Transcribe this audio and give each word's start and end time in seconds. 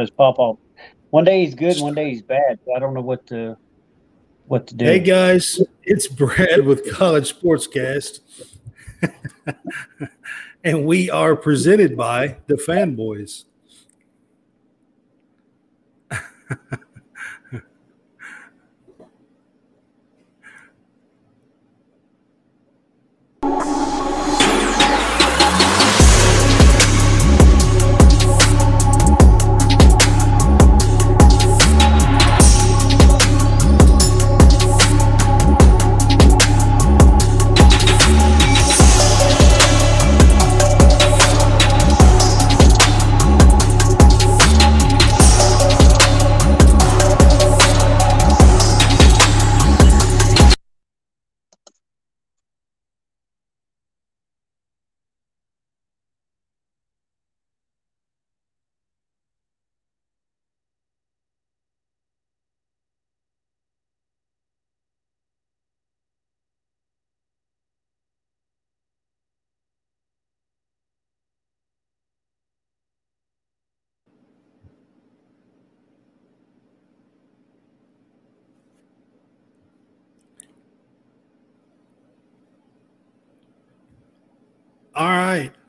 his 0.00 0.10
papa. 0.10 0.54
One 1.10 1.24
day 1.24 1.44
he's 1.44 1.54
good, 1.54 1.80
one 1.80 1.94
day 1.94 2.10
he's 2.10 2.22
bad. 2.22 2.58
I 2.74 2.78
don't 2.78 2.94
know 2.94 3.00
what 3.00 3.26
to 3.28 3.56
what 4.46 4.66
to 4.68 4.74
do. 4.74 4.84
Hey 4.84 4.98
guys, 4.98 5.60
it's 5.82 6.06
Brad 6.06 6.64
with 6.64 6.90
College 6.92 7.32
Sportscast. 7.32 8.20
and 10.64 10.84
we 10.84 11.10
are 11.10 11.36
presented 11.36 11.96
by 11.96 12.36
the 12.46 12.54
Fanboys. 12.54 13.44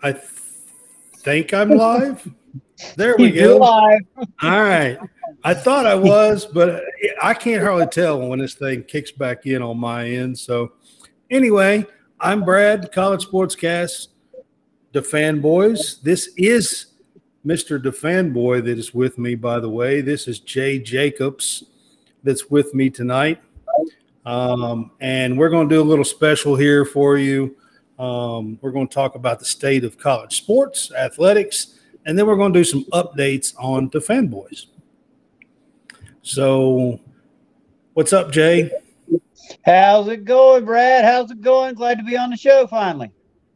I 0.05 0.11
th- 0.11 0.23
think 1.17 1.51
I'm 1.51 1.71
live. 1.71 2.31
There 2.95 3.15
we 3.17 3.33
You're 3.33 3.57
go. 3.57 3.57
live. 3.57 4.01
All 4.43 4.61
right. 4.61 4.99
I 5.43 5.55
thought 5.55 5.87
I 5.87 5.95
was, 5.95 6.45
but 6.45 6.83
I 7.23 7.33
can't 7.33 7.63
hardly 7.63 7.87
tell 7.87 8.19
when 8.19 8.37
this 8.37 8.53
thing 8.53 8.83
kicks 8.83 9.11
back 9.11 9.47
in 9.47 9.63
on 9.63 9.79
my 9.79 10.07
end. 10.07 10.37
So, 10.37 10.73
anyway, 11.31 11.87
I'm 12.19 12.45
Brad, 12.45 12.91
College 12.91 13.25
Sportscast, 13.25 14.09
the 14.91 15.01
fanboys. 15.01 15.99
This 16.03 16.29
is 16.37 16.85
Mr. 17.43 17.81
the 17.81 17.89
DaFanBoy 17.89 18.63
that 18.63 18.77
is 18.77 18.93
with 18.93 19.17
me, 19.17 19.33
by 19.33 19.59
the 19.59 19.71
way. 19.71 20.01
This 20.01 20.27
is 20.27 20.39
Jay 20.39 20.77
Jacobs 20.77 21.63
that's 22.21 22.51
with 22.51 22.75
me 22.75 22.91
tonight. 22.91 23.41
Um, 24.23 24.91
and 25.01 25.35
we're 25.35 25.49
going 25.49 25.67
to 25.67 25.75
do 25.75 25.81
a 25.81 25.83
little 25.83 26.05
special 26.05 26.55
here 26.55 26.85
for 26.85 27.17
you. 27.17 27.55
Um, 27.97 28.59
we're 28.61 28.71
going 28.71 28.87
to 28.87 28.93
talk 28.93 29.15
about 29.15 29.39
the 29.39 29.45
state 29.45 29.83
of 29.83 29.97
college 29.97 30.37
sports, 30.37 30.91
athletics, 30.93 31.79
and 32.05 32.17
then 32.17 32.27
we're 32.27 32.35
going 32.35 32.53
to 32.53 32.59
do 32.59 32.63
some 32.63 32.83
updates 32.85 33.53
on 33.57 33.89
the 33.89 33.99
fanboys. 33.99 34.65
So, 36.21 36.99
what's 37.93 38.11
up, 38.11 38.31
Jay? 38.31 38.71
How's 39.63 40.07
it 40.07 40.25
going, 40.25 40.65
Brad? 40.65 41.05
How's 41.05 41.31
it 41.31 41.41
going? 41.41 41.75
Glad 41.75 41.97
to 41.99 42.03
be 42.03 42.17
on 42.17 42.31
the 42.31 42.37
show 42.37 42.67
finally. 42.67 43.11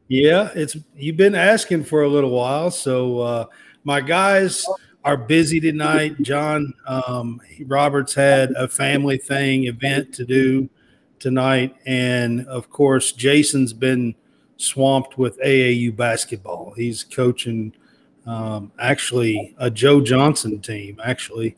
Yeah, 0.07 0.51
it's 0.55 0.77
you've 0.95 1.17
been 1.17 1.35
asking 1.35 1.83
for 1.83 2.03
a 2.03 2.07
little 2.07 2.31
while. 2.31 2.71
So, 2.71 3.19
uh, 3.19 3.45
my 3.83 4.01
guys 4.01 4.65
are 5.03 5.17
busy 5.17 5.59
tonight. 5.59 6.21
John 6.21 6.73
um, 6.87 7.41
Roberts 7.65 8.13
had 8.13 8.51
a 8.51 8.67
family 8.67 9.17
thing 9.17 9.65
event 9.65 10.13
to 10.15 10.25
do 10.25 10.69
tonight, 11.19 11.75
and 11.85 12.45
of 12.47 12.69
course, 12.69 13.11
Jason's 13.11 13.73
been 13.73 14.15
swamped 14.59 15.17
with 15.17 15.39
AAU 15.39 15.95
basketball. 15.95 16.73
He's 16.75 17.03
coaching 17.03 17.73
um, 18.27 18.71
actually 18.77 19.55
a 19.57 19.71
Joe 19.71 20.01
Johnson 20.01 20.59
team, 20.59 20.99
actually 21.03 21.55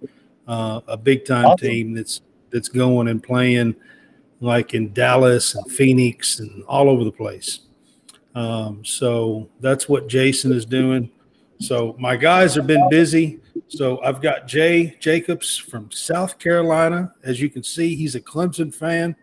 uh, 0.47 0.81
a 0.87 0.95
big 0.95 1.25
time 1.25 1.45
Awesome. 1.45 1.67
team 1.67 1.93
that's 1.93 2.21
that's 2.51 2.69
going 2.69 3.07
and 3.07 3.21
playing 3.21 3.75
like 4.39 4.73
in 4.73 4.93
Dallas 4.93 5.55
and 5.55 5.71
Phoenix 5.71 6.39
and 6.39 6.63
all 6.65 6.89
over 6.89 7.03
the 7.03 7.11
place. 7.11 7.61
Um, 8.35 8.83
so 8.85 9.49
that's 9.59 9.89
what 9.89 10.07
Jason 10.07 10.51
is 10.53 10.65
doing. 10.65 11.09
So 11.59 11.95
my 11.99 12.15
guys 12.15 12.55
have 12.55 12.67
been 12.67 12.87
busy. 12.89 13.39
So 13.67 14.01
I've 14.03 14.21
got 14.21 14.47
Jay 14.47 14.95
Jacobs 14.99 15.57
from 15.57 15.91
South 15.91 16.39
Carolina. 16.39 17.13
As 17.23 17.39
you 17.39 17.49
can 17.49 17.63
see, 17.63 17.95
he's 17.95 18.15
a 18.15 18.21
Clemson 18.21 18.73
fan. 18.73 19.15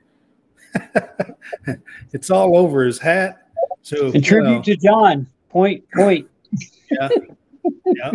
it's 2.13 2.31
all 2.31 2.57
over 2.57 2.85
his 2.85 2.99
hat. 2.99 3.48
So 3.89 4.09
In 4.09 4.21
tribute 4.21 4.51
well, 4.51 4.63
to 4.65 4.77
John. 4.77 5.27
Point, 5.49 5.83
point. 5.95 6.29
yeah. 6.91 7.09
yeah. 7.87 8.11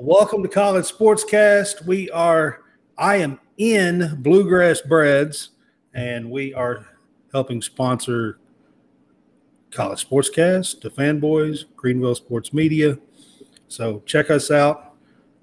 Welcome 0.00 0.42
to 0.42 0.48
College 0.48 0.86
Sportscast. 0.90 1.84
We 1.84 2.08
are, 2.08 2.62
I 2.96 3.16
am 3.16 3.38
in 3.58 4.16
Bluegrass 4.22 4.80
Brad's, 4.80 5.50
and 5.92 6.30
we 6.30 6.54
are 6.54 6.86
helping 7.34 7.60
sponsor 7.60 8.38
College 9.70 10.08
Sportscast, 10.08 10.80
the 10.80 10.88
Fanboys, 10.88 11.66
Greenville 11.76 12.14
Sports 12.14 12.54
Media. 12.54 12.96
So 13.68 14.02
check 14.06 14.30
us 14.30 14.50
out. 14.50 14.94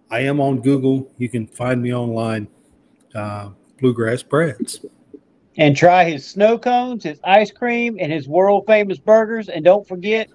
I 0.10 0.22
am 0.22 0.42
on 0.42 0.62
Google. 0.62 1.08
You 1.20 1.30
can 1.30 1.46
find 1.46 1.84
me 1.84 1.94
online. 1.94 2.48
Uh, 3.14 3.52
Bluegrass 3.80 4.24
Brad's. 4.24 4.84
And 5.58 5.76
try 5.76 6.06
his 6.06 6.26
snow 6.26 6.58
cones, 6.58 7.04
his 7.04 7.20
ice 7.24 7.52
cream, 7.52 7.98
and 8.00 8.12
his 8.12 8.28
world 8.28 8.64
famous 8.68 9.00
burgers. 9.00 9.50
And 9.50 9.66
don't 9.66 9.86
forget 9.88 10.30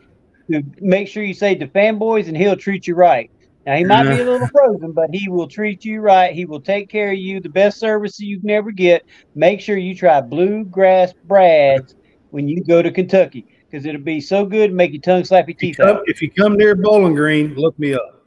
to 0.50 0.62
make 0.80 1.08
sure 1.08 1.22
you 1.22 1.32
say 1.34 1.54
the 1.54 1.66
fanboys 1.66 2.28
and 2.28 2.36
he'll 2.36 2.56
treat 2.56 2.86
you 2.86 2.94
right. 2.94 3.30
Now 3.64 3.76
he 3.76 3.84
might 3.84 4.04
be 4.04 4.20
a 4.20 4.24
little 4.24 4.46
frozen, 4.46 4.92
but 4.92 5.08
he 5.12 5.28
will 5.28 5.48
treat 5.48 5.84
you 5.84 6.00
right. 6.00 6.32
He 6.32 6.44
will 6.44 6.60
take 6.60 6.88
care 6.88 7.10
of 7.10 7.18
you. 7.18 7.40
The 7.40 7.48
best 7.48 7.80
service 7.80 8.20
you 8.20 8.38
can 8.40 8.50
ever 8.50 8.70
get. 8.70 9.04
Make 9.34 9.60
sure 9.60 9.76
you 9.76 9.94
try 9.94 10.20
Bluegrass 10.20 11.12
Brad's 11.24 11.96
when 12.30 12.46
you 12.46 12.62
go 12.62 12.80
to 12.82 12.92
Kentucky 12.92 13.46
because 13.68 13.84
it'll 13.86 14.02
be 14.02 14.20
so 14.20 14.44
good, 14.44 14.72
make 14.72 14.92
your 14.92 15.02
tongue 15.02 15.24
slap 15.24 15.48
your 15.48 15.56
If 15.56 15.62
you 15.62 15.68
teeth 15.70 15.78
come, 15.78 15.96
out. 15.96 16.02
if 16.06 16.22
you 16.22 16.30
come 16.30 16.56
near 16.56 16.76
Bowling 16.76 17.14
Green, 17.14 17.54
look 17.54 17.76
me 17.78 17.94
up. 17.94 18.24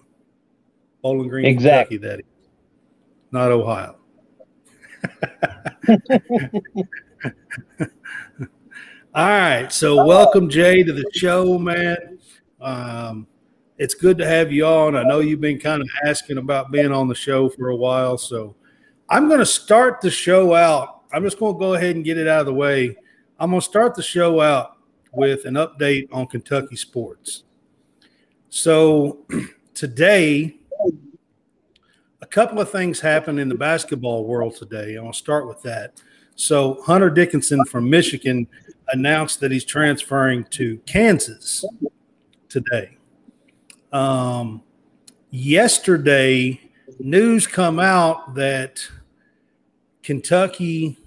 Bowling 1.02 1.30
Green, 1.30 1.46
Exactly. 1.46 1.98
Kentucky, 2.00 2.16
that 2.16 2.20
is. 2.20 2.50
Not 3.32 3.52
Ohio. 3.52 3.96
All 9.16 9.25
right. 9.28 9.72
So 9.72 10.06
welcome, 10.06 10.50
Jay, 10.50 10.84
to 10.84 10.94
the 10.94 11.09
show, 11.14 11.58
man. 11.58 12.20
Um, 12.62 13.28
it's 13.78 13.94
good 13.94 14.18
to 14.18 14.28
have 14.28 14.52
you 14.52 14.66
on. 14.66 14.96
I 14.96 15.03
know 15.03 15.19
you've 15.19 15.42
been 15.42 15.59
kind 15.59 15.81
of 15.81 15.88
asking 16.06 16.38
about 16.38 16.72
being 16.72 16.92
on 16.92 17.08
the 17.08 17.16
show 17.16 17.50
for 17.50 17.69
a 17.69 17.75
while. 17.75 18.18
So 18.18 18.56
I'm 19.09 19.28
going 19.28 19.40
to 19.40 19.46
start 19.46 20.02
the 20.02 20.12
show 20.12 20.53
out. 20.53 21.02
I'm 21.12 21.24
just 21.24 21.40
going 21.40 21.56
to 21.56 21.59
go 21.59 21.74
ahead 21.74 21.96
and 21.96 22.06
get 22.06 22.18
it 22.18 22.28
out 22.28 22.42
of 22.42 22.46
the 22.46 22.53
way. 22.53 22.96
I'm 23.40 23.50
going 23.50 23.62
to 23.62 23.66
start 23.66 23.96
the 23.96 24.03
show 24.03 24.42
out 24.42 24.78
with 25.14 25.46
an 25.46 25.56
update 25.56 26.08
on 26.12 26.28
Kentucky 26.28 26.75
sports. 26.75 27.44
So 28.50 29.25
today, 29.74 30.59
couple 32.30 32.60
of 32.60 32.70
things 32.70 33.00
happened 33.00 33.40
in 33.40 33.50
the 33.50 33.56
basketball 33.56 34.26
world 34.26 34.56
today. 34.56 34.98
I'll 34.98 35.14
start 35.14 35.48
with 35.48 35.62
that. 35.64 36.02
So 36.36 36.81
Hunter 36.84 37.10
Dickinson 37.10 37.66
from 37.66 37.90
Michigan 37.90 38.48
announced 38.90 39.40
that 39.42 39.52
he's 39.52 39.66
transferring 39.66 40.46
to 40.52 40.78
Kansas 40.86 41.66
today. 42.48 42.98
Um, 43.92 44.62
yesterday, 45.31 46.62
news 47.00 47.46
come 47.48 47.80
out 47.80 48.36
that 48.36 48.88
Kentucky 50.04 50.98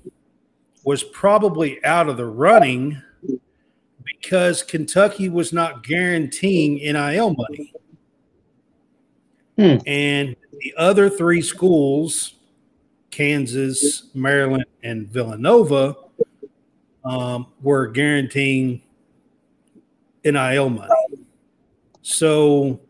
was 0.85 1.03
probably 1.03 1.83
out 1.85 2.09
of 2.09 2.17
the 2.17 2.27
running 2.27 3.01
because 4.05 4.63
Kentucky 4.63 5.29
was 5.29 5.53
not 5.53 5.85
guaranteeing 5.85 6.75
NIL 6.75 7.35
money. 7.35 7.73
Hmm. 9.57 9.77
And 9.87 10.37
the 10.62 10.73
other 10.76 11.11
three 11.11 11.43
schools, 11.43 12.35
Kansas, 13.11 14.05
Maryland, 14.14 14.64
and 14.85 15.09
Villanova, 15.09 15.97
um, 17.05 17.49
were 17.61 17.88
guaranteeing 17.88 18.81
NIL 20.25 20.70
money. 20.70 20.93
So 22.03 22.81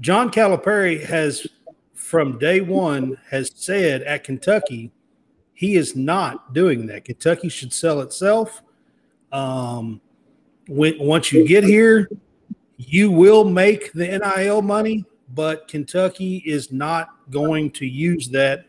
John 0.00 0.30
Calipari 0.30 1.04
has 1.04 1.46
from 1.92 2.38
day 2.38 2.62
one 2.62 3.18
has 3.28 3.50
said 3.54 4.02
at 4.02 4.24
Kentucky 4.24 4.90
he 5.52 5.76
is 5.76 5.94
not 5.94 6.54
doing 6.54 6.86
that. 6.86 7.04
Kentucky 7.04 7.48
should 7.48 7.72
sell 7.72 8.00
itself. 8.00 8.62
Um, 9.32 10.00
when 10.66 10.98
once 10.98 11.30
you 11.30 11.46
get 11.46 11.62
here, 11.62 12.08
you 12.78 13.10
will 13.10 13.44
make 13.44 13.92
the 13.92 14.06
NIL 14.18 14.62
money, 14.62 15.04
but 15.34 15.68
Kentucky 15.68 16.42
is 16.46 16.70
not 16.70 17.30
going 17.30 17.70
to 17.72 17.86
use 17.86 18.28
that 18.28 18.66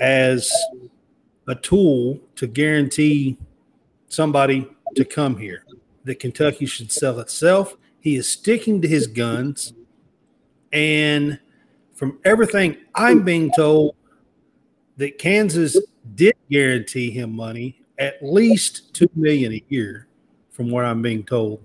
as 0.00 0.50
a 1.46 1.54
tool 1.54 2.18
to 2.36 2.46
guarantee 2.46 3.38
somebody 4.08 4.68
to 4.96 5.04
come 5.04 5.36
here. 5.36 5.64
That 6.04 6.18
Kentucky 6.20 6.66
should 6.66 6.90
sell 6.90 7.20
itself. 7.20 7.76
He 8.00 8.16
is 8.16 8.28
sticking 8.28 8.82
to 8.82 8.88
his 8.88 9.06
guns. 9.06 9.72
And 10.72 11.38
from 11.94 12.18
everything 12.24 12.76
I'm 12.94 13.24
being 13.24 13.50
told, 13.56 13.94
that 14.96 15.18
Kansas 15.18 15.76
did 16.14 16.34
guarantee 16.50 17.10
him 17.10 17.34
money, 17.34 17.80
at 17.98 18.22
least 18.22 18.94
two 18.94 19.08
million 19.14 19.52
a 19.52 19.64
year, 19.68 20.06
from 20.50 20.70
what 20.70 20.84
I'm 20.84 21.02
being 21.02 21.24
told. 21.24 21.62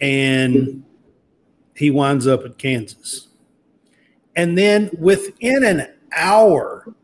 And 0.00 0.84
he 1.80 1.90
winds 1.90 2.26
up 2.26 2.44
at 2.44 2.58
Kansas. 2.58 3.28
And 4.36 4.56
then 4.56 4.90
within 4.98 5.64
an 5.64 5.88
hour, 6.12 6.94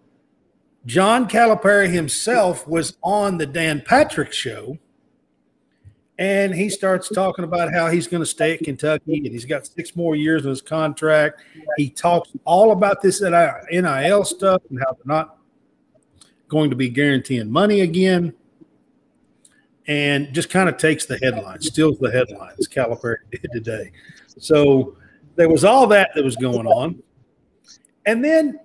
John 0.84 1.26
Calipari 1.26 1.90
himself 1.90 2.68
was 2.68 2.98
on 3.02 3.38
the 3.38 3.46
Dan 3.46 3.80
Patrick 3.80 4.34
show. 4.34 4.76
And 6.18 6.54
he 6.54 6.68
starts 6.68 7.08
talking 7.08 7.44
about 7.44 7.72
how 7.72 7.88
he's 7.88 8.06
going 8.06 8.22
to 8.22 8.26
stay 8.26 8.52
at 8.52 8.60
Kentucky 8.60 9.16
and 9.16 9.26
he's 9.28 9.46
got 9.46 9.66
six 9.66 9.96
more 9.96 10.14
years 10.14 10.44
in 10.44 10.50
his 10.50 10.60
contract. 10.60 11.40
He 11.78 11.88
talks 11.88 12.30
all 12.44 12.72
about 12.72 13.00
this 13.00 13.22
NIL 13.22 14.24
stuff 14.24 14.60
and 14.68 14.78
how 14.78 14.92
they're 14.92 15.04
not 15.06 15.38
going 16.48 16.68
to 16.68 16.76
be 16.76 16.90
guaranteeing 16.90 17.50
money 17.50 17.80
again. 17.80 18.34
And 19.88 20.34
just 20.34 20.50
kind 20.50 20.68
of 20.68 20.76
takes 20.76 21.06
the 21.06 21.16
headlines, 21.18 21.66
steals 21.66 21.98
the 21.98 22.10
headlines, 22.10 22.68
Calipari 22.68 23.16
did 23.30 23.48
today. 23.52 23.92
So 24.38 24.96
there 25.36 25.48
was 25.48 25.64
all 25.64 25.86
that 25.88 26.10
that 26.14 26.24
was 26.24 26.36
going 26.36 26.66
on. 26.66 27.02
And 28.04 28.24
then 28.24 28.60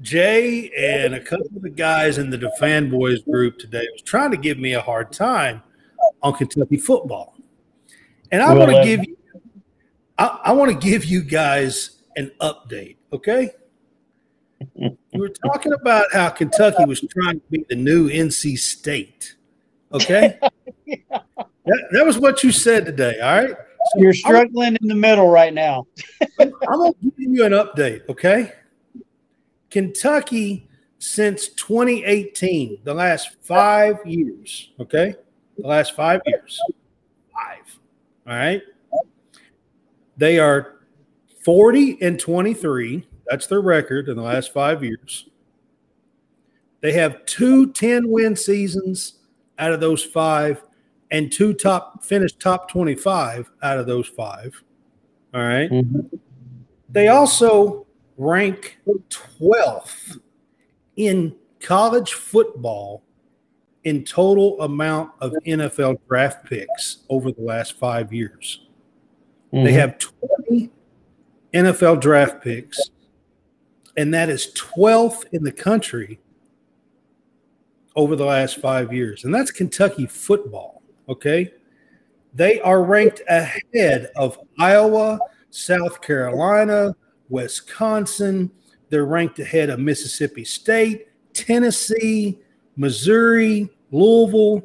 Jay 0.00 0.70
and 0.76 1.14
a 1.14 1.20
couple 1.20 1.48
of 1.56 1.62
the 1.62 1.70
guys 1.70 2.18
in 2.18 2.30
the 2.30 2.38
DaFanBoys 2.38 3.24
group 3.24 3.58
today 3.58 3.86
was 3.92 4.02
trying 4.02 4.30
to 4.30 4.36
give 4.36 4.58
me 4.58 4.74
a 4.74 4.80
hard 4.80 5.12
time 5.12 5.62
on 6.22 6.34
Kentucky 6.34 6.76
football. 6.76 7.34
And 8.30 8.42
I 8.42 8.54
want 8.54 8.70
to 8.70 8.78
uh, 8.78 8.84
give 8.84 9.04
you 9.04 9.16
I, 10.18 10.40
I 10.44 10.52
want 10.52 10.70
to 10.70 10.86
give 10.86 11.04
you 11.04 11.22
guys 11.22 12.02
an 12.16 12.32
update, 12.40 12.96
okay? 13.12 13.50
we 14.74 14.96
were 15.14 15.28
talking 15.28 15.72
about 15.72 16.12
how 16.12 16.28
Kentucky 16.30 16.84
was 16.84 17.00
trying 17.00 17.40
to 17.40 17.46
be 17.50 17.64
the 17.68 17.76
new 17.76 18.08
NC 18.08 18.58
State. 18.58 19.36
Okay? 19.92 20.38
yeah. 20.86 20.96
that, 21.08 21.88
that 21.92 22.04
was 22.04 22.18
what 22.18 22.42
you 22.42 22.50
said 22.50 22.84
today, 22.84 23.20
all 23.20 23.44
right? 23.44 23.56
You're 23.96 24.14
struggling 24.14 24.68
I'm, 24.68 24.78
in 24.82 24.88
the 24.88 24.94
middle 24.94 25.28
right 25.28 25.52
now. 25.52 25.86
I'm 26.40 26.52
going 26.60 26.92
to 26.92 26.98
give 27.00 27.30
you 27.30 27.44
an 27.44 27.52
update, 27.52 28.08
okay? 28.08 28.52
Kentucky, 29.70 30.68
since 30.98 31.48
2018, 31.48 32.78
the 32.84 32.94
last 32.94 33.36
five 33.42 33.96
years, 34.04 34.70
okay? 34.80 35.14
The 35.56 35.66
last 35.66 35.94
five 35.94 36.20
years, 36.26 36.58
five, 37.32 37.78
all 38.26 38.34
right? 38.34 38.62
They 40.16 40.38
are 40.38 40.80
40 41.44 41.98
and 42.02 42.18
23. 42.18 43.06
That's 43.26 43.46
their 43.46 43.60
record 43.60 44.08
in 44.08 44.16
the 44.16 44.22
last 44.22 44.52
five 44.52 44.82
years. 44.82 45.28
They 46.80 46.92
have 46.92 47.24
two 47.26 47.72
10 47.72 48.08
win 48.08 48.36
seasons 48.36 49.14
out 49.58 49.72
of 49.72 49.80
those 49.80 50.04
five 50.04 50.62
and 51.10 51.32
two 51.32 51.54
top 51.54 52.04
finished 52.04 52.40
top 52.40 52.70
25 52.70 53.50
out 53.62 53.78
of 53.78 53.86
those 53.86 54.06
five. 54.06 54.62
All 55.34 55.42
right? 55.42 55.70
mm-hmm. 55.70 56.16
They 56.90 57.08
also 57.08 57.86
rank 58.16 58.78
12th 59.10 60.18
in 60.96 61.34
college 61.60 62.14
football 62.14 63.02
in 63.84 64.04
total 64.04 64.60
amount 64.60 65.12
of 65.20 65.32
NFL 65.46 65.98
draft 66.08 66.44
picks 66.44 66.98
over 67.08 67.30
the 67.30 67.42
last 67.42 67.78
five 67.78 68.12
years. 68.12 68.66
Mm-hmm. 69.52 69.64
They 69.64 69.72
have 69.72 69.98
20 69.98 70.70
NFL 71.54 72.00
draft 72.00 72.42
picks, 72.42 72.90
and 73.96 74.12
that 74.12 74.28
is 74.28 74.52
12th 74.54 75.24
in 75.32 75.44
the 75.44 75.52
country 75.52 76.20
over 77.96 78.14
the 78.14 78.24
last 78.24 78.58
five 78.58 78.92
years. 78.92 79.24
And 79.24 79.34
that's 79.34 79.50
Kentucky 79.50 80.06
football. 80.06 80.77
Okay. 81.08 81.52
They 82.34 82.60
are 82.60 82.82
ranked 82.82 83.22
ahead 83.28 84.10
of 84.16 84.38
Iowa, 84.58 85.18
South 85.50 86.00
Carolina, 86.00 86.94
Wisconsin. 87.28 88.50
They're 88.90 89.06
ranked 89.06 89.38
ahead 89.38 89.70
of 89.70 89.80
Mississippi 89.80 90.44
State, 90.44 91.08
Tennessee, 91.32 92.38
Missouri, 92.76 93.68
Louisville. 93.90 94.62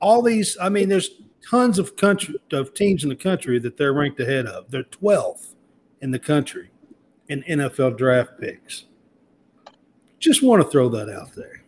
All 0.00 0.22
these, 0.22 0.56
I 0.60 0.68
mean, 0.68 0.88
there's 0.88 1.10
tons 1.48 1.78
of 1.78 1.96
country 1.96 2.36
of 2.52 2.74
teams 2.74 3.02
in 3.02 3.08
the 3.08 3.16
country 3.16 3.58
that 3.58 3.76
they're 3.76 3.92
ranked 3.92 4.20
ahead 4.20 4.46
of. 4.46 4.70
They're 4.70 4.84
12th 4.84 5.54
in 6.00 6.10
the 6.10 6.18
country 6.18 6.70
in 7.28 7.42
NFL 7.42 7.98
draft 7.98 8.40
picks. 8.40 8.84
Just 10.18 10.42
want 10.42 10.62
to 10.62 10.68
throw 10.68 10.88
that 10.90 11.08
out 11.08 11.32
there. 11.34 11.64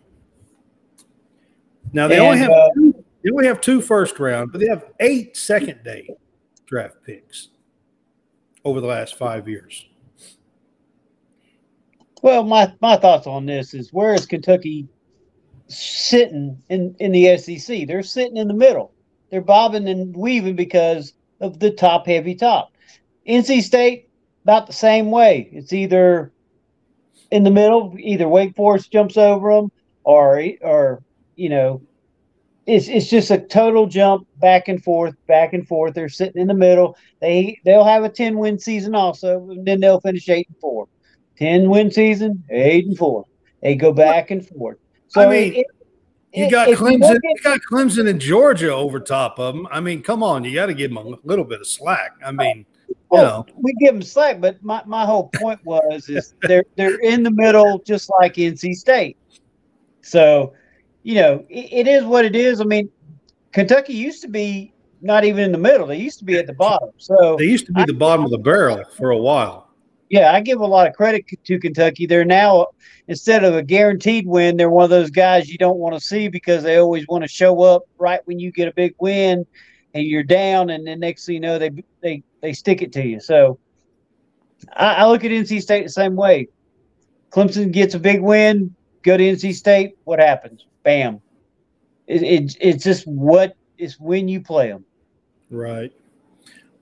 Now 1.92 2.08
they 2.08 2.16
and, 2.16 2.26
only 2.26 2.38
have 2.38 2.50
uh, 2.50 2.68
two, 2.74 3.03
they 3.24 3.30
only 3.30 3.46
have 3.46 3.60
two 3.60 3.80
first 3.80 4.20
round, 4.20 4.52
but 4.52 4.60
they 4.60 4.68
have 4.68 4.84
eight 5.00 5.36
second 5.36 5.82
day 5.82 6.08
draft 6.66 6.96
picks 7.04 7.48
over 8.64 8.80
the 8.80 8.86
last 8.86 9.16
five 9.16 9.48
years. 9.48 9.86
Well, 12.22 12.44
my, 12.44 12.72
my 12.80 12.96
thoughts 12.96 13.26
on 13.26 13.46
this 13.46 13.74
is 13.74 13.92
where 13.92 14.14
is 14.14 14.26
Kentucky 14.26 14.88
sitting 15.68 16.62
in, 16.68 16.94
in 16.98 17.12
the 17.12 17.36
SEC? 17.38 17.86
They're 17.86 18.02
sitting 18.02 18.36
in 18.36 18.48
the 18.48 18.54
middle. 18.54 18.92
They're 19.30 19.40
bobbing 19.40 19.88
and 19.88 20.14
weaving 20.16 20.56
because 20.56 21.14
of 21.40 21.58
the 21.58 21.70
top 21.70 22.06
heavy 22.06 22.34
top. 22.34 22.72
NC 23.26 23.62
State, 23.62 24.08
about 24.42 24.66
the 24.66 24.72
same 24.72 25.10
way. 25.10 25.48
It's 25.52 25.72
either 25.72 26.30
in 27.30 27.42
the 27.42 27.50
middle, 27.50 27.94
either 27.98 28.28
Wake 28.28 28.54
Forest 28.54 28.92
jumps 28.92 29.16
over 29.16 29.54
them 29.54 29.72
or, 30.04 30.42
or 30.60 31.02
you 31.36 31.48
know, 31.48 31.82
it's 32.66 32.88
it's 32.88 33.08
just 33.08 33.30
a 33.30 33.38
total 33.38 33.86
jump 33.86 34.26
back 34.38 34.68
and 34.68 34.82
forth, 34.82 35.14
back 35.26 35.52
and 35.52 35.66
forth. 35.66 35.94
They're 35.94 36.08
sitting 36.08 36.40
in 36.40 36.48
the 36.48 36.54
middle. 36.54 36.96
They 37.20 37.60
they'll 37.64 37.84
have 37.84 38.04
a 38.04 38.08
ten 38.08 38.38
win 38.38 38.58
season 38.58 38.94
also, 38.94 39.50
and 39.50 39.66
then 39.66 39.80
they'll 39.80 40.00
finish 40.00 40.28
eight 40.28 40.48
and 40.48 40.58
four. 40.58 40.88
Ten 41.36 41.68
win 41.68 41.90
season, 41.90 42.42
eight 42.50 42.86
and 42.86 42.96
four. 42.96 43.24
They 43.62 43.74
go 43.74 43.92
back 43.92 44.30
and 44.30 44.46
forth. 44.46 44.78
So 45.08 45.22
I 45.22 45.30
mean, 45.30 45.54
it, 45.54 45.66
you 46.32 46.50
got 46.50 46.68
Clemson. 46.68 47.00
You, 47.00 47.20
you 47.22 47.42
got 47.42 47.60
Clemson 47.70 48.08
and 48.08 48.20
Georgia 48.20 48.72
over 48.72 48.98
top 48.98 49.38
of 49.38 49.54
them. 49.54 49.68
I 49.70 49.80
mean, 49.80 50.02
come 50.02 50.22
on, 50.22 50.44
you 50.44 50.54
got 50.54 50.66
to 50.66 50.74
give 50.74 50.90
them 50.90 50.98
a 50.98 51.16
little 51.24 51.44
bit 51.44 51.60
of 51.60 51.66
slack. 51.66 52.12
I 52.24 52.32
mean, 52.32 52.64
well, 53.10 53.46
you 53.46 53.52
know, 53.54 53.60
we 53.62 53.74
give 53.74 53.94
them 53.94 54.02
slack, 54.02 54.40
but 54.40 54.62
my, 54.62 54.82
my 54.86 55.04
whole 55.04 55.30
point 55.34 55.60
was 55.64 56.08
is 56.08 56.34
they're 56.42 56.64
they're 56.76 56.98
in 57.00 57.22
the 57.22 57.30
middle, 57.30 57.78
just 57.80 58.10
like 58.20 58.34
NC 58.34 58.74
State. 58.74 59.18
So 60.00 60.54
you 61.04 61.14
know, 61.14 61.44
it, 61.48 61.86
it 61.86 61.86
is 61.86 62.02
what 62.02 62.24
it 62.24 62.34
is. 62.34 62.60
I 62.60 62.64
mean, 62.64 62.90
Kentucky 63.52 63.92
used 63.92 64.22
to 64.22 64.28
be 64.28 64.72
not 65.00 65.24
even 65.24 65.44
in 65.44 65.52
the 65.52 65.58
middle; 65.58 65.86
they 65.86 65.98
used 65.98 66.18
to 66.18 66.24
be 66.24 66.36
at 66.36 66.48
the 66.48 66.54
bottom. 66.54 66.90
So 66.96 67.36
they 67.38 67.44
used 67.44 67.66
to 67.66 67.72
be 67.72 67.82
I, 67.82 67.86
the 67.86 67.94
bottom 67.94 68.24
of 68.24 68.32
the 68.32 68.38
barrel 68.38 68.82
for 68.96 69.10
a 69.10 69.18
while. 69.18 69.70
Yeah, 70.10 70.32
I 70.32 70.40
give 70.40 70.60
a 70.60 70.66
lot 70.66 70.86
of 70.86 70.94
credit 70.94 71.24
to 71.44 71.58
Kentucky. 71.58 72.06
They're 72.06 72.24
now 72.24 72.68
instead 73.06 73.44
of 73.44 73.54
a 73.54 73.62
guaranteed 73.62 74.26
win, 74.26 74.56
they're 74.56 74.70
one 74.70 74.84
of 74.84 74.90
those 74.90 75.10
guys 75.10 75.48
you 75.48 75.58
don't 75.58 75.78
want 75.78 75.94
to 75.94 76.00
see 76.00 76.28
because 76.28 76.62
they 76.62 76.76
always 76.76 77.06
want 77.08 77.22
to 77.22 77.28
show 77.28 77.62
up 77.62 77.82
right 77.98 78.20
when 78.24 78.38
you 78.38 78.50
get 78.50 78.68
a 78.68 78.72
big 78.72 78.94
win 78.98 79.46
and 79.92 80.04
you're 80.04 80.24
down, 80.24 80.70
and 80.70 80.86
then 80.86 81.00
next 81.00 81.26
thing 81.26 81.34
you 81.34 81.40
know, 81.40 81.58
they 81.58 81.70
they 82.00 82.22
they 82.40 82.52
stick 82.52 82.82
it 82.82 82.92
to 82.94 83.06
you. 83.06 83.20
So 83.20 83.58
I, 84.74 84.94
I 84.94 85.06
look 85.06 85.22
at 85.24 85.30
NC 85.30 85.60
State 85.60 85.84
the 85.84 85.90
same 85.90 86.16
way. 86.16 86.48
Clemson 87.30 87.72
gets 87.72 87.94
a 87.94 87.98
big 87.98 88.22
win, 88.22 88.74
go 89.02 89.16
to 89.16 89.22
NC 89.22 89.54
State. 89.54 89.96
What 90.04 90.18
happens? 90.18 90.66
Bam. 90.84 91.20
It, 92.06 92.22
it, 92.22 92.56
it's 92.60 92.84
just 92.84 93.06
what 93.06 93.56
is 93.78 93.98
when 93.98 94.28
you 94.28 94.40
play 94.40 94.68
them. 94.68 94.84
Right. 95.50 95.92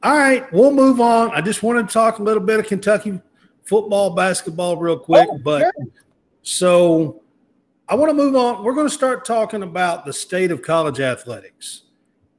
All 0.02 0.16
right, 0.16 0.52
we'll 0.52 0.72
move 0.72 1.00
on. 1.00 1.30
I 1.30 1.40
just 1.40 1.62
want 1.62 1.86
to 1.86 1.92
talk 1.92 2.18
a 2.18 2.22
little 2.22 2.42
bit 2.42 2.58
of 2.58 2.66
Kentucky 2.66 3.20
football, 3.64 4.10
basketball, 4.10 4.76
real 4.76 4.98
quick. 4.98 5.28
Oh, 5.30 5.38
but 5.38 5.60
sure. 5.60 5.86
so 6.42 7.22
I 7.88 7.94
want 7.94 8.10
to 8.10 8.14
move 8.14 8.34
on. 8.34 8.64
We're 8.64 8.74
going 8.74 8.88
to 8.88 8.94
start 8.94 9.24
talking 9.24 9.62
about 9.62 10.04
the 10.04 10.12
state 10.12 10.50
of 10.50 10.60
college 10.60 10.98
athletics. 10.98 11.82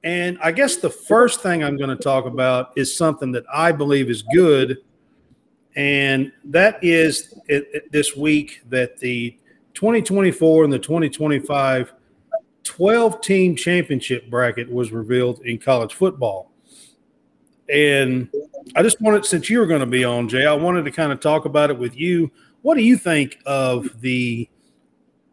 And 0.03 0.37
I 0.43 0.51
guess 0.51 0.75
the 0.75 0.89
first 0.89 1.41
thing 1.41 1.63
I'm 1.63 1.77
going 1.77 1.89
to 1.89 2.03
talk 2.03 2.25
about 2.25 2.73
is 2.75 2.95
something 2.95 3.31
that 3.31 3.45
I 3.53 3.71
believe 3.71 4.09
is 4.09 4.21
good 4.21 4.79
and 5.75 6.31
that 6.45 6.83
is 6.83 7.33
it, 7.47 7.67
it, 7.73 7.91
this 7.91 8.15
week 8.15 8.61
that 8.69 8.97
the 8.97 9.37
2024 9.73 10.63
and 10.63 10.73
the 10.73 10.79
2025 10.79 11.93
12 12.63 13.21
team 13.21 13.55
championship 13.55 14.29
bracket 14.29 14.71
was 14.71 14.91
revealed 14.91 15.41
in 15.41 15.57
college 15.57 15.93
football. 15.93 16.51
And 17.69 18.29
I 18.75 18.83
just 18.83 19.01
wanted, 19.01 19.25
since 19.25 19.49
you 19.49 19.59
were 19.59 19.65
going 19.65 19.81
to 19.81 19.85
be 19.85 20.03
on, 20.03 20.29
Jay, 20.29 20.45
I 20.45 20.53
wanted 20.53 20.85
to 20.85 20.91
kind 20.91 21.11
of 21.11 21.19
talk 21.19 21.45
about 21.45 21.69
it 21.69 21.77
with 21.77 21.97
you. 21.97 22.31
What 22.61 22.75
do 22.75 22.83
you 22.83 22.97
think 22.97 23.37
of 23.45 24.01
the 24.01 24.49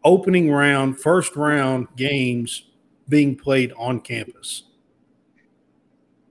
opening 0.03 0.51
round, 0.51 0.99
first 0.99 1.35
round 1.35 1.87
games 1.95 2.63
being 3.07 3.35
played 3.35 3.73
on 3.77 4.01
campus? 4.01 4.63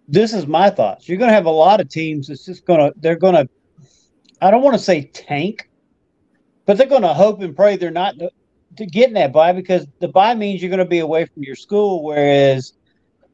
This 0.09 0.35
is 0.35 0.47
my 0.47 0.71
thoughts. 0.71 1.09
You're 1.09 1.19
going 1.19 1.31
to 1.31 1.35
have 1.35 1.47
a 1.47 1.50
lot 1.50 1.81
of 1.81 1.88
teams 1.88 2.29
that's 2.29 2.45
just 2.45 2.67
going 2.67 2.81
to, 2.81 2.93
they're 3.00 3.17
going 3.17 3.35
to, 3.35 3.49
I 4.43 4.50
don't 4.50 4.62
want 4.62 4.75
to 4.76 4.83
say 4.83 5.05
tank, 5.05 5.70
but 6.71 6.79
they're 6.79 6.87
going 6.87 7.03
to 7.03 7.12
hope 7.12 7.41
and 7.41 7.57
pray 7.57 7.77
they're 7.77 7.91
not 7.91 8.15
to, 8.17 8.87
getting 8.87 9.15
that 9.15 9.33
bye 9.33 9.50
because 9.50 9.89
the 9.99 10.07
bye 10.07 10.37
means 10.37 10.62
you're 10.62 10.71
going 10.71 10.79
to 10.79 10.85
be 10.85 11.00
away 11.00 11.25
from 11.25 11.43
your 11.43 11.57
school. 11.57 12.05
Whereas 12.05 12.75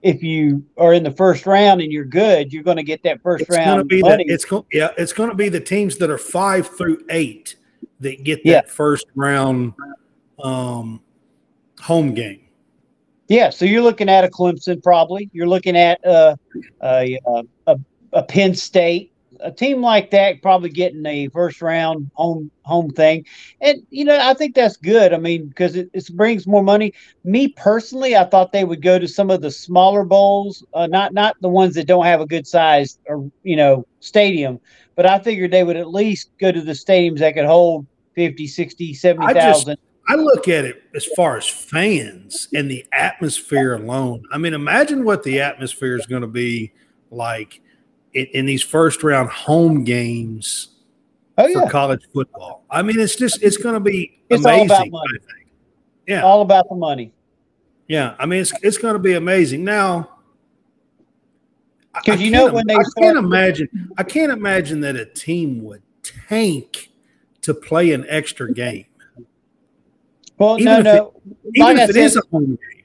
if 0.01 0.23
you 0.23 0.65
are 0.79 0.95
in 0.95 1.03
the 1.03 1.11
first 1.11 1.45
round 1.45 1.83
and 1.83 1.93
you're 1.93 2.07
good, 2.07 2.51
you're 2.51 2.63
going 2.63 2.79
to 2.79 2.83
get 2.83 3.03
that 3.03 3.21
first 3.21 3.43
it's 3.43 3.55
round. 3.55 3.67
Gonna 3.67 3.85
be 3.85 4.01
the, 4.01 4.25
it's 4.27 4.47
go, 4.47 4.65
yeah, 4.73 4.89
it's 4.97 5.13
going 5.13 5.29
to 5.29 5.37
be 5.37 5.51
the 5.51 5.61
teams 5.61 5.99
that 5.99 6.09
are 6.09 6.17
five 6.17 6.67
through 6.79 7.05
eight 7.11 7.57
that 8.01 8.25
get 8.25 8.43
that 8.45 8.49
yeah. 8.49 8.63
first 8.73 9.05
round 9.15 9.75
um, 10.43 11.03
home 11.79 12.15
game. 12.15 12.41
Yeah, 13.29 13.51
so 13.51 13.67
you're 13.67 13.83
looking 13.83 14.09
at 14.09 14.25
a 14.25 14.29
Clemson, 14.29 14.83
probably. 14.83 15.29
You're 15.35 15.47
looking 15.47 15.77
at 15.77 16.03
uh, 16.07 16.37
a, 16.83 17.19
a, 17.67 17.79
a 18.15 18.23
Penn 18.23 18.55
State, 18.55 19.13
a 19.41 19.51
team 19.51 19.81
like 19.81 20.11
that 20.11 20.43
probably 20.43 20.71
getting 20.71 21.05
a 21.07 21.29
first 21.29 21.63
round 21.63 22.11
home 22.15 22.51
home 22.63 22.91
thing, 22.91 23.25
and 23.61 23.83
you 23.91 24.05
know 24.05 24.19
I 24.19 24.35
think 24.35 24.55
that's 24.55 24.77
good. 24.77 25.13
I 25.13 25.19
mean 25.19 25.49
because 25.49 25.77
it, 25.77 25.91
it 25.93 26.09
brings 26.17 26.47
more 26.47 26.63
money. 26.63 26.93
Me 27.25 27.49
personally, 27.49 28.17
I 28.17 28.25
thought 28.25 28.53
they 28.53 28.65
would 28.65 28.83
go 28.83 28.99
to 28.99 29.09
some 29.09 29.31
of 29.31 29.41
the 29.41 29.51
smaller 29.51 30.05
bowls, 30.05 30.65
uh, 30.75 30.87
not 30.87 31.13
not 31.13 31.37
the 31.41 31.49
ones 31.49 31.75
that 31.75 31.87
don't 31.87 32.05
have 32.05 32.21
a 32.21 32.27
good 32.27 32.47
size 32.47 32.99
or 33.07 33.31
you 33.43 33.57
know 33.57 33.87
stadium, 34.01 34.61
but 34.95 35.07
I 35.07 35.19
figured 35.19 35.51
they 35.51 35.65
would 35.65 35.77
at 35.77 35.91
least 35.91 36.31
go 36.39 36.53
to 36.53 36.61
the 36.61 36.73
stadiums 36.73 37.19
that 37.19 37.35
could 37.35 37.47
hold 37.47 37.87
50, 38.15 38.47
60, 38.47 38.95
70,000. 38.95 39.79
I 40.09 40.15
look 40.15 40.49
at 40.49 40.65
it 40.65 40.83
as 40.95 41.05
far 41.05 41.37
as 41.37 41.49
fans 41.49 42.49
and 42.55 42.71
the 42.71 42.87
atmosphere 42.93 43.75
alone. 43.75 44.23
I 44.33 44.39
mean, 44.39 44.55
imagine 44.55 45.05
what 45.05 45.23
the 45.25 45.41
atmosphere 45.41 45.97
is 45.97 46.07
going 46.07 46.23
to 46.23 46.29
be 46.29 46.73
like 47.11 47.61
in, 48.17 48.27
in 48.33 48.47
these 48.47 48.63
first 48.63 49.03
round 49.03 49.29
home 49.29 49.85
games 49.85 50.69
oh, 51.39 51.47
yeah. 51.47 51.61
for 51.61 51.71
college 51.71 52.03
football. 52.13 52.65
I 52.71 52.83
mean, 52.83 52.99
it's 52.99 53.17
just 53.17 53.43
it's 53.43 53.59
going 53.59 53.75
to 53.75 53.81
be 53.81 54.19
it's 54.29 54.45
amazing. 54.45 54.71
All 54.71 54.77
about 54.77 54.91
money. 54.91 55.19
Yeah, 56.07 56.23
all 56.23 56.43
about 56.43 56.69
the 56.69 56.75
money. 56.77 57.13
Yeah, 57.89 58.15
I 58.19 58.27
mean, 58.27 58.41
it's 58.41 58.53
it's 58.63 58.79
going 58.79 58.95
to 58.95 58.99
be 58.99 59.15
amazing. 59.15 59.65
Now, 59.65 60.11
because 61.95 62.21
you 62.21 62.31
know 62.31 62.53
when 62.53 62.67
they 62.67 62.75
I 62.75 62.83
start- 62.83 62.97
can't 63.03 63.19
imagine 63.19 63.91
I 63.99 64.03
can't 64.03 64.33
imagine 64.33 64.81
that 64.81 64.97
a 64.97 65.05
team 65.05 65.63
would 65.65 65.83
tank 66.03 66.91
to 67.43 67.55
play 67.55 67.93
an 67.93 68.07
extra 68.09 68.53
game. 68.53 68.87
Well, 70.39 70.59
even 70.59 70.65
no, 70.65 70.81
no. 70.81 71.13
It, 71.45 71.51
even 71.55 71.67
like 71.67 71.77
if 71.77 71.81
I 71.81 71.85
it 71.85 71.93
said, 71.95 71.97
is 71.97 72.17
a 72.17 72.23
home 72.31 72.47
game. 72.47 72.83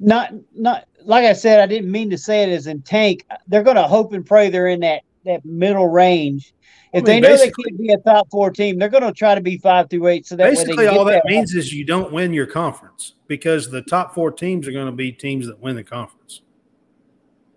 Not 0.00 0.34
not 0.54 0.88
like 1.04 1.24
I 1.24 1.32
said, 1.32 1.60
I 1.60 1.66
didn't 1.66 1.90
mean 1.90 2.10
to 2.10 2.18
say 2.18 2.42
it 2.42 2.48
as 2.48 2.66
in 2.66 2.82
tank. 2.82 3.26
They're 3.48 3.62
going 3.62 3.76
to 3.76 3.88
hope 3.88 4.12
and 4.12 4.24
pray 4.24 4.50
they're 4.50 4.68
in 4.68 4.80
that 4.80 5.02
that 5.24 5.44
middle 5.44 5.88
range. 5.88 6.54
If 6.92 7.04
I 7.04 7.06
mean, 7.06 7.22
they 7.22 7.28
know 7.28 7.36
they 7.36 7.50
can't 7.50 7.78
be 7.78 7.92
a 7.92 7.98
top 7.98 8.28
four 8.30 8.50
team, 8.50 8.78
they're 8.78 8.88
going 8.88 9.04
to 9.04 9.12
try 9.12 9.34
to 9.34 9.40
be 9.40 9.58
five 9.58 9.88
through 9.88 10.08
eight. 10.08 10.26
So 10.26 10.36
that 10.36 10.50
basically, 10.50 10.86
all 10.86 11.04
that, 11.04 11.22
that 11.24 11.30
means 11.30 11.54
is 11.54 11.72
you 11.72 11.84
don't 11.84 12.12
win 12.12 12.32
your 12.32 12.46
conference 12.46 13.14
because 13.28 13.70
the 13.70 13.82
top 13.82 14.14
four 14.14 14.32
teams 14.32 14.66
are 14.66 14.72
going 14.72 14.86
to 14.86 14.92
be 14.92 15.12
teams 15.12 15.46
that 15.46 15.60
win 15.60 15.76
the 15.76 15.84
conference. 15.84 16.42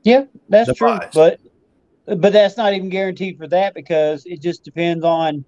Yeah, 0.03 0.25
that's 0.49 0.67
the 0.67 0.75
true, 0.75 0.99
but 1.13 1.39
but 2.05 2.33
that's 2.33 2.57
not 2.57 2.73
even 2.73 2.89
guaranteed 2.89 3.37
for 3.37 3.47
that 3.47 3.73
because 3.73 4.25
it 4.25 4.41
just 4.41 4.63
depends 4.63 5.03
on 5.03 5.45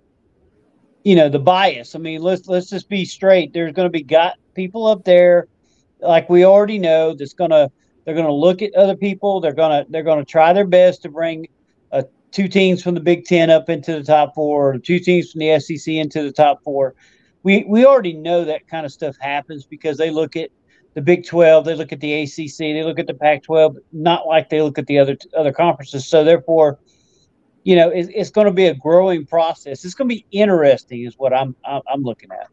you 1.04 1.16
know 1.16 1.30
the 1.30 1.40
bias. 1.40 1.94
I 1.94 2.00
mean, 2.00 2.22
let's 2.22 2.48
let's 2.48 2.70
just 2.70 2.90
be 2.90 3.06
straight. 3.06 3.54
There's 3.54 3.74
going 3.74 3.86
to 3.86 3.92
be 3.92 4.04
got 4.04 4.36
people 4.56 4.88
up 4.88 5.04
there 5.04 5.48
like 6.00 6.30
we 6.30 6.46
already 6.46 6.80
know 6.80 7.14
that's 7.14 7.34
going 7.34 7.52
to 7.52 7.70
they're 8.06 8.14
going 8.14 8.28
to 8.28 8.34
look 8.34 8.62
at 8.62 8.74
other 8.76 8.96
people. 8.96 9.42
They're 9.42 9.54
going 9.54 9.84
to 9.84 9.92
they're 9.92 10.04
going 10.04 10.24
to 10.24 10.32
try 10.32 10.54
their 10.54 10.68
best 10.68 11.02
to 11.02 11.10
bring 11.10 11.48
uh, 11.92 12.04
two 12.32 12.48
teams 12.48 12.82
from 12.82 12.94
the 12.94 13.02
Big 13.02 13.26
Ten 13.26 13.50
up 13.50 13.70
into 13.70 13.94
the 13.94 14.04
top 14.04 14.36
four, 14.36 14.74
or 14.74 14.78
two 14.78 15.00
teams 15.00 15.32
from 15.32 15.40
the 15.40 15.60
SEC 15.60 15.94
into 15.94 16.24
the 16.24 16.32
top 16.32 16.64
four. 16.64 16.96
We 17.44 17.66
we 17.68 17.86
already 17.86 18.14
know 18.14 18.46
that 18.46 18.68
kind 18.68 18.86
of 18.86 18.92
stuff 18.92 19.16
happens 19.20 19.66
because 19.66 19.98
they 19.98 20.12
look 20.12 20.36
at 20.36 20.52
the 20.94 21.02
Big 21.02 21.26
Twelve, 21.26 21.66
they 21.66 21.76
look 21.76 21.92
at 21.92 22.00
the 22.00 22.24
ACC, 22.24 22.58
they 22.58 22.84
look 22.84 23.00
at 23.00 23.08
the 23.08 23.14
Pac 23.14 23.44
twelve, 23.44 23.78
not 23.92 24.28
like 24.28 24.50
they 24.50 24.62
look 24.62 24.78
at 24.78 24.86
the 24.86 25.00
other 25.00 25.18
other 25.36 25.52
conferences. 25.52 26.08
So 26.08 26.24
therefore, 26.24 26.80
you 27.64 27.76
know, 27.76 27.90
it's, 27.90 28.10
it's 28.14 28.30
going 28.30 28.46
to 28.46 28.54
be 28.54 28.68
a 28.68 28.76
growing 28.76 29.26
process. 29.26 29.84
It's 29.84 29.96
going 29.96 30.10
to 30.10 30.16
be 30.16 30.26
interesting, 30.32 31.06
is 31.06 31.16
what 31.18 31.34
I'm 31.34 31.56
I'm 31.66 32.04
looking 32.04 32.30
at. 32.32 32.50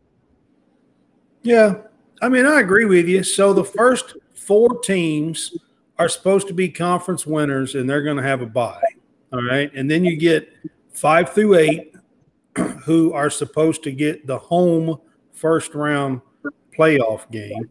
Yeah, 1.43 1.75
I 2.23 2.29
mean, 2.29 2.47
I 2.47 2.61
agree 2.61 2.85
with 2.85 3.09
you. 3.09 3.23
So 3.23 3.53
the 3.53 3.65
first 3.65 4.17
four 4.43 4.81
teams 4.81 5.57
are 5.99 6.09
supposed 6.09 6.49
to 6.49 6.55
be 6.55 6.69
conference 6.69 7.27
winners, 7.27 7.75
and 7.75 7.89
they're 7.89 8.03
going 8.03 8.17
to 8.17 8.23
have 8.23 8.43
a 8.43 8.47
bye. 8.47 8.83
All 9.33 9.43
right, 9.43 9.73
and 9.75 9.91
then 9.91 10.05
you 10.05 10.17
get 10.17 10.53
five 10.93 11.33
through 11.33 11.55
eight, 11.55 11.95
who 12.85 13.13
are 13.13 13.31
supposed 13.31 13.83
to 13.85 13.93
get 13.93 14.27
the 14.27 14.39
home 14.39 15.01
first 15.33 15.75
round 15.75 16.21
playoff 16.77 17.31
game, 17.31 17.71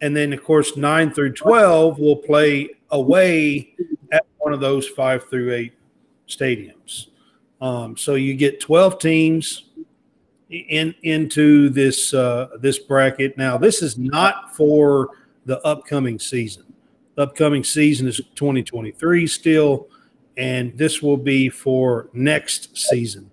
and 0.00 0.16
then 0.16 0.32
of 0.32 0.44
course 0.44 0.76
nine 0.76 1.10
through 1.10 1.32
twelve 1.32 1.98
will 1.98 2.16
play 2.16 2.70
away 2.90 3.74
at 4.12 4.24
one 4.38 4.52
of 4.52 4.60
those 4.60 4.86
five 4.86 5.28
through 5.28 5.52
eight 5.52 5.72
stadiums. 6.28 7.08
Um, 7.60 7.96
so 7.96 8.14
you 8.14 8.34
get 8.34 8.60
twelve 8.60 9.00
teams 9.00 9.64
in 10.52 10.94
into 11.02 11.70
this 11.70 12.14
uh, 12.14 12.48
this 12.60 12.78
bracket. 12.78 13.36
Now, 13.36 13.56
this 13.58 13.82
is 13.82 13.98
not 13.98 14.54
for 14.54 15.08
the 15.44 15.60
upcoming 15.66 16.18
season. 16.18 16.64
The 17.14 17.22
upcoming 17.22 17.64
season 17.64 18.08
is 18.08 18.18
2023 18.34 19.26
still, 19.26 19.88
and 20.36 20.76
this 20.76 21.02
will 21.02 21.16
be 21.16 21.48
for 21.48 22.08
next 22.12 22.76
season, 22.76 23.30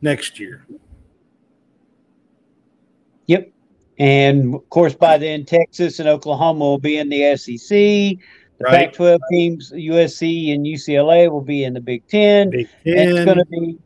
next 0.00 0.38
year. 0.38 0.66
Yep. 3.26 3.50
And 3.98 4.54
of 4.54 4.68
course, 4.70 4.94
by 4.94 5.18
then, 5.18 5.44
Texas 5.44 5.98
and 5.98 6.08
Oklahoma 6.08 6.64
will 6.64 6.78
be 6.78 6.98
in 6.98 7.08
the 7.08 7.36
SEC. 7.36 7.68
The 7.68 8.64
right. 8.64 8.92
Pac-12 8.92 9.18
teams, 9.30 9.72
USC 9.72 10.54
and 10.54 10.64
UCLA, 10.64 11.30
will 11.30 11.40
be 11.40 11.64
in 11.64 11.74
the 11.74 11.80
Big 11.80 12.06
Ten. 12.06 12.50
Big 12.50 12.68
Ten. 12.84 13.08
it's 13.08 13.24
going 13.24 13.38
to 13.38 13.44
be 13.46 13.78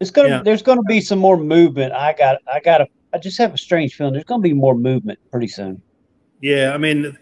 it's 0.00 0.10
gonna. 0.10 0.28
Yeah. 0.28 0.42
There's 0.42 0.62
gonna 0.62 0.82
be 0.82 1.00
some 1.00 1.18
more 1.18 1.36
movement. 1.36 1.92
I 1.92 2.12
got. 2.12 2.38
I 2.52 2.60
got. 2.60 2.82
A, 2.82 2.88
I 3.12 3.18
just 3.18 3.38
have 3.38 3.54
a 3.54 3.58
strange 3.58 3.94
feeling. 3.94 4.12
There's 4.12 4.24
gonna 4.24 4.42
be 4.42 4.52
more 4.52 4.74
movement 4.74 5.18
pretty 5.30 5.48
soon. 5.48 5.80
Yeah, 6.46 6.70
I 6.72 6.78
mean, 6.78 7.18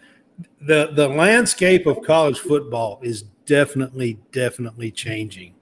the 0.61 0.91
the 0.93 1.09
landscape 1.09 1.87
of 1.87 2.03
college 2.03 2.41
football 2.41 3.01
is 3.03 3.23
definitely 3.47 4.19
definitely 4.33 4.91
changing. 4.91 5.55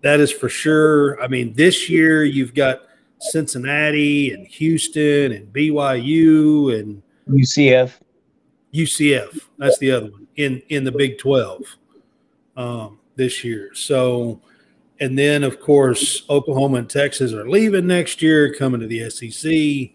That 0.00 0.18
is 0.18 0.32
for 0.32 0.48
sure. 0.48 1.22
I 1.22 1.28
mean, 1.28 1.52
this 1.54 1.88
year 1.88 2.24
you've 2.24 2.54
got 2.54 2.80
Cincinnati 3.20 4.32
and 4.32 4.44
Houston 4.48 5.30
and 5.30 5.46
BYU 5.52 6.76
and 6.76 7.00
UCF. 7.28 7.92
UCF. 8.74 9.42
That's 9.58 9.78
the 9.78 9.92
other 9.92 10.10
one 10.10 10.26
in 10.34 10.60
in 10.70 10.82
the 10.82 10.90
Big 10.90 11.16
Twelve 11.16 11.62
um, 12.56 12.98
this 13.14 13.44
year. 13.44 13.72
So 13.74 14.40
and 14.98 15.16
then, 15.16 15.44
of 15.44 15.60
course, 15.60 16.24
Oklahoma 16.28 16.78
and 16.78 16.90
Texas 16.90 17.32
are 17.32 17.48
leaving 17.48 17.86
next 17.86 18.22
year, 18.22 18.52
coming 18.52 18.80
to 18.80 18.88
the 18.88 19.08
SEC. 19.08 19.94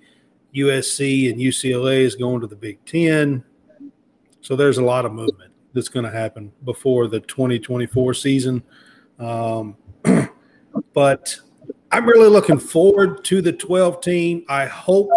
USC 0.56 1.30
and 1.30 1.40
UCLA 1.40 2.00
is 2.00 2.16
going 2.16 2.42
to 2.42 2.48
the 2.48 2.56
Big 2.56 2.84
Ten. 2.86 3.44
So 4.42 4.56
there's 4.56 4.78
a 4.78 4.84
lot 4.84 5.06
of 5.06 5.14
movement 5.14 5.52
that's 5.74 5.90
going 5.90 6.06
to 6.06 6.12
happen 6.12 6.52
before 6.66 7.08
the 7.08 7.20
2024 7.20 8.14
season. 8.14 8.64
Um, 9.20 9.76
but 10.94 11.40
I'm 11.92 12.06
really 12.06 12.30
looking 12.30 12.60
forward 12.60 13.24
to 13.26 13.42
the 13.42 13.54
12 13.54 14.02
team. 14.02 14.46
I 14.48 14.66
hope 14.66 15.10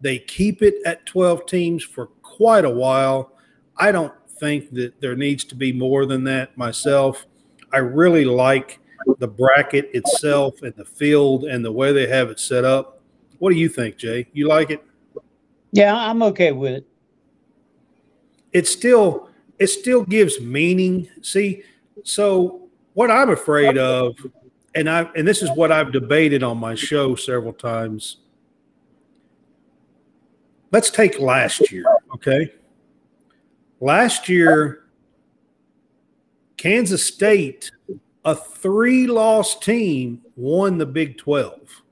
they 0.00 0.18
keep 0.18 0.62
it 0.62 0.74
at 0.86 1.04
12 1.06 1.46
teams 1.46 1.84
for 1.84 2.06
quite 2.22 2.64
a 2.64 2.70
while. 2.70 3.32
I 3.76 3.92
don't 3.92 4.12
think 4.38 4.72
that 4.74 5.00
there 5.00 5.16
needs 5.16 5.44
to 5.44 5.54
be 5.54 5.72
more 5.72 6.06
than 6.06 6.24
that 6.24 6.56
myself. 6.56 7.26
I 7.72 7.78
really 7.78 8.24
like 8.24 8.80
the 9.18 9.28
bracket 9.28 9.90
itself 9.92 10.62
and 10.62 10.74
the 10.76 10.84
field 10.84 11.44
and 11.44 11.64
the 11.64 11.72
way 11.72 11.92
they 11.92 12.06
have 12.06 12.30
it 12.30 12.40
set 12.40 12.64
up. 12.64 12.97
What 13.38 13.52
do 13.52 13.56
you 13.56 13.68
think, 13.68 13.96
Jay? 13.96 14.28
You 14.32 14.48
like 14.48 14.70
it? 14.70 14.84
Yeah, 15.72 15.94
I'm 15.94 16.22
okay 16.24 16.52
with 16.52 16.72
it. 16.72 16.86
It 18.52 18.66
still 18.66 19.28
it 19.58 19.68
still 19.68 20.04
gives 20.04 20.40
meaning. 20.40 21.08
See, 21.22 21.62
so 22.04 22.68
what 22.94 23.10
I'm 23.10 23.30
afraid 23.30 23.76
of 23.76 24.16
and 24.74 24.88
I 24.88 25.10
and 25.14 25.26
this 25.26 25.42
is 25.42 25.50
what 25.50 25.70
I've 25.70 25.92
debated 25.92 26.42
on 26.42 26.58
my 26.58 26.74
show 26.74 27.14
several 27.14 27.52
times. 27.52 28.18
Let's 30.70 30.90
take 30.90 31.18
last 31.18 31.72
year, 31.72 31.84
okay? 32.14 32.52
Last 33.80 34.28
year, 34.28 34.84
Kansas 36.58 37.02
State, 37.02 37.70
a 38.24 38.34
three-loss 38.34 39.58
team, 39.60 40.20
won 40.36 40.76
the 40.76 40.84
Big 40.84 41.16
12. 41.16 41.82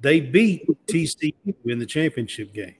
They 0.00 0.20
beat 0.20 0.66
TCU 0.86 1.32
in 1.64 1.78
the 1.78 1.86
championship 1.86 2.52
game. 2.52 2.76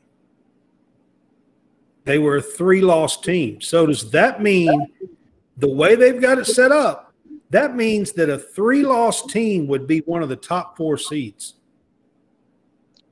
They 2.05 2.19
were 2.19 2.37
a 2.37 2.43
three-loss 2.43 3.21
team. 3.21 3.61
So 3.61 3.87
does 3.87 4.11
that 4.13 4.43
mean 4.43 4.87
the 5.57 5.69
way 5.69 5.95
they've 5.95 6.21
got 6.21 6.39
it 6.39 6.47
set 6.47 6.73
up, 6.73 7.13
that 7.51 7.75
means 7.77 8.13
that 8.13 8.31
a 8.31 8.39
three-loss 8.39 9.27
team 9.27 9.67
would 9.67 9.87
be 9.87 10.01
one 10.01 10.23
of 10.23 10.29
the 10.29 10.37
top 10.37 10.77
four 10.77 10.97
seeds? 10.97 11.55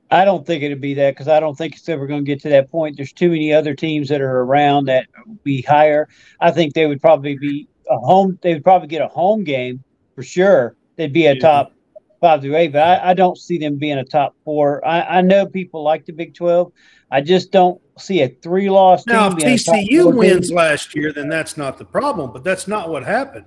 I 0.09 0.23
don't 0.23 0.47
think 0.47 0.63
it'd 0.63 0.79
be 0.79 0.93
that 0.93 1.11
because 1.11 1.27
I 1.27 1.39
don't 1.41 1.55
think 1.55 1.75
it's 1.75 1.89
ever 1.89 2.07
going 2.07 2.23
to 2.23 2.25
get 2.25 2.41
to 2.43 2.49
that 2.49 2.71
point. 2.71 2.95
There's 2.95 3.11
too 3.11 3.29
many 3.29 3.51
other 3.51 3.75
teams 3.75 4.07
that 4.07 4.21
are 4.21 4.39
around 4.43 4.85
that 4.85 5.05
would 5.25 5.43
be 5.43 5.61
higher. 5.61 6.07
I 6.39 6.49
think 6.51 6.73
they 6.73 6.85
would 6.87 7.01
probably 7.01 7.37
be 7.37 7.67
a 7.89 7.97
home. 7.97 8.39
They 8.41 8.53
would 8.53 8.63
probably 8.63 8.87
get 8.87 9.01
a 9.01 9.09
home 9.09 9.43
game 9.43 9.83
for 10.15 10.23
sure. 10.23 10.75
They'd 10.95 11.11
be 11.11 11.25
a 11.25 11.33
Yeah. 11.33 11.39
top 11.39 11.73
five 12.19 12.41
to 12.41 12.55
eight, 12.55 12.73
but 12.73 12.81
I, 12.81 13.11
I 13.11 13.13
don't 13.13 13.37
see 13.37 13.57
them 13.57 13.77
being 13.77 13.97
a 13.97 14.03
top 14.03 14.35
four. 14.43 14.85
I, 14.85 15.01
I 15.17 15.21
know 15.21 15.45
people 15.45 15.83
like 15.83 16.05
the 16.05 16.13
Big 16.13 16.33
Twelve. 16.33 16.71
I 17.11 17.21
just 17.21 17.51
don't 17.51 17.81
see 17.97 18.21
a 18.21 18.29
three 18.29 18.69
loss 18.69 19.05
team. 19.05 19.15
Now, 19.15 19.27
if 19.27 19.37
being 19.37 19.53
a 19.53 19.57
top 19.57 19.75
TCU 19.75 20.03
four 20.03 20.11
team. 20.11 20.17
wins 20.17 20.51
last 20.51 20.95
year, 20.95 21.13
then 21.13 21.29
that's 21.29 21.57
not 21.57 21.77
the 21.77 21.85
problem. 21.85 22.31
But 22.31 22.43
that's 22.43 22.67
not 22.67 22.89
what 22.89 23.03
happened. 23.03 23.45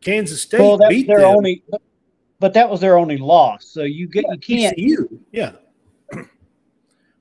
Kansas 0.00 0.42
State 0.42 0.60
well, 0.60 0.76
that's 0.76 0.90
beat 0.90 1.06
their 1.06 1.20
them. 1.20 1.36
only. 1.36 1.62
But 2.40 2.52
that 2.54 2.68
was 2.68 2.80
their 2.80 2.98
only 2.98 3.16
loss. 3.16 3.66
So 3.66 3.82
you 3.82 4.06
get 4.06 4.24
you 4.28 4.38
can't. 4.38 4.76
TCU, 4.76 5.18
yeah. 5.32 5.52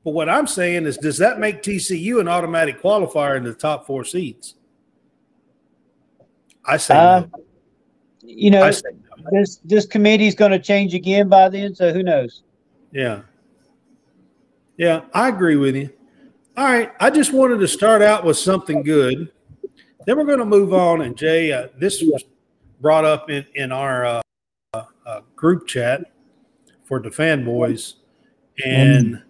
But 0.03 0.11
what 0.11 0.27
I'm 0.27 0.47
saying 0.47 0.85
is, 0.85 0.97
does 0.97 1.17
that 1.19 1.39
make 1.39 1.63
TCU 1.63 2.19
an 2.19 2.27
automatic 2.27 2.81
qualifier 2.81 3.37
in 3.37 3.45
the 3.45 3.53
top 3.53 3.87
four 3.87 4.03
seats? 4.03 4.55
I 6.65 6.75
say 6.75 6.93
Uh, 6.93 7.19
no. 7.21 7.27
You 8.21 8.51
know, 8.51 8.63
I 8.63 8.71
say. 8.71 8.89
This 9.31 9.57
this 9.63 9.85
committee's 9.85 10.35
going 10.35 10.51
to 10.51 10.59
change 10.59 10.93
again 10.93 11.29
by 11.29 11.49
then. 11.49 11.75
So 11.75 11.93
who 11.93 12.03
knows? 12.03 12.43
Yeah. 12.91 13.21
Yeah, 14.77 15.01
I 15.13 15.29
agree 15.29 15.55
with 15.55 15.75
you. 15.75 15.89
All 16.57 16.65
right. 16.65 16.91
I 16.99 17.09
just 17.09 17.31
wanted 17.31 17.59
to 17.59 17.67
start 17.67 18.01
out 18.01 18.23
with 18.23 18.37
something 18.37 18.83
good. 18.83 19.31
Then 20.05 20.17
we're 20.17 20.25
going 20.25 20.39
to 20.39 20.45
move 20.45 20.73
on. 20.73 21.01
And 21.01 21.15
Jay, 21.15 21.51
uh, 21.51 21.67
this 21.77 22.01
was 22.01 22.23
brought 22.81 23.05
up 23.05 23.29
in, 23.29 23.45
in 23.55 23.71
our 23.71 24.05
uh, 24.05 24.21
uh, 24.73 25.21
group 25.35 25.67
chat 25.67 26.11
for 26.83 26.99
the 26.99 27.09
fanboys. 27.09 27.93
And 28.65 29.21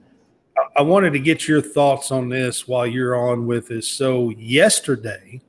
I, 0.58 0.80
I 0.80 0.82
wanted 0.82 1.14
to 1.14 1.20
get 1.20 1.48
your 1.48 1.62
thoughts 1.62 2.12
on 2.12 2.30
this 2.30 2.68
while 2.68 2.88
you're 2.88 3.16
on 3.16 3.46
with 3.46 3.70
us. 3.72 3.88
So, 3.88 4.32
yesterday, 4.32 5.42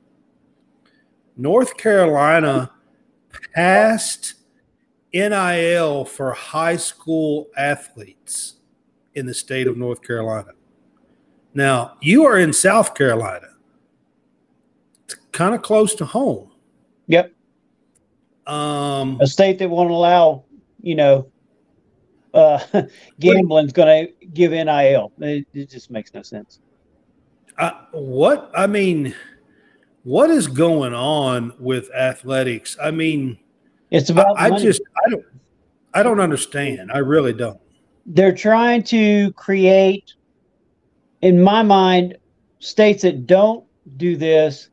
North 1.37 1.77
Carolina 1.77 2.71
passed 3.53 4.35
NIL 5.13 6.05
for 6.05 6.33
high 6.33 6.75
school 6.75 7.47
athletes 7.57 8.55
in 9.13 9.25
the 9.25 9.33
state 9.33 9.67
of 9.67 9.77
North 9.77 10.01
Carolina. 10.01 10.51
Now, 11.53 11.95
you 12.01 12.25
are 12.25 12.37
in 12.37 12.51
South 12.51 12.95
Carolina. 12.95 13.47
It's 15.05 15.15
kind 15.31 15.55
of 15.55 15.61
close 15.61 15.95
to 15.95 16.05
home. 16.05 16.51
Yep, 17.07 17.31
Um, 18.47 19.19
a 19.21 19.27
state 19.27 19.59
that 19.59 19.69
won't 19.69 19.91
allow 19.91 20.43
you 20.81 20.95
know 20.95 21.31
uh, 22.33 22.59
gambling's 23.19 23.71
going 23.71 24.07
to 24.07 24.25
give 24.27 24.51
NIL. 24.51 25.11
It, 25.19 25.47
it 25.53 25.69
just 25.69 25.89
makes 25.89 26.13
no 26.13 26.21
sense. 26.21 26.59
I, 27.57 27.85
what 27.91 28.51
I 28.53 28.67
mean, 28.67 29.15
what 30.05 30.29
is 30.29 30.45
going 30.47 30.93
on 30.93 31.51
with 31.59 31.91
athletics? 31.93 32.77
I 32.81 32.91
mean, 32.91 33.37
It's 33.91 34.09
about 34.11 34.35
I 34.37 34.49
money. 34.49 34.63
just 34.63 34.81
I 35.05 35.09
don't 35.09 35.25
I 35.93 36.03
don't 36.03 36.19
understand. 36.19 36.91
I 36.93 36.99
really 36.99 37.33
don't. 37.33 37.59
they're 38.05 38.35
trying 38.35 38.83
to 38.83 39.31
create, 39.33 40.13
in 41.21 41.41
my 41.41 41.63
mind, 41.63 42.17
states 42.59 43.01
that 43.01 43.25
don't 43.25 43.65
do 43.97 44.15
this. 44.15 44.69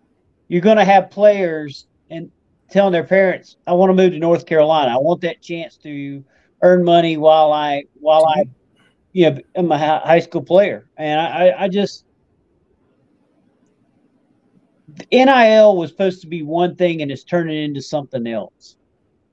You're 0.48 0.60
going 0.60 0.76
to 0.76 0.84
have 0.84 1.10
players 1.10 1.86
and 2.10 2.30
telling 2.70 2.92
their 2.92 3.04
parents, 3.04 3.56
"I 3.66 3.72
want 3.72 3.90
to 3.90 3.94
move 3.94 4.12
to 4.12 4.18
North 4.18 4.44
Carolina. 4.46 4.92
I 4.92 4.98
want 4.98 5.22
that 5.22 5.40
chance 5.40 5.76
to 5.78 6.22
earn 6.62 6.84
money 6.84 7.16
while 7.16 7.52
I 7.52 7.84
while 8.00 8.26
I, 8.26 8.44
you 9.12 9.30
know, 9.30 9.38
am 9.56 9.72
a 9.72 9.78
high 9.78 10.20
school 10.20 10.42
player." 10.42 10.88
And 10.98 11.18
I, 11.20 11.48
I- 11.48 11.62
I 11.64 11.68
just. 11.68 12.04
NIL 15.10 15.76
was 15.76 15.90
supposed 15.90 16.20
to 16.22 16.26
be 16.26 16.42
one 16.42 16.76
thing 16.76 17.02
and 17.02 17.10
it's 17.10 17.24
turning 17.24 17.62
into 17.62 17.80
something 17.82 18.26
else. 18.26 18.76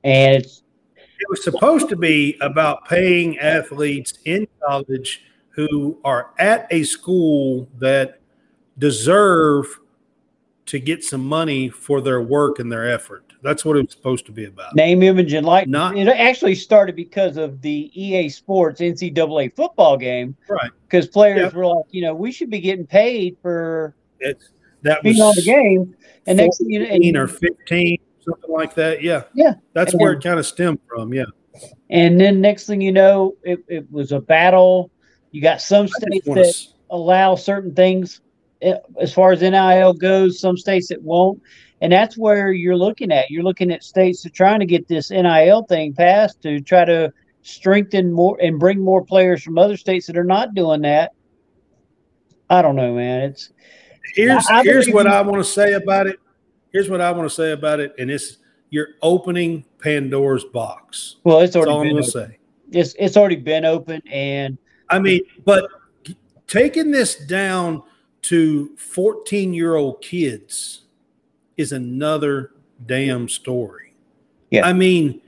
And 0.04 0.36
it's 0.38 0.64
It 0.96 1.30
was 1.30 1.44
supposed 1.44 1.90
to 1.90 1.96
be 1.96 2.38
about 2.42 2.86
paying 2.88 3.38
athletes 3.40 4.14
in 4.26 4.48
college 4.66 5.24
who 5.50 5.98
are 6.06 6.32
at 6.40 6.68
a 6.72 6.84
school 6.84 7.68
that 7.80 8.20
deserve 8.78 9.68
to 10.68 10.80
get 10.80 11.04
some 11.04 11.26
money 11.26 11.68
for 11.70 12.00
their 12.00 12.22
work 12.22 12.60
and 12.60 12.72
their 12.72 12.90
effort. 12.90 13.24
That's 13.42 13.64
what 13.66 13.78
it 13.78 13.82
was 13.86 13.92
supposed 13.92 14.26
to 14.28 14.32
be 14.32 14.46
about. 14.46 14.76
name, 14.76 15.02
image, 15.02 15.34
and 15.34 15.46
likeness. 15.46 15.72
Not- 15.72 15.98
it 15.98 16.08
actually 16.10 16.56
started 16.56 16.96
because 16.96 17.38
of 17.38 17.62
the 17.62 17.90
EA 17.94 18.30
Sports 18.30 18.82
NCAA 18.82 19.50
football 19.56 19.98
game. 19.98 20.36
Right. 20.50 20.70
Because 20.84 21.08
players 21.08 21.40
Yep. 21.40 21.54
were 21.54 21.66
like, 21.66 21.86
you 21.92 22.02
know, 22.02 22.14
we 22.14 22.32
should 22.32 22.50
be 22.50 22.60
getting 22.60 22.86
paid 22.86 23.38
for 23.42 23.96
It's 24.20 24.50
that 24.84 25.04
being 25.04 25.18
was 25.18 25.22
on 25.22 25.36
the 25.36 25.42
game. 25.44 25.96
And 26.28 26.38
next 26.38 26.58
thing 26.58 26.70
you 26.70 26.80
know, 26.80 26.86
and, 26.90 27.18
or 27.18 27.28
15, 27.28 27.98
something 28.22 28.50
like 28.52 28.76
that. 28.76 29.02
Yeah. 29.02 29.24
Yeah. 29.34 29.54
That's 29.74 29.94
And 29.94 30.02
where 30.02 30.12
then- 30.12 30.20
it 30.20 30.24
kind 30.24 30.40
of 30.40 30.46
stemmed 30.46 30.80
from. 30.88 31.14
Yeah. 31.14 31.26
and 31.90 32.20
then 32.20 32.40
next 32.42 32.68
thing 32.68 32.80
you 32.82 32.92
know, 32.92 33.36
it, 33.44 33.60
it 33.68 33.92
was 33.92 34.12
a 34.12 34.20
battle. 34.20 34.92
You 35.32 35.42
got 35.42 35.62
some 35.62 35.88
states 35.88 36.26
that 36.26 36.38
s- 36.46 36.74
allow 36.90 37.36
certain 37.36 37.74
things 37.76 38.22
eh, 38.62 38.76
as 39.02 39.14
far 39.14 39.32
as 39.32 39.42
NIL 39.42 39.94
goes, 39.94 40.40
some 40.40 40.58
states 40.58 40.88
that 40.90 41.02
won't. 41.02 41.42
And 41.82 41.92
that's 41.94 42.18
where 42.18 42.52
you're 42.52 42.76
looking 42.78 43.12
at. 43.12 43.30
You're 43.32 43.44
looking 43.44 43.72
at 43.72 43.84
states 43.84 44.24
that 44.24 44.34
are 44.34 44.36
trying 44.36 44.60
to 44.60 44.66
get 44.66 44.88
this 44.88 45.12
NIL 45.12 45.64
thing 45.64 45.94
passed 45.94 46.42
to 46.44 46.60
try 46.62 46.84
to 46.86 47.12
strengthen 47.42 48.12
more 48.12 48.38
and 48.42 48.60
bring 48.60 48.80
more 48.80 49.04
players 49.04 49.42
from 49.42 49.58
other 49.58 49.78
states 49.78 50.06
that 50.08 50.18
are 50.18 50.24
not 50.26 50.54
doing 50.54 50.82
that. 50.82 51.12
I 52.50 52.62
don't 52.62 52.76
know, 52.76 52.94
man. 52.96 53.22
It's 53.22 53.52
here's 54.16 54.46
I- 54.50 54.60
I 54.60 54.64
here's 54.64 54.90
what 54.90 55.08
I 55.08 55.22
want 55.22 55.44
to 55.44 55.50
say 55.50 55.74
about 55.74 56.08
it. 56.08 56.20
Here's 56.72 56.90
what 56.90 57.02
I 57.02 57.12
want 57.12 57.28
to 57.30 57.34
say 57.36 57.52
about 57.52 57.80
it, 57.80 57.94
and 57.98 58.12
it's 58.12 58.38
you're 58.70 58.90
opening 59.02 59.66
Pandora's 59.80 60.46
box. 60.46 61.16
well, 61.24 61.40
it's 61.40 61.54
That's 61.54 61.66
all 61.66 61.74
already 61.78 61.90
I'm 61.92 61.96
been 61.96 62.02
going 62.04 62.12
to 62.12 62.20
open. 62.20 62.32
say. 62.32 62.80
it's 62.80 62.96
it's 63.00 63.18
already 63.18 63.36
been 63.38 63.66
open, 63.66 64.02
and 64.08 64.58
I 64.90 65.00
mean, 65.00 65.22
but 65.46 65.68
taking 66.48 66.92
this 66.92 67.16
down 67.26 67.82
to 68.24 68.76
14 68.78 69.54
year 69.54 69.76
old 69.76 70.02
kids 70.02 70.82
is 71.58 71.72
another 71.72 72.52
damn 72.86 73.28
story. 73.30 73.94
Yeah. 74.52 74.66
I 74.68 74.74
mean, 74.74 75.22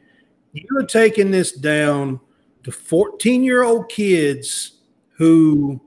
you're 0.54 0.86
taking 0.86 1.32
this 1.32 1.52
down 1.54 2.20
to 2.64 2.72
14 2.72 3.44
year 3.44 3.64
old 3.64 3.90
kids 3.90 4.74
who 5.14 5.80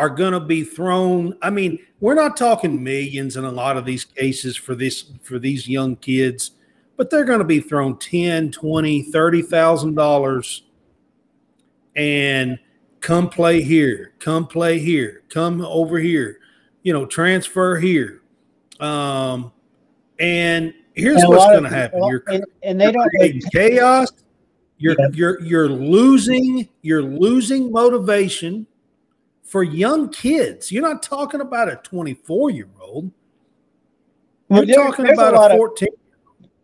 are 0.00 0.08
going 0.10 0.32
to 0.32 0.40
be 0.40 0.64
thrown. 0.64 1.36
I 1.42 1.50
mean, 1.50 1.78
we're 2.00 2.14
not 2.14 2.34
talking 2.36 2.82
millions 2.82 3.36
in 3.36 3.44
a 3.44 3.50
lot 3.50 3.76
of 3.76 3.84
these 3.84 4.02
cases 4.04 4.56
for 4.56 4.74
this 4.74 5.04
for 5.22 5.38
these 5.38 5.68
young 5.68 5.94
kids, 5.96 6.52
but 6.96 7.10
they're 7.10 7.26
going 7.26 7.38
to 7.40 7.44
be 7.44 7.60
thrown 7.60 7.98
10, 7.98 8.50
20, 8.50 9.02
30,000 9.02 9.94
dollars 9.94 10.62
and 11.96 12.58
come 13.00 13.28
play 13.28 13.60
here, 13.62 14.14
come 14.18 14.46
play 14.46 14.78
here, 14.78 15.22
come 15.28 15.60
over 15.60 15.98
here, 15.98 16.40
you 16.82 16.94
know, 16.94 17.04
transfer 17.04 17.76
here. 17.78 18.22
Um, 18.80 19.52
and 20.18 20.72
here's 20.94 21.20
and 21.20 21.28
what's 21.28 21.44
going 21.46 21.64
to 21.64 21.68
happen: 21.68 22.02
you're, 22.04 22.24
and, 22.28 22.44
and 22.62 22.80
they 22.80 22.84
you're 22.84 22.92
don't. 22.92 23.10
creating 23.10 23.42
chaos. 23.52 24.10
You're 24.78 24.96
Yeah. 24.98 25.08
you're 25.12 25.40
you're 25.42 25.68
losing 25.68 26.66
you're 26.80 27.02
losing 27.02 27.70
motivation 27.70 28.66
for 29.50 29.64
young 29.64 30.08
kids. 30.10 30.70
You're 30.70 30.82
not 30.88 31.02
talking 31.02 31.40
about 31.40 31.68
a 31.68 31.76
24 31.82 32.50
year 32.50 32.68
old. 32.80 33.10
You're 34.48 34.64
there- 34.64 34.76
talking 34.76 35.08
a 35.08 35.12
about 35.12 35.34
a 35.34 35.40
of- 35.40 35.52
14. 35.56 35.88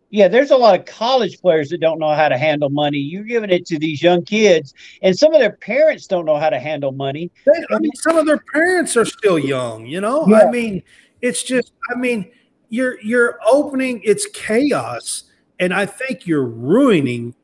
Yeah, 0.09 0.29
there's 0.29 0.51
a 0.51 0.55
lot 0.55 0.79
of 0.79 0.85
college 0.85 1.41
players 1.41 1.67
that 1.69 1.81
don't 1.81 1.99
know 1.99 2.13
how 2.13 2.29
to 2.29 2.37
handle 2.37 2.69
money. 2.69 2.97
You're 2.97 3.25
giving 3.25 3.49
it 3.49 3.65
to 3.65 3.77
these 3.77 4.01
young 4.01 4.23
kids, 4.23 4.73
and 5.01 5.13
some 5.13 5.33
of 5.33 5.41
their 5.41 5.51
parents 5.51 6.07
don't 6.07 6.23
know 6.23 6.37
how 6.37 6.49
to 6.49 6.57
handle 6.59 6.93
money. 6.93 7.29
They, 7.45 7.75
I 7.75 7.79
mean, 7.79 7.91
some 7.95 8.17
of 8.17 8.25
their 8.25 8.41
parents 8.53 8.95
are 8.95 9.03
still 9.03 9.37
young. 9.37 9.85
You 9.85 9.99
know, 9.99 10.25
Yeah. 10.25 10.43
I 10.47 10.49
mean, 10.51 10.81
it's 11.21 11.43
just. 11.43 11.73
I 11.93 11.99
mean, 11.99 12.31
you're 12.69 13.01
you're 13.01 13.37
opening. 13.45 13.99
It's 14.05 14.25
chaos. 14.27 15.25
And 15.59 15.73
I 15.73 15.85
think 15.85 16.25
you're 16.25 16.45
ruining 16.45 17.35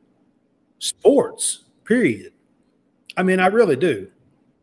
sports, 0.80 1.64
period. 1.84 2.32
I 3.18 3.24
mean, 3.24 3.42
I 3.42 3.48
really 3.48 3.76
do. 3.76 4.08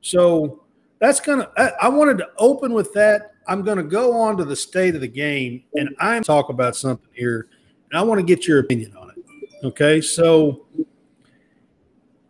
So 0.00 0.62
that's 1.00 1.18
going 1.18 1.40
to, 1.40 1.76
I 1.82 1.88
wanted 1.88 2.18
to 2.18 2.28
open 2.38 2.72
with 2.72 2.92
that. 2.92 3.32
I'm 3.48 3.62
going 3.62 3.78
to 3.78 3.82
go 3.82 4.12
on 4.12 4.36
to 4.36 4.44
the 4.44 4.54
state 4.54 4.94
of 4.94 5.00
the 5.00 5.08
game 5.08 5.64
and 5.74 5.88
I'm 5.98 6.22
talk 6.22 6.50
about 6.50 6.76
something 6.76 7.08
here 7.12 7.48
and 7.90 7.98
I 7.98 8.02
want 8.02 8.20
to 8.20 8.24
get 8.24 8.46
your 8.46 8.60
opinion 8.60 8.94
on 8.96 9.10
it. 9.10 9.64
Okay. 9.64 10.00
So 10.00 10.66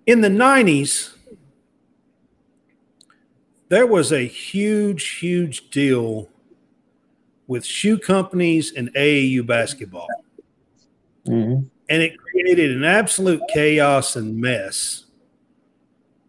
in 0.06 0.20
the 0.20 0.28
90s, 0.28 1.14
there 3.68 3.86
was 3.86 4.12
a 4.12 4.26
huge, 4.26 5.18
huge 5.18 5.70
deal 5.70 6.28
with 7.48 7.66
shoe 7.66 7.98
companies 7.98 8.72
and 8.76 8.92
AAU 8.94 9.44
basketball. 9.46 10.08
Mm-hmm. 11.26 11.66
And 11.88 12.02
it 12.02 12.16
created 12.18 12.70
an 12.70 12.84
absolute 12.84 13.42
chaos 13.52 14.14
and 14.14 14.40
mess 14.40 15.06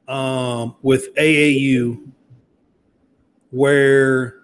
um, 0.08 0.76
with 0.82 1.14
AAU 1.16 2.12
where 3.52 4.42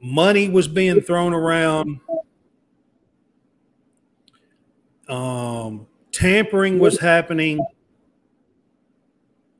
money 0.00 0.48
was 0.48 0.66
being 0.66 1.00
thrown 1.00 1.32
around, 1.32 2.00
um, 5.08 5.86
tampering 6.10 6.78
was 6.78 6.98
happening. 6.98 7.64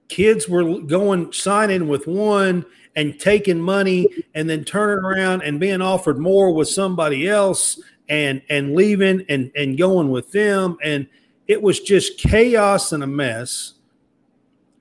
Kids 0.09 0.49
were 0.49 0.81
going 0.81 1.33
signing 1.33 1.89
with 1.89 2.07
one 2.07 2.67
and 2.97 3.19
taking 3.19 3.61
money 3.61 4.07
and 4.35 4.49
then 4.49 4.65
turning 4.65 5.05
around 5.05 5.43
and 5.43 5.59
being 5.59 5.81
offered 5.81 6.19
more 6.19 6.53
with 6.53 6.69
somebody 6.69 7.29
else 7.29 7.81
and 8.09 8.43
and 8.51 8.75
leaving 8.75 9.25
and 9.29 9.51
and 9.57 9.79
going 9.79 10.11
with 10.11 10.31
them 10.33 10.77
and 10.83 11.07
it 11.47 11.63
was 11.63 11.81
just 11.81 12.19
chaos 12.19 12.93
and 12.93 13.03
a 13.03 13.07
mess 13.07 13.75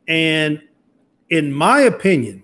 and 0.07 0.61
in 1.29 1.53
my 1.53 1.81
opinion 1.81 2.41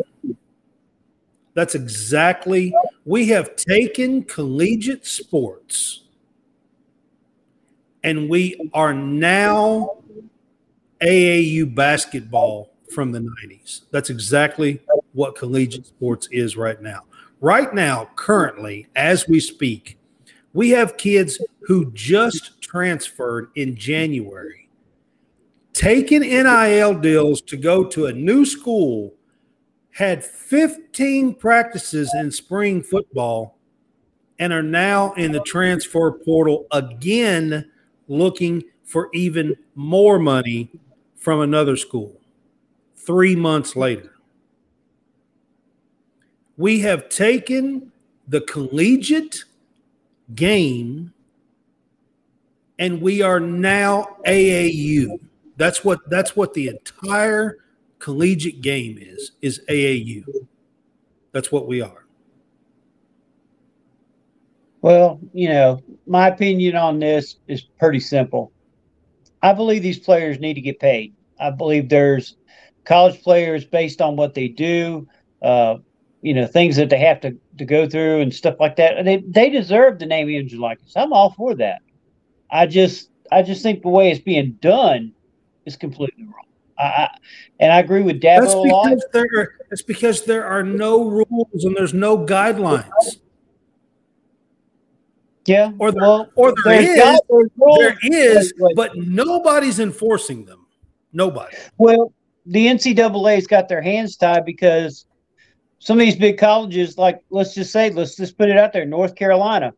that's 1.58 1.74
exactly 1.74 2.72
we 3.04 3.30
have 3.30 3.56
taken 3.56 4.22
collegiate 4.22 5.08
sports 5.08 6.04
and 8.04 8.30
we 8.30 8.70
are 8.76 8.94
now 8.94 9.98
AAU 11.02 11.74
basketball 11.74 12.70
from 12.94 13.12
the 13.12 13.22
90s. 13.22 13.82
That's 13.90 14.12
exactly 14.12 14.82
what 15.14 15.36
collegiate 15.36 15.88
sports 15.88 16.28
is 16.32 16.56
right 16.58 16.80
now. 16.80 17.06
Right 17.42 17.74
now, 17.74 18.12
currently, 18.16 18.86
as 18.96 19.28
we 19.28 19.40
speak, 19.40 19.98
we 20.54 20.70
have 20.70 20.96
kids 20.98 21.42
who 21.62 21.92
just 21.94 22.62
transferred 22.62 23.50
in 23.56 23.76
January, 23.76 24.70
taking 25.74 26.22
NIL 26.22 27.00
deals 27.00 27.42
to 27.42 27.58
go 27.58 27.84
to 27.86 28.06
a 28.06 28.14
new 28.14 28.46
school, 28.46 29.17
had 29.98 30.24
15 30.24 31.34
practices 31.34 32.14
in 32.14 32.30
spring 32.30 32.84
football, 32.84 33.58
and 34.38 34.54
are 34.54 34.62
now 34.62 35.12
in 35.14 35.32
the 35.32 35.40
transfer 35.40 36.12
portal 36.12 36.68
again 36.72 37.68
looking 38.08 38.64
for 38.84 39.10
even 39.12 39.56
more 39.74 40.20
money 40.20 40.70
from 41.16 41.42
another 41.42 41.76
school 41.76 42.16
three 42.96 43.36
months 43.36 43.76
later. 43.76 44.12
We 46.58 46.82
have 46.82 47.10
taken 47.10 47.92
the 48.28 48.42
collegiate 48.42 49.46
game 50.36 51.12
and 52.78 53.02
we 53.02 53.24
are 53.24 53.40
now 53.40 54.18
AAU. 54.28 55.20
That's 55.56 55.84
what 55.84 56.08
that's 56.08 56.36
what 56.36 56.54
the 56.54 56.68
entire 56.68 57.58
collegiate 58.00 58.62
game 58.62 58.98
is 59.00 59.32
is 59.42 59.62
AAU. 59.70 60.24
That's 61.32 61.52
what 61.52 61.68
we 61.68 61.82
are. 61.82 62.06
Well, 64.82 65.20
you 65.34 65.50
know, 65.50 65.82
my 66.06 66.28
opinion 66.28 66.76
on 66.76 67.00
this 67.00 67.38
is 67.48 67.62
pretty 67.80 68.00
simple. 68.00 68.52
I 69.42 69.54
believe 69.54 69.82
these 69.82 70.00
players 70.00 70.40
need 70.40 70.54
to 70.56 70.62
get 70.62 70.80
paid. 70.80 71.14
I 71.40 71.52
believe 71.52 71.90
there's 71.90 72.36
college 72.86 73.22
players 73.22 73.66
based 73.66 74.02
on 74.02 74.16
what 74.16 74.34
they 74.34 74.48
do, 74.48 75.08
uh, 75.42 75.78
you 76.22 76.34
know, 76.34 76.48
things 76.48 76.76
that 76.78 76.90
they 76.90 77.00
have 77.00 77.20
to, 77.22 77.36
to 77.58 77.66
go 77.66 77.88
through 77.88 78.22
and 78.22 78.34
stuff 78.34 78.56
like 78.60 78.76
that. 78.78 79.04
They 79.04 79.18
they 79.28 79.50
deserve 79.50 80.00
the 80.00 80.06
name, 80.06 80.30
and 80.30 80.52
likeness. 80.54 80.94
I'm 80.96 81.14
all 81.14 81.32
for 81.32 81.54
that. 81.56 81.82
I 82.50 82.66
just 82.66 83.10
I 83.32 83.42
just 83.42 83.62
think 83.62 83.82
the 83.82 83.90
way 83.90 84.10
it's 84.10 84.22
being 84.22 84.58
done 84.62 85.14
is 85.66 85.76
completely 85.76 86.24
wrong. 86.24 86.48
I, 86.80 87.10
and 87.60 87.72
I 87.72 87.80
agree 87.80 88.02
with 88.02 88.22
Dabo 88.22 88.42
that's 88.42 88.54
a 88.54 88.58
lot. 88.58 88.98
There, 89.14 89.56
it's 89.72 89.82
because 89.82 90.26
there 90.26 90.46
are 90.46 90.64
no 90.64 91.04
rules 91.10 91.64
and 91.64 91.76
there's 91.76 91.94
no 91.94 92.18
guidelines. 92.18 93.20
Yeah, 95.46 95.72
or 95.80 95.92
there, 95.94 96.02
well, 96.02 96.30
or 96.36 96.54
there 96.66 96.82
is, 96.82 97.22
there 97.78 97.98
is, 98.04 98.54
but 98.76 98.98
nobody's 98.98 99.80
enforcing 99.80 100.44
them. 100.44 100.68
Nobody. 101.14 101.56
Well, 101.78 102.14
the 102.46 102.68
NCAA's 102.68 103.48
got 103.48 103.70
their 103.70 103.82
hands 103.82 104.18
tied 104.18 104.44
because 104.44 105.06
some 105.80 106.00
of 106.00 106.06
these 106.06 106.18
big 106.18 106.38
colleges, 106.38 106.98
like 106.98 107.22
let's 107.30 107.54
just 107.54 107.72
say, 107.72 107.90
let's 107.92 108.18
just 108.18 108.38
put 108.38 108.50
it 108.50 108.58
out 108.58 108.74
there, 108.74 108.86
North 108.86 109.16
Carolina, 109.16 109.74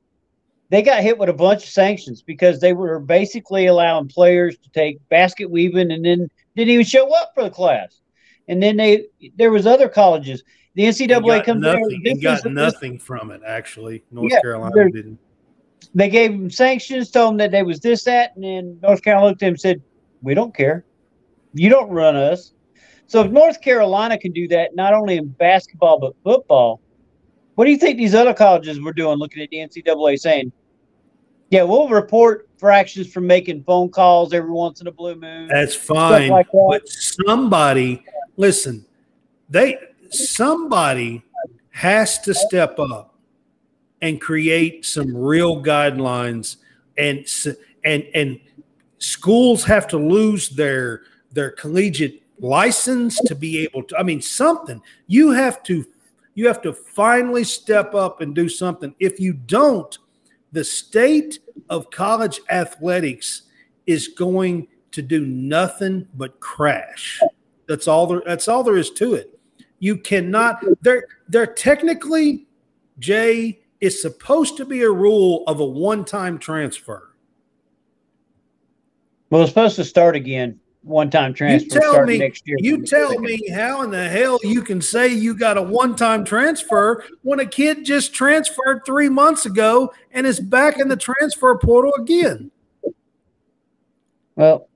they 0.70 0.82
got 0.82 1.04
hit 1.04 1.18
with 1.18 1.30
a 1.30 1.34
bunch 1.34 1.64
of 1.64 1.70
sanctions 1.70 2.24
because 2.24 2.60
they 2.60 2.74
were 2.74 3.00
basically 3.00 3.68
allowing 3.68 4.08
players 4.08 4.58
to 4.58 4.70
take 4.72 4.98
basket 5.10 5.50
weaving 5.50 5.92
and 5.92 6.04
then 6.04 6.30
didn't 6.56 6.74
even 6.74 6.86
show 6.86 7.14
up 7.16 7.32
for 7.34 7.44
the 7.44 7.50
class. 7.50 8.02
And 8.48 8.62
then 8.62 8.78
they 8.78 9.06
there 9.36 9.52
was 9.52 9.68
other 9.68 9.88
colleges. 9.88 10.44
The 10.76 10.84
NCAA 10.84 11.46
comes 11.46 11.62
nothing, 11.62 12.02
there. 12.04 12.16
got 12.16 12.46
nothing 12.46 12.94
this, 12.94 13.04
from 13.04 13.32
it 13.32 13.42
actually. 13.46 14.04
North 14.12 14.32
yeah, 14.32 14.42
Carolina 14.42 14.92
didn't. 14.92 15.20
They 15.96 16.10
gave 16.10 16.32
them 16.32 16.50
sanctions, 16.50 17.10
told 17.10 17.32
them 17.32 17.38
that 17.38 17.52
they 17.52 17.64
was 17.64 17.80
this, 17.80 18.04
that, 18.04 18.36
and 18.36 18.44
then 18.44 18.80
North 18.82 19.02
Carolina 19.02 19.28
looked 19.28 19.42
at 19.42 19.48
them 19.48 19.54
and 19.54 19.60
said, 19.60 19.82
"We 20.22 20.34
don't 20.34 20.56
care. 20.56 20.86
You 21.54 21.70
don't 21.70 21.90
run 21.90 22.16
us. 22.16 22.54
So 23.08 23.22
if 23.22 23.32
North 23.32 23.60
Carolina 23.62 24.18
can 24.20 24.32
do 24.32 24.48
that, 24.50 24.76
not 24.76 24.94
only 24.94 25.18
in 25.18 25.30
basketball 25.30 26.00
but 26.00 26.14
football, 26.24 26.80
what 27.56 27.66
do 27.66 27.72
you 27.72 27.78
think 27.78 27.98
these 27.98 28.14
other 28.14 28.34
colleges 28.34 28.80
were 28.80 28.94
doing? 28.94 29.18
Looking 29.18 29.42
at 29.42 29.50
the 29.50 29.58
NCAA 29.58 30.20
saying, 30.20 30.52
"Yeah, 31.50 31.64
we'll 31.64 31.90
report 31.90 32.50
fractions 32.58 33.12
from 33.12 33.26
making 33.28 33.64
phone 33.64 33.90
calls 33.90 34.34
every 34.34 34.52
once 34.52 34.82
in 34.82 34.88
a 34.88 34.92
blue 34.92 35.16
moon." 35.16 35.48
That's 35.48 35.76
fine, 35.76 36.30
like 36.30 36.52
that. 36.52 36.68
but 36.70 36.88
somebody 36.88 38.04
listen. 38.38 38.86
They 39.50 39.78
somebody 40.10 41.24
has 41.72 42.20
to 42.20 42.34
step 42.34 42.78
up 42.80 43.16
and 44.02 44.20
create 44.20 44.86
some 44.86 45.16
real 45.16 45.64
guidelines 45.64 46.58
and 46.98 47.26
and 47.84 48.04
and 48.14 48.40
schools 48.98 49.64
have 49.64 49.88
to 49.88 49.98
lose 49.98 50.50
their 50.50 51.04
their 51.32 51.52
collegiate 51.52 52.24
license 52.40 53.20
to 53.26 53.36
be 53.36 53.60
able 53.60 53.84
to 53.84 53.98
i 53.98 54.04
mean 54.04 54.22
something 54.22 54.82
you 55.08 55.32
have 55.32 55.62
to 55.64 55.86
you 56.36 56.48
have 56.48 56.62
to 56.62 56.74
finally 56.74 57.44
step 57.44 57.94
up 57.94 58.22
and 58.22 58.34
do 58.34 58.48
something 58.48 58.94
if 59.00 59.20
you 59.20 59.34
don't 59.34 60.00
the 60.52 60.64
state 60.64 61.40
of 61.70 61.92
college 61.92 62.42
athletics 62.50 63.44
is 63.86 64.08
going 64.08 64.68
to 64.92 65.02
do 65.02 65.26
nothing 65.26 66.08
but 66.16 66.40
crash. 66.40 67.20
That's 67.68 67.88
all 67.88 68.08
there 68.08 68.24
that's 68.26 68.48
all 68.48 68.64
there 68.64 68.78
is 68.78 68.92
to 68.92 69.14
it. 69.14 69.40
You 69.80 69.98
cannot 69.98 70.64
they're 70.82 71.06
they're 71.28 71.46
technically 71.46 72.48
jay 72.98 73.60
is 73.80 74.02
supposed 74.02 74.58
to 74.58 74.66
be 74.66 74.82
a 74.82 74.90
rule 74.90 75.44
of 75.48 75.60
a 75.60 75.66
one-time 75.66 76.38
transfer. 76.38 77.16
Well 79.30 79.44
it's 79.44 79.52
supposed 79.52 79.76
to 79.78 79.86
start 79.86 80.16
again 80.16 80.60
one-time 80.82 81.34
transfer 81.34 81.76
you 81.76 81.82
tell 81.82 82.06
me, 82.06 82.18
next 82.18 82.48
year. 82.48 82.58
You 82.60 82.86
tell 82.86 83.20
me 83.20 83.39
how 83.50 83.82
in 83.82 83.92
the 83.92 84.08
hell 84.08 84.39
you 84.44 84.62
can 84.62 84.82
say 84.82 85.08
you 85.08 85.36
got 85.36 85.58
a 85.58 85.62
one-time 85.62 86.24
transfer 86.24 87.04
when 87.22 87.39
a 87.39 87.46
kid 87.46 87.86
just 87.86 88.13
transferred 88.13 88.84
three 88.86 89.10
months 89.10 89.46
ago 89.46 89.92
and 90.12 90.26
is 90.26 90.39
back 90.39 90.80
in 90.80 90.88
the 90.88 90.96
transfer 90.96 91.58
portal 91.58 91.94
again. 91.96 92.50
Well, 94.36 94.70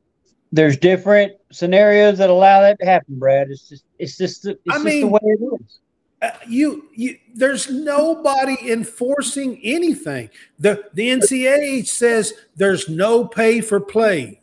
there's 0.52 0.78
different 0.78 1.34
scenarios 1.52 2.18
that 2.18 2.30
allow 2.30 2.62
that 2.62 2.78
to 2.80 2.86
happen, 2.86 3.18
Brad. 3.18 3.50
It's 3.50 3.70
just 3.70 3.86
it's 3.98 4.18
just 4.18 4.46
it's 4.46 4.60
I 4.70 4.74
just 4.74 4.86
mean, 4.86 5.02
the 5.02 5.08
way 5.08 5.20
it 5.24 5.62
is. 5.62 5.80
Uh, 6.22 6.32
you, 6.48 6.90
you, 6.94 7.18
there's 7.34 7.70
nobody 7.70 8.72
enforcing 8.72 9.60
anything. 9.64 10.30
The 10.60 10.86
the 10.94 11.10
NCAA 11.10 11.88
says 11.88 12.34
there's 12.56 12.88
no 12.88 13.26
pay 13.26 13.62
for 13.62 13.80
play. 13.80 14.43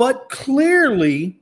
But 0.00 0.30
clearly, 0.30 1.38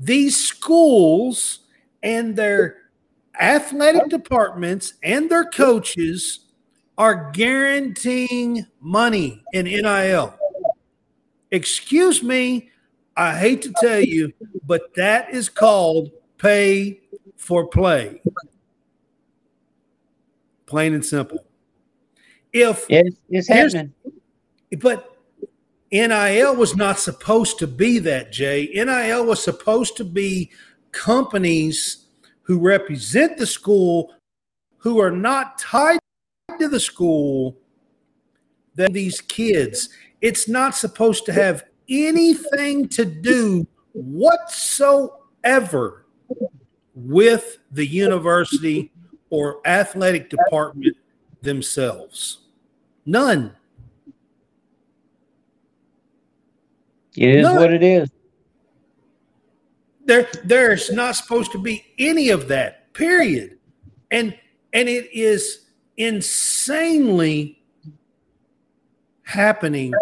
these 0.00 0.36
schools 0.36 1.60
and 2.02 2.34
their 2.34 2.90
athletic 3.38 4.08
departments 4.08 4.94
and 5.04 5.30
their 5.30 5.44
coaches 5.44 6.40
are 6.98 7.30
guaranteeing 7.30 8.66
money 8.80 9.44
in 9.52 9.66
NIL. 9.66 10.34
Excuse 11.52 12.20
me, 12.20 12.68
I 13.16 13.38
hate 13.38 13.62
to 13.62 13.72
tell 13.80 14.00
you, 14.00 14.32
but 14.66 14.92
that 14.96 15.32
is 15.32 15.48
called 15.48 16.10
pay 16.36 16.98
for 17.36 17.68
play. 17.68 18.20
Plain 20.66 20.94
and 20.94 21.06
simple. 21.06 21.44
If 22.52 22.86
it's, 22.88 23.16
it's 23.28 23.46
happening, 23.46 23.92
but 24.80 25.17
NIL 25.90 26.54
was 26.54 26.76
not 26.76 26.98
supposed 26.98 27.58
to 27.58 27.66
be 27.66 27.98
that, 28.00 28.30
Jay. 28.32 28.70
NIL 28.74 29.24
was 29.24 29.42
supposed 29.42 29.96
to 29.96 30.04
be 30.04 30.50
companies 30.92 32.06
who 32.42 32.58
represent 32.58 33.38
the 33.38 33.46
school 33.46 34.14
who 34.78 35.00
are 35.00 35.10
not 35.10 35.58
tied 35.58 35.98
to 36.58 36.68
the 36.68 36.80
school 36.80 37.56
than 38.74 38.92
these 38.92 39.20
kids. 39.20 39.88
It's 40.20 40.48
not 40.48 40.74
supposed 40.74 41.24
to 41.26 41.32
have 41.32 41.64
anything 41.88 42.88
to 42.88 43.04
do 43.04 43.66
whatsoever 43.92 45.14
with 46.94 47.58
the 47.70 47.86
university 47.86 48.92
or 49.30 49.60
athletic 49.66 50.30
department 50.30 50.96
themselves. 51.42 52.38
None. 53.06 53.54
It 57.20 57.36
is 57.36 57.46
what 57.46 57.72
it 57.72 57.82
is. 57.82 58.10
There, 60.04 60.28
there's 60.44 60.90
not 60.90 61.16
supposed 61.16 61.52
to 61.52 61.58
be 61.58 61.84
any 61.98 62.30
of 62.30 62.48
that. 62.48 62.92
Period. 62.94 63.58
And 64.10 64.38
and 64.72 64.88
it 64.88 65.12
is 65.12 65.66
insanely 65.96 67.62
happening 69.22 69.92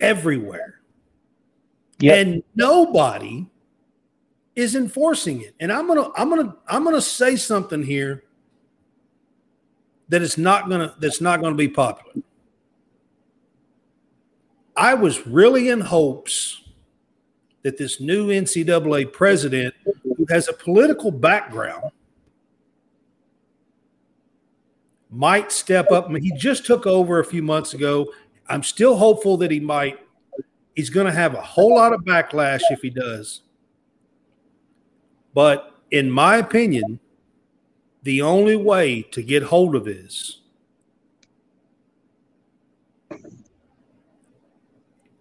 everywhere. 0.00 0.80
Yep. 2.00 2.26
And 2.26 2.42
nobody 2.54 3.46
is 4.56 4.74
enforcing 4.74 5.42
it. 5.42 5.54
And 5.60 5.72
I'm 5.72 5.86
gonna 5.86 6.10
I'm 6.16 6.28
gonna 6.28 6.56
I'm 6.66 6.84
gonna 6.84 7.00
say 7.00 7.36
something 7.36 7.82
here 7.82 8.24
that 10.08 10.20
is 10.20 10.36
not 10.36 10.68
gonna 10.68 10.94
that's 10.98 11.20
not 11.20 11.40
gonna 11.40 11.54
be 11.54 11.68
popular. 11.68 12.22
I 14.76 14.94
was 14.94 15.26
really 15.26 15.70
in 15.70 15.80
hopes 15.80 16.62
that 17.62 17.78
this 17.78 18.00
new 18.00 18.28
NCAA 18.28 19.12
president, 19.12 19.74
who 20.04 20.26
has 20.28 20.48
a 20.48 20.52
political 20.52 21.10
background, 21.10 21.90
might 25.10 25.50
step 25.50 25.90
up. 25.90 26.10
He 26.16 26.30
just 26.32 26.66
took 26.66 26.86
over 26.86 27.18
a 27.18 27.24
few 27.24 27.42
months 27.42 27.74
ago. 27.74 28.12
I'm 28.48 28.62
still 28.62 28.96
hopeful 28.96 29.36
that 29.38 29.50
he 29.50 29.60
might. 29.60 29.98
He's 30.74 30.90
going 30.90 31.06
to 31.06 31.12
have 31.12 31.34
a 31.34 31.40
whole 31.40 31.74
lot 31.74 31.92
of 31.92 32.02
backlash 32.02 32.60
if 32.70 32.82
he 32.82 32.90
does. 32.90 33.40
But 35.32 35.74
in 35.90 36.10
my 36.10 36.36
opinion, 36.36 37.00
the 38.02 38.22
only 38.22 38.56
way 38.56 39.02
to 39.02 39.22
get 39.22 39.42
hold 39.42 39.74
of 39.74 39.84
this 39.84 40.42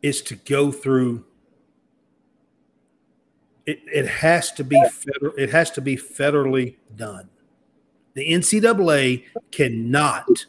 is 0.06 0.22
to 0.22 0.36
go 0.36 0.72
through 0.72 1.26
it, 3.65 3.80
it 3.91 4.08
has 4.08 4.52
to 4.52 4.63
be 4.63 4.80
federal, 4.91 5.34
it 5.36 5.50
has 5.50 5.72
to 5.72 5.82
be 5.82 5.98
federally 5.98 6.76
done. 6.96 7.28
The 8.13 8.30
NCAA 8.30 9.24
cannot 9.52 10.46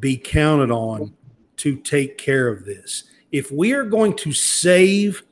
be 0.00 0.16
counted 0.16 0.72
on 0.72 1.14
to 1.58 1.76
take 1.76 2.18
care 2.18 2.48
of 2.48 2.64
this. 2.64 3.04
If 3.30 3.52
we 3.52 3.72
are 3.72 3.84
going 3.84 4.16
to 4.16 4.32
save 4.32 5.22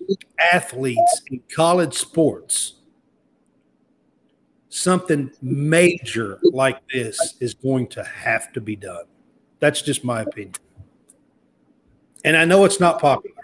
athletes 0.53 1.23
in 1.27 1.43
college 1.53 1.95
sports, 1.95 2.75
something 4.69 5.33
major 5.43 6.39
like 6.45 6.79
this 6.93 7.35
is 7.41 7.55
going 7.55 7.89
to 7.89 8.05
have 8.05 8.53
to 8.53 8.61
be 8.61 8.77
done. 8.77 9.07
That's 9.59 9.83
just 9.83 10.05
my 10.05 10.23
opinion. 10.23 10.55
And 12.25 12.37
I 12.37 12.45
know 12.45 12.65
it's 12.65 12.79
not 12.79 13.01
popular. 13.01 13.39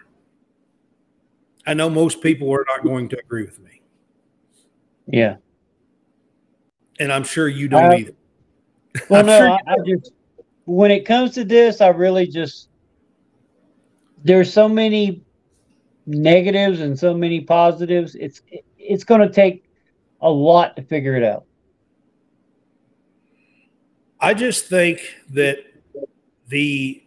I 1.66 1.74
know 1.74 1.90
most 1.90 2.20
people 2.22 2.52
are 2.52 2.64
not 2.68 2.84
going 2.84 3.08
to 3.08 3.18
agree 3.18 3.44
with 3.44 3.58
me. 3.60 3.82
Yeah. 5.06 5.36
And 6.98 7.12
I'm 7.12 7.24
sure 7.24 7.48
you 7.48 7.68
don't 7.68 7.92
uh, 7.92 7.96
either. 7.96 8.12
Well, 9.10 9.24
no, 9.24 9.38
sure 9.38 9.50
I, 9.50 9.58
I 9.66 9.76
just 9.86 10.12
when 10.64 10.90
it 10.90 11.04
comes 11.04 11.32
to 11.32 11.44
this, 11.44 11.80
I 11.80 11.88
really 11.88 12.26
just 12.26 12.68
there's 14.24 14.52
so 14.52 14.68
many 14.68 15.22
negatives 16.06 16.80
and 16.80 16.98
so 16.98 17.14
many 17.14 17.40
positives. 17.40 18.14
It's 18.14 18.40
it's 18.78 19.04
going 19.04 19.20
to 19.20 19.28
take 19.28 19.64
a 20.20 20.30
lot 20.30 20.76
to 20.76 20.82
figure 20.82 21.16
it 21.16 21.24
out. 21.24 21.44
I 24.18 24.32
just 24.32 24.66
think 24.66 25.00
that 25.30 25.58
the 26.48 27.02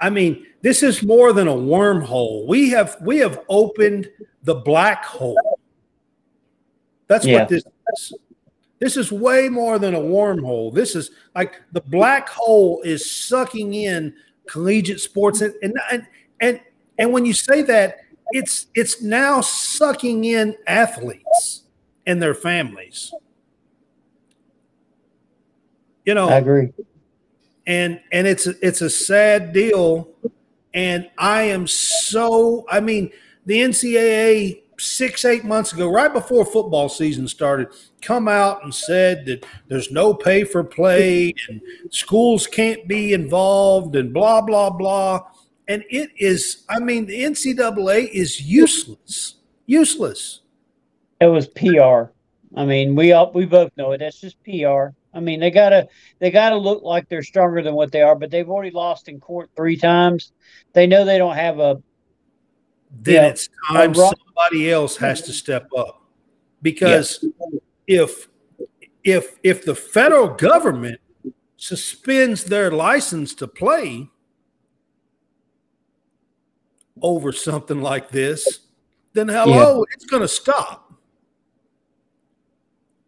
I 0.00 0.10
mean, 0.10 0.46
this 0.62 0.82
is 0.82 1.02
more 1.02 1.32
than 1.32 1.48
a 1.48 1.54
wormhole. 1.54 2.46
We 2.46 2.70
have 2.70 2.96
we 3.00 3.18
have 3.18 3.40
opened 3.48 4.10
the 4.42 4.54
black 4.54 5.04
hole. 5.04 5.58
That's 7.06 7.24
yeah. 7.24 7.40
what 7.40 7.48
this 7.48 7.64
is. 7.94 8.14
This 8.78 8.96
is 8.96 9.12
way 9.12 9.50
more 9.50 9.78
than 9.78 9.94
a 9.94 10.00
wormhole. 10.00 10.72
This 10.72 10.96
is 10.96 11.10
like 11.34 11.60
the 11.72 11.82
black 11.82 12.28
hole 12.28 12.80
is 12.82 13.10
sucking 13.10 13.74
in 13.74 14.14
collegiate 14.48 15.00
sports 15.00 15.42
and 15.42 15.54
and 15.62 15.74
and 15.90 16.06
and, 16.40 16.60
and 16.98 17.12
when 17.12 17.26
you 17.26 17.34
say 17.34 17.62
that, 17.62 17.98
it's 18.32 18.66
it's 18.74 19.02
now 19.02 19.40
sucking 19.40 20.24
in 20.24 20.56
athletes 20.66 21.64
and 22.06 22.22
their 22.22 22.34
families. 22.34 23.12
You 26.04 26.14
know, 26.14 26.28
I 26.28 26.38
agree. 26.38 26.72
And 27.66 28.00
and 28.12 28.26
it's 28.26 28.46
it's 28.46 28.80
a 28.80 28.90
sad 28.90 29.52
deal 29.52 30.08
and 30.74 31.10
I 31.18 31.42
am 31.42 31.66
so, 31.66 32.64
I 32.70 32.80
mean, 32.80 33.10
the 33.46 33.60
NCAA 33.60 34.62
six, 34.78 35.24
eight 35.24 35.44
months 35.44 35.72
ago, 35.72 35.90
right 35.90 36.12
before 36.12 36.44
football 36.44 36.88
season 36.88 37.28
started, 37.28 37.68
come 38.00 38.28
out 38.28 38.64
and 38.64 38.74
said 38.74 39.26
that 39.26 39.44
there's 39.68 39.90
no 39.90 40.14
pay 40.14 40.44
for 40.44 40.64
play 40.64 41.34
and 41.48 41.60
schools 41.90 42.46
can't 42.46 42.88
be 42.88 43.12
involved 43.12 43.96
and 43.96 44.12
blah, 44.14 44.40
blah, 44.40 44.70
blah. 44.70 45.20
And 45.68 45.84
it 45.90 46.10
is, 46.16 46.64
I 46.68 46.80
mean, 46.80 47.06
the 47.06 47.22
NCAA 47.22 48.10
is 48.10 48.40
useless. 48.40 49.36
Useless. 49.66 50.40
It 51.20 51.26
was 51.26 51.46
PR. 51.48 52.12
I 52.56 52.64
mean, 52.64 52.96
we 52.96 53.12
all 53.12 53.30
we 53.32 53.46
both 53.46 53.70
know 53.76 53.92
it. 53.92 53.98
That's 53.98 54.20
just 54.20 54.42
PR. 54.42 54.88
I 55.12 55.20
mean, 55.20 55.40
they 55.40 55.50
gotta 55.50 55.88
they 56.18 56.30
gotta 56.30 56.56
look 56.56 56.82
like 56.82 57.08
they're 57.08 57.22
stronger 57.22 57.62
than 57.62 57.74
what 57.74 57.90
they 57.90 58.02
are, 58.02 58.14
but 58.14 58.30
they've 58.30 58.48
already 58.48 58.70
lost 58.70 59.08
in 59.08 59.18
court 59.18 59.50
three 59.56 59.76
times. 59.76 60.32
They 60.72 60.86
know 60.86 61.04
they 61.04 61.18
don't 61.18 61.36
have 61.36 61.58
a. 61.58 61.82
Then 62.92 63.14
you 63.14 63.20
know, 63.20 63.28
it's 63.28 63.48
time 63.68 63.94
somebody 63.94 64.70
else 64.70 64.96
has 64.96 65.22
to 65.22 65.32
step 65.32 65.68
up, 65.76 66.02
because 66.62 67.24
if 67.86 68.28
if 69.04 69.38
if 69.42 69.64
the 69.64 69.74
federal 69.74 70.28
government 70.28 71.00
suspends 71.56 72.44
their 72.44 72.70
license 72.70 73.34
to 73.34 73.46
play 73.46 74.08
over 77.02 77.32
something 77.32 77.80
like 77.82 78.10
this, 78.10 78.60
then 79.12 79.28
hello, 79.28 79.78
yeah. 79.78 79.94
it's 79.94 80.06
going 80.06 80.22
to 80.22 80.28
stop 80.28 80.79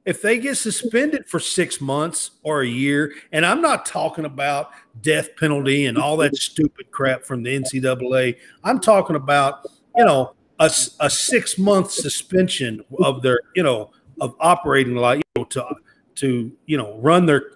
if 0.05 0.21
they 0.21 0.38
get 0.38 0.57
suspended 0.57 1.29
for 1.29 1.38
six 1.38 1.81
months 1.81 2.33
or 2.43 2.62
a 2.62 2.67
year, 2.67 3.12
and 3.33 3.47
I'm 3.47 3.61
not 3.61 3.87
talking 3.87 4.25
about 4.25 4.71
death 5.01 5.37
penalty 5.37 5.87
and 5.87 5.97
all 5.97 6.17
that 6.19 6.37
stupid 6.37 6.91
crap 6.91 7.25
from 7.25 7.43
the 7.43 7.59
NCAA, 7.59 8.37
I'm 8.65 8.81
talking 8.81 9.17
about, 9.17 9.67
you 9.97 10.05
know, 10.05 10.35
a, 10.59 10.71
a 11.01 11.09
six 11.09 11.57
month 11.57 11.93
suspension 11.93 12.85
of 12.99 13.23
their, 13.23 13.41
you 13.55 13.62
know, 13.62 13.91
of 14.21 14.35
operating 14.41 14.97
like, 14.97 15.19
you 15.19 15.43
know, 15.43 15.45
to, 15.45 15.67
to, 16.17 16.53
you 16.67 16.77
know, 16.77 16.99
run 16.99 17.27
their 17.27 17.53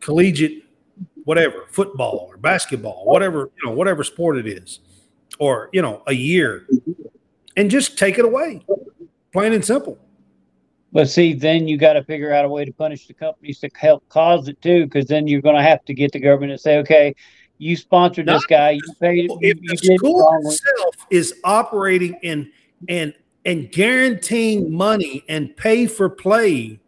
collegiate, 0.00 0.64
whatever, 1.24 1.66
football 1.70 2.28
or 2.30 2.36
basketball, 2.36 3.04
whatever, 3.04 3.50
you 3.60 3.68
know, 3.68 3.74
whatever 3.74 4.04
sport 4.04 4.38
it 4.38 4.46
is, 4.46 4.80
or, 5.40 5.68
you 5.72 5.82
know, 5.82 6.02
a 6.06 6.12
year 6.12 6.66
and 7.56 7.70
just 7.70 7.98
take 7.98 8.18
it 8.18 8.24
away, 8.24 8.64
plain 9.32 9.52
and 9.52 9.64
simple. 9.64 9.98
But 10.96 11.10
see, 11.10 11.34
then 11.34 11.68
you 11.68 11.76
got 11.76 11.92
to 11.92 12.02
figure 12.02 12.32
out 12.32 12.46
a 12.46 12.48
way 12.48 12.64
to 12.64 12.72
punish 12.72 13.06
the 13.06 13.12
companies 13.12 13.58
to 13.58 13.68
help 13.76 14.08
cause 14.08 14.48
it 14.48 14.58
too, 14.62 14.86
because 14.86 15.04
then 15.04 15.26
you're 15.26 15.42
going 15.42 15.56
to 15.56 15.62
have 15.62 15.84
to 15.84 15.92
get 15.92 16.10
the 16.10 16.18
government 16.18 16.52
to 16.52 16.58
say, 16.58 16.78
okay, 16.78 17.14
you 17.58 17.76
sponsored 17.76 18.24
this 18.24 18.46
guy, 18.46 18.70
you 18.70 18.80
paid. 18.98 19.30
If 19.42 19.58
you, 19.60 19.68
the 19.68 19.76
school 19.76 20.26
itself 20.40 21.06
is 21.10 21.34
operating 21.44 22.18
and 22.24 22.50
and 22.88 23.12
and 23.44 23.70
guaranteeing 23.70 24.72
money 24.72 25.22
and 25.28 25.54
pay 25.54 25.86
for 25.86 26.08
play, 26.08 26.80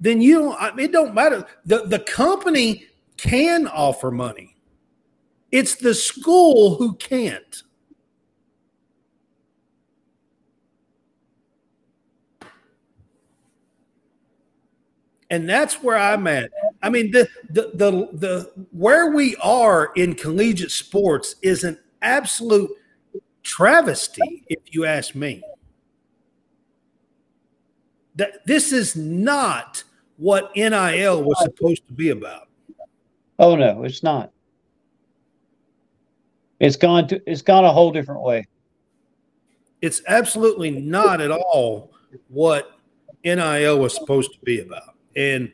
then 0.00 0.22
you 0.22 0.38
don't. 0.38 0.56
I 0.58 0.74
mean, 0.74 0.86
it 0.86 0.92
don't 0.92 1.14
matter. 1.14 1.44
the 1.66 1.86
The 1.86 1.98
company 1.98 2.86
can 3.18 3.68
offer 3.68 4.10
money. 4.10 4.56
It's 5.52 5.74
the 5.74 5.92
school 5.92 6.76
who 6.76 6.94
can't. 6.94 7.62
And 15.30 15.48
that's 15.48 15.82
where 15.82 15.96
I'm 15.96 16.26
at. 16.26 16.50
I 16.82 16.90
mean, 16.90 17.10
the, 17.12 17.28
the 17.48 17.70
the 17.74 17.90
the 18.12 18.66
where 18.72 19.12
we 19.12 19.36
are 19.36 19.92
in 19.94 20.14
collegiate 20.14 20.72
sports 20.72 21.36
is 21.40 21.64
an 21.64 21.78
absolute 22.02 22.70
travesty, 23.42 24.44
if 24.48 24.58
you 24.74 24.84
ask 24.84 25.14
me. 25.14 25.42
That 28.16 28.44
this 28.44 28.72
is 28.72 28.96
not 28.96 29.84
what 30.16 30.50
NIL 30.56 31.22
was 31.22 31.40
supposed 31.42 31.86
to 31.86 31.92
be 31.92 32.10
about. 32.10 32.48
Oh 33.38 33.56
no, 33.56 33.84
it's 33.84 34.02
not. 34.02 34.32
It's 36.58 36.76
gone 36.76 37.08
to 37.08 37.22
it's 37.30 37.42
gone 37.42 37.64
a 37.64 37.72
whole 37.72 37.92
different 37.92 38.22
way. 38.22 38.46
It's 39.80 40.02
absolutely 40.08 40.70
not 40.72 41.20
at 41.20 41.30
all 41.30 41.92
what 42.28 42.72
NIL 43.24 43.78
was 43.78 43.94
supposed 43.94 44.32
to 44.34 44.38
be 44.40 44.60
about. 44.60 44.89
And 45.16 45.52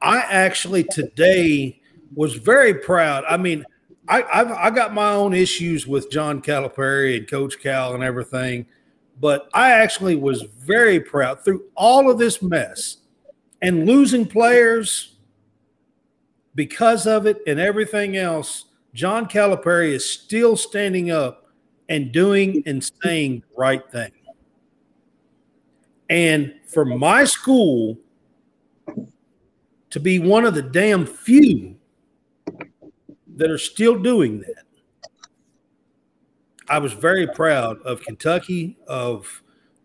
I 0.00 0.18
actually 0.18 0.84
today 0.84 1.80
was 2.14 2.34
very 2.34 2.74
proud. 2.74 3.24
I 3.28 3.36
mean, 3.36 3.64
I 4.08 4.22
I've, 4.22 4.50
I 4.50 4.70
got 4.70 4.94
my 4.94 5.10
own 5.10 5.34
issues 5.34 5.86
with 5.86 6.10
John 6.10 6.40
Calipari 6.40 7.18
and 7.18 7.28
Coach 7.28 7.60
Cal 7.60 7.94
and 7.94 8.02
everything, 8.02 8.66
but 9.20 9.48
I 9.52 9.72
actually 9.72 10.16
was 10.16 10.42
very 10.42 11.00
proud 11.00 11.44
through 11.44 11.64
all 11.74 12.10
of 12.10 12.18
this 12.18 12.40
mess 12.40 12.98
and 13.60 13.86
losing 13.86 14.26
players 14.26 15.16
because 16.54 17.06
of 17.06 17.26
it 17.26 17.42
and 17.46 17.58
everything 17.58 18.16
else. 18.16 18.66
John 18.94 19.28
Calipari 19.28 19.90
is 19.90 20.08
still 20.08 20.56
standing 20.56 21.10
up 21.10 21.46
and 21.88 22.12
doing 22.12 22.62
and 22.66 22.88
saying 23.02 23.40
the 23.40 23.56
right 23.56 23.90
thing. 23.90 24.12
And 26.10 26.54
for 26.66 26.84
my 26.84 27.24
school 27.24 27.98
to 29.90 30.00
be 30.00 30.18
one 30.18 30.44
of 30.44 30.54
the 30.54 30.62
damn 30.62 31.06
few 31.06 31.76
that 33.36 33.50
are 33.50 33.58
still 33.58 33.98
doing 33.98 34.40
that. 34.40 34.64
I 36.68 36.78
was 36.78 36.92
very 36.92 37.26
proud 37.26 37.80
of 37.82 38.02
Kentucky, 38.02 38.76
of 38.86 39.42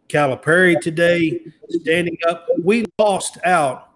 Calipari 0.10 0.80
today, 0.80 1.40
standing 1.70 2.18
up. 2.28 2.48
We 2.62 2.86
lost 3.00 3.38
out 3.46 3.92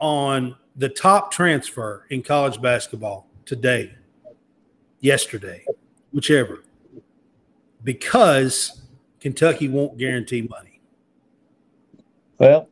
on 0.00 0.56
the 0.76 0.88
top 0.88 1.30
transfer 1.30 2.06
in 2.10 2.22
college 2.22 2.60
basketball 2.60 3.28
today, 3.44 3.94
yesterday, 5.00 5.64
whichever, 6.12 6.64
because 7.84 8.82
Kentucky 9.20 9.68
won't 9.68 9.96
guarantee 9.96 10.42
money. 10.42 10.80
Well, 12.38 12.68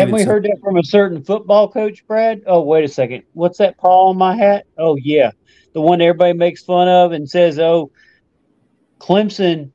haven't 0.00 0.14
we 0.14 0.22
heard 0.22 0.44
that 0.44 0.58
from 0.62 0.76
a 0.76 0.84
certain 0.84 1.22
football 1.22 1.70
coach, 1.70 2.06
Brad? 2.06 2.42
Oh, 2.46 2.62
wait 2.62 2.84
a 2.84 2.88
second. 2.88 3.24
What's 3.32 3.58
that 3.58 3.78
paw 3.78 4.08
on 4.08 4.16
my 4.16 4.36
hat? 4.36 4.66
Oh, 4.78 4.96
yeah. 4.96 5.30
The 5.72 5.80
one 5.80 6.00
everybody 6.00 6.32
makes 6.34 6.62
fun 6.62 6.88
of 6.88 7.12
and 7.12 7.28
says, 7.28 7.58
oh, 7.58 7.90
Clemson 8.98 9.72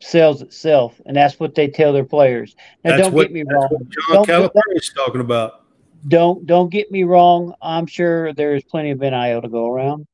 sells 0.00 0.42
itself. 0.42 1.00
And 1.06 1.16
that's 1.16 1.38
what 1.38 1.54
they 1.54 1.68
tell 1.68 1.92
their 1.92 2.04
players. 2.04 2.56
Now, 2.84 2.92
that's 2.92 3.02
don't 3.02 3.12
what, 3.12 3.24
get 3.24 3.32
me 3.32 3.44
wrong. 3.46 3.68
John 4.08 4.24
Calipari 4.24 4.76
is 4.76 4.92
talking 4.94 5.20
about. 5.20 5.64
Don't 6.08 6.46
don't 6.46 6.68
get 6.68 6.90
me 6.90 7.04
wrong. 7.04 7.54
I'm 7.62 7.86
sure 7.86 8.32
there's 8.32 8.64
plenty 8.64 8.90
of 8.90 8.98
NIL 8.98 9.40
to 9.40 9.48
go 9.48 9.70
around. 9.70 10.06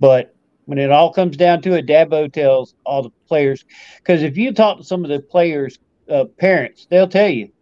But 0.00 0.34
when 0.64 0.78
it 0.78 0.90
all 0.90 1.12
comes 1.12 1.36
down 1.36 1.62
to 1.62 1.74
it, 1.74 1.86
Dabo 1.86 2.32
tells 2.32 2.74
all 2.84 3.04
the 3.04 3.10
players, 3.28 3.64
because 3.98 4.22
if 4.22 4.36
you 4.36 4.52
talk 4.52 4.78
to 4.78 4.84
some 4.84 5.04
of 5.04 5.10
the 5.10 5.20
players' 5.20 5.78
uh, 6.08 6.24
parents, 6.38 6.88
they'll 6.90 7.06
tell 7.06 7.28
you 7.28 7.52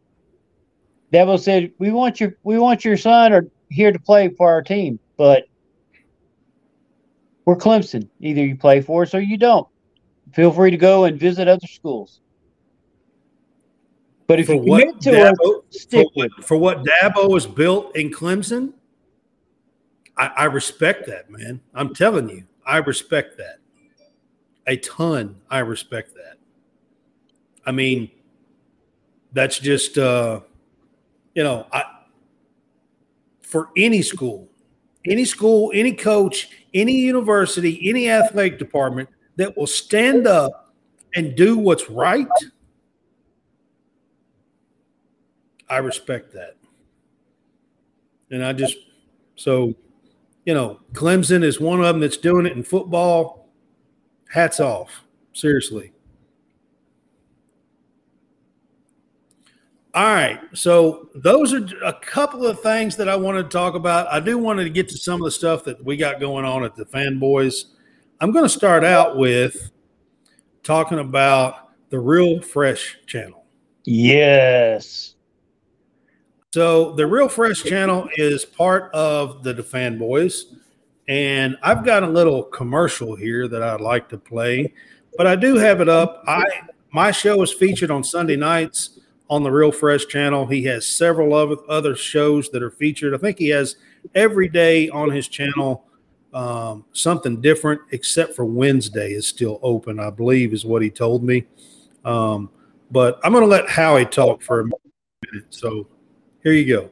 Dabo 1.12 1.38
said, 1.38 1.72
"We 1.78 1.90
want 1.90 2.20
your 2.20 2.34
we 2.44 2.58
want 2.58 2.84
your 2.84 2.96
son 2.96 3.32
or 3.32 3.46
here 3.68 3.92
to 3.92 3.98
play 3.98 4.28
for 4.28 4.48
our 4.48 4.62
team, 4.62 4.98
but 5.16 5.44
we're 7.44 7.56
Clemson. 7.56 8.08
Either 8.20 8.44
you 8.44 8.56
play 8.56 8.80
for 8.80 9.02
us 9.02 9.14
or 9.14 9.20
you 9.20 9.36
don't. 9.36 9.66
Feel 10.32 10.52
free 10.52 10.70
to 10.70 10.76
go 10.76 11.04
and 11.04 11.18
visit 11.18 11.48
other 11.48 11.66
schools. 11.66 12.20
But 14.28 14.38
if 14.38 14.46
for 14.46 14.54
you 14.54 14.60
commit 14.60 15.00
to 15.00 15.10
Dabo, 15.10 15.32
us, 15.32 15.64
stick 15.70 16.06
for, 16.14 16.22
with 16.22 16.32
for 16.44 16.56
what 16.56 16.84
Dabo 16.84 17.28
was 17.28 17.46
built 17.46 17.96
in 17.96 18.12
Clemson, 18.12 18.72
I, 20.16 20.26
I 20.28 20.44
respect 20.44 21.06
that, 21.08 21.28
man. 21.28 21.60
I'm 21.74 21.92
telling 21.92 22.28
you, 22.28 22.44
I 22.64 22.76
respect 22.76 23.36
that 23.38 23.56
a 24.68 24.76
ton. 24.76 25.40
I 25.50 25.58
respect 25.60 26.14
that. 26.14 26.36
I 27.66 27.72
mean, 27.72 28.12
that's 29.32 29.58
just." 29.58 29.98
uh 29.98 30.42
you 31.34 31.42
know, 31.42 31.66
I, 31.72 31.84
for 33.42 33.70
any 33.76 34.02
school, 34.02 34.48
any 35.06 35.24
school, 35.24 35.70
any 35.74 35.92
coach, 35.92 36.50
any 36.74 36.92
university, 36.92 37.88
any 37.88 38.10
athletic 38.10 38.58
department 38.58 39.08
that 39.36 39.56
will 39.56 39.66
stand 39.66 40.26
up 40.26 40.72
and 41.14 41.34
do 41.34 41.56
what's 41.56 41.88
right, 41.90 42.28
I 45.68 45.78
respect 45.78 46.32
that. 46.34 46.56
And 48.30 48.44
I 48.44 48.52
just, 48.52 48.76
so, 49.36 49.74
you 50.44 50.54
know, 50.54 50.80
Clemson 50.92 51.42
is 51.42 51.60
one 51.60 51.80
of 51.80 51.86
them 51.86 52.00
that's 52.00 52.16
doing 52.16 52.46
it 52.46 52.52
in 52.52 52.62
football. 52.62 53.48
Hats 54.28 54.60
off. 54.60 55.04
Seriously. 55.32 55.92
All 59.92 60.04
right. 60.04 60.40
So 60.52 61.08
those 61.14 61.52
are 61.52 61.66
a 61.84 61.92
couple 61.92 62.46
of 62.46 62.60
things 62.60 62.96
that 62.96 63.08
I 63.08 63.16
wanted 63.16 63.44
to 63.44 63.48
talk 63.48 63.74
about. 63.74 64.06
I 64.12 64.20
do 64.20 64.38
want 64.38 64.60
to 64.60 64.70
get 64.70 64.88
to 64.90 64.96
some 64.96 65.20
of 65.20 65.24
the 65.24 65.30
stuff 65.30 65.64
that 65.64 65.84
we 65.84 65.96
got 65.96 66.20
going 66.20 66.44
on 66.44 66.62
at 66.64 66.76
the 66.76 66.84
fanboys. 66.84 67.64
I'm 68.20 68.30
going 68.30 68.44
to 68.44 68.50
start 68.50 68.84
out 68.84 69.16
with 69.16 69.70
talking 70.62 71.00
about 71.00 71.70
the 71.88 71.98
Real 71.98 72.40
Fresh 72.40 72.98
channel. 73.06 73.44
Yes. 73.84 75.14
So 76.52 76.92
the 76.92 77.06
Real 77.06 77.28
Fresh 77.28 77.64
channel 77.64 78.08
is 78.16 78.44
part 78.44 78.92
of 78.94 79.42
the 79.42 79.54
Fanboys, 79.54 80.42
and 81.08 81.56
I've 81.62 81.84
got 81.84 82.02
a 82.02 82.08
little 82.08 82.42
commercial 82.42 83.16
here 83.16 83.48
that 83.48 83.62
I'd 83.62 83.80
like 83.80 84.08
to 84.10 84.18
play, 84.18 84.72
but 85.16 85.26
I 85.26 85.36
do 85.36 85.56
have 85.56 85.80
it 85.80 85.88
up. 85.88 86.22
I 86.26 86.44
my 86.92 87.12
show 87.12 87.40
is 87.42 87.52
featured 87.52 87.90
on 87.90 88.02
Sunday 88.02 88.34
nights 88.34 88.99
on 89.30 89.44
the 89.44 89.50
Real 89.50 89.70
Fresh 89.70 90.06
channel. 90.08 90.44
He 90.44 90.64
has 90.64 90.84
several 90.84 91.32
other 91.68 91.94
shows 91.94 92.50
that 92.50 92.62
are 92.62 92.70
featured. 92.70 93.14
I 93.14 93.18
think 93.18 93.38
he 93.38 93.48
has 93.50 93.76
every 94.14 94.48
day 94.48 94.90
on 94.90 95.10
his 95.10 95.28
channel 95.28 95.84
um, 96.34 96.84
something 96.92 97.40
different, 97.40 97.80
except 97.92 98.34
for 98.34 98.44
Wednesday 98.44 99.12
is 99.12 99.26
still 99.26 99.60
open, 99.62 100.00
I 100.00 100.10
believe, 100.10 100.52
is 100.52 100.64
what 100.64 100.82
he 100.82 100.90
told 100.90 101.22
me. 101.22 101.46
Um, 102.04 102.50
but 102.90 103.20
I'm 103.22 103.32
going 103.32 103.44
to 103.44 103.48
let 103.48 103.70
Howie 103.70 104.04
talk 104.04 104.42
for 104.42 104.60
a 104.60 104.64
minute. 104.64 105.46
So 105.50 105.86
here 106.42 106.52
you 106.52 106.66
go. 106.66 106.90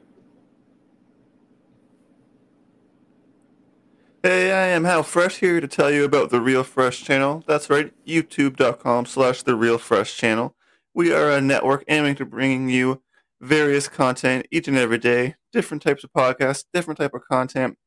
Hey, 4.22 4.52
I 4.52 4.66
am 4.68 4.84
Hal 4.84 5.02
Fresh 5.02 5.38
here 5.38 5.60
to 5.60 5.68
tell 5.68 5.90
you 5.90 6.04
about 6.04 6.30
the 6.30 6.40
Real 6.40 6.64
Fresh 6.64 7.02
channel. 7.02 7.42
That's 7.46 7.70
right, 7.70 7.92
youtube.com 8.04 9.06
slash 9.06 9.42
the 9.42 9.54
Real 9.56 9.78
Fresh 9.78 10.16
channel. 10.16 10.54
We 10.98 11.12
are 11.12 11.30
a 11.30 11.40
network 11.40 11.84
aiming 11.86 12.16
to 12.16 12.24
bringing 12.24 12.68
you 12.68 13.00
various 13.40 13.86
content 13.86 14.48
each 14.50 14.66
and 14.66 14.76
every 14.76 14.98
day, 14.98 15.36
different 15.52 15.80
types 15.80 16.02
of 16.02 16.12
podcasts, 16.12 16.64
different 16.74 16.98
type 16.98 17.14
of 17.14 17.22
content. 17.30 17.78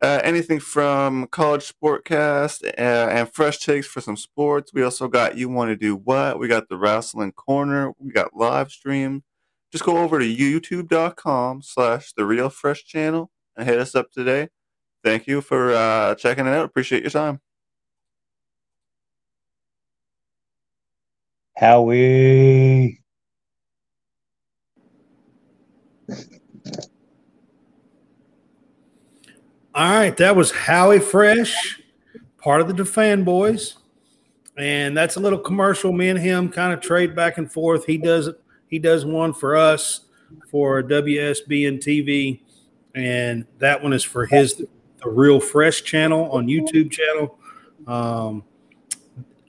Uh, 0.00 0.22
anything 0.24 0.58
from 0.58 1.26
college 1.26 1.70
sportcast 1.70 2.64
uh, 2.64 3.10
and 3.10 3.30
fresh 3.34 3.58
takes 3.58 3.86
for 3.86 4.00
some 4.00 4.16
sports. 4.16 4.72
We 4.72 4.82
also 4.82 5.08
got 5.08 5.36
you 5.36 5.50
want 5.50 5.68
to 5.68 5.76
do 5.76 5.94
what? 5.94 6.38
We 6.38 6.48
got 6.48 6.70
the 6.70 6.78
wrestling 6.78 7.32
corner. 7.32 7.92
We 7.98 8.12
got 8.12 8.34
live 8.34 8.70
stream. 8.70 9.24
Just 9.70 9.84
go 9.84 9.98
over 9.98 10.18
to 10.18 10.24
youtube.com 10.24 11.60
slash 11.60 12.14
the 12.14 12.24
real 12.24 12.48
fresh 12.48 12.82
channel 12.86 13.30
and 13.58 13.68
hit 13.68 13.78
us 13.78 13.94
up 13.94 14.10
today. 14.10 14.48
Thank 15.04 15.26
you 15.26 15.42
for 15.42 15.74
uh, 15.74 16.14
checking 16.14 16.46
it 16.46 16.54
out. 16.54 16.64
Appreciate 16.64 17.02
your 17.02 17.10
time. 17.10 17.42
Howie. 21.58 23.00
All 29.74 29.90
right, 29.90 30.16
that 30.18 30.36
was 30.36 30.52
Howie 30.52 31.00
Fresh, 31.00 31.80
part 32.38 32.60
of 32.60 32.68
the 32.68 32.74
DaFanBoys, 32.74 33.74
and 34.56 34.96
that's 34.96 35.16
a 35.16 35.20
little 35.20 35.38
commercial. 35.38 35.92
Me 35.92 36.08
and 36.08 36.18
him 36.18 36.48
kind 36.48 36.72
of 36.72 36.80
trade 36.80 37.16
back 37.16 37.38
and 37.38 37.50
forth. 37.50 37.84
He 37.86 37.98
does 37.98 38.30
he 38.68 38.78
does 38.78 39.04
one 39.04 39.32
for 39.32 39.56
us 39.56 40.02
for 40.48 40.80
WSB 40.80 41.66
and 41.66 41.80
TV, 41.80 42.40
and 42.94 43.44
that 43.58 43.82
one 43.82 43.92
is 43.92 44.04
for 44.04 44.26
his 44.26 44.54
the 44.54 44.68
Real 45.10 45.40
Fresh 45.40 45.82
channel 45.82 46.30
on 46.30 46.46
YouTube 46.46 46.92
channel. 46.92 47.36
Um, 47.88 48.44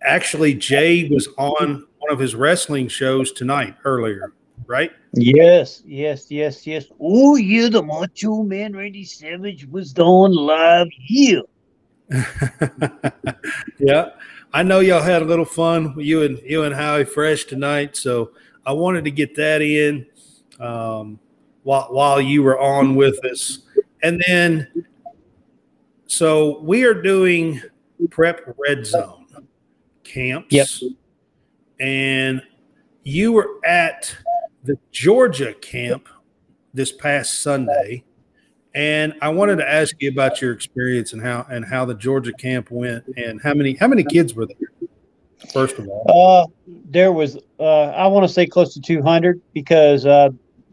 actually, 0.02 0.56
Jay 0.56 1.08
was 1.08 1.28
on 1.38 1.86
one 2.00 2.12
of 2.12 2.20
his 2.20 2.36
wrestling 2.36 2.88
shows 2.88 3.32
tonight 3.32 3.76
earlier, 3.86 4.34
right? 4.66 4.92
Yes, 5.14 5.84
yes, 5.86 6.30
yes, 6.30 6.66
yes. 6.66 6.86
Oh, 7.00 7.36
yeah, 7.36 7.70
the 7.70 7.84
Macho 7.84 8.44
Man 8.44 8.76
Randy 8.76 9.04
Savage 9.04 9.66
was 9.68 9.94
on 9.98 10.34
live 10.34 10.88
here. 10.92 11.44
yeah, 13.80 14.10
I 14.54 14.64
know 14.64 14.80
y'all 14.80 15.02
had 15.02 15.22
a 15.22 15.26
little 15.26 15.46
fun 15.46 15.94
you 15.98 16.24
and 16.24 16.40
you 16.44 16.64
and 16.64 16.74
Howie 16.74 17.06
Fresh 17.06 17.46
tonight, 17.46 17.96
so 17.96 18.32
I 18.66 18.74
wanted 18.74 19.04
to 19.06 19.12
get 19.12 19.36
that 19.36 19.62
in 19.62 20.08
um, 20.60 21.20
while 21.64 21.88
while 21.92 22.20
you 22.20 22.42
were 22.42 22.60
on 22.60 22.96
with 22.96 23.24
us, 23.26 23.60
and 24.02 24.24
then 24.28 24.86
so 26.08 26.60
we 26.62 26.84
are 26.84 26.96
doing 26.96 27.62
prep 28.10 28.56
red 28.58 28.86
zone 28.86 29.28
camps. 30.04 30.52
Yep. 30.52 30.68
And 31.80 32.42
you 33.04 33.32
were 33.32 33.60
at 33.66 34.16
the 34.64 34.78
Georgia 34.92 35.54
camp 35.54 36.08
this 36.74 36.92
past 36.92 37.42
Sunday. 37.42 38.04
And 38.76 39.14
I 39.22 39.30
wanted 39.30 39.58
to 39.58 39.70
ask 39.70 39.96
you 40.00 40.10
about 40.10 40.42
your 40.42 40.52
experience 40.52 41.14
and 41.14 41.22
how 41.22 41.46
and 41.50 41.66
how 41.66 41.86
the 41.86 41.96
Georgia 41.96 42.34
camp 42.34 42.70
went 42.70 43.04
and 43.18 43.42
how 43.42 43.54
many 43.54 43.74
how 43.74 43.88
many 43.88 44.04
kids 44.04 44.36
were 44.36 44.46
there? 44.46 44.90
First 45.52 45.80
of 45.80 45.88
all. 45.88 46.06
Uh 46.08 46.48
there 46.86 47.12
was 47.12 47.38
uh 47.60 47.86
I 47.86 48.08
want 48.08 48.28
to 48.28 48.34
say 48.34 48.46
close 48.46 48.74
to 48.76 48.82
200 48.82 49.42
because 49.54 50.06
uh 50.06 50.30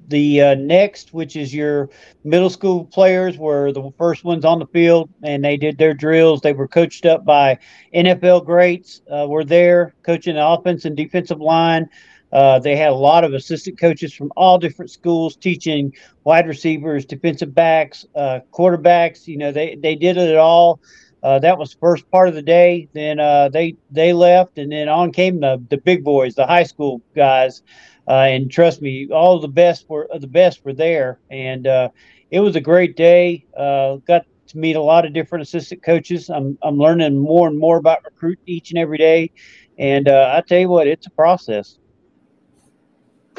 the 0.08 0.40
uh, 0.40 0.54
next, 0.54 1.12
which 1.12 1.36
is 1.36 1.54
your 1.54 1.90
middle 2.24 2.50
school 2.50 2.84
players, 2.84 3.38
were 3.38 3.72
the 3.72 3.90
first 3.98 4.24
ones 4.24 4.44
on 4.44 4.58
the 4.58 4.66
field, 4.66 5.10
and 5.22 5.44
they 5.44 5.56
did 5.56 5.78
their 5.78 5.94
drills. 5.94 6.40
They 6.40 6.52
were 6.52 6.68
coached 6.68 7.06
up 7.06 7.24
by 7.24 7.58
NFL 7.94 8.44
greats. 8.44 9.02
Uh, 9.10 9.26
were 9.28 9.44
there 9.44 9.94
coaching 10.02 10.36
the 10.36 10.46
offense 10.46 10.84
and 10.84 10.96
defensive 10.96 11.40
line. 11.40 11.88
Uh, 12.32 12.58
they 12.58 12.76
had 12.76 12.90
a 12.90 12.94
lot 12.94 13.24
of 13.24 13.32
assistant 13.32 13.78
coaches 13.78 14.12
from 14.12 14.32
all 14.36 14.58
different 14.58 14.90
schools 14.90 15.36
teaching 15.36 15.92
wide 16.24 16.46
receivers, 16.46 17.06
defensive 17.06 17.54
backs, 17.54 18.04
uh, 18.14 18.40
quarterbacks. 18.52 19.26
You 19.26 19.38
know, 19.38 19.52
they 19.52 19.76
they 19.76 19.94
did 19.94 20.16
it 20.16 20.36
all. 20.36 20.80
Uh, 21.22 21.38
that 21.38 21.58
was 21.58 21.72
the 21.72 21.78
first 21.78 22.08
part 22.10 22.28
of 22.28 22.34
the 22.34 22.42
day. 22.42 22.88
Then 22.92 23.18
uh, 23.20 23.48
they 23.48 23.76
they 23.90 24.12
left, 24.12 24.58
and 24.58 24.70
then 24.70 24.88
on 24.88 25.12
came 25.12 25.40
the 25.40 25.62
the 25.70 25.78
big 25.78 26.04
boys, 26.04 26.34
the 26.34 26.46
high 26.46 26.64
school 26.64 27.00
guys. 27.14 27.62
Uh, 28.08 28.12
and 28.12 28.50
trust 28.50 28.80
me, 28.82 29.08
all 29.10 29.40
the 29.40 29.48
best 29.48 29.88
were 29.88 30.08
the 30.18 30.26
best 30.26 30.64
were 30.64 30.72
there, 30.72 31.18
and 31.30 31.66
uh, 31.66 31.88
it 32.30 32.40
was 32.40 32.54
a 32.54 32.60
great 32.60 32.96
day. 32.96 33.44
Uh, 33.56 33.96
got 34.06 34.24
to 34.46 34.58
meet 34.58 34.76
a 34.76 34.80
lot 34.80 35.04
of 35.04 35.12
different 35.12 35.42
assistant 35.42 35.82
coaches. 35.82 36.30
I'm 36.30 36.56
I'm 36.62 36.78
learning 36.78 37.18
more 37.18 37.48
and 37.48 37.58
more 37.58 37.78
about 37.78 38.04
recruiting 38.04 38.44
each 38.46 38.70
and 38.70 38.78
every 38.78 38.98
day, 38.98 39.32
and 39.78 40.08
uh, 40.08 40.34
I 40.36 40.40
tell 40.46 40.58
you 40.58 40.68
what, 40.68 40.86
it's 40.86 41.08
a 41.08 41.10
process. 41.10 41.78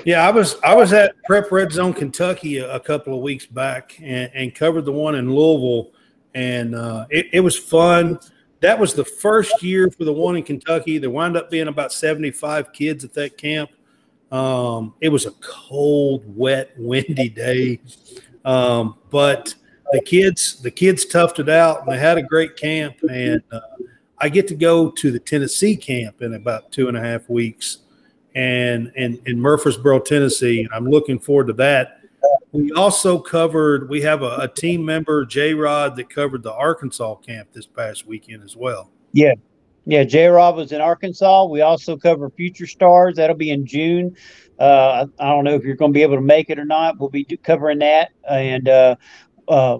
Yeah, 0.03 0.28
I 0.28 0.32
was 0.32 0.57
I 0.63 0.76
was 0.76 0.91
at 0.91 1.15
Prep 1.24 1.49
Red 1.49 1.72
Zone, 1.72 1.93
Kentucky, 1.93 2.57
a, 2.57 2.76
a 2.76 2.80
couple 2.80 3.13
of 3.13 3.22
weeks 3.22 3.45
back, 3.45 3.97
and, 4.01 4.30
and, 4.34 4.53
covered 4.53 4.84
the 4.84 4.91
one 4.91 5.15
in 5.15 5.34
Louisville, 5.34 5.91
and 6.36 6.76
uh, 6.76 7.05
it, 7.09 7.28
it 7.32 7.39
was 7.39 7.57
fun. 7.57 8.20
That 8.59 8.78
was 8.78 8.93
the 8.93 9.05
first 9.05 9.63
year 9.63 9.89
for 9.89 10.03
the 10.03 10.13
one 10.13 10.36
in 10.36 10.43
Kentucky. 10.43 10.97
There 10.97 11.09
wound 11.09 11.38
up 11.38 11.49
being 11.49 11.68
about 11.68 11.93
75 11.93 12.74
kids 12.74 13.03
at 13.05 13.13
that 13.13 13.38
camp 13.38 13.70
um, 14.32 14.94
it 15.02 15.10
was 15.10 15.26
a 15.26 15.32
cold, 15.32 16.24
wet, 16.28 16.72
windy 16.78 17.30
day, 17.30 17.80
um, 18.46 18.96
but 19.10 19.56
the 19.92 20.02
kids 20.02 20.62
the 20.62 20.72
kids 20.72 21.06
toughed 21.06 21.40
it 21.40 21.50
out 21.50 21.82
and 21.82 21.92
they 21.92 21.98
had 21.98 22.18
a 22.18 22.24
great 22.24 22.58
camp. 22.58 22.96
And 23.10 23.42
uh, 23.52 23.62
I 24.20 24.30
get 24.30 24.48
to 24.50 24.56
go 24.56 24.90
to 24.92 25.12
the 25.12 25.20
Tennessee 25.20 25.76
camp 25.76 26.22
in 26.22 26.34
about 26.34 26.72
two 26.72 26.90
and 26.90 26.98
a 26.98 27.02
half 27.02 27.30
weeks, 27.30 27.80
and 28.36 28.92
in 28.96 29.20
in 29.26 29.40
Murfreesboro, 29.40 30.00
Tennessee. 30.00 30.62
And 30.62 30.70
I'm 30.74 30.88
looking 30.88 31.20
forward 31.20 31.48
to 31.48 31.54
that. 31.54 32.02
We 32.52 32.72
also 32.72 33.20
covered. 33.20 33.90
We 33.90 34.02
have 34.02 34.24
a, 34.24 34.38
a 34.38 34.48
team 34.48 34.84
member, 34.84 35.26
J 35.26 35.54
Rod, 35.54 35.96
that 35.96 36.10
covered 36.10 36.44
the 36.44 36.54
Arkansas 36.54 37.16
camp 37.16 37.50
this 37.54 37.66
past 37.66 38.08
weekend 38.08 38.44
as 38.44 38.58
well. 38.58 38.90
Yeah, 39.14 39.34
yeah, 39.88 40.04
J 40.04 40.28
Rod 40.28 40.58
was 40.58 40.74
in 40.74 40.82
Arkansas. 40.82 41.46
We 41.46 41.62
also 41.62 41.96
cover 41.96 42.30
Future 42.30 42.68
Stars. 42.68 43.16
That'll 43.16 43.38
be 43.38 43.52
in 43.52 43.66
June. 43.66 44.18
Uh, 44.60 45.06
I 45.18 45.30
don't 45.30 45.46
know 45.46 45.56
if 45.56 45.64
you're 45.64 45.78
going 45.78 45.94
to 45.94 45.98
be 45.98 46.02
able 46.02 46.16
to 46.16 46.22
make 46.22 46.50
it 46.50 46.60
or 46.60 46.66
not. 46.66 47.00
We'll 47.00 47.10
be 47.10 47.24
covering 47.24 47.80
that. 47.80 48.10
And 48.30 48.68
uh, 48.68 48.96
uh, 49.48 49.78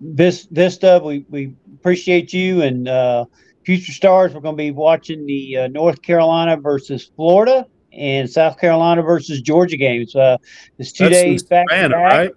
Vista, 0.00 1.00
we, 1.04 1.24
we 1.28 1.54
appreciate 1.74 2.32
you. 2.32 2.62
And 2.62 2.88
uh, 2.88 3.26
Future 3.64 3.92
Stars, 3.92 4.34
we're 4.34 4.40
going 4.40 4.56
to 4.56 4.62
be 4.62 4.72
watching 4.72 5.24
the 5.26 5.58
uh, 5.58 5.68
North 5.68 6.02
Carolina 6.02 6.56
versus 6.56 7.08
Florida 7.14 7.66
and 7.92 8.28
South 8.28 8.58
Carolina 8.58 9.02
versus 9.02 9.40
Georgia 9.40 9.76
games. 9.76 10.16
Uh, 10.16 10.38
it's 10.76 10.90
two 10.90 11.04
That's 11.04 11.22
days 11.22 11.44
back. 11.44 11.66
Savannah, 11.70 11.94
back. 11.94 12.12
right? 12.12 12.30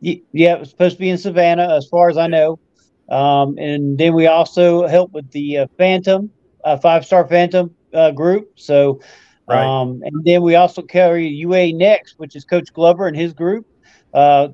Yeah, 0.00 0.52
it 0.52 0.60
was 0.60 0.70
supposed 0.70 0.96
to 0.96 1.00
be 1.00 1.10
in 1.10 1.18
Savannah, 1.18 1.74
as 1.74 1.88
far 1.88 2.08
as 2.08 2.16
I 2.16 2.28
know. 2.28 2.60
Um, 3.08 3.56
and 3.58 3.98
then 3.98 4.14
we 4.14 4.26
also 4.26 4.86
help 4.86 5.12
with 5.12 5.30
the 5.30 5.58
uh, 5.58 5.66
Phantom, 5.78 6.30
uh, 6.64 6.76
five 6.76 7.04
star 7.06 7.26
Phantom 7.26 7.74
uh, 7.94 8.10
group. 8.10 8.48
So, 8.56 9.00
right. 9.48 9.64
um, 9.64 10.00
and 10.02 10.24
then 10.24 10.42
we 10.42 10.56
also 10.56 10.82
carry 10.82 11.28
UA 11.28 11.72
Next, 11.72 12.14
which 12.18 12.34
is 12.34 12.44
Coach 12.44 12.72
Glover 12.72 13.06
and 13.06 13.16
his 13.16 13.32
group. 13.32 13.66
Uh, 14.12 14.48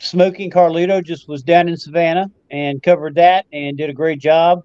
Smoking 0.00 0.50
Carlito 0.50 1.04
just 1.04 1.28
was 1.28 1.42
down 1.42 1.68
in 1.68 1.76
Savannah 1.76 2.30
and 2.50 2.82
covered 2.82 3.16
that 3.16 3.46
and 3.52 3.76
did 3.76 3.90
a 3.90 3.94
great 3.94 4.20
job. 4.20 4.60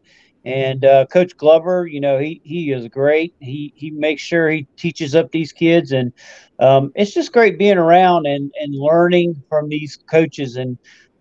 And 0.45 0.83
uh, 0.83 1.05
Coach 1.05 1.35
Glover, 1.37 1.87
you 1.87 2.01
know, 2.01 2.19
he 2.19 2.41
he 2.43 2.71
is 2.71 2.87
great. 2.89 3.33
He 3.39 3.71
he 3.75 3.91
makes 3.91 4.21
sure 4.21 4.49
he 4.49 4.67
teaches 4.77 5.15
up 5.15 5.31
these 5.31 5.53
kids, 5.53 5.93
and 5.93 6.11
um, 6.59 6.91
it's 6.95 7.13
just 7.13 7.31
great 7.31 7.57
being 7.57 7.77
around 7.77 8.27
and 8.27 8.51
and 8.59 8.75
learning 8.75 9.41
from 9.47 9.69
these 9.69 9.97
coaches. 10.09 10.57
And 10.57 10.77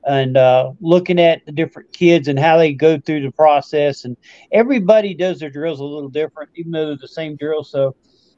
and 0.07 0.37
uh, 0.37 0.73
looking 0.81 1.21
at 1.21 1.45
the 1.47 1.53
different 1.53 1.93
kids 1.93 2.29
and 2.29 2.39
how 2.39 2.57
they 2.57 2.73
go 2.73 2.99
through 2.99 3.23
the 3.23 3.31
process. 3.31 4.05
And 4.05 4.17
everybody 4.51 5.15
does 5.15 5.39
their 5.41 5.51
drills 5.51 5.81
a 5.81 5.85
little 5.85 6.09
different, 6.09 6.51
even 6.55 6.73
though 6.73 6.87
they're 6.87 6.97
the 6.97 7.09
same 7.09 7.37
drill. 7.37 7.65
So 7.65 7.95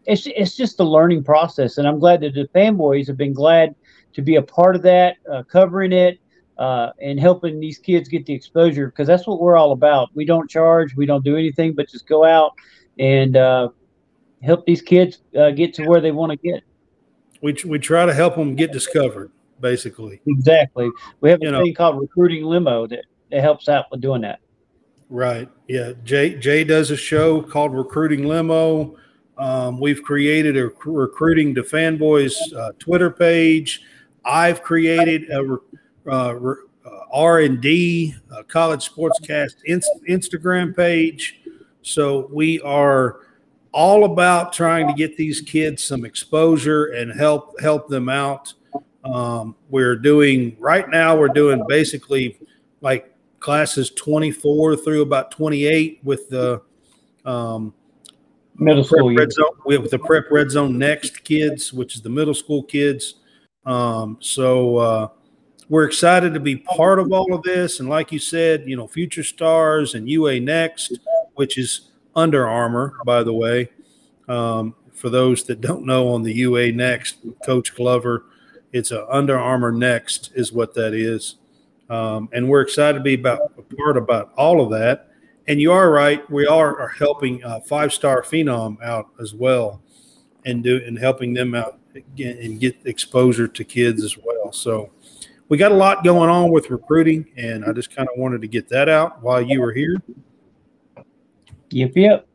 it's 0.06 0.26
it's 0.26 0.56
just 0.56 0.80
a 0.80 0.84
learning 0.84 1.24
process. 1.24 1.78
And 1.78 1.88
I'm 1.88 1.98
glad 1.98 2.20
that 2.20 2.34
the 2.34 2.48
fanboys 2.54 3.06
have 3.06 3.16
been 3.16 3.32
glad 3.32 3.74
to 4.12 4.22
be 4.22 4.36
a 4.36 4.42
part 4.42 4.76
of 4.76 4.82
that, 4.82 5.16
uh, 5.30 5.42
covering 5.44 5.92
it. 5.92 6.18
Uh, 6.56 6.92
and 7.02 7.18
helping 7.18 7.58
these 7.58 7.78
kids 7.78 8.08
get 8.08 8.24
the 8.26 8.32
exposure 8.32 8.86
because 8.86 9.08
that's 9.08 9.26
what 9.26 9.40
we're 9.40 9.56
all 9.56 9.72
about. 9.72 10.08
We 10.14 10.24
don't 10.24 10.48
charge, 10.48 10.94
we 10.94 11.04
don't 11.04 11.24
do 11.24 11.36
anything 11.36 11.72
but 11.74 11.88
just 11.88 12.06
go 12.06 12.24
out 12.24 12.52
and 12.96 13.36
uh, 13.36 13.70
help 14.40 14.64
these 14.64 14.80
kids 14.80 15.18
uh, 15.36 15.50
get 15.50 15.74
to 15.74 15.84
where 15.84 16.00
they 16.00 16.12
want 16.12 16.30
to 16.30 16.36
get. 16.36 16.62
We, 17.42 17.56
we 17.66 17.80
try 17.80 18.06
to 18.06 18.14
help 18.14 18.36
them 18.36 18.54
get 18.54 18.70
discovered 18.70 19.32
basically. 19.64 20.20
Exactly. 20.26 20.90
We 21.22 21.30
have 21.30 21.40
a 21.40 21.46
you 21.46 21.50
thing 21.50 21.64
know, 21.64 21.72
called 21.74 21.98
recruiting 21.98 22.44
limo 22.44 22.86
that, 22.86 23.06
that 23.30 23.40
helps 23.40 23.66
out 23.66 23.86
with 23.90 24.02
doing 24.02 24.20
that. 24.20 24.40
Right. 25.08 25.48
Yeah. 25.68 25.92
Jay 26.04 26.34
Jay 26.34 26.64
does 26.64 26.90
a 26.90 26.96
show 26.96 27.40
called 27.40 27.74
Recruiting 27.74 28.28
Limo. 28.28 28.96
Um, 29.38 29.80
we've 29.80 30.02
created 30.02 30.58
a 30.58 30.70
recruiting 30.84 31.54
to 31.54 31.62
fanboys 31.62 32.34
uh, 32.54 32.72
Twitter 32.78 33.10
page. 33.10 33.82
I've 34.24 34.62
created 34.62 35.30
a 35.30 35.56
uh, 36.10 36.54
R 37.10 37.40
and 37.40 37.60
D 37.60 38.14
college 38.48 38.90
sportscast 38.90 39.54
Instagram 39.66 40.76
page. 40.76 41.40
So 41.80 42.28
we 42.30 42.60
are 42.60 43.20
all 43.72 44.04
about 44.04 44.52
trying 44.52 44.86
to 44.88 44.94
get 44.94 45.16
these 45.16 45.40
kids 45.40 45.82
some 45.82 46.04
exposure 46.04 46.86
and 46.86 47.18
help 47.18 47.58
help 47.60 47.88
them 47.88 48.10
out. 48.10 48.52
Um, 49.04 49.54
we're 49.68 49.96
doing 49.96 50.56
right 50.58 50.88
now, 50.88 51.16
we're 51.16 51.28
doing 51.28 51.62
basically 51.68 52.38
like 52.80 53.14
classes 53.38 53.90
24 53.90 54.76
through 54.76 55.02
about 55.02 55.30
28 55.30 56.00
with 56.02 56.28
the 56.30 56.62
um, 57.24 57.74
middle 58.56 58.84
school 58.84 59.14
red 59.14 59.32
zone. 59.32 59.46
We 59.66 59.74
have 59.74 59.90
the 59.90 59.98
prep 59.98 60.30
red 60.30 60.50
zone 60.50 60.78
next 60.78 61.24
kids, 61.24 61.72
which 61.72 61.96
is 61.96 62.02
the 62.02 62.08
middle 62.08 62.34
school 62.34 62.62
kids. 62.62 63.16
Um, 63.66 64.16
so 64.20 64.76
uh, 64.78 65.08
we're 65.68 65.84
excited 65.84 66.34
to 66.34 66.40
be 66.40 66.56
part 66.56 66.98
of 66.98 67.12
all 67.12 67.34
of 67.34 67.42
this. 67.42 67.80
And 67.80 67.88
like 67.88 68.12
you 68.12 68.18
said, 68.18 68.64
you 68.66 68.76
know, 68.76 68.86
Future 68.86 69.24
Stars 69.24 69.94
and 69.94 70.08
UA 70.08 70.40
Next, 70.40 70.98
which 71.34 71.58
is 71.58 71.90
Under 72.14 72.46
Armour, 72.46 72.94
by 73.04 73.22
the 73.22 73.32
way. 73.32 73.70
Um, 74.28 74.74
for 74.92 75.10
those 75.10 75.44
that 75.44 75.60
don't 75.60 75.84
know, 75.84 76.08
on 76.08 76.22
the 76.22 76.32
UA 76.32 76.72
Next, 76.72 77.16
Coach 77.44 77.74
Glover 77.74 78.24
it's 78.74 78.90
a 78.90 79.08
Under 79.08 79.38
Armour 79.38 79.70
Next 79.70 80.32
is 80.34 80.52
what 80.52 80.74
that 80.74 80.94
is, 80.94 81.36
um, 81.88 82.28
and 82.32 82.48
we're 82.48 82.60
excited 82.60 82.98
to 82.98 83.04
be 83.04 83.14
about 83.14 83.52
a 83.56 83.62
part 83.62 83.96
about 83.96 84.32
all 84.36 84.60
of 84.60 84.70
that. 84.72 85.10
And 85.46 85.60
you 85.60 85.70
are 85.72 85.90
right; 85.90 86.28
we 86.28 86.44
are, 86.46 86.78
are 86.80 86.88
helping 86.88 87.42
uh, 87.44 87.60
Five 87.60 87.92
Star 87.92 88.22
Phenom 88.22 88.82
out 88.82 89.10
as 89.20 89.32
well, 89.32 89.80
and 90.44 90.64
do 90.64 90.82
and 90.84 90.98
helping 90.98 91.32
them 91.32 91.54
out 91.54 91.78
and 91.94 92.58
get 92.58 92.76
exposure 92.84 93.46
to 93.46 93.62
kids 93.62 94.02
as 94.02 94.18
well. 94.18 94.52
So 94.52 94.90
we 95.48 95.56
got 95.56 95.70
a 95.70 95.76
lot 95.76 96.02
going 96.02 96.28
on 96.28 96.50
with 96.50 96.70
recruiting, 96.70 97.30
and 97.36 97.64
I 97.64 97.72
just 97.72 97.94
kind 97.94 98.08
of 98.08 98.18
wanted 98.18 98.40
to 98.42 98.48
get 98.48 98.68
that 98.70 98.88
out 98.88 99.22
while 99.22 99.40
you 99.40 99.60
were 99.60 99.72
here. 99.72 100.02
Yep, 101.70 101.92
yep. 101.94 102.26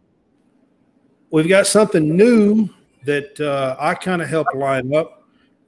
We've 1.32 1.50
got 1.50 1.68
something 1.68 2.16
new 2.16 2.70
that 3.04 3.40
uh, 3.42 3.76
I 3.78 3.94
kind 3.96 4.22
of 4.22 4.30
helped 4.30 4.56
line 4.56 4.96
up. 4.96 5.19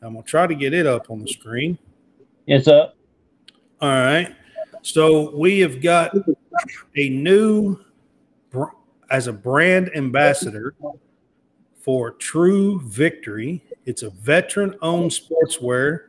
I'm 0.04 0.14
gonna 0.14 0.24
try 0.24 0.48
to 0.48 0.56
get 0.56 0.74
it 0.74 0.88
up 0.88 1.12
on 1.12 1.22
the 1.22 1.28
screen. 1.28 1.78
It's 2.48 2.68
up. 2.68 2.96
All 3.80 3.90
right. 3.90 4.36
So 4.82 5.36
we 5.36 5.60
have 5.60 5.82
got 5.82 6.16
a 6.96 7.10
new 7.10 7.80
as 9.12 9.28
a 9.28 9.34
brand 9.34 9.92
ambassador 9.96 10.74
for 11.80 12.12
True 12.12 12.80
Victory. 12.82 13.64
It's 13.86 14.04
a 14.04 14.10
veteran-owned 14.10 15.12
sportswear, 15.12 16.08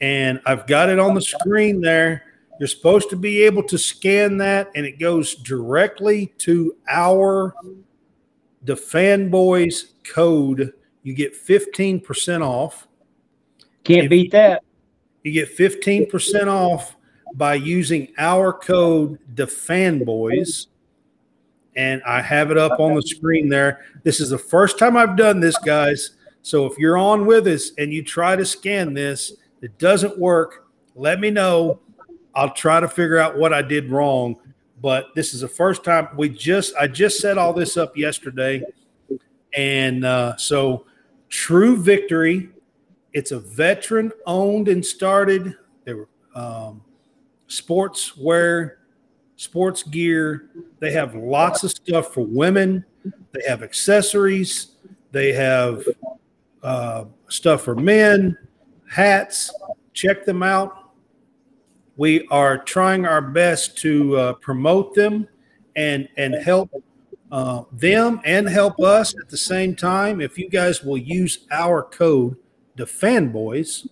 and 0.00 0.40
I've 0.46 0.66
got 0.66 0.88
it 0.88 0.98
on 0.98 1.14
the 1.14 1.20
screen 1.20 1.80
there. 1.80 2.22
You're 2.58 2.66
supposed 2.66 3.10
to 3.10 3.16
be 3.16 3.42
able 3.42 3.62
to 3.64 3.76
scan 3.76 4.38
that, 4.38 4.70
and 4.74 4.86
it 4.86 4.98
goes 4.98 5.34
directly 5.34 6.32
to 6.38 6.76
our 6.88 7.54
the 8.62 8.74
fanboys 8.74 9.92
code. 10.04 10.72
You 11.02 11.14
get 11.14 11.34
15% 11.34 12.42
off. 12.42 12.85
Can't 13.86 14.04
if, 14.04 14.10
beat 14.10 14.32
that. 14.32 14.64
You 15.22 15.32
get 15.32 15.56
15% 15.56 16.48
off 16.48 16.96
by 17.34 17.54
using 17.54 18.08
our 18.18 18.52
code, 18.52 19.18
the 19.34 19.46
fanboys. 19.46 20.66
And 21.76 22.02
I 22.04 22.20
have 22.20 22.50
it 22.50 22.58
up 22.58 22.80
on 22.80 22.94
the 22.94 23.02
screen 23.02 23.48
there. 23.48 23.84
This 24.02 24.20
is 24.20 24.30
the 24.30 24.38
first 24.38 24.78
time 24.78 24.96
I've 24.96 25.16
done 25.16 25.40
this, 25.40 25.56
guys. 25.58 26.16
So 26.42 26.66
if 26.66 26.78
you're 26.78 26.98
on 26.98 27.26
with 27.26 27.46
us 27.46 27.72
and 27.78 27.92
you 27.92 28.02
try 28.02 28.34
to 28.34 28.44
scan 28.44 28.94
this, 28.94 29.34
it 29.62 29.78
doesn't 29.78 30.18
work, 30.18 30.66
let 30.94 31.20
me 31.20 31.30
know. 31.30 31.80
I'll 32.34 32.52
try 32.52 32.80
to 32.80 32.88
figure 32.88 33.18
out 33.18 33.38
what 33.38 33.52
I 33.52 33.62
did 33.62 33.90
wrong. 33.90 34.36
But 34.80 35.14
this 35.14 35.32
is 35.32 35.40
the 35.40 35.48
first 35.48 35.84
time 35.84 36.08
we 36.16 36.28
just 36.28 36.74
I 36.76 36.86
just 36.86 37.18
set 37.18 37.38
all 37.38 37.52
this 37.52 37.76
up 37.76 37.96
yesterday, 37.96 38.62
and 39.54 40.04
uh, 40.04 40.36
so 40.36 40.86
True 41.28 41.76
Victory. 41.76 42.50
It's 43.16 43.32
a 43.32 43.40
veteran 43.40 44.12
owned 44.26 44.68
and 44.68 44.84
started. 44.84 45.54
They 45.84 45.94
were 45.94 46.06
um, 46.34 46.82
sports 47.46 48.14
wear, 48.14 48.80
sports 49.36 49.82
gear. 49.82 50.50
They 50.80 50.92
have 50.92 51.14
lots 51.14 51.64
of 51.64 51.70
stuff 51.70 52.12
for 52.12 52.26
women. 52.26 52.84
They 53.32 53.40
have 53.48 53.62
accessories. 53.62 54.72
They 55.12 55.32
have 55.32 55.82
uh, 56.62 57.06
stuff 57.28 57.62
for 57.62 57.74
men, 57.74 58.36
hats. 58.86 59.50
Check 59.94 60.26
them 60.26 60.42
out. 60.42 60.90
We 61.96 62.28
are 62.28 62.58
trying 62.58 63.06
our 63.06 63.22
best 63.22 63.78
to 63.78 64.14
uh, 64.18 64.32
promote 64.34 64.94
them 64.94 65.26
and 65.74 66.06
and 66.18 66.34
help 66.34 66.70
uh, 67.32 67.62
them 67.72 68.20
and 68.26 68.46
help 68.46 68.78
us 68.78 69.14
at 69.18 69.30
the 69.30 69.38
same 69.38 69.74
time. 69.74 70.20
If 70.20 70.36
you 70.36 70.50
guys 70.50 70.82
will 70.84 70.98
use 70.98 71.46
our 71.50 71.82
code, 71.82 72.36
the 72.76 72.84
fanboys, 72.84 73.88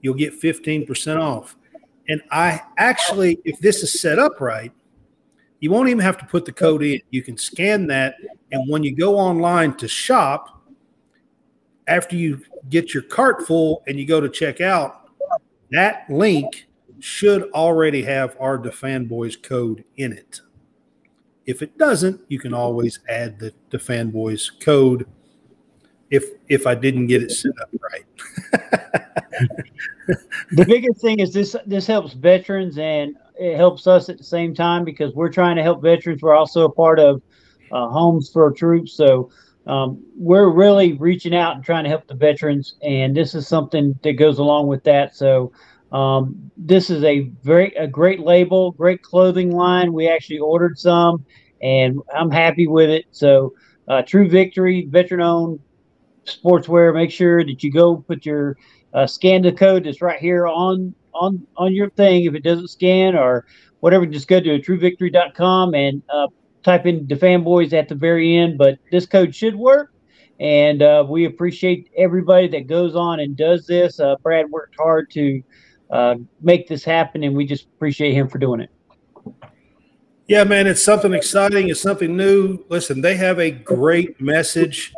you'll 0.00 0.14
get 0.14 0.40
15% 0.40 1.20
off. 1.20 1.56
And 2.08 2.22
I 2.30 2.60
actually, 2.78 3.40
if 3.44 3.58
this 3.58 3.82
is 3.82 4.00
set 4.00 4.18
up 4.18 4.40
right, 4.40 4.72
you 5.60 5.70
won't 5.70 5.88
even 5.88 6.00
have 6.00 6.18
to 6.18 6.26
put 6.26 6.44
the 6.44 6.52
code 6.52 6.82
in. 6.82 7.00
You 7.10 7.22
can 7.22 7.36
scan 7.36 7.86
that. 7.88 8.14
And 8.52 8.70
when 8.70 8.82
you 8.82 8.94
go 8.94 9.18
online 9.18 9.74
to 9.78 9.88
shop, 9.88 10.62
after 11.88 12.16
you 12.16 12.42
get 12.68 12.94
your 12.94 13.02
cart 13.02 13.46
full 13.46 13.82
and 13.86 13.98
you 13.98 14.06
go 14.06 14.20
to 14.20 14.28
check 14.28 14.60
out, 14.60 15.08
that 15.70 16.08
link 16.08 16.66
should 17.00 17.50
already 17.52 18.02
have 18.02 18.36
our 18.38 18.58
DaFanBoys 18.58 19.42
code 19.42 19.84
in 19.96 20.12
it. 20.12 20.40
If 21.46 21.62
it 21.62 21.78
doesn't, 21.78 22.20
you 22.28 22.38
can 22.38 22.54
always 22.54 23.00
add 23.08 23.38
the 23.38 23.52
DaFanBoys 23.70 24.60
code 24.60 25.06
if 26.10 26.24
if 26.48 26.66
I 26.66 26.74
didn't 26.74 27.06
get 27.06 27.22
it 27.22 27.30
set 27.30 27.52
up 27.60 27.70
right. 27.80 28.04
the 30.52 30.64
biggest 30.64 31.00
thing 31.00 31.20
is 31.20 31.32
this 31.32 31.56
this 31.66 31.86
helps 31.86 32.12
veterans 32.12 32.78
and 32.78 33.16
it 33.38 33.56
helps 33.56 33.86
us 33.86 34.08
at 34.08 34.18
the 34.18 34.24
same 34.24 34.54
time 34.54 34.84
because 34.84 35.14
we're 35.14 35.32
trying 35.32 35.56
to 35.56 35.62
help 35.62 35.82
veterans. 35.82 36.22
We're 36.22 36.34
also 36.34 36.64
a 36.64 36.72
part 36.72 36.98
of 36.98 37.22
uh, 37.70 37.88
Homes 37.88 38.30
for 38.30 38.50
Troops, 38.52 38.92
so 38.92 39.30
um, 39.66 40.02
we're 40.16 40.48
really 40.48 40.92
reaching 40.94 41.34
out 41.34 41.56
and 41.56 41.64
trying 41.64 41.84
to 41.84 41.90
help 41.90 42.06
the 42.06 42.14
veterans, 42.14 42.76
and 42.82 43.16
this 43.16 43.34
is 43.34 43.48
something 43.48 43.98
that 44.02 44.12
goes 44.14 44.38
along 44.38 44.68
with 44.68 44.84
that. 44.84 45.16
So 45.16 45.52
um, 45.92 46.50
this 46.56 46.88
is 46.88 47.02
a 47.04 47.30
very 47.42 47.74
a 47.74 47.86
great 47.86 48.20
label, 48.20 48.72
great 48.72 49.02
clothing 49.02 49.50
line. 49.50 49.92
We 49.92 50.08
actually 50.08 50.38
ordered 50.38 50.78
some, 50.78 51.24
and 51.62 52.00
I'm 52.14 52.30
happy 52.30 52.66
with 52.66 52.90
it. 52.90 53.06
So, 53.10 53.54
uh, 53.88 54.02
True 54.02 54.28
Victory, 54.28 54.86
veteran-owned 54.90 55.60
sportswear. 56.26 56.94
Make 56.94 57.10
sure 57.10 57.44
that 57.44 57.62
you 57.62 57.72
go 57.72 57.96
put 57.96 58.26
your 58.26 58.56
uh, 58.94 59.06
scan 59.06 59.42
the 59.42 59.52
code 59.52 59.84
that's 59.84 60.02
right 60.02 60.18
here 60.18 60.46
on 60.46 60.94
on 61.14 61.46
on 61.56 61.74
your 61.74 61.90
thing. 61.90 62.24
If 62.24 62.34
it 62.34 62.42
doesn't 62.42 62.68
scan 62.68 63.16
or 63.16 63.46
whatever, 63.80 64.06
just 64.06 64.28
go 64.28 64.40
to 64.40 64.58
TrueVictory.com 64.58 65.74
and 65.74 66.02
uh, 66.12 66.28
type 66.62 66.86
in 66.86 67.06
the 67.06 67.16
fanboys 67.16 67.72
at 67.72 67.88
the 67.88 67.94
very 67.94 68.36
end. 68.36 68.58
But 68.58 68.78
this 68.90 69.06
code 69.06 69.34
should 69.34 69.54
work. 69.54 69.92
And 70.38 70.82
uh, 70.82 71.04
we 71.08 71.24
appreciate 71.24 71.90
everybody 71.96 72.48
that 72.48 72.66
goes 72.66 72.94
on 72.94 73.20
and 73.20 73.36
does 73.36 73.66
this. 73.66 73.98
Uh, 73.98 74.16
Brad 74.22 74.50
worked 74.50 74.76
hard 74.78 75.10
to 75.12 75.42
uh, 75.90 76.16
make 76.42 76.68
this 76.68 76.84
happen, 76.84 77.24
and 77.24 77.34
we 77.34 77.46
just 77.46 77.64
appreciate 77.76 78.12
him 78.12 78.28
for 78.28 78.38
doing 78.38 78.60
it. 78.60 78.70
Yeah, 80.28 80.44
man, 80.44 80.66
it's 80.66 80.82
something 80.82 81.14
exciting. 81.14 81.68
It's 81.68 81.80
something 81.80 82.16
new. 82.16 82.64
Listen, 82.68 83.00
they 83.00 83.16
have 83.16 83.38
a 83.38 83.50
great 83.50 84.20
message 84.20 84.92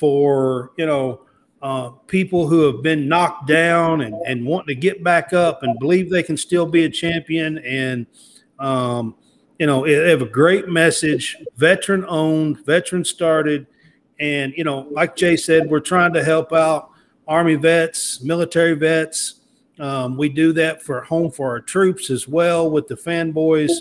for 0.00 0.72
you 0.76 0.86
know 0.86 1.20
uh, 1.62 1.90
people 2.08 2.48
who 2.48 2.62
have 2.62 2.82
been 2.82 3.06
knocked 3.06 3.46
down 3.46 4.00
and 4.00 4.14
and 4.26 4.44
wanting 4.44 4.74
to 4.74 4.74
get 4.74 5.04
back 5.04 5.32
up 5.32 5.62
and 5.62 5.78
believe 5.78 6.10
they 6.10 6.22
can 6.22 6.36
still 6.36 6.66
be 6.66 6.84
a 6.84 6.90
champion. 6.90 7.58
And 7.58 8.06
um, 8.58 9.14
you 9.58 9.66
know, 9.66 9.84
they 9.86 10.10
have 10.10 10.22
a 10.22 10.26
great 10.26 10.68
message. 10.68 11.36
Veteran 11.56 12.04
owned, 12.08 12.64
veteran 12.64 13.04
started, 13.04 13.66
and 14.18 14.52
you 14.56 14.64
know, 14.64 14.88
like 14.90 15.14
Jay 15.14 15.36
said, 15.36 15.70
we're 15.70 15.80
trying 15.80 16.14
to 16.14 16.24
help 16.24 16.52
out 16.52 16.90
Army 17.28 17.54
vets, 17.54 18.22
military 18.22 18.74
vets 18.74 19.40
um, 19.80 20.18
we 20.18 20.28
do 20.28 20.52
that 20.52 20.82
for 20.82 21.00
home 21.00 21.30
for 21.30 21.48
our 21.48 21.60
troops 21.60 22.10
as 22.10 22.28
well 22.28 22.70
with 22.70 22.86
the 22.86 22.94
fanboys, 22.94 23.72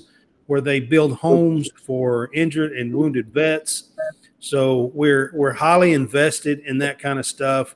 where 0.47 0.61
they 0.61 0.80
build 0.80 1.13
homes 1.13 1.70
for 1.84 2.30
injured 2.34 2.72
and 2.72 2.95
wounded 2.95 3.34
vets. 3.34 3.91
So 4.40 4.92
we're 4.94 5.32
we're 5.34 5.54
highly 5.54 5.94
invested 5.94 6.60
in 6.60 6.78
that 6.80 7.00
kind 7.00 7.20
of 7.20 7.26
stuff. 7.26 7.76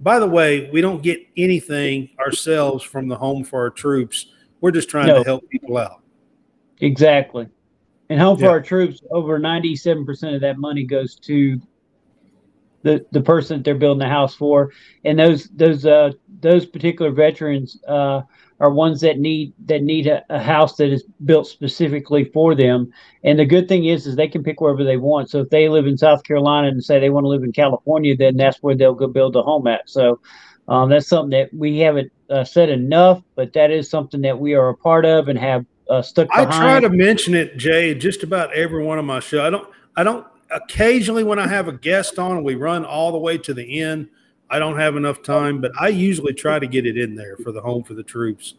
By 0.00 0.18
the 0.18 0.26
way, 0.26 0.68
we 0.70 0.80
don't 0.80 1.02
get 1.02 1.20
anything 1.36 2.10
ourselves 2.18 2.84
from 2.84 3.08
the 3.08 3.16
home 3.16 3.44
for 3.44 3.60
our 3.60 3.70
troops. 3.70 4.26
We're 4.60 4.72
just 4.72 4.88
trying 4.88 5.08
no. 5.08 5.18
to 5.18 5.24
help 5.24 5.48
people 5.48 5.78
out. 5.78 6.02
Exactly. 6.80 7.48
And 8.08 8.20
home 8.20 8.36
for 8.36 8.48
our 8.48 8.60
troops, 8.60 9.00
over 9.10 9.38
97% 9.38 10.34
of 10.34 10.40
that 10.42 10.58
money 10.58 10.84
goes 10.84 11.14
to 11.20 11.60
the 12.82 13.06
the 13.12 13.20
person 13.20 13.58
that 13.58 13.64
they're 13.64 13.74
building 13.74 14.00
the 14.00 14.08
house 14.08 14.34
for, 14.34 14.72
and 15.04 15.18
those 15.18 15.48
those 15.50 15.86
uh, 15.86 16.10
those 16.40 16.66
particular 16.66 17.10
veterans 17.10 17.78
uh, 17.88 18.22
are 18.62 18.70
ones 18.70 19.00
that 19.00 19.18
need 19.18 19.52
that 19.66 19.82
need 19.82 20.06
a, 20.06 20.24
a, 20.30 20.40
house 20.40 20.76
that 20.76 20.90
is 20.90 21.04
built 21.24 21.48
specifically 21.48 22.24
for 22.26 22.54
them. 22.54 22.92
And 23.24 23.38
the 23.38 23.44
good 23.44 23.66
thing 23.68 23.86
is, 23.86 24.06
is 24.06 24.14
they 24.14 24.28
can 24.28 24.44
pick 24.44 24.60
wherever 24.60 24.84
they 24.84 24.96
want. 24.96 25.30
So 25.30 25.40
if 25.40 25.50
they 25.50 25.68
live 25.68 25.86
in 25.86 25.98
South 25.98 26.22
Carolina 26.22 26.68
and 26.68 26.82
say 26.82 27.00
they 27.00 27.10
want 27.10 27.24
to 27.24 27.28
live 27.28 27.42
in 27.42 27.52
California, 27.52 28.16
then 28.16 28.36
that's 28.36 28.62
where 28.62 28.76
they'll 28.76 28.94
go 28.94 29.08
build 29.08 29.34
a 29.34 29.42
home 29.42 29.66
at. 29.66 29.90
So 29.90 30.20
um, 30.68 30.90
that's 30.90 31.08
something 31.08 31.30
that 31.30 31.52
we 31.52 31.78
haven't 31.78 32.12
uh, 32.30 32.44
said 32.44 32.70
enough, 32.70 33.20
but 33.34 33.52
that 33.54 33.72
is 33.72 33.90
something 33.90 34.20
that 34.22 34.38
we 34.38 34.54
are 34.54 34.68
a 34.68 34.76
part 34.76 35.04
of 35.04 35.26
and 35.26 35.36
have 35.38 35.66
uh, 35.90 36.00
stuck. 36.00 36.28
Behind. 36.28 36.52
I 36.52 36.56
try 36.56 36.80
to 36.80 36.88
mention 36.88 37.34
it, 37.34 37.56
Jay, 37.56 37.94
just 37.94 38.22
about 38.22 38.52
every 38.54 38.84
one 38.84 39.00
of 39.00 39.04
my 39.04 39.18
shows. 39.18 39.40
I 39.40 39.50
don't. 39.50 39.68
I 39.96 40.04
don't 40.04 40.24
occasionally 40.52 41.24
when 41.24 41.38
I 41.38 41.48
have 41.48 41.66
a 41.66 41.72
guest 41.72 42.18
on 42.18 42.44
we 42.44 42.54
run 42.54 42.84
all 42.84 43.10
the 43.10 43.18
way 43.18 43.38
to 43.38 43.54
the 43.54 43.80
end, 43.80 44.08
I 44.52 44.58
don't 44.58 44.78
have 44.78 44.96
enough 44.96 45.22
time, 45.22 45.62
but 45.62 45.72
I 45.80 45.88
usually 45.88 46.34
try 46.34 46.58
to 46.58 46.66
get 46.66 46.84
it 46.84 46.98
in 46.98 47.14
there 47.14 47.38
for 47.38 47.52
the 47.52 47.60
home 47.62 47.82
for 47.84 47.94
the 47.94 48.02
troops. 48.02 48.54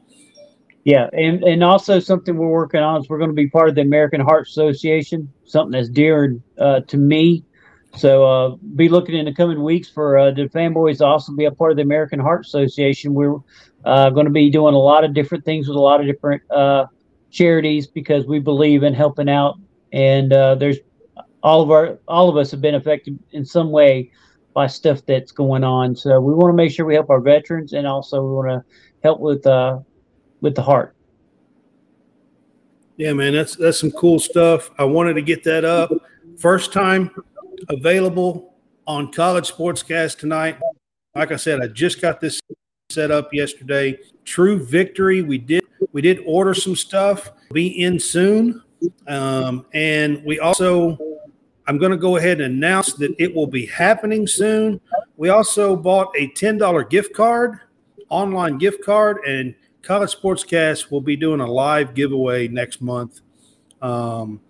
Yeah, 0.85 1.07
and, 1.13 1.43
and 1.43 1.63
also 1.63 1.99
something 1.99 2.35
we're 2.35 2.47
working 2.47 2.81
on 2.81 2.99
is 2.99 3.07
we're 3.07 3.19
going 3.19 3.29
to 3.29 3.35
be 3.35 3.47
part 3.47 3.69
of 3.69 3.75
the 3.75 3.81
American 3.81 4.19
Heart 4.19 4.47
Association, 4.47 5.31
something 5.45 5.71
that's 5.71 5.89
dear 5.89 6.35
uh, 6.57 6.81
to 6.81 6.97
me. 6.97 7.45
So 7.95 8.25
uh, 8.25 8.55
be 8.75 8.89
looking 8.89 9.15
in 9.15 9.25
the 9.25 9.33
coming 9.33 9.61
weeks 9.61 9.87
for 9.87 10.17
uh, 10.17 10.31
the 10.31 10.49
fanboys 10.49 10.97
to 10.97 11.05
also 11.05 11.31
be 11.31 11.45
a 11.45 11.51
part 11.51 11.69
of 11.69 11.77
the 11.77 11.83
American 11.83 12.19
Heart 12.19 12.47
Association. 12.47 13.13
We're 13.13 13.37
uh, 13.85 14.09
going 14.09 14.25
to 14.25 14.31
be 14.31 14.49
doing 14.49 14.73
a 14.73 14.79
lot 14.79 15.03
of 15.03 15.13
different 15.13 15.45
things 15.45 15.67
with 15.67 15.77
a 15.77 15.79
lot 15.79 16.01
of 16.01 16.07
different 16.07 16.41
uh, 16.49 16.87
charities 17.29 17.85
because 17.85 18.25
we 18.25 18.39
believe 18.39 18.81
in 18.81 18.95
helping 18.95 19.29
out. 19.29 19.59
And 19.93 20.33
uh, 20.33 20.55
there's 20.55 20.77
all 21.43 21.61
of 21.61 21.69
our 21.69 21.99
all 22.07 22.29
of 22.29 22.37
us 22.37 22.49
have 22.49 22.61
been 22.61 22.75
affected 22.75 23.19
in 23.31 23.45
some 23.45 23.69
way 23.69 24.11
by 24.53 24.67
stuff 24.67 25.01
that's 25.05 25.31
going 25.31 25.63
on. 25.63 25.95
So 25.95 26.19
we 26.19 26.33
want 26.33 26.51
to 26.51 26.55
make 26.55 26.71
sure 26.71 26.85
we 26.85 26.95
help 26.95 27.09
our 27.09 27.19
veterans, 27.19 27.73
and 27.73 27.87
also 27.87 28.21
we 28.21 28.33
want 28.33 28.49
to 28.49 28.63
help 29.03 29.19
with 29.19 29.45
uh, 29.45 29.79
with 30.41 30.55
the 30.55 30.61
heart. 30.61 30.95
Yeah, 32.97 33.13
man, 33.13 33.33
that's 33.33 33.55
that's 33.55 33.79
some 33.79 33.91
cool 33.91 34.19
stuff. 34.19 34.69
I 34.77 34.83
wanted 34.83 35.15
to 35.15 35.21
get 35.21 35.43
that 35.45 35.65
up. 35.65 35.91
First 36.37 36.71
time 36.71 37.11
available 37.69 38.53
on 38.85 39.11
College 39.11 39.51
Sportscast 39.51 40.19
tonight. 40.19 40.57
Like 41.15 41.31
I 41.31 41.35
said, 41.37 41.61
I 41.61 41.67
just 41.67 42.01
got 42.01 42.19
this 42.19 42.39
set 42.89 43.11
up 43.11 43.33
yesterday. 43.33 43.97
True 44.25 44.63
Victory. 44.63 45.21
We 45.21 45.37
did 45.37 45.63
we 45.91 46.01
did 46.01 46.19
order 46.25 46.53
some 46.53 46.75
stuff. 46.75 47.31
Be 47.51 47.67
in 47.81 47.99
soon, 47.99 48.61
um, 49.07 49.65
and 49.73 50.23
we 50.23 50.39
also. 50.39 50.97
I'm 51.67 51.77
going 51.77 51.91
to 51.91 51.97
go 51.97 52.17
ahead 52.17 52.41
and 52.41 52.55
announce 52.55 52.93
that 52.93 53.15
it 53.19 53.33
will 53.33 53.47
be 53.47 53.65
happening 53.65 54.27
soon. 54.27 54.81
We 55.17 55.29
also 55.29 55.75
bought 55.75 56.13
a 56.17 56.27
$10 56.29 56.89
gift 56.89 57.13
card, 57.13 57.59
online 58.09 58.57
gift 58.57 58.83
card, 58.83 59.19
and 59.25 59.55
College 59.81 60.15
Sportscast 60.15 60.91
will 60.91 61.01
be 61.01 61.15
doing 61.15 61.39
a 61.39 61.47
live 61.47 61.93
giveaway 61.93 62.47
next 62.47 62.81
month. 62.81 63.21
Um, 63.81 64.41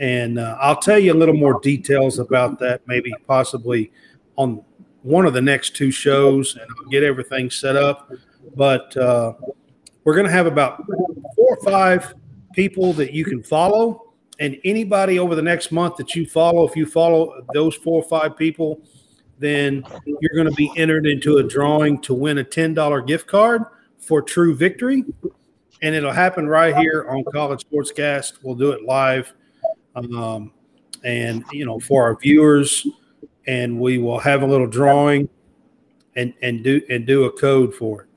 and 0.00 0.38
uh, 0.38 0.56
I'll 0.60 0.80
tell 0.80 0.98
you 0.98 1.12
a 1.12 1.14
little 1.14 1.34
more 1.34 1.60
details 1.60 2.18
about 2.18 2.58
that, 2.58 2.82
maybe 2.86 3.12
possibly 3.26 3.92
on 4.36 4.64
one 5.02 5.26
of 5.26 5.34
the 5.34 5.42
next 5.42 5.76
two 5.76 5.90
shows, 5.90 6.56
and 6.56 6.66
I'll 6.78 6.90
get 6.90 7.02
everything 7.02 7.50
set 7.50 7.76
up. 7.76 8.10
But 8.56 8.96
uh, 8.96 9.34
we're 10.04 10.14
going 10.14 10.26
to 10.26 10.32
have 10.32 10.46
about 10.46 10.84
four 10.86 11.56
or 11.56 11.62
five 11.64 12.14
people 12.54 12.92
that 12.94 13.12
you 13.12 13.24
can 13.24 13.42
follow. 13.42 14.11
And 14.38 14.58
anybody 14.64 15.18
over 15.18 15.34
the 15.34 15.42
next 15.42 15.72
month 15.72 15.96
that 15.96 16.14
you 16.14 16.26
follow, 16.26 16.66
if 16.66 16.74
you 16.74 16.86
follow 16.86 17.44
those 17.54 17.74
four 17.76 18.02
or 18.02 18.08
five 18.08 18.36
people, 18.36 18.80
then 19.38 19.84
you're 20.06 20.34
going 20.34 20.48
to 20.48 20.54
be 20.54 20.72
entered 20.76 21.06
into 21.06 21.38
a 21.38 21.42
drawing 21.42 22.00
to 22.02 22.14
win 22.14 22.38
a 22.38 22.44
$10 22.44 23.06
gift 23.06 23.26
card 23.26 23.62
for 23.98 24.22
True 24.22 24.54
Victory. 24.54 25.04
And 25.82 25.94
it'll 25.94 26.12
happen 26.12 26.48
right 26.48 26.76
here 26.76 27.06
on 27.08 27.24
College 27.32 27.64
Sportscast. 27.68 28.34
We'll 28.42 28.54
do 28.54 28.70
it 28.70 28.84
live. 28.84 29.32
Um, 29.94 30.52
and, 31.04 31.44
you 31.52 31.66
know, 31.66 31.80
for 31.80 32.04
our 32.04 32.16
viewers, 32.16 32.86
and 33.46 33.78
we 33.78 33.98
will 33.98 34.20
have 34.20 34.42
a 34.42 34.46
little 34.46 34.68
drawing 34.68 35.28
and, 36.14 36.32
and 36.42 36.62
do 36.62 36.80
and 36.88 37.06
do 37.06 37.24
a 37.24 37.32
code 37.32 37.74
for 37.74 38.02
it. 38.02 38.08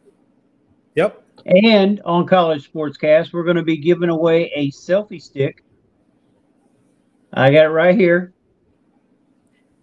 Yep. 0.96 1.24
And 1.46 2.02
on 2.06 2.28
College 2.28 2.72
Sportscast, 2.72 3.34
we're 3.34 3.44
going 3.44 3.58
to 3.58 3.64
be 3.64 3.78
giving 3.78 4.10
away 4.10 4.52
a 4.56 4.72
selfie 4.72 5.22
stick 5.22 5.65
I 7.34 7.52
got 7.52 7.66
it 7.66 7.70
right 7.70 7.96
here. 7.96 8.34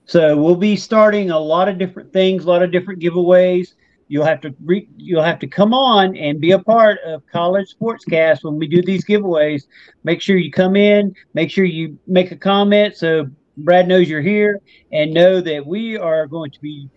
So 0.04 0.36
we'll 0.36 0.56
be 0.56 0.76
starting 0.76 1.30
a 1.30 1.38
lot 1.38 1.68
of 1.68 1.78
different 1.78 2.12
things, 2.12 2.44
a 2.44 2.48
lot 2.48 2.62
of 2.62 2.72
different 2.72 3.00
giveaways. 3.00 3.74
You'll 4.08 4.26
have 4.26 4.40
to 4.42 4.54
re- 4.62 4.88
you'll 4.96 5.22
have 5.22 5.38
to 5.38 5.46
come 5.46 5.72
on 5.72 6.16
and 6.16 6.40
be 6.40 6.50
a 6.52 6.58
part 6.58 6.98
of 7.06 7.22
College 7.32 7.74
Sportscast 7.74 8.44
when 8.44 8.58
we 8.58 8.66
do 8.66 8.82
these 8.82 9.04
giveaways. 9.04 9.62
Make 10.04 10.20
sure 10.20 10.36
you 10.36 10.50
come 10.50 10.76
in. 10.76 11.14
Make 11.34 11.50
sure 11.50 11.64
you 11.64 11.98
make 12.06 12.30
a 12.30 12.36
comment 12.36 12.96
so 12.96 13.30
Brad 13.56 13.88
knows 13.88 14.08
you're 14.08 14.22
here, 14.22 14.60
and 14.92 15.12
know 15.12 15.40
that 15.40 15.66
we 15.66 15.96
are 15.96 16.26
going 16.26 16.50
to 16.50 16.60
be 16.60 16.88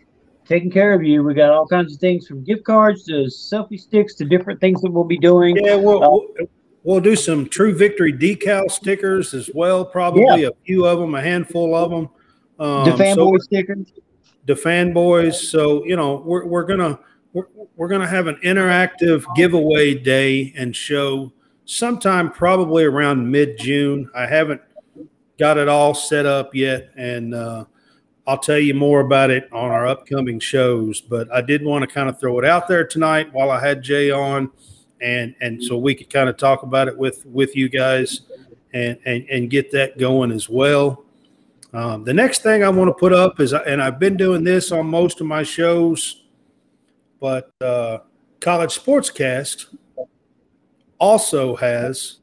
taking 0.45 0.71
care 0.71 0.93
of 0.93 1.03
you. 1.03 1.23
We 1.23 1.33
got 1.33 1.51
all 1.51 1.67
kinds 1.67 1.93
of 1.93 1.99
things 1.99 2.27
from 2.27 2.43
gift 2.43 2.63
cards 2.63 3.03
to 3.05 3.25
selfie 3.25 3.79
sticks 3.79 4.15
to 4.15 4.25
different 4.25 4.61
things 4.61 4.81
that 4.81 4.91
we'll 4.91 5.03
be 5.03 5.17
doing. 5.17 5.57
Yeah, 5.57 5.75
well, 5.75 6.23
uh, 6.39 6.45
We'll 6.85 6.99
do 6.99 7.15
some 7.15 7.49
True 7.49 7.75
Victory 7.75 8.13
decal 8.13 8.69
stickers 8.69 9.33
as 9.33 9.49
well. 9.55 9.83
Probably 9.83 10.43
yeah. 10.43 10.49
a 10.49 10.51
few 10.67 10.85
of 10.85 10.99
them, 10.99 11.15
a 11.15 11.21
handful 11.21 11.75
of 11.75 11.89
them. 11.89 12.09
Um, 12.59 12.85
the 12.85 12.91
fanboy 12.91 13.39
so, 13.39 13.43
stickers. 13.43 13.91
The 14.45 14.53
fanboys. 14.53 15.33
So 15.33 15.83
you 15.83 15.95
know, 15.95 16.21
we're 16.23 16.45
we're 16.45 16.63
gonna 16.63 16.99
we're, 17.33 17.47
we're 17.75 17.87
gonna 17.87 18.07
have 18.07 18.27
an 18.27 18.35
interactive 18.43 19.25
giveaway 19.35 19.95
day 19.95 20.53
and 20.55 20.75
show 20.75 21.33
sometime 21.65 22.29
probably 22.29 22.83
around 22.83 23.31
mid 23.31 23.57
June. 23.57 24.07
I 24.15 24.27
haven't 24.27 24.61
got 25.39 25.57
it 25.57 25.67
all 25.67 25.95
set 25.95 26.27
up 26.27 26.53
yet, 26.53 26.91
and 26.95 27.33
uh, 27.33 27.65
I'll 28.27 28.37
tell 28.37 28.59
you 28.59 28.75
more 28.75 28.99
about 28.99 29.31
it 29.31 29.51
on 29.51 29.71
our 29.71 29.87
upcoming 29.87 30.39
shows. 30.39 31.01
But 31.01 31.33
I 31.33 31.41
did 31.41 31.65
want 31.65 31.81
to 31.81 31.87
kind 31.87 32.09
of 32.09 32.19
throw 32.19 32.37
it 32.37 32.45
out 32.45 32.67
there 32.67 32.85
tonight 32.85 33.33
while 33.33 33.49
I 33.49 33.59
had 33.59 33.81
Jay 33.81 34.11
on 34.11 34.51
and 35.01 35.35
and 35.41 35.63
so 35.63 35.77
we 35.77 35.93
could 35.93 36.09
kind 36.09 36.29
of 36.29 36.37
talk 36.37 36.63
about 36.63 36.87
it 36.87 36.97
with 36.97 37.25
with 37.25 37.55
you 37.55 37.69
guys 37.69 38.21
and 38.73 38.97
and, 39.05 39.25
and 39.29 39.49
get 39.49 39.71
that 39.71 39.97
going 39.97 40.31
as 40.31 40.49
well. 40.49 41.03
Um, 41.73 42.05
the 42.05 42.13
next 42.13 42.41
thing 42.41 42.63
I 42.63 42.69
want 42.69 42.87
to 42.87 42.93
put 42.93 43.11
up 43.11 43.41
is, 43.41 43.53
and 43.53 43.81
I've 43.81 43.99
been 43.99 44.15
doing 44.15 44.45
this 44.45 44.71
on 44.71 44.87
most 44.87 45.19
of 45.19 45.27
my 45.27 45.43
shows, 45.43 46.23
but 47.19 47.51
uh, 47.59 47.97
College 48.39 48.79
Sportscast 48.79 49.75
also 50.99 51.55
has 51.57 52.19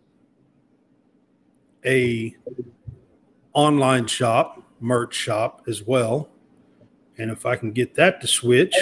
a 1.85 2.35
online 3.53 4.07
shop, 4.07 4.62
merch 4.81 5.14
shop 5.14 5.62
as 5.68 5.83
well. 5.83 6.31
And 7.18 7.31
if 7.31 7.45
I 7.45 7.57
can 7.57 7.73
get 7.73 7.95
that 7.97 8.20
to 8.23 8.27
switch. 8.27 8.75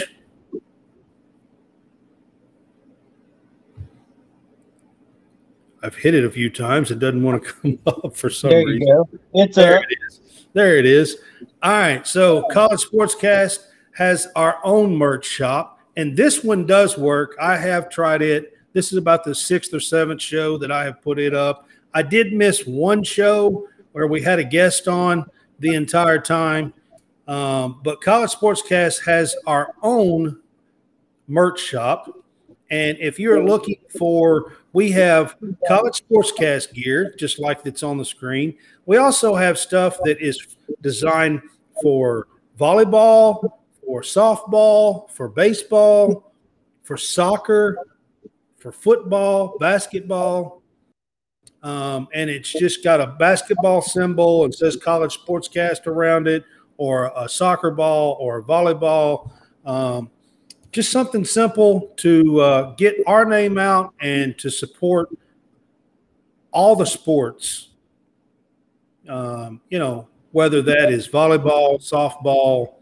I've 5.82 5.96
hit 5.96 6.14
it 6.14 6.24
a 6.24 6.30
few 6.30 6.50
times. 6.50 6.90
It 6.90 6.98
doesn't 6.98 7.22
want 7.22 7.42
to 7.42 7.52
come 7.62 7.78
up 7.86 8.16
for 8.16 8.30
some 8.30 8.50
there 8.50 8.64
reason. 8.64 8.86
Go. 8.86 9.08
It's 9.34 9.56
there. 9.56 9.82
It 9.82 9.98
is. 10.08 10.20
There 10.52 10.76
it 10.76 10.86
is. 10.86 11.18
All 11.62 11.70
right. 11.70 12.06
So 12.06 12.42
College 12.50 12.84
Sportscast 12.84 13.66
has 13.94 14.28
our 14.36 14.58
own 14.64 14.94
merch 14.96 15.26
shop, 15.26 15.80
and 15.96 16.16
this 16.16 16.42
one 16.42 16.66
does 16.66 16.98
work. 16.98 17.36
I 17.40 17.56
have 17.56 17.88
tried 17.88 18.22
it. 18.22 18.56
This 18.72 18.92
is 18.92 18.98
about 18.98 19.24
the 19.24 19.34
sixth 19.34 19.74
or 19.74 19.80
seventh 19.80 20.22
show 20.22 20.58
that 20.58 20.70
I 20.70 20.84
have 20.84 21.02
put 21.02 21.18
it 21.18 21.34
up. 21.34 21.66
I 21.92 22.02
did 22.02 22.32
miss 22.32 22.66
one 22.66 23.02
show 23.02 23.66
where 23.92 24.06
we 24.06 24.22
had 24.22 24.38
a 24.38 24.44
guest 24.44 24.86
on 24.86 25.26
the 25.58 25.74
entire 25.74 26.18
time. 26.18 26.72
Um, 27.26 27.80
but 27.82 28.00
College 28.00 28.30
Sportscast 28.30 29.04
has 29.04 29.36
our 29.46 29.74
own 29.82 30.40
merch 31.28 31.60
shop. 31.60 32.10
And 32.70 32.96
if 33.00 33.18
you're 33.18 33.42
looking 33.44 33.80
for 33.98 34.52
we 34.72 34.90
have 34.92 35.36
college 35.66 36.02
sportscast 36.08 36.72
gear, 36.72 37.14
just 37.18 37.38
like 37.38 37.60
it's 37.64 37.82
on 37.82 37.98
the 37.98 38.04
screen. 38.04 38.56
We 38.86 38.98
also 38.98 39.34
have 39.34 39.58
stuff 39.58 39.98
that 40.04 40.20
is 40.20 40.56
designed 40.80 41.42
for 41.82 42.28
volleyball, 42.58 43.50
for 43.84 44.02
softball, 44.02 45.10
for 45.10 45.28
baseball, 45.28 46.32
for 46.82 46.96
soccer, 46.96 47.76
for 48.58 48.70
football, 48.70 49.58
basketball. 49.58 50.62
Um, 51.62 52.08
and 52.14 52.30
it's 52.30 52.52
just 52.52 52.84
got 52.84 53.00
a 53.00 53.06
basketball 53.06 53.82
symbol 53.82 54.44
and 54.44 54.54
says 54.54 54.76
college 54.76 55.18
sportscast 55.18 55.86
around 55.86 56.28
it, 56.28 56.44
or 56.76 57.12
a 57.16 57.28
soccer 57.28 57.70
ball, 57.70 58.16
or 58.20 58.38
a 58.38 58.42
volleyball. 58.42 59.32
Um, 59.66 60.10
just 60.72 60.92
something 60.92 61.24
simple 61.24 61.92
to 61.96 62.40
uh, 62.40 62.74
get 62.74 62.96
our 63.06 63.24
name 63.24 63.58
out 63.58 63.94
and 64.00 64.38
to 64.38 64.50
support 64.50 65.08
all 66.52 66.76
the 66.76 66.86
sports. 66.86 67.68
Um, 69.08 69.60
you 69.68 69.78
know, 69.78 70.08
whether 70.32 70.62
that 70.62 70.92
is 70.92 71.08
volleyball, 71.08 71.78
softball, 71.80 72.74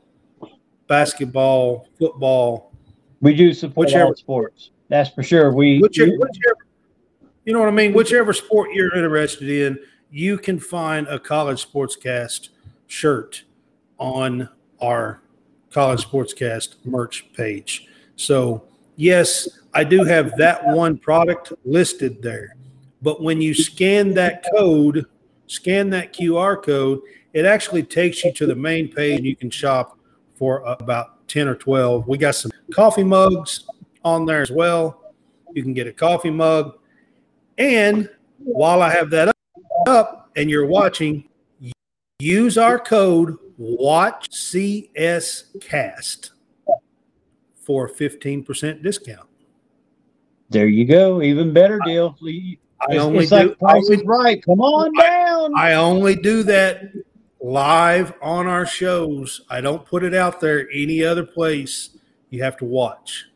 basketball, 0.87 1.89
football. 1.99 2.73
We 3.21 3.35
do 3.35 3.55
support 3.55 3.87
whichever, 3.89 4.15
sports. 4.17 4.71
That's 4.89 5.11
for 5.11 5.23
sure. 5.23 5.53
We 5.53 5.79
whichever, 5.81 6.13
whichever, 6.13 6.57
you 7.45 7.53
know 7.53 7.61
what 7.61 7.69
I 7.69 7.73
mean. 7.73 7.93
Whichever 7.93 8.33
sport 8.33 8.73
you're 8.73 8.95
interested 8.95 9.49
in, 9.49 9.79
you 10.11 10.39
can 10.39 10.59
find 10.59 11.07
a 11.09 11.19
college 11.19 11.71
sportscast 11.71 12.51
shirt 12.87 13.45
on 13.99 14.49
our 14.81 15.21
College 15.71 16.05
Sportscast 16.07 16.77
merch 16.85 17.33
page. 17.33 17.89
So, 18.17 18.65
yes, 18.97 19.49
I 19.75 19.85
do 19.85 20.05
have 20.05 20.37
that 20.39 20.67
one 20.67 20.99
product 20.99 21.53
listed 21.65 22.23
there. 22.23 22.57
But 23.03 23.23
when 23.23 23.41
you 23.41 23.55
scan 23.55 24.15
that 24.15 24.45
code, 24.57 25.07
scan 25.47 25.91
that 25.91 26.13
QR 26.13 26.63
code, 26.63 27.01
it 27.33 27.45
actually 27.45 27.83
takes 27.83 28.25
you 28.25 28.33
to 28.33 28.47
the 28.47 28.55
main 28.55 28.91
page 28.91 29.19
and 29.19 29.27
you 29.27 29.37
can 29.37 29.51
shop 29.51 29.99
for 30.35 30.61
about 30.65 31.27
10 31.29 31.49
or 31.49 31.55
12. 31.55 32.09
We 32.09 32.19
got 32.19 32.35
some 32.35 32.51
coffee 32.73 33.05
mugs 33.05 33.65
on 34.05 34.25
there 34.25 34.43
as 34.43 34.51
well. 34.51 35.15
You 35.53 35.63
can 35.63 35.75
get 35.75 35.87
a 35.87 35.93
coffee 35.93 36.31
mug. 36.31 36.79
And 37.59 38.09
while 38.39 38.83
I 38.83 38.91
have 38.91 39.11
that 39.11 39.35
up 39.87 40.31
and 40.37 40.49
you're 40.49 40.67
watching, 40.67 41.29
use 42.19 42.59
our 42.59 42.79
code 42.79 43.37
Watch 43.59 44.33
CS 44.33 45.45
Cast 45.61 46.33
for 47.61 47.87
a 47.87 47.91
15% 47.91 48.83
discount. 48.83 49.29
There 50.49 50.69
you 50.69 50.87
go. 50.87 51.21
Even 51.21 51.53
better 51.53 51.81
deal. 51.85 52.17
I 52.23 52.95
it's, 52.95 53.03
only 53.03 53.27
do, 53.27 53.35
like 53.35 53.59
price 53.59 53.91
is 53.91 54.03
right. 54.05 54.43
Come 54.43 54.61
on 54.61 54.93
down. 54.95 55.53
I, 55.57 55.73
I 55.73 55.75
only 55.75 56.15
do 56.15 56.43
that 56.45 56.93
live 57.41 58.15
on 58.23 58.47
our 58.47 58.65
shows. 58.65 59.43
I 59.51 59.61
don't 59.61 59.85
put 59.85 60.05
it 60.05 60.15
out 60.15 60.41
there 60.41 60.69
any 60.73 61.05
other 61.05 61.27
place. 61.27 61.91
You 62.31 62.43
have 62.45 62.57
to 62.59 62.65
watch. 62.65 63.27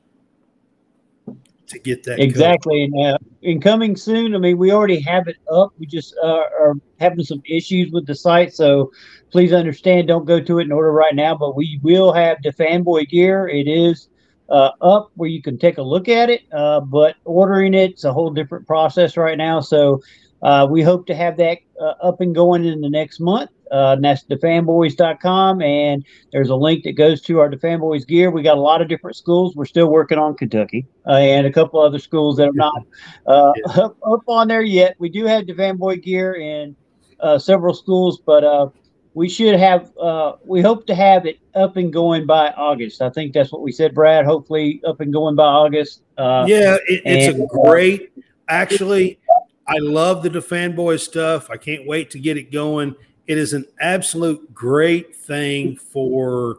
To 1.69 1.79
get 1.79 2.05
that 2.05 2.21
exactly. 2.21 2.85
And 2.85 3.01
uh, 3.01 3.19
in 3.43 3.61
coming 3.61 3.97
soon, 3.97 4.35
I 4.35 4.39
mean, 4.39 4.59
we 4.59 4.73
already 4.73 5.01
have 5.01 5.29
it 5.29 5.37
up. 5.51 5.73
We 5.79 5.87
just 5.87 6.15
uh, 6.23 6.45
are 6.61 6.75
having 7.01 7.25
some 7.25 7.43
issues 7.45 7.91
with 7.93 8.07
the 8.07 8.15
site, 8.15 8.55
so 8.55 8.91
please 9.31 9.53
understand. 9.53 10.09
Don't 10.09 10.27
go 10.27 10.41
to 10.41 10.59
it 10.59 10.65
in 10.65 10.73
order 10.73 10.93
right 10.93 11.15
now, 11.15 11.35
but 11.35 11.57
we 11.57 11.81
will 11.83 12.13
have 12.13 12.39
the 12.43 12.53
fanboy 12.53 13.09
gear. 13.09 13.49
It 13.49 13.69
is 13.69 14.09
uh, 14.49 14.71
up 14.81 15.11
where 15.15 15.29
you 15.29 15.43
can 15.43 15.59
take 15.59 15.79
a 15.79 15.83
look 15.83 16.09
at 16.09 16.31
it, 16.31 16.43
uh, 16.53 16.81
but 16.81 17.17
ordering 17.25 17.75
it's 17.75 18.05
a 18.05 18.13
whole 18.13 18.31
different 18.31 18.67
process 18.67 19.17
right 19.17 19.39
now. 19.39 19.61
So 19.61 20.01
uh, 20.43 20.67
we 20.69 20.83
hope 20.83 21.07
to 21.07 21.15
have 21.15 21.37
that 21.39 21.59
uh, 21.81 21.95
up 22.03 22.21
and 22.21 22.35
going 22.35 22.65
in 22.65 22.81
the 22.81 22.91
next 22.91 23.21
month. 23.21 23.51
Uh, 23.73 23.95
and 23.95 24.05
that's 24.05 24.23
thefanboys.com. 24.25 25.63
And 25.63 26.05
there's 26.31 26.51
a 26.51 26.55
link 26.55 26.85
that 26.85 26.93
goes 26.93 27.23
to 27.23 27.41
our 27.41 27.49
DaFanBoys 27.49 28.07
gear. 28.07 28.31
We 28.31 28.43
got 28.43 28.59
a 28.59 28.61
lot 28.61 28.83
of 28.83 28.89
different 28.89 29.17
schools. 29.17 29.57
We're 29.57 29.65
still 29.65 29.89
working 29.89 30.19
on 30.19 30.37
Kentucky 30.37 30.87
uh, 31.07 31.13
and 31.13 31.47
a 31.47 31.53
couple 31.53 31.81
other 31.81 31.99
schools 31.99 32.37
that 32.37 32.49
are 32.49 32.53
not 32.53 32.83
uh, 33.27 33.53
yeah. 33.57 33.73
up, 33.85 33.97
up, 34.07 34.21
on 34.29 34.49
there 34.49 34.63
yet. 34.63 34.95
We 34.99 35.09
do 35.09 35.25
have 35.25 35.45
DaFanBoy 35.45 36.03
gear 36.03 36.35
in 36.35 36.77
uh, 37.21 37.39
several 37.39 37.73
schools, 37.73 38.21
but 38.27 38.45
uh, 38.45 38.69
we 39.15 39.27
should 39.27 39.59
have, 39.59 39.91
uh, 39.97 40.35
we 40.45 40.61
hope 40.61 40.87
to 40.89 40.95
have 40.95 41.25
it 41.25 41.39
up 41.55 41.79
and 41.79 41.91
going 41.91 42.27
by 42.27 42.51
August. 42.51 43.01
I 43.01 43.09
think 43.09 43.33
that's 43.33 43.53
what 43.53 43.63
we 43.63 43.73
said, 43.73 43.95
Brad. 43.95 44.27
Hopefully 44.27 44.83
up 44.87 45.01
and 45.01 45.11
going 45.11 45.35
by 45.35 45.45
August. 45.47 46.03
yeah, 46.19 46.77
it, 46.87 47.03
it's 47.07 47.35
and, 47.35 47.45
a 47.45 47.47
great, 47.47 48.13
actually, 48.51 49.19
I 49.67 49.79
love 49.79 50.23
the 50.23 50.29
DaFanBoy 50.29 51.01
stuff. 51.01 51.49
I 51.49 51.57
can't 51.57 51.87
wait 51.87 52.11
to 52.11 52.19
get 52.19 52.37
it 52.37 52.53
going 52.53 52.97
it 53.27 53.39
is 53.39 53.53
an 53.53 53.65
absolute 53.81 54.53
great 54.53 55.15
thing 55.15 55.77
for 55.77 56.59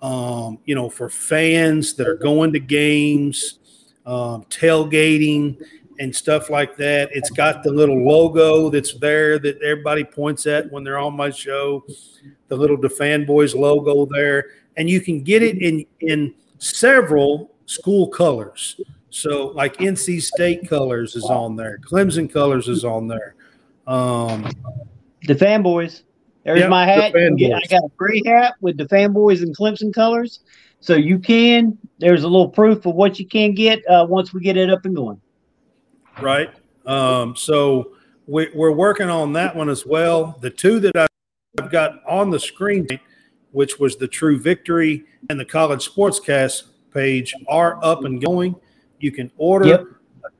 um, 0.00 0.58
you 0.64 0.74
know 0.74 0.88
for 0.88 1.08
fans 1.08 1.94
that 1.94 2.08
are 2.08 2.16
going 2.16 2.52
to 2.52 2.60
games, 2.60 3.58
um, 4.04 4.44
tailgating, 4.44 5.56
and 5.98 6.14
stuff 6.14 6.50
like 6.50 6.76
that. 6.76 7.10
It's 7.12 7.30
got 7.30 7.62
the 7.62 7.70
little 7.70 8.04
logo 8.04 8.68
that's 8.70 8.94
there 8.94 9.38
that 9.38 9.60
everybody 9.62 10.04
points 10.04 10.46
at 10.46 10.70
when 10.70 10.84
they're 10.84 10.98
on 10.98 11.16
my 11.16 11.30
show. 11.30 11.84
The 12.48 12.56
little 12.56 12.76
DaFanBoys 12.76 13.54
logo 13.54 14.06
there, 14.06 14.50
and 14.76 14.90
you 14.90 15.00
can 15.00 15.22
get 15.22 15.42
it 15.42 15.62
in 15.62 15.86
in 16.00 16.34
several 16.58 17.52
school 17.66 18.08
colors. 18.08 18.80
So, 19.10 19.48
like 19.48 19.76
NC 19.76 20.22
State 20.22 20.68
colors 20.68 21.16
is 21.16 21.24
on 21.24 21.54
there, 21.54 21.78
Clemson 21.78 22.30
colors 22.32 22.68
is 22.68 22.84
on 22.84 23.08
there. 23.08 23.34
Um, 23.86 24.48
the 25.26 25.34
fanboys. 25.34 26.02
There's 26.44 26.60
yep, 26.60 26.70
my 26.70 26.84
hat. 26.84 27.12
The 27.12 27.54
I 27.54 27.60
got 27.68 27.84
a 27.84 27.90
gray 27.96 28.20
hat 28.26 28.54
with 28.60 28.76
the 28.76 28.86
fanboys 28.86 29.42
and 29.42 29.56
Clemson 29.56 29.94
colors. 29.94 30.40
So 30.80 30.96
you 30.96 31.18
can. 31.18 31.78
There's 31.98 32.24
a 32.24 32.28
little 32.28 32.48
proof 32.48 32.84
of 32.86 32.96
what 32.96 33.20
you 33.20 33.26
can 33.26 33.54
get 33.54 33.86
uh, 33.88 34.04
once 34.08 34.34
we 34.34 34.40
get 34.40 34.56
it 34.56 34.68
up 34.68 34.84
and 34.84 34.96
going. 34.96 35.20
Right. 36.20 36.50
Um, 36.84 37.36
so 37.36 37.92
we, 38.26 38.50
we're 38.54 38.72
working 38.72 39.08
on 39.08 39.32
that 39.34 39.54
one 39.54 39.68
as 39.68 39.86
well. 39.86 40.36
The 40.40 40.50
two 40.50 40.80
that 40.80 41.08
I've 41.60 41.70
got 41.70 42.02
on 42.06 42.30
the 42.30 42.40
screen, 42.40 42.88
which 43.52 43.78
was 43.78 43.96
the 43.96 44.08
True 44.08 44.38
Victory 44.38 45.04
and 45.30 45.38
the 45.38 45.44
College 45.44 45.88
Sportscast 45.88 46.64
page, 46.92 47.32
are 47.48 47.78
up 47.84 48.04
and 48.04 48.20
going. 48.20 48.56
You 48.98 49.12
can 49.12 49.30
order. 49.36 49.68
Yep. 49.68 49.84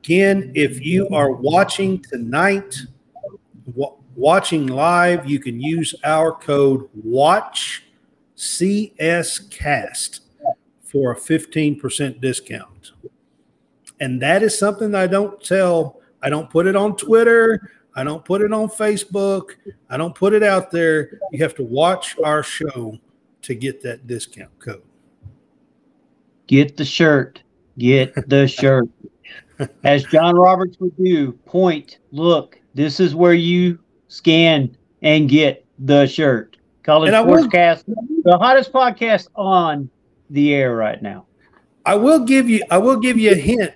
Again, 0.01 0.51
if 0.55 0.85
you 0.85 1.07
are 1.09 1.31
watching 1.31 1.99
tonight, 1.99 2.81
watching 4.15 4.67
live, 4.67 5.29
you 5.29 5.39
can 5.39 5.59
use 5.59 5.95
our 6.03 6.31
code 6.31 6.89
WATCH 6.93 7.83
CSCast 8.37 10.21
for 10.83 11.11
a 11.11 11.15
15% 11.15 12.21
discount. 12.21 12.91
And 13.99 14.21
that 14.21 14.43
is 14.43 14.57
something 14.57 14.93
I 14.95 15.07
don't 15.07 15.41
tell, 15.43 16.01
I 16.21 16.29
don't 16.29 16.49
put 16.49 16.67
it 16.67 16.75
on 16.75 16.95
Twitter, 16.95 17.71
I 17.95 18.03
don't 18.03 18.25
put 18.25 18.41
it 18.41 18.51
on 18.51 18.67
Facebook, 18.67 19.51
I 19.89 19.97
don't 19.97 20.15
put 20.15 20.33
it 20.33 20.43
out 20.43 20.71
there. 20.71 21.19
You 21.31 21.41
have 21.43 21.55
to 21.55 21.63
watch 21.63 22.17
our 22.23 22.43
show 22.43 22.97
to 23.43 23.55
get 23.55 23.81
that 23.83 24.07
discount 24.07 24.57
code. 24.59 24.83
Get 26.47 26.75
the 26.75 26.85
shirt. 26.85 27.41
Get 27.77 28.29
the 28.29 28.47
shirt. 28.59 28.89
As 29.83 30.03
John 30.05 30.35
Roberts 30.35 30.77
would 30.79 30.97
do, 30.97 31.31
point, 31.31 31.99
look, 32.11 32.59
this 32.73 32.99
is 32.99 33.15
where 33.15 33.33
you 33.33 33.79
scan, 34.13 34.77
and 35.01 35.27
get 35.27 35.65
the 35.79 36.05
shirt. 36.05 36.57
College 36.83 37.11
Sportscast, 37.11 37.83
the 38.23 38.37
hottest 38.37 38.71
podcast 38.71 39.27
on 39.35 39.89
the 40.29 40.53
air 40.53 40.75
right 40.75 41.01
now. 41.01 41.25
I 41.85 41.95
will 41.95 42.19
give 42.19 42.47
you 42.47 42.61
I 42.69 42.77
will 42.77 42.97
give 42.97 43.17
you 43.17 43.31
a 43.31 43.35
hint. 43.35 43.73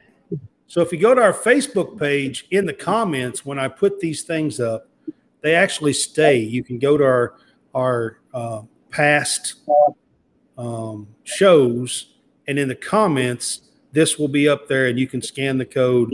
So 0.67 0.81
if 0.81 0.91
you 0.91 0.99
go 0.99 1.15
to 1.15 1.21
our 1.21 1.33
Facebook 1.33 1.97
page 1.97 2.45
in 2.51 2.65
the 2.65 2.73
comments 2.73 3.45
when 3.45 3.57
I 3.57 3.67
put 3.67 3.99
these 3.99 4.23
things 4.23 4.59
up, 4.59 4.87
they 5.41 5.55
actually 5.55 5.93
stay. 5.93 6.37
You 6.37 6.63
can 6.63 6.77
go 6.77 6.97
to 6.97 7.03
our 7.03 7.33
our 7.73 8.19
uh, 8.33 8.61
past 8.91 9.55
um, 10.57 11.07
shows, 11.23 12.13
and 12.47 12.59
in 12.59 12.67
the 12.67 12.75
comments, 12.75 13.61
this 13.91 14.19
will 14.19 14.27
be 14.27 14.47
up 14.47 14.67
there, 14.67 14.87
and 14.87 14.99
you 14.99 15.07
can 15.07 15.21
scan 15.21 15.57
the 15.57 15.65
code 15.65 16.13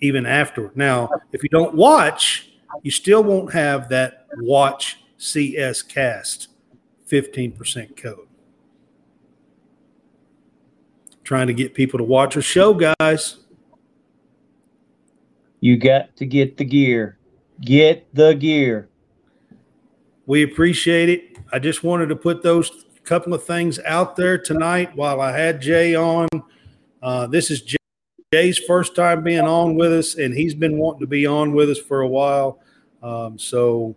even 0.00 0.26
afterward. 0.26 0.76
Now, 0.76 1.08
if 1.32 1.42
you 1.42 1.48
don't 1.48 1.74
watch, 1.74 2.47
you 2.82 2.90
still 2.90 3.22
won't 3.22 3.52
have 3.52 3.88
that 3.88 4.26
watch 4.38 4.98
CS 5.16 5.82
cast 5.82 6.48
15% 7.10 7.96
code. 7.96 8.28
Trying 11.24 11.48
to 11.48 11.54
get 11.54 11.74
people 11.74 11.98
to 11.98 12.04
watch 12.04 12.36
a 12.36 12.42
show, 12.42 12.74
guys. 12.74 13.36
You 15.60 15.76
got 15.76 16.16
to 16.16 16.26
get 16.26 16.56
the 16.56 16.64
gear. 16.64 17.18
Get 17.60 18.14
the 18.14 18.34
gear. 18.34 18.88
We 20.26 20.42
appreciate 20.42 21.08
it. 21.08 21.38
I 21.52 21.58
just 21.58 21.82
wanted 21.82 22.08
to 22.10 22.16
put 22.16 22.42
those 22.42 22.84
couple 23.08 23.32
of 23.32 23.42
things 23.42 23.80
out 23.86 24.16
there 24.16 24.36
tonight 24.36 24.94
while 24.94 25.22
I 25.22 25.36
had 25.36 25.62
Jay 25.62 25.94
on. 25.94 26.28
Uh, 27.02 27.26
this 27.26 27.50
is 27.50 27.62
Jay. 27.62 27.77
Jay's 28.30 28.58
first 28.58 28.94
time 28.94 29.22
being 29.22 29.40
on 29.40 29.74
with 29.74 29.90
us, 29.90 30.16
and 30.16 30.34
he's 30.34 30.54
been 30.54 30.76
wanting 30.76 31.00
to 31.00 31.06
be 31.06 31.24
on 31.24 31.54
with 31.54 31.70
us 31.70 31.78
for 31.78 32.02
a 32.02 32.08
while. 32.08 32.60
Um, 33.02 33.38
so 33.38 33.96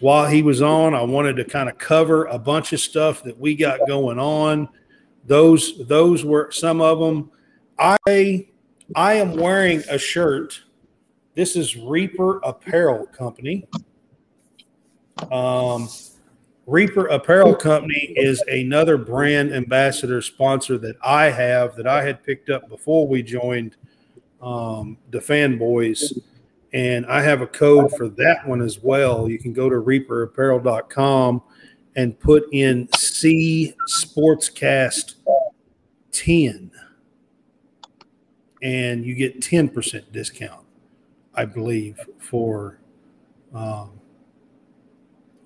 while 0.00 0.26
he 0.26 0.42
was 0.42 0.60
on, 0.60 0.94
I 0.94 1.02
wanted 1.02 1.36
to 1.36 1.46
kind 1.46 1.70
of 1.70 1.78
cover 1.78 2.26
a 2.26 2.38
bunch 2.38 2.74
of 2.74 2.80
stuff 2.80 3.22
that 3.22 3.38
we 3.38 3.54
got 3.54 3.80
going 3.86 4.18
on. 4.18 4.68
Those 5.24 5.86
those 5.86 6.26
were 6.26 6.50
some 6.50 6.82
of 6.82 6.98
them. 6.98 7.30
I 7.78 8.46
I 8.94 9.14
am 9.14 9.34
wearing 9.34 9.82
a 9.88 9.96
shirt. 9.96 10.60
This 11.34 11.56
is 11.56 11.74
Reaper 11.74 12.40
Apparel 12.40 13.06
Company. 13.06 13.66
Um, 15.32 15.88
Reaper 16.66 17.06
Apparel 17.06 17.54
Company 17.54 18.14
is 18.16 18.42
another 18.48 18.96
brand 18.96 19.52
ambassador 19.52 20.22
sponsor 20.22 20.78
that 20.78 20.96
I 21.04 21.26
have 21.26 21.76
that 21.76 21.86
I 21.86 22.02
had 22.02 22.24
picked 22.24 22.48
up 22.48 22.68
before 22.68 23.06
we 23.06 23.22
joined 23.22 23.76
um, 24.40 24.96
the 25.10 25.18
Fanboys. 25.18 26.18
And 26.72 27.06
I 27.06 27.22
have 27.22 27.40
a 27.42 27.46
code 27.46 27.92
for 27.96 28.08
that 28.08 28.46
one 28.48 28.62
as 28.62 28.80
well. 28.82 29.28
You 29.28 29.38
can 29.38 29.52
go 29.52 29.68
to 29.68 29.76
reaperapparel.com 29.76 31.42
and 31.96 32.18
put 32.18 32.44
in 32.52 32.88
C 32.96 33.74
Sportscast 33.88 35.14
10 36.12 36.70
and 38.62 39.04
you 39.04 39.14
get 39.14 39.40
10% 39.40 40.10
discount, 40.10 40.64
I 41.34 41.44
believe, 41.44 42.00
for 42.18 42.80
um, 43.52 44.00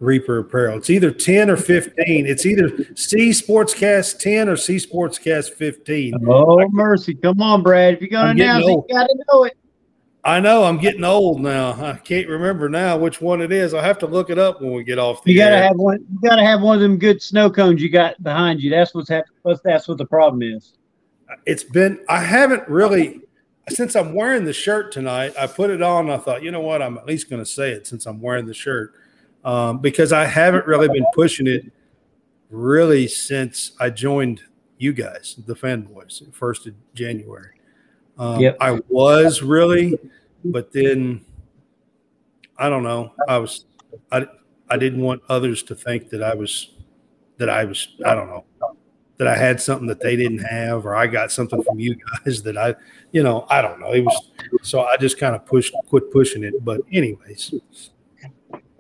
Reaper 0.01 0.39
Apparel. 0.39 0.79
It's 0.79 0.91
either 0.91 1.11
10 1.11 1.51
or 1.51 1.57
15. 1.57 2.27
It's 2.27 2.47
either 2.47 2.69
C 2.95 3.31
Sportscast 3.31 4.19
10 4.19 4.49
or 4.49 4.57
C 4.57 4.77
Sportscast 4.77 5.51
15. 5.55 6.15
Oh, 6.29 6.69
mercy. 6.71 7.15
Come 7.15 7.43
on, 7.43 7.63
Brad. 7.63 7.95
If 7.95 8.01
you're 8.01 8.11
going 8.11 8.37
to 8.37 8.43
announce 8.43 8.65
it, 8.65 8.71
you 8.71 8.85
got 8.89 9.07
to 9.07 9.25
know 9.33 9.45
it. 9.45 9.57
I 10.25 10.41
know 10.41 10.65
I'm 10.65 10.79
getting 10.79 11.05
old 11.05 11.41
now. 11.41 11.73
I 11.73 11.97
can't 11.97 12.29
remember 12.29 12.69
now 12.69 12.99
which 12.99 13.21
one 13.21 13.41
it 13.41 13.51
is. 13.51 13.73
I'll 13.73 13.83
have 13.83 13.99
to 14.01 14.07
look 14.07 14.31
it 14.31 14.39
up 14.39 14.61
when 14.61 14.73
we 14.73 14.85
get 14.85 14.99
off 14.99 15.23
the 15.25 15.33
You 15.33 15.39
gotta 15.39 15.57
air. 15.57 15.63
have 15.63 15.77
one 15.77 16.05
you 16.11 16.29
gotta 16.29 16.45
have 16.45 16.61
one 16.61 16.75
of 16.75 16.83
them 16.83 16.99
good 16.99 17.23
snow 17.23 17.49
cones 17.49 17.81
you 17.81 17.89
got 17.89 18.23
behind 18.23 18.61
you. 18.61 18.69
That's 18.69 18.93
what's 18.95 19.09
happening. 19.09 19.59
That's 19.65 19.89
what 19.89 19.97
the 19.97 20.05
problem 20.05 20.43
is. 20.43 20.75
It's 21.47 21.65
been 21.65 22.01
I 22.11 22.21
haven't 22.21 22.69
really 22.69 23.23
since 23.71 23.95
I'm 23.95 24.13
wearing 24.13 24.45
the 24.45 24.53
shirt 24.53 24.93
tonight, 24.93 25.35
I 25.39 25.47
put 25.47 25.71
it 25.71 25.83
on. 25.83 26.11
I 26.11 26.19
thought, 26.19 26.43
you 26.43 26.51
know 26.51 26.61
what, 26.61 26.83
I'm 26.83 26.99
at 26.99 27.07
least 27.07 27.31
going 27.31 27.43
to 27.43 27.47
say 27.51 27.71
it 27.71 27.87
since 27.87 28.07
I'm 28.07 28.21
wearing 28.21 28.47
the 28.47 28.55
shirt 28.55 28.95
um, 29.45 29.79
because 29.79 30.13
I 30.13 30.25
haven't 30.25 30.67
really 30.67 30.89
been 30.89 31.07
pushing 31.15 31.47
it 31.47 31.71
really 32.51 33.07
since 33.07 33.73
I 33.79 33.91
joined 33.91 34.43
you 34.79 34.93
guys, 34.93 35.37
the 35.47 35.55
fanboys, 35.55 36.23
first 36.35 36.67
of 36.67 36.75
January. 36.95 37.61
Um, 38.19 38.41
yep. 38.41 38.57
I 38.61 38.81
was 38.89 39.43
really, 39.43 39.99
but 40.45 40.73
then 40.73 41.25
I 42.57 42.69
don't 42.69 42.83
know. 42.83 43.13
I 43.29 43.39
was, 43.39 43.67
I, 44.11 44.27
I 44.69 44.77
didn't 44.77 45.03
want 45.03 45.23
others 45.29 45.63
to 45.65 45.75
think 45.75 46.11
that 46.11 46.23
I 46.23 46.35
was, 46.35 46.75
that 47.39 47.49
I 47.49 47.65
was, 47.65 47.89
I 48.05 48.15
don't 48.15 48.29
know. 48.29 48.45
that 49.19 49.27
I 49.27 49.37
had 49.37 49.61
something 49.61 49.87
that 49.89 50.01
they 50.01 50.17
didn't 50.17 50.39
have, 50.39 50.87
or 50.87 50.95
I 50.95 51.07
got 51.07 51.33
something 51.33 51.63
from 51.63 51.79
you 51.79 51.97
guys 51.97 52.43
that 52.45 52.57
I, 52.57 52.75
you 53.13 53.23
know, 53.23 53.47
I 53.49 53.63
don't 53.63 53.81
know. 53.81 53.93
It 53.93 54.05
was 54.05 54.31
so 54.63 54.83
I 54.83 54.97
just 54.97 55.19
kind 55.19 55.35
of 55.35 55.45
pushed, 55.45 55.75
quit 55.89 56.11
pushing 56.13 56.45
it. 56.45 56.65
But 56.65 56.81
anyways, 56.93 57.55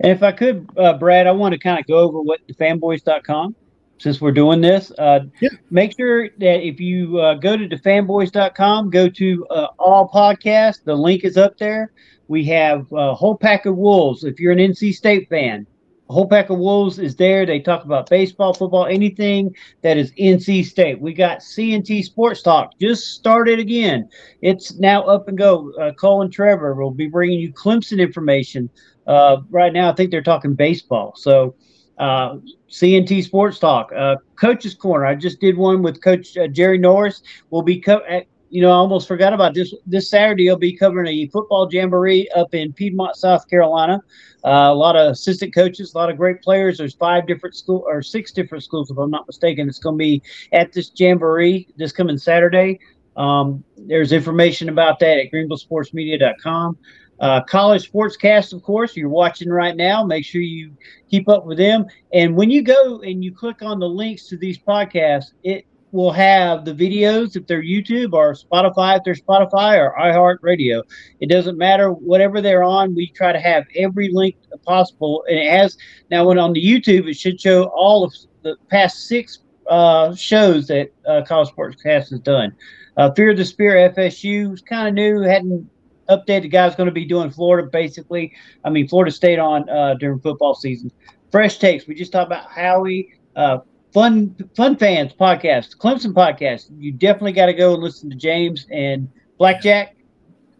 And 0.01 0.12
if 0.12 0.22
I 0.22 0.32
could, 0.32 0.68
uh, 0.76 0.94
Brad, 0.94 1.26
I 1.26 1.32
want 1.32 1.53
to 1.53 1.59
kind 1.59 1.78
of 1.78 1.86
go 1.86 1.99
over 1.99 2.20
what 2.20 2.46
thefanboys.com 2.49 3.55
since 3.99 4.20
we're 4.20 4.32
doing 4.32 4.61
this. 4.61 4.92
Uh, 4.96 5.20
Yeah. 5.40 5.49
Make 5.70 5.96
sure 5.96 6.28
that 6.38 6.66
if 6.66 6.80
you 6.80 7.18
uh, 7.18 7.34
go 7.34 7.57
to 7.57 7.68
thefanboys.com, 7.68 8.90
go 8.90 9.09
to 9.09 9.46
uh, 9.49 9.66
all 9.78 10.09
podcasts. 10.09 10.84
The 10.84 10.94
link 10.94 11.24
is 11.24 11.36
up 11.36 11.59
there. 11.59 11.92
We 12.28 12.44
have 12.44 12.86
a 12.92 13.14
whole 13.14 13.36
pack 13.36 13.66
of 13.66 13.76
wolves. 13.76 14.22
If 14.24 14.38
you're 14.38 14.53
an 14.53 14.59
NC 14.59 14.94
State 14.94 15.28
fan, 15.28 15.66
a 16.09 16.12
whole 16.12 16.28
pack 16.28 16.49
of 16.49 16.59
wolves 16.59 16.99
is 16.99 17.16
there. 17.16 17.44
They 17.44 17.61
talk 17.61 17.84
about 17.84 18.09
baseball, 18.09 18.55
football, 18.55 18.86
anything 18.86 19.55
that 19.82 19.99
is 19.99 20.12
NC 20.12 20.64
State. 20.64 21.01
We 21.01 21.12
got 21.12 21.40
CNT 21.40 22.03
Sports 22.05 22.40
Talk 22.40 22.78
just 22.80 23.12
started 23.14 23.59
again. 23.59 24.09
It's 24.40 24.78
now 24.78 25.03
up 25.03 25.28
and 25.28 25.36
go. 25.36 25.70
Uh, 25.78 25.92
Cole 25.92 26.22
and 26.22 26.32
Trevor 26.32 26.74
will 26.74 26.92
be 26.92 27.09
bringing 27.09 27.40
you 27.40 27.53
Clemson 27.53 27.99
information. 27.99 28.70
Uh, 29.09 29.39
right 29.51 29.73
now, 29.73 29.91
I 29.91 29.95
think 29.95 30.11
they're 30.11 30.23
talking 30.23 30.55
baseball. 30.55 31.15
So, 31.17 31.55
uh, 31.99 32.37
CNT 32.71 33.25
Sports 33.25 33.59
Talk, 33.59 33.91
uh, 33.97 34.17
Coach's 34.37 34.75
Corner. 34.75 35.07
I 35.07 35.15
just 35.15 35.41
did 35.41 35.57
one 35.57 35.83
with 35.83 36.01
Coach 36.03 36.37
uh, 36.37 36.47
Jerry 36.47 36.79
Norris. 36.79 37.23
We'll 37.51 37.63
be, 37.63 37.81
co- 37.81 38.05
uh, 38.09 38.21
you 38.51 38.63
know, 38.63 38.71
I 38.71 38.75
almost 38.75 39.09
forgot 39.09 39.33
about 39.33 39.55
this. 39.55 39.75
This 39.87 40.09
Saturday, 40.09 40.45
he'll 40.45 40.57
be 40.57 40.77
covering 40.77 41.07
a 41.09 41.27
football 41.29 41.69
jamboree 41.71 42.29
up 42.37 42.55
in 42.55 42.73
Piedmont, 42.73 43.17
South 43.17 43.49
Carolina. 43.49 44.01
Uh, 44.45 44.71
a 44.71 44.75
lot 44.75 44.95
of 44.95 45.11
assistant 45.11 45.53
coaches, 45.55 45.95
a 45.95 45.99
lot 45.99 46.11
of 46.11 46.17
great 46.17 46.41
players. 46.41 46.79
There's 46.79 46.95
five 46.95 47.27
different 47.27 47.57
school 47.57 47.85
or 47.87 48.03
six 48.03 48.31
different 48.31 48.63
schools, 48.63 48.91
if 48.91 48.99
I'm 48.99 49.11
not 49.11 49.27
mistaken. 49.27 49.69
It's 49.69 49.81
going 49.81 49.97
to 49.97 49.99
be 49.99 50.23
at 50.53 50.73
this 50.73 50.93
jamboree 50.95 51.67
this 51.77 51.91
coming 51.91 52.17
Saturday. 52.17 52.79
Um, 53.17 53.65
there's 53.77 54.13
information 54.13 54.69
about 54.69 55.01
that 55.01 55.19
at 55.19 55.33
greenvillesportsmedia.com. 55.33 56.79
Uh, 57.21 57.43
college 57.43 57.91
sportscast, 57.91 58.53
of 58.53 58.62
course, 58.62 58.97
you're 58.97 59.09
watching 59.09 59.51
right 59.51 59.77
now. 59.77 60.05
Make 60.05 60.25
sure 60.25 60.41
you 60.41 60.77
keep 61.11 61.29
up 61.29 61.47
with 61.47 61.59
them. 61.59 61.87
And 62.12 62.37
when 62.37 62.51
you 62.51 62.62
go 62.62 63.01
and 63.01 63.25
you 63.25 63.35
click 63.35 63.62
on 63.62 63.79
the 63.79 63.89
links 63.89 64.27
to 64.29 64.37
these 64.37 64.59
podcasts, 64.59 65.33
it 65.43 65.66
will 65.93 66.12
have 66.12 66.64
the 66.64 66.73
videos 66.73 67.35
if 67.35 67.47
they're 67.47 67.62
YouTube 67.62 68.12
or 68.12 68.35
Spotify 68.35 68.99
if 68.99 69.05
they're 69.05 69.14
Spotify 69.14 69.79
or 69.79 69.95
iHeartRadio. 69.99 70.83
It 71.21 71.29
doesn't 71.29 71.57
matter 71.57 71.91
whatever 71.91 72.41
they're 72.41 72.62
on. 72.62 72.95
We 72.95 73.09
try 73.09 73.33
to 73.33 73.41
have 73.41 73.64
every 73.75 74.11
link 74.12 74.37
possible, 74.64 75.25
and 75.29 75.39
it 75.39 75.51
has 75.51 75.77
now. 76.11 76.27
When 76.27 76.39
on 76.39 76.53
the 76.53 76.64
YouTube, 76.64 77.09
it 77.09 77.14
should 77.14 77.41
show 77.41 77.64
all 77.75 78.05
of 78.05 78.14
the 78.43 78.57
past 78.71 79.07
six 79.07 79.41
uh, 79.69 80.14
shows 80.14 80.66
that 80.69 80.93
uh, 81.07 81.23
College 81.27 81.51
Sportscast 81.55 82.11
has 82.11 82.21
done. 82.21 82.55
Uh, 82.97 83.11
Fear 83.12 83.35
the 83.35 83.45
Spear 83.45 83.91
FSU 83.91 84.51
was 84.51 84.61
kind 84.61 84.89
of 84.89 84.95
new, 84.95 85.21
hadn't 85.21 85.69
updated. 86.09 86.43
The 86.43 86.49
guy's 86.49 86.75
going 86.75 86.87
to 86.89 86.93
be 86.93 87.05
doing 87.05 87.31
Florida 87.31 87.69
basically. 87.71 88.33
I 88.65 88.71
mean, 88.71 88.89
Florida 88.89 89.11
State 89.13 89.39
on 89.39 89.69
uh, 89.69 89.95
during 89.95 90.21
football 90.21 90.55
season. 90.55 90.91
Fresh 91.31 91.59
takes. 91.59 91.87
We 91.87 91.95
just 91.95 92.13
talked 92.13 92.27
about 92.27 92.51
Howie. 92.51 93.13
Uh, 93.37 93.59
fun, 93.93 94.35
fun 94.57 94.77
fans 94.77 95.13
podcast, 95.13 95.77
Clemson 95.77 96.13
podcast. 96.13 96.71
You 96.79 96.91
definitely 96.93 97.33
got 97.33 97.47
to 97.47 97.55
go 97.55 97.75
and 97.75 97.83
listen 97.83 98.11
to 98.11 98.17
James 98.17 98.67
and 98.73 99.09
Blackjack. 99.39 99.97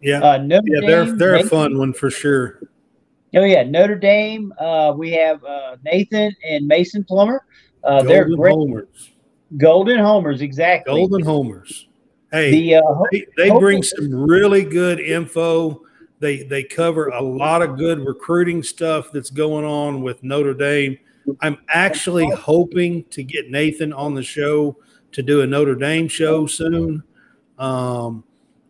yeah, 0.01 0.19
Uh, 0.21 0.37
Notre 0.37 0.63
yeah, 0.67 0.87
they're 0.87 1.05
Dame, 1.05 1.17
they're 1.17 1.35
a 1.35 1.43
fun 1.43 1.77
one 1.77 1.93
for 1.93 2.09
sure. 2.09 2.61
Oh 3.35 3.43
yeah, 3.43 3.63
Notre 3.63 3.95
Dame. 3.95 4.53
Uh, 4.59 4.93
we 4.95 5.11
have 5.11 5.43
uh, 5.43 5.75
Nathan 5.83 6.33
and 6.47 6.65
Mason 6.67 7.03
Plummer. 7.03 7.43
Uh, 7.83 8.01
they're 8.03 8.25
great. 8.35 8.53
homers, 8.53 9.11
Golden 9.57 9.99
homers, 9.99 10.41
exactly. 10.41 10.93
golden 10.93 11.21
homers. 11.23 11.88
Hey, 12.31 12.51
The 12.51 12.75
uh, 12.75 13.03
they, 13.11 13.25
they 13.37 13.49
bring 13.49 13.81
some 13.83 14.13
really 14.13 14.63
good 14.63 14.99
info. 14.99 15.81
They 16.19 16.43
they 16.43 16.63
cover 16.63 17.09
a 17.09 17.21
lot 17.21 17.61
of 17.61 17.77
good 17.77 18.05
recruiting 18.05 18.61
stuff 18.61 19.11
that's 19.11 19.29
going 19.29 19.65
on 19.65 20.01
with 20.01 20.23
Notre 20.23 20.53
Dame. 20.53 20.97
I'm 21.41 21.57
actually 21.69 22.29
hoping 22.31 23.03
to 23.05 23.23
get 23.23 23.49
Nathan 23.49 23.93
on 23.93 24.15
the 24.15 24.23
show 24.23 24.77
to 25.11 25.23
do 25.23 25.41
a 25.41 25.47
Notre 25.47 25.75
Dame 25.75 26.07
show 26.07 26.45
soon. 26.45 27.03
Um, 27.57 28.23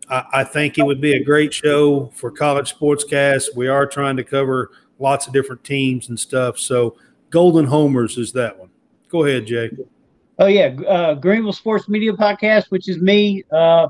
I, 0.09 0.23
I 0.33 0.43
think 0.43 0.77
it 0.77 0.83
would 0.83 1.01
be 1.01 1.13
a 1.13 1.23
great 1.23 1.53
show 1.53 2.07
for 2.07 2.31
college 2.31 2.75
sportscast. 2.77 3.55
We 3.55 3.67
are 3.67 3.85
trying 3.85 4.17
to 4.17 4.23
cover 4.23 4.71
lots 4.99 5.27
of 5.27 5.33
different 5.33 5.63
teams 5.63 6.09
and 6.09 6.19
stuff. 6.19 6.57
So 6.57 6.97
Golden 7.29 7.65
Homers 7.65 8.17
is 8.17 8.31
that 8.33 8.57
one. 8.57 8.69
Go 9.09 9.25
ahead, 9.25 9.45
Jay. 9.45 9.69
Oh 10.39 10.47
yeah, 10.47 10.67
uh, 10.87 11.15
Greenville 11.15 11.53
Sports 11.53 11.89
Media 11.89 12.13
Podcast, 12.13 12.71
which 12.71 12.87
is 12.87 12.99
me. 13.01 13.43
Uh, 13.51 13.89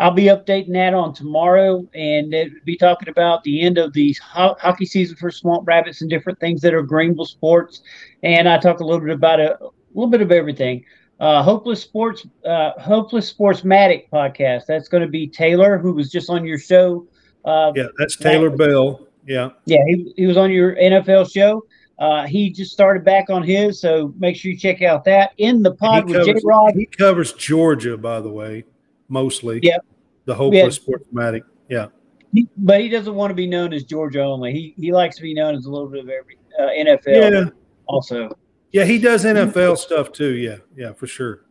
I'll 0.00 0.10
be 0.10 0.24
updating 0.24 0.72
that 0.72 0.92
on 0.92 1.14
tomorrow, 1.14 1.88
and 1.94 2.34
be 2.64 2.76
talking 2.76 3.08
about 3.08 3.44
the 3.44 3.62
end 3.62 3.78
of 3.78 3.92
the 3.92 4.16
ho- 4.20 4.56
hockey 4.60 4.86
season 4.86 5.16
for 5.16 5.30
Swamp 5.30 5.68
Rabbits 5.68 6.00
and 6.00 6.10
different 6.10 6.40
things 6.40 6.60
that 6.62 6.74
are 6.74 6.82
Greenville 6.82 7.26
sports. 7.26 7.82
And 8.24 8.48
I 8.48 8.58
talk 8.58 8.80
a 8.80 8.84
little 8.84 9.00
bit 9.00 9.14
about 9.14 9.38
a, 9.38 9.62
a 9.62 9.70
little 9.94 10.10
bit 10.10 10.20
of 10.20 10.32
everything. 10.32 10.84
Uh, 11.20 11.44
Hopeless 11.44 11.80
Sports, 11.80 12.26
uh, 12.44 12.72
Hopeless 12.80 13.32
Sportsmatic 13.32 14.10
podcast. 14.10 14.66
That's 14.66 14.88
going 14.88 15.02
to 15.02 15.08
be 15.08 15.28
Taylor, 15.28 15.78
who 15.78 15.92
was 15.92 16.10
just 16.10 16.28
on 16.28 16.44
your 16.44 16.58
show. 16.58 17.06
Uh, 17.44 17.72
Yeah, 17.76 17.86
that's 17.98 18.16
Taylor 18.16 18.50
Bell. 18.50 19.06
Yeah. 19.26 19.50
yeah, 19.64 19.78
he, 19.86 20.12
he 20.16 20.26
was 20.26 20.36
on 20.36 20.50
your 20.50 20.74
NFL 20.74 21.32
show. 21.32 21.64
Uh, 21.98 22.26
he 22.26 22.50
just 22.50 22.72
started 22.72 23.04
back 23.04 23.30
on 23.30 23.42
his, 23.42 23.80
so 23.80 24.12
make 24.18 24.34
sure 24.36 24.50
you 24.50 24.58
check 24.58 24.82
out 24.82 25.04
that. 25.04 25.32
In 25.38 25.62
the 25.62 25.74
pod 25.74 26.08
he 26.08 26.14
with 26.16 26.24
J 26.24 26.32
covers, 26.32 26.42
Rod, 26.44 26.74
he 26.74 26.86
covers 26.86 27.32
Georgia, 27.34 27.96
by 27.96 28.20
the 28.20 28.28
way, 28.30 28.64
mostly. 29.08 29.60
Yep. 29.62 29.84
The 30.24 30.34
hopeless 30.34 30.78
sportsmatic. 30.78 31.42
Yeah. 31.68 31.86
he, 32.32 32.48
but 32.56 32.80
he 32.80 32.88
doesn't 32.88 33.14
want 33.14 33.30
to 33.30 33.34
be 33.34 33.46
known 33.46 33.72
as 33.72 33.84
Georgia 33.84 34.22
only. 34.22 34.52
He 34.52 34.74
he 34.76 34.92
likes 34.92 35.16
to 35.16 35.22
be 35.22 35.34
known 35.34 35.54
as 35.54 35.66
a 35.66 35.70
little 35.70 35.88
bit 35.88 36.00
of 36.04 36.10
every 36.10 36.36
uh, 36.58 36.68
NFL 36.90 37.32
Yeah. 37.32 37.44
also. 37.86 38.28
Yeah, 38.72 38.84
he 38.84 38.98
does 38.98 39.24
NFL 39.24 39.78
stuff 39.78 40.10
too. 40.10 40.34
Yeah. 40.34 40.56
Yeah, 40.76 40.92
for 40.94 41.06
sure. 41.06 41.43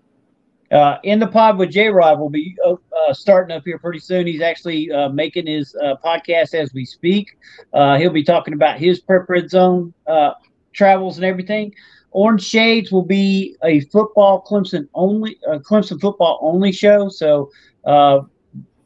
Uh, 0.73 0.97
in 1.03 1.19
the 1.19 1.27
pod 1.27 1.57
with 1.57 1.69
J 1.69 1.89
Rod 1.89 2.19
will 2.19 2.29
be 2.29 2.55
uh, 2.65 2.73
uh, 2.73 3.13
starting 3.13 3.55
up 3.55 3.63
here 3.63 3.77
pretty 3.77 3.99
soon. 3.99 4.25
He's 4.25 4.41
actually 4.41 4.91
uh, 4.91 5.09
making 5.09 5.45
his 5.45 5.75
uh, 5.75 5.95
podcast 6.03 6.55
as 6.55 6.73
we 6.73 6.83
speak. 6.83 7.37
Uh, 7.73 7.97
he'll 7.97 8.11
be 8.11 8.23
talking 8.23 8.55
about 8.55 8.79
his 8.79 8.99
prep 8.99 9.29
red 9.29 9.49
zone 9.49 9.93
travels 10.73 11.17
and 11.17 11.25
everything. 11.25 11.73
Orange 12.11 12.43
Shades 12.43 12.91
will 12.91 13.05
be 13.05 13.55
a 13.63 13.81
football 13.81 14.43
Clemson 14.43 14.87
only, 14.95 15.37
Clemson 15.47 16.01
football 16.01 16.39
only 16.41 16.71
show. 16.71 17.09
So 17.09 17.51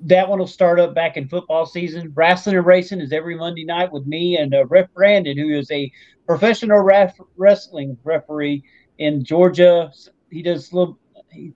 that 0.01 0.29
one 0.29 0.39
will 0.39 0.47
start 0.47 0.79
up 0.79 0.93
back 0.93 1.17
in 1.17 1.27
football 1.27 1.65
season. 1.65 2.11
Wrestling 2.15 2.57
and 2.57 2.65
racing 2.65 3.01
is 3.01 3.11
every 3.11 3.35
Monday 3.35 3.65
night 3.65 3.91
with 3.91 4.05
me 4.05 4.38
and 4.38 4.53
uh, 4.53 4.65
Ref 4.65 4.93
Brandon, 4.93 5.38
who 5.38 5.57
is 5.57 5.71
a 5.71 5.91
professional 6.25 6.79
ref- 6.79 7.19
wrestling 7.35 7.97
referee 8.03 8.63
in 8.99 9.23
Georgia. 9.23 9.91
He 10.29 10.41
does 10.41 10.71
little 10.73 10.99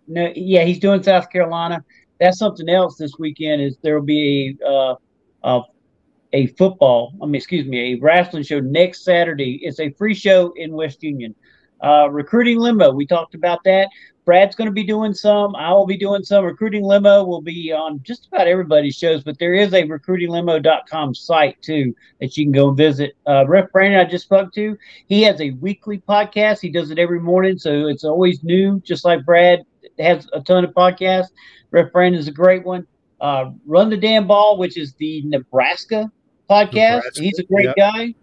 no, 0.07 0.32
yeah, 0.36 0.63
he's 0.63 0.80
doing 0.80 1.03
South 1.03 1.30
Carolina. 1.30 1.84
That's 2.19 2.38
something 2.38 2.69
else 2.69 2.97
this 2.97 3.13
weekend. 3.17 3.61
Is 3.61 3.78
there 3.82 3.95
will 3.99 4.05
be 4.05 4.57
a 4.63 4.67
uh, 4.67 4.95
uh, 5.43 5.61
a 6.34 6.47
football? 6.47 7.13
I 7.22 7.26
mean, 7.26 7.36
excuse 7.36 7.65
me, 7.65 7.93
a 7.93 7.99
wrestling 7.99 8.43
show 8.43 8.59
next 8.59 9.03
Saturday. 9.03 9.59
It's 9.63 9.80
a 9.80 9.91
free 9.91 10.13
show 10.13 10.53
in 10.55 10.74
West 10.74 11.03
Union. 11.03 11.36
Uh, 11.84 12.09
recruiting 12.11 12.59
limo. 12.59 12.91
We 12.91 13.07
talked 13.07 13.34
about 13.34 13.63
that. 13.65 13.89
Brad's 14.24 14.55
going 14.55 14.67
to 14.67 14.74
be 14.74 14.84
doing 14.84 15.13
some. 15.13 15.55
I 15.55 15.72
will 15.74 15.88
be 15.88 15.97
doing 15.97 16.24
some. 16.24 16.45
Recruiting 16.45 16.84
limo 16.84 17.24
will 17.24 17.41
be 17.41 17.72
on 17.72 18.01
just 18.03 18.28
about 18.28 18.47
everybody's 18.47 18.95
shows, 18.95 19.24
but 19.24 19.39
there 19.39 19.55
is 19.55 19.74
a 19.74 19.84
recruitinglimo.com 19.84 21.15
site 21.15 21.61
too 21.61 21.95
that 22.19 22.38
you 22.38 22.45
can 22.45 22.51
go 22.51 22.72
visit. 22.72 23.13
Uh, 23.26 23.45
Ref 23.47 23.72
Brandon, 23.72 23.99
I 23.99 24.09
just 24.09 24.26
spoke 24.26 24.53
to, 24.53 24.78
he 25.07 25.24
has 25.24 25.41
a 25.41 25.51
weekly 25.51 25.99
podcast. 26.07 26.59
He 26.61 26.69
does 26.69 26.91
it 26.91 26.99
every 26.99 27.19
morning, 27.19 27.57
so 27.57 27.88
it's 27.88 28.03
always 28.03 28.43
new, 28.43 28.80
just 28.82 29.05
like 29.05 29.26
Brad 29.26 29.63
has 29.97 30.28
a 30.34 30.41
ton 30.41 30.63
of 30.63 30.72
podcasts. 30.72 31.30
Ref 31.72 31.91
Brandon 31.91 32.19
is 32.19 32.28
a 32.28 32.32
great 32.32 32.63
one. 32.63 32.86
Uh, 33.19 33.51
Run 33.65 33.89
the 33.89 33.97
Damn 33.97 34.28
Ball, 34.28 34.57
which 34.57 34.78
is 34.78 34.93
the 34.95 35.24
Nebraska 35.26 36.11
podcast. 36.49 36.97
Nebraska, 36.97 37.24
He's 37.24 37.39
a 37.39 37.43
great 37.43 37.65
yep. 37.65 37.76
guy. 37.76 38.13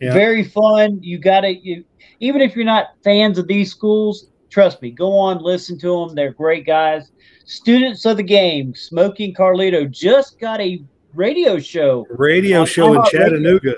Very 0.00 0.44
fun. 0.44 1.02
You 1.02 1.18
got 1.18 1.40
to, 1.40 1.48
you, 1.48 1.84
even 2.20 2.40
if 2.40 2.54
you're 2.54 2.64
not 2.64 2.88
fans 3.02 3.38
of 3.38 3.46
these 3.46 3.70
schools, 3.70 4.26
trust 4.50 4.80
me, 4.82 4.90
go 4.90 5.12
on, 5.16 5.42
listen 5.42 5.78
to 5.80 6.06
them. 6.06 6.14
They're 6.14 6.32
great 6.32 6.66
guys. 6.66 7.10
Students 7.44 8.04
of 8.06 8.16
the 8.16 8.22
game, 8.22 8.74
Smoking 8.74 9.34
Carlito 9.34 9.90
just 9.90 10.38
got 10.40 10.60
a 10.60 10.82
radio 11.14 11.58
show. 11.58 12.06
Radio 12.10 12.60
On 12.60 12.66
show 12.66 12.94
in. 12.94 13.04
Chattanooga. 13.10 13.76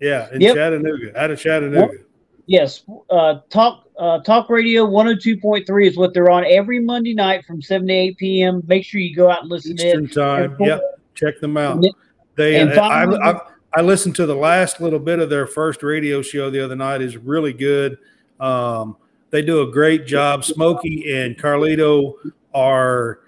Yeah, 0.00 0.28
in 0.32 0.40
Yep. 0.40 0.54
Chattanooga, 0.56 1.20
out 1.20 1.30
of 1.30 1.38
Chattanooga. 1.40 1.98
Yes, 2.46 2.82
uh, 3.10 3.38
talk 3.48 3.88
uh, 3.98 4.18
talk 4.20 4.50
radio 4.50 4.84
102.3 4.86 5.86
is 5.86 5.96
what 5.96 6.12
they're 6.12 6.30
on 6.30 6.44
every 6.44 6.80
Monday 6.80 7.14
night 7.14 7.44
from 7.46 7.62
7 7.62 7.86
to 7.86 7.92
8 7.92 8.16
p.m. 8.18 8.62
Make 8.66 8.84
sure 8.84 9.00
you 9.00 9.14
go 9.14 9.30
out 9.30 9.42
and 9.42 9.50
listen 9.50 9.76
to 9.76 9.86
Eastern 9.86 10.04
it. 10.06 10.12
time. 10.12 10.56
And- 10.58 10.66
Yep, 10.66 10.80
check 11.14 11.40
them 11.40 11.56
out. 11.56 11.76
And- 11.76 11.94
They, 12.36 12.56
and 12.60 12.72
I, 12.72 12.76
finally- 12.76 13.18
I, 13.22 13.40
I 13.76 13.80
listened 13.82 14.16
to 14.16 14.26
the 14.26 14.34
last 14.34 14.80
little 14.80 14.98
bit 14.98 15.20
of 15.20 15.30
their 15.30 15.46
first 15.46 15.82
radio 15.84 16.20
show 16.22 16.50
the 16.50 16.62
other 16.62 16.74
night. 16.76 17.00
is 17.02 17.16
really 17.16 17.52
good. 17.52 17.96
Um, 18.40 18.96
they 19.34 19.42
do 19.42 19.62
a 19.62 19.66
great 19.66 20.06
job. 20.06 20.44
Smokey 20.44 21.12
and 21.12 21.36
Carlito 21.36 22.14
are 22.54 23.18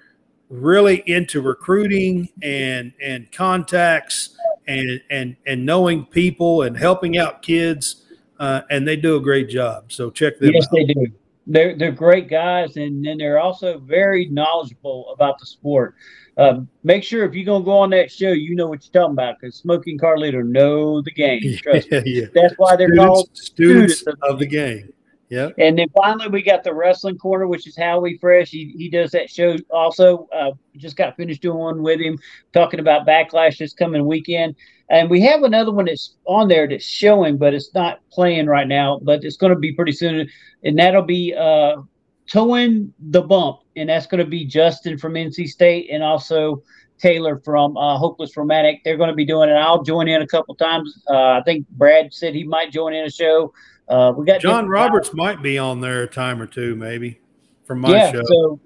really 0.48 1.02
into 1.06 1.40
recruiting 1.40 2.28
and 2.44 2.92
and 3.02 3.30
contacts 3.32 4.38
and 4.68 5.00
and 5.10 5.34
and 5.48 5.66
knowing 5.66 6.04
people 6.04 6.62
and 6.62 6.76
helping 6.76 7.18
out 7.18 7.42
kids, 7.42 8.04
uh, 8.38 8.60
and 8.70 8.86
they 8.86 8.94
do 8.94 9.16
a 9.16 9.20
great 9.20 9.48
job. 9.48 9.90
So 9.90 10.10
check 10.10 10.38
them 10.38 10.52
yes, 10.54 10.66
out. 10.66 10.70
they 10.74 10.84
do. 10.84 11.06
They're 11.48 11.76
they're 11.76 11.90
great 11.90 12.28
guys, 12.28 12.76
and 12.76 13.04
then 13.04 13.18
they're 13.18 13.40
also 13.40 13.80
very 13.80 14.26
knowledgeable 14.26 15.12
about 15.12 15.40
the 15.40 15.46
sport. 15.46 15.96
Um, 16.36 16.68
make 16.84 17.02
sure 17.02 17.24
if 17.24 17.34
you're 17.34 17.46
gonna 17.46 17.64
go 17.64 17.78
on 17.78 17.90
that 17.90 18.12
show, 18.12 18.30
you 18.30 18.54
know 18.54 18.68
what 18.68 18.84
you're 18.84 19.02
talking 19.02 19.14
about 19.14 19.40
because 19.40 19.56
Smokey 19.56 19.90
and 19.90 20.00
Carlito 20.00 20.46
know 20.46 21.02
the 21.02 21.10
game. 21.10 21.42
Trust 21.56 21.88
yeah, 21.90 21.98
me. 21.98 22.10
yeah. 22.20 22.26
That's 22.32 22.54
why 22.58 22.76
they're 22.76 22.90
Students, 22.90 23.08
called 23.08 23.28
students 23.32 23.98
students 23.98 24.22
of 24.22 24.38
the 24.38 24.46
game. 24.46 24.92
Yeah. 25.28 25.50
And 25.58 25.78
then 25.78 25.88
finally, 25.96 26.28
we 26.28 26.42
got 26.42 26.62
the 26.62 26.72
wrestling 26.72 27.18
corner, 27.18 27.46
which 27.46 27.66
is 27.66 27.76
Howie 27.76 28.18
Fresh. 28.18 28.50
He, 28.50 28.74
he 28.76 28.88
does 28.88 29.10
that 29.10 29.28
show 29.28 29.56
also. 29.70 30.28
Uh, 30.32 30.52
just 30.76 30.96
got 30.96 31.16
finished 31.16 31.42
doing 31.42 31.58
one 31.58 31.82
with 31.82 32.00
him, 32.00 32.18
talking 32.52 32.80
about 32.80 33.06
Backlash 33.06 33.58
this 33.58 33.72
coming 33.72 34.06
weekend. 34.06 34.54
And 34.88 35.10
we 35.10 35.20
have 35.22 35.42
another 35.42 35.72
one 35.72 35.86
that's 35.86 36.14
on 36.26 36.46
there 36.46 36.68
that's 36.68 36.84
showing, 36.84 37.38
but 37.38 37.54
it's 37.54 37.74
not 37.74 38.00
playing 38.12 38.46
right 38.46 38.68
now. 38.68 39.00
But 39.02 39.24
it's 39.24 39.36
going 39.36 39.52
to 39.52 39.58
be 39.58 39.72
pretty 39.72 39.92
soon, 39.92 40.28
and 40.62 40.78
that'll 40.78 41.02
be 41.02 41.34
uh, 41.34 41.82
towing 42.30 42.92
the 42.98 43.22
bump, 43.22 43.60
and 43.74 43.88
that's 43.88 44.06
going 44.06 44.24
to 44.24 44.30
be 44.30 44.44
Justin 44.44 44.96
from 44.96 45.14
NC 45.14 45.48
State 45.48 45.88
and 45.90 46.04
also 46.04 46.62
Taylor 46.98 47.40
from 47.44 47.76
uh, 47.76 47.98
Hopeless 47.98 48.36
Romantic. 48.36 48.82
They're 48.84 48.96
going 48.96 49.10
to 49.10 49.16
be 49.16 49.26
doing 49.26 49.48
it. 49.48 49.54
I'll 49.54 49.82
join 49.82 50.06
in 50.08 50.22
a 50.22 50.26
couple 50.26 50.54
times. 50.54 51.02
Uh, 51.10 51.30
I 51.30 51.42
think 51.44 51.68
Brad 51.70 52.14
said 52.14 52.34
he 52.34 52.44
might 52.44 52.72
join 52.72 52.94
in 52.94 53.04
a 53.04 53.10
show. 53.10 53.52
Uh, 53.88 54.12
we 54.16 54.24
got 54.24 54.40
John 54.40 54.68
Roberts 54.68 55.14
might 55.14 55.42
be 55.42 55.58
on 55.58 55.80
there 55.80 56.02
a 56.02 56.06
time 56.08 56.42
or 56.42 56.46
two, 56.46 56.74
maybe 56.74 57.20
from 57.64 57.80
my 57.80 57.90
yeah, 57.90 58.12
show. 58.12 58.22
so 58.24 58.60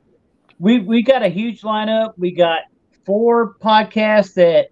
we 0.59 0.81
we 0.81 1.03
got 1.03 1.23
a 1.23 1.29
huge 1.29 1.63
lineup. 1.63 2.15
We 2.17 2.33
got 2.33 2.63
four 3.05 3.55
podcasts 3.55 4.35
that 4.35 4.69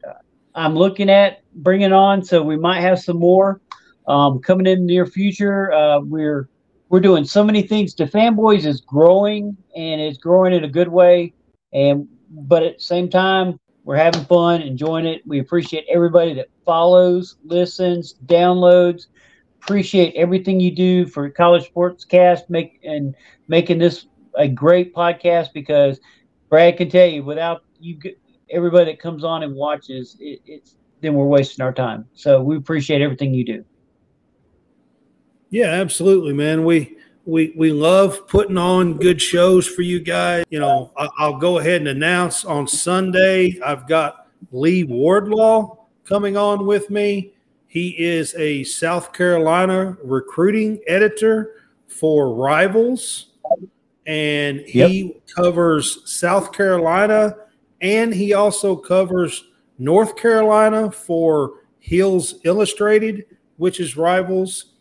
I'm 0.54 0.74
looking 0.74 1.10
at 1.10 1.42
bringing 1.54 1.92
on, 1.92 2.22
so 2.22 2.42
we 2.42 2.56
might 2.56 2.80
have 2.80 2.98
some 2.98 3.18
more 3.18 3.60
um, 4.06 4.40
coming 4.40 4.66
in 4.66 4.80
the 4.80 4.86
near 4.86 5.06
future. 5.06 5.72
Uh, 5.72 6.00
we're 6.00 6.48
we're 6.88 7.00
doing 7.00 7.24
so 7.24 7.44
many 7.44 7.62
things. 7.62 7.94
The 7.94 8.04
fanboys 8.04 8.64
is 8.64 8.80
growing 8.80 9.56
and 9.76 10.00
it's 10.00 10.18
growing 10.18 10.54
in 10.54 10.64
a 10.64 10.68
good 10.68 10.88
way, 10.88 11.34
and 11.72 12.08
but 12.30 12.62
at 12.62 12.78
the 12.78 12.84
same 12.84 13.10
time 13.10 13.58
we're 13.84 13.96
having 13.96 14.24
fun, 14.26 14.60
enjoying 14.60 15.06
it. 15.06 15.22
We 15.26 15.38
appreciate 15.38 15.86
everybody 15.90 16.34
that 16.34 16.48
follows, 16.64 17.36
listens, 17.44 18.16
downloads. 18.26 19.06
Appreciate 19.68 20.14
everything 20.14 20.58
you 20.58 20.70
do 20.70 21.06
for 21.06 21.28
College 21.28 21.66
Sports 21.66 22.02
Cast, 22.02 22.48
make 22.48 22.80
and 22.84 23.14
making 23.48 23.78
this 23.78 24.06
a 24.34 24.48
great 24.48 24.94
podcast 24.94 25.52
because 25.52 26.00
Brad 26.48 26.78
can 26.78 26.88
tell 26.88 27.06
you 27.06 27.22
without 27.22 27.64
you 27.78 27.98
everybody 28.48 28.86
that 28.86 28.98
comes 28.98 29.24
on 29.24 29.42
and 29.42 29.54
watches 29.54 30.16
it, 30.20 30.40
it's 30.46 30.76
then 31.02 31.12
we're 31.12 31.26
wasting 31.26 31.62
our 31.62 31.74
time. 31.74 32.06
So 32.14 32.40
we 32.40 32.56
appreciate 32.56 33.02
everything 33.02 33.34
you 33.34 33.44
do. 33.44 33.64
Yeah, 35.50 35.66
absolutely, 35.66 36.32
man. 36.32 36.64
We 36.64 36.96
we 37.26 37.52
we 37.54 37.70
love 37.70 38.26
putting 38.26 38.56
on 38.56 38.94
good 38.94 39.20
shows 39.20 39.66
for 39.66 39.82
you 39.82 40.00
guys. 40.00 40.46
You 40.48 40.60
know, 40.60 40.92
I, 40.96 41.10
I'll 41.18 41.38
go 41.38 41.58
ahead 41.58 41.82
and 41.82 41.88
announce 41.88 42.42
on 42.42 42.66
Sunday 42.66 43.60
I've 43.62 43.86
got 43.86 44.28
Lee 44.50 44.84
Wardlaw 44.84 45.76
coming 46.04 46.38
on 46.38 46.64
with 46.64 46.88
me. 46.88 47.34
He 47.68 47.90
is 47.98 48.34
a 48.36 48.64
South 48.64 49.12
Carolina 49.12 49.96
recruiting 50.02 50.80
editor 50.86 51.56
for 51.86 52.34
Rivals, 52.34 53.26
and 54.06 54.60
he 54.60 55.20
covers 55.36 56.00
South 56.10 56.50
Carolina, 56.52 57.36
and 57.82 58.14
he 58.14 58.32
also 58.32 58.74
covers 58.74 59.44
North 59.78 60.16
Carolina 60.16 60.90
for 60.90 61.60
Hills 61.78 62.36
Illustrated, 62.44 63.26
which 63.58 63.80
is 63.80 63.98
Rivals. 63.98 64.72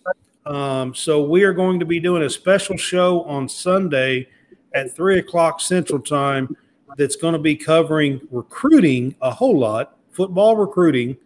Um, 0.45 0.95
so 0.95 1.23
we 1.23 1.43
are 1.43 1.53
going 1.53 1.81
to 1.81 1.85
be 1.85 1.99
doing 1.99 2.23
a 2.23 2.29
special 2.29 2.77
show 2.77 3.23
on 3.23 3.49
Sunday 3.49 4.29
at 4.73 4.95
three 4.95 5.19
o'clock 5.19 5.59
Central 5.59 5.99
Time 5.99 6.55
that's 6.97 7.17
going 7.17 7.33
to 7.33 7.39
be 7.39 7.57
covering 7.57 8.21
recruiting 8.31 9.13
a 9.21 9.29
whole 9.29 9.59
lot, 9.59 9.97
football 10.09 10.55
recruiting 10.55 11.17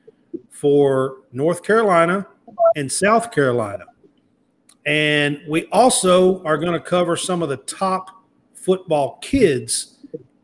for 0.49 1.17
North 1.31 1.63
Carolina 1.63 2.27
and 2.75 2.91
South 2.91 3.31
Carolina. 3.31 3.85
And 4.85 5.41
we 5.47 5.65
also 5.67 6.43
are 6.43 6.57
going 6.57 6.73
to 6.73 6.79
cover 6.79 7.15
some 7.15 7.41
of 7.41 7.49
the 7.49 7.57
top 7.57 8.23
football 8.53 9.17
kids 9.21 9.99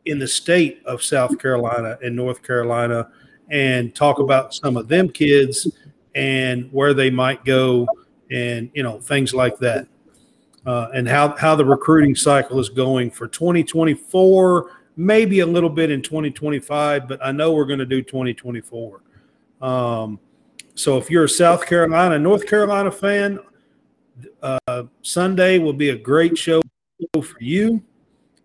in 0.06 0.20
the 0.20 0.28
state 0.28 0.82
of 0.86 1.04
South 1.04 1.38
Carolina 1.40 1.98
and 2.04 2.16
North 2.16 2.42
Carolina 2.44 3.10
and 3.50 3.94
talk 3.96 4.20
about 4.20 4.54
some 4.54 4.78
of 4.78 4.88
them 4.88 5.10
kids 5.10 5.68
and 6.16 6.72
where 6.72 6.94
they 6.94 7.10
might 7.10 7.44
go 7.46 7.88
and 8.32 8.70
you 8.74 8.84
know 8.84 9.00
things 9.00 9.34
like 9.34 9.58
that 9.60 9.88
uh, 10.66 10.88
and 10.94 11.08
how 11.08 11.36
how 11.38 11.56
the 11.56 11.64
recruiting 11.64 12.16
cycle 12.16 12.60
is 12.60 12.70
going 12.70 13.10
for 13.10 13.28
2024 13.28 14.72
maybe 14.98 15.40
a 15.40 15.46
little 15.46 15.70
bit 15.70 15.90
in 15.90 16.02
2025 16.02 17.08
but 17.08 17.24
i 17.24 17.32
know 17.32 17.54
we're 17.54 17.66
going 17.66 17.80
to 17.80 17.86
do 17.86 18.02
2024 18.02 19.02
um, 19.62 20.20
so 20.76 20.98
if 20.98 21.10
you're 21.10 21.26
a 21.26 21.30
south 21.30 21.66
carolina 21.66 22.18
north 22.18 22.46
carolina 22.48 22.92
fan 22.92 23.40
uh, 24.42 24.84
sunday 25.02 25.58
will 25.60 25.74
be 25.74 25.90
a 25.90 25.98
great 25.98 26.38
show 26.38 26.62
for 27.22 27.38
you 27.40 27.82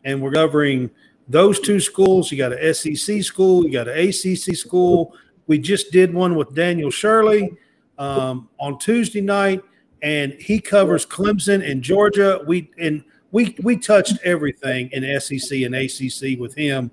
and 0.04 0.20
we're 0.20 0.32
covering 0.32 0.90
those 1.28 1.60
two 1.60 1.80
schools 1.80 2.30
you 2.30 2.38
got 2.38 2.52
a 2.52 2.74
sec 2.74 3.22
school 3.22 3.64
you 3.64 3.70
got 3.70 3.88
an 3.88 3.96
acc 3.98 4.56
school 4.56 5.14
we 5.46 5.58
just 5.58 5.90
did 5.92 6.12
one 6.12 6.34
with 6.34 6.54
daniel 6.54 6.90
shirley 6.90 7.50
um, 7.98 8.48
on 8.58 8.78
tuesday 8.78 9.20
night 9.20 9.62
and 10.02 10.32
he 10.34 10.60
covers 10.60 11.06
Clemson 11.06 11.68
and 11.68 11.80
Georgia. 11.80 12.40
We 12.46 12.70
and 12.78 13.04
we 13.30 13.56
we 13.62 13.76
touched 13.76 14.18
everything 14.24 14.90
in 14.92 15.20
SEC 15.20 15.62
and 15.62 15.74
ACC 15.74 16.38
with 16.38 16.54
him. 16.54 16.90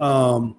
Um, 0.00 0.56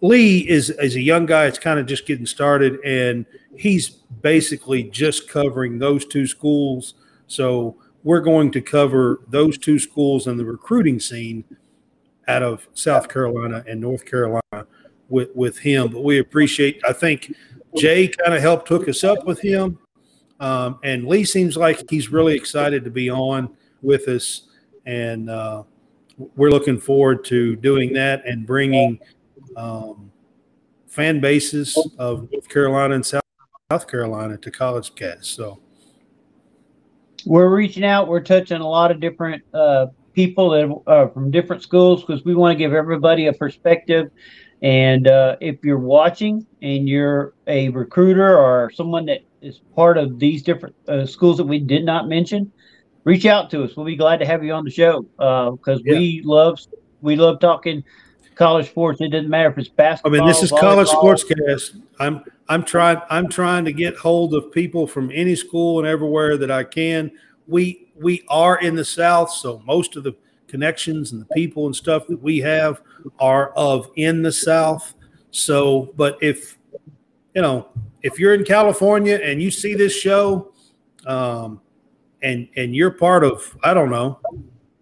Lee 0.00 0.48
is 0.48 0.70
is 0.70 0.96
a 0.96 1.00
young 1.00 1.26
guy. 1.26 1.46
It's 1.46 1.58
kind 1.58 1.80
of 1.80 1.86
just 1.86 2.06
getting 2.06 2.26
started, 2.26 2.78
and 2.84 3.26
he's 3.56 3.88
basically 3.88 4.84
just 4.84 5.28
covering 5.28 5.78
those 5.78 6.04
two 6.04 6.26
schools. 6.26 6.94
So 7.26 7.76
we're 8.04 8.20
going 8.20 8.52
to 8.52 8.60
cover 8.60 9.20
those 9.28 9.58
two 9.58 9.78
schools 9.78 10.26
and 10.26 10.38
the 10.38 10.44
recruiting 10.44 11.00
scene 11.00 11.44
out 12.28 12.42
of 12.42 12.68
South 12.74 13.08
Carolina 13.08 13.64
and 13.66 13.80
North 13.80 14.04
Carolina 14.04 14.66
with 15.08 15.30
with 15.34 15.58
him. 15.58 15.90
But 15.90 16.04
we 16.04 16.18
appreciate. 16.18 16.80
I 16.86 16.92
think 16.92 17.34
Jay 17.76 18.08
kind 18.08 18.34
of 18.34 18.40
helped 18.40 18.68
hook 18.68 18.88
us 18.88 19.02
up 19.02 19.24
with 19.26 19.40
him. 19.40 19.78
Um, 20.40 20.78
and 20.84 21.06
Lee 21.06 21.24
seems 21.24 21.56
like 21.56 21.90
he's 21.90 22.10
really 22.10 22.36
excited 22.36 22.84
to 22.84 22.90
be 22.90 23.10
on 23.10 23.50
with 23.82 24.06
us, 24.06 24.42
and 24.86 25.28
uh, 25.28 25.64
we're 26.36 26.50
looking 26.50 26.78
forward 26.78 27.24
to 27.24 27.56
doing 27.56 27.92
that 27.94 28.24
and 28.24 28.46
bringing 28.46 29.00
um, 29.58 30.10
fan 30.86 31.20
bases 31.20 31.76
of 31.98 32.30
North 32.32 32.48
Carolina 32.48 32.94
and 32.94 33.04
South, 33.04 33.22
South 33.70 33.88
Carolina 33.88 34.36
to 34.38 34.50
College 34.50 34.94
Cast. 34.94 35.34
So 35.34 35.60
we're 37.26 37.54
reaching 37.54 37.84
out. 37.84 38.08
We're 38.08 38.22
touching 38.22 38.60
a 38.60 38.68
lot 38.68 38.90
of 38.90 39.00
different 39.00 39.42
uh, 39.52 39.86
people 40.12 40.50
that 40.50 40.82
are 40.86 41.08
from 41.08 41.30
different 41.30 41.62
schools 41.62 42.02
because 42.04 42.24
we 42.24 42.34
want 42.34 42.52
to 42.52 42.58
give 42.58 42.72
everybody 42.72 43.26
a 43.26 43.32
perspective. 43.32 44.10
And 44.62 45.06
uh, 45.06 45.36
if 45.40 45.56
you're 45.62 45.78
watching 45.78 46.46
and 46.62 46.88
you're 46.88 47.34
a 47.46 47.68
recruiter 47.70 48.36
or 48.36 48.70
someone 48.72 49.06
that 49.06 49.20
is 49.40 49.60
part 49.74 49.98
of 49.98 50.18
these 50.18 50.42
different 50.42 50.74
uh, 50.88 51.06
schools 51.06 51.36
that 51.36 51.44
we 51.44 51.58
did 51.60 51.84
not 51.84 52.08
mention, 52.08 52.50
reach 53.04 53.24
out 53.26 53.50
to 53.50 53.62
us. 53.62 53.76
We'll 53.76 53.86
be 53.86 53.96
glad 53.96 54.18
to 54.18 54.26
have 54.26 54.42
you 54.42 54.52
on 54.52 54.64
the 54.64 54.70
show 54.70 55.02
because 55.02 55.80
Yeah. 55.84 55.94
we 55.94 56.22
love 56.24 56.58
we 57.00 57.14
love 57.14 57.38
talking 57.38 57.84
college 58.38 58.68
sports. 58.68 59.00
It 59.00 59.08
doesn't 59.08 59.28
matter 59.28 59.50
if 59.50 59.58
it's 59.58 59.68
basketball. 59.68 60.14
I 60.14 60.18
mean, 60.18 60.26
this 60.26 60.42
is 60.42 60.50
College 60.50 60.88
volleyball. 60.88 61.18
Sportscast. 61.18 61.82
I'm 61.98 62.24
I'm 62.48 62.64
trying 62.64 62.98
I'm 63.10 63.28
trying 63.28 63.64
to 63.66 63.72
get 63.72 63.96
hold 63.96 64.32
of 64.32 64.50
people 64.52 64.86
from 64.86 65.10
any 65.12 65.34
school 65.34 65.80
and 65.80 65.86
everywhere 65.86 66.38
that 66.38 66.50
I 66.50 66.64
can. 66.64 67.10
We 67.46 67.88
we 67.96 68.24
are 68.28 68.58
in 68.60 68.76
the 68.76 68.84
South, 68.84 69.30
so 69.30 69.60
most 69.66 69.96
of 69.96 70.04
the 70.04 70.14
connections 70.46 71.12
and 71.12 71.20
the 71.20 71.26
people 71.34 71.66
and 71.66 71.76
stuff 71.76 72.06
that 72.06 72.22
we 72.22 72.38
have 72.38 72.80
are 73.18 73.50
of 73.50 73.90
in 73.96 74.22
the 74.22 74.32
South. 74.32 74.94
So, 75.30 75.92
but 75.96 76.16
if 76.22 76.56
you 77.34 77.42
know, 77.42 77.68
if 78.02 78.18
you're 78.18 78.34
in 78.34 78.44
California 78.44 79.18
and 79.22 79.42
you 79.42 79.50
see 79.50 79.74
this 79.74 79.92
show, 79.92 80.52
um, 81.06 81.60
and 82.22 82.48
and 82.56 82.74
you're 82.74 82.92
part 82.92 83.24
of 83.24 83.56
I 83.64 83.74
don't 83.74 83.90
know 83.90 84.20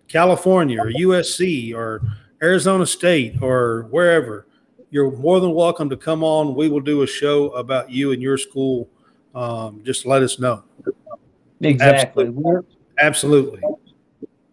California 0.09 0.80
or 0.80 0.90
USC 0.92 1.74
or 1.74 2.02
Arizona 2.43 2.87
State 2.87 3.43
or 3.43 3.87
wherever, 3.91 4.47
you're 4.91 5.11
more 5.11 5.41
than 5.41 5.53
welcome 5.53 5.89
to 5.91 5.97
come 5.97 6.22
on. 6.22 6.55
We 6.55 6.68
will 6.68 6.80
do 6.80 7.03
a 7.03 7.07
show 7.07 7.51
about 7.51 7.91
you 7.91 8.12
and 8.12 8.22
your 8.22 8.39
school. 8.39 8.89
Um, 9.34 9.82
just 9.84 10.07
let 10.07 10.22
us 10.22 10.39
know. 10.39 10.64
Exactly. 11.61 12.26
Absolutely. 12.26 12.76
Absolutely. 12.99 13.61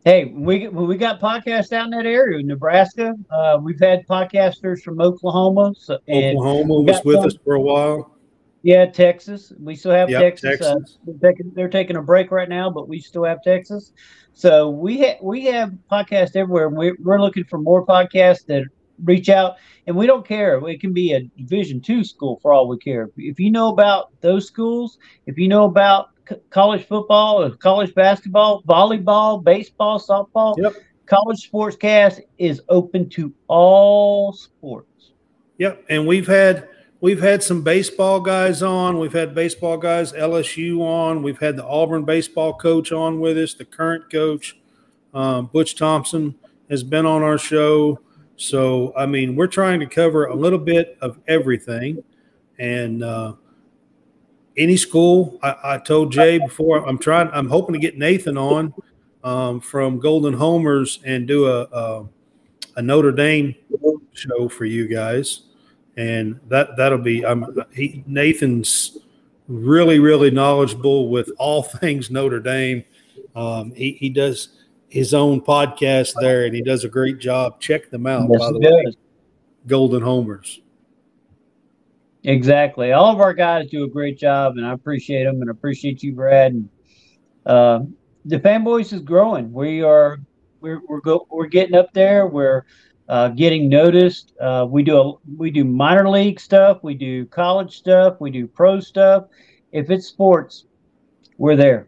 Hey, 0.06 0.26
we 0.26 0.68
we 0.68 0.98
got 0.98 1.22
podcasts 1.22 1.72
out 1.72 1.86
in 1.86 1.92
that 1.92 2.06
area, 2.06 2.44
Nebraska. 2.44 3.14
Uh, 3.30 3.58
we've 3.62 3.80
had 3.80 4.06
podcasters 4.06 4.82
from 4.82 5.00
Oklahoma. 5.00 5.74
So, 5.78 5.98
Oklahoma 6.10 6.82
was 6.82 7.02
with 7.06 7.16
some, 7.18 7.26
us 7.26 7.38
for 7.46 7.54
a 7.54 7.62
while. 7.62 8.18
Yeah, 8.64 8.86
Texas. 8.86 9.54
We 9.62 9.76
still 9.76 9.92
have 9.92 10.10
yep, 10.10 10.22
Texas. 10.22 10.62
Uh, 10.62 10.74
Texas. 10.76 10.98
Uh, 11.08 11.12
they're, 11.20 11.32
taking, 11.32 11.52
they're, 11.54 11.70
taking, 11.70 11.96
a 11.96 12.02
break 12.02 12.32
right 12.32 12.50
now, 12.50 12.70
but 12.70 12.90
we 12.90 13.00
still 13.00 13.24
have 13.24 13.42
Texas. 13.44 13.94
So 14.34 14.70
we 14.70 15.02
ha- 15.02 15.20
we 15.22 15.46
have 15.46 15.74
podcasts 15.92 16.36
everywhere. 16.36 16.70
We're, 16.70 16.96
we're 17.00 17.22
looking 17.22 17.44
for 17.46 17.60
more 17.60 17.86
podcasts 17.86 18.46
that 18.48 18.64
reach 19.04 19.30
out, 19.30 19.56
and 19.88 19.96
we 19.96 20.08
don't 20.08 20.28
care. 20.28 20.60
It 20.68 20.82
can 20.82 20.94
be 20.94 21.14
a 21.14 21.22
Division 21.38 21.82
two 21.82 22.04
school 22.04 22.40
for 22.42 22.54
all 22.54 22.68
we 22.68 22.78
care. 22.78 23.10
If 23.18 23.40
you 23.40 23.52
know 23.52 23.70
about 23.70 24.10
those 24.22 24.48
schools, 24.48 24.98
if 25.26 25.38
you 25.38 25.48
know 25.48 25.66
about 25.66 26.10
college 26.50 26.86
football, 26.86 27.50
college 27.52 27.94
basketball, 27.94 28.64
volleyball, 28.64 29.44
baseball, 29.44 30.00
softball. 30.00 30.56
Yep. 30.58 30.74
College 31.06 31.52
Sportscast 31.52 32.22
is 32.38 32.62
open 32.70 33.10
to 33.10 33.34
all 33.48 34.32
sports. 34.32 35.12
Yep, 35.58 35.86
and 35.90 36.08
we've 36.08 36.26
had 36.26 36.70
we've 37.04 37.22
had 37.22 37.43
some 37.43 37.62
baseball 37.62 38.22
guys 38.22 38.64
on. 38.64 38.97
We've 38.97 39.12
had 39.12 39.36
baseball 39.36 39.78
guys 39.78 40.14
LSU 40.14 40.80
on. 40.80 41.22
We've 41.22 41.38
had 41.38 41.58
the 41.58 41.66
Auburn 41.66 42.06
baseball 42.06 42.54
coach 42.54 42.93
on 42.93 43.20
with 43.20 43.38
us. 43.38 43.54
The 43.54 43.66
current 43.66 44.10
coach, 44.10 44.58
um, 45.14 45.47
Butch 45.47 45.76
Thompson, 45.76 46.34
has 46.70 46.82
been 46.82 47.06
on 47.06 47.22
our 47.22 47.38
show. 47.38 47.99
So 48.38 48.93
I 48.95 49.06
mean, 49.06 49.36
we're 49.36 49.47
trying 49.47 49.82
to 49.82 49.86
cover 49.86 50.26
a 50.28 50.36
little 50.36 50.58
bit 50.58 50.97
of 51.01 51.20
everything, 51.28 52.01
and 52.58 53.04
uh, 53.04 53.34
any 54.56 54.78
school. 54.78 55.38
I, 55.43 55.56
I, 55.64 55.78
told 55.80 56.12
Jay 56.12 56.39
before 56.39 56.88
I'm 56.88 56.97
trying. 56.97 57.30
I'm 57.34 57.49
hoping 57.49 57.74
to 57.74 57.80
get 57.80 57.97
Nathan 57.97 58.38
on 58.38 58.74
um, 59.26 59.60
from 59.60 59.99
Golden 59.99 60.36
Domers 60.36 60.99
and 61.04 61.28
do 61.28 61.47
a, 61.47 61.64
a, 61.64 62.08
a 62.78 62.82
Notre 62.82 63.12
Dame 63.12 63.56
show 64.14 64.47
for 64.47 64.64
you 64.66 64.88
guys, 64.88 65.41
and 65.98 66.39
that 66.48 66.76
that'll 66.78 66.98
be. 66.98 67.26
I'm 67.26 67.46
he, 67.74 68.04
Nathan's 68.08 68.98
really 69.48 70.00
really 70.00 70.32
knowledgeable 70.32 71.10
with 71.10 71.32
all 71.38 71.64
things 71.82 72.10
Notre 72.10 72.39
Dame. 72.39 72.84
Um, 73.36 73.74
he 73.76 73.94
he 73.94 74.10
does 74.10 74.50
his 74.89 75.14
own 75.14 75.41
podcast 75.41 76.14
there, 76.20 76.46
and 76.46 76.54
he 76.54 76.62
does 76.62 76.84
a 76.84 76.89
great 76.89 77.20
job. 77.20 77.60
Check 77.60 77.89
them 77.89 78.06
out. 78.06 78.30
Yes, 78.30 78.39
by 78.39 78.52
the 78.52 78.60
way, 78.60 78.94
Golden 79.68 80.04
Domers. 80.04 80.60
Exactly. 82.26 82.94
All 82.94 83.12
of 83.12 83.20
our 83.20 83.34
guys 83.34 83.70
do 83.70 83.84
a 83.84 83.88
great 83.88 84.18
job, 84.18 84.58
and 84.58 84.66
I 84.66 84.72
appreciate 84.72 85.26
them, 85.26 85.41
and 85.41 85.50
appreciate 85.50 86.04
you, 86.04 86.14
Brad. 86.14 86.54
And 86.54 86.70
uh, 87.46 87.80
the 88.26 88.39
fanboys 88.39 88.94
is 88.94 89.02
growing. 89.02 89.52
We 89.52 89.82
are 89.82 90.20
we're 90.62 90.82
we're 90.88 91.02
go, 91.02 91.28
we're 91.30 91.48
getting 91.48 91.76
up 91.76 91.91
there. 91.94 92.28
We're 92.28 92.64
uh, 93.10 93.30
getting 93.30 93.70
noticed. 93.70 94.34
Uh, 94.39 94.66
we 94.70 94.84
do 94.84 94.97
a, 94.97 95.14
we 95.38 95.51
do 95.51 95.64
minor 95.64 96.10
league 96.10 96.39
stuff. 96.39 96.84
We 96.84 96.93
do 96.93 97.26
college 97.26 97.78
stuff. 97.78 98.18
We 98.20 98.32
do 98.32 98.47
pro 98.47 98.80
stuff. 98.80 99.26
If 99.72 99.89
it's 99.89 100.08
sports, 100.08 100.66
we're 101.38 101.56
there. 101.56 101.88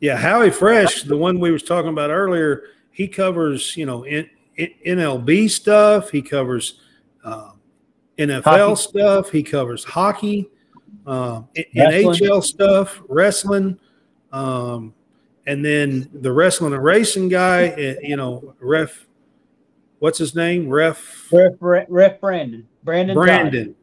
Yeah, 0.00 0.16
Howie 0.16 0.50
Fresh, 0.50 1.02
the 1.02 1.16
one 1.16 1.38
we 1.40 1.50
was 1.50 1.62
talking 1.62 1.90
about 1.90 2.10
earlier, 2.10 2.64
he 2.90 3.06
covers 3.06 3.76
you 3.76 3.86
know 3.86 4.04
in, 4.04 4.28
in 4.56 4.70
NLB 4.86 5.50
stuff. 5.50 6.10
He 6.10 6.22
covers. 6.22 6.80
Uh, 7.22 7.52
NFL 8.20 8.44
hockey. 8.44 8.76
stuff. 8.76 9.30
He 9.30 9.42
covers 9.42 9.84
hockey, 9.84 10.48
um, 11.06 11.48
NHL 11.56 12.42
stuff, 12.42 13.00
wrestling, 13.08 13.78
um, 14.32 14.94
and 15.46 15.64
then 15.64 16.08
the 16.12 16.30
wrestling 16.30 16.74
and 16.74 16.84
racing 16.84 17.28
guy. 17.28 17.68
Eh, 17.68 17.96
you 18.02 18.16
know, 18.16 18.54
ref. 18.60 19.06
What's 20.00 20.18
his 20.18 20.34
name? 20.34 20.68
Ref. 20.68 21.32
Ref. 21.32 21.52
Ref. 21.60 22.20
Brandon. 22.20 22.66
Brandon. 22.82 23.14
Brandon. 23.14 23.74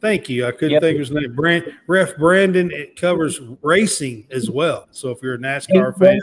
Thank 0.00 0.28
you. 0.28 0.46
I 0.46 0.50
couldn't 0.50 0.70
yep. 0.70 0.82
think 0.82 0.94
of 0.96 1.00
his 1.00 1.10
name. 1.10 1.34
Brand, 1.34 1.72
Ref 1.86 2.16
Brandon 2.16 2.70
it 2.70 2.98
covers 2.98 3.40
racing 3.62 4.26
as 4.30 4.50
well. 4.50 4.86
So 4.90 5.10
if 5.10 5.18
you're 5.22 5.34
a 5.34 5.38
NASCAR 5.38 5.98
fan, 5.98 6.20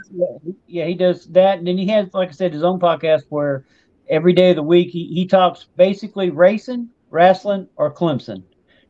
yeah, 0.68 0.86
he 0.86 0.93
does 0.93 1.26
that. 1.28 1.60
And 1.60 1.68
then 1.68 1.78
he 1.78 1.88
has, 1.88 2.14
like 2.14 2.30
I 2.30 2.32
said, 2.32 2.54
his 2.54 2.64
own 2.64 2.80
podcast 2.80 3.24
where 3.30 3.66
every 4.10 4.34
day 4.34 4.52
of 4.52 4.56
the 4.56 4.64
week 4.64 4.89
he, 4.89 5.08
he 5.08 5.26
talks 5.26 5.68
basically 5.78 6.30
racing 6.30 6.89
wrestling, 7.12 7.68
or 7.76 7.93
Clemson. 7.93 8.41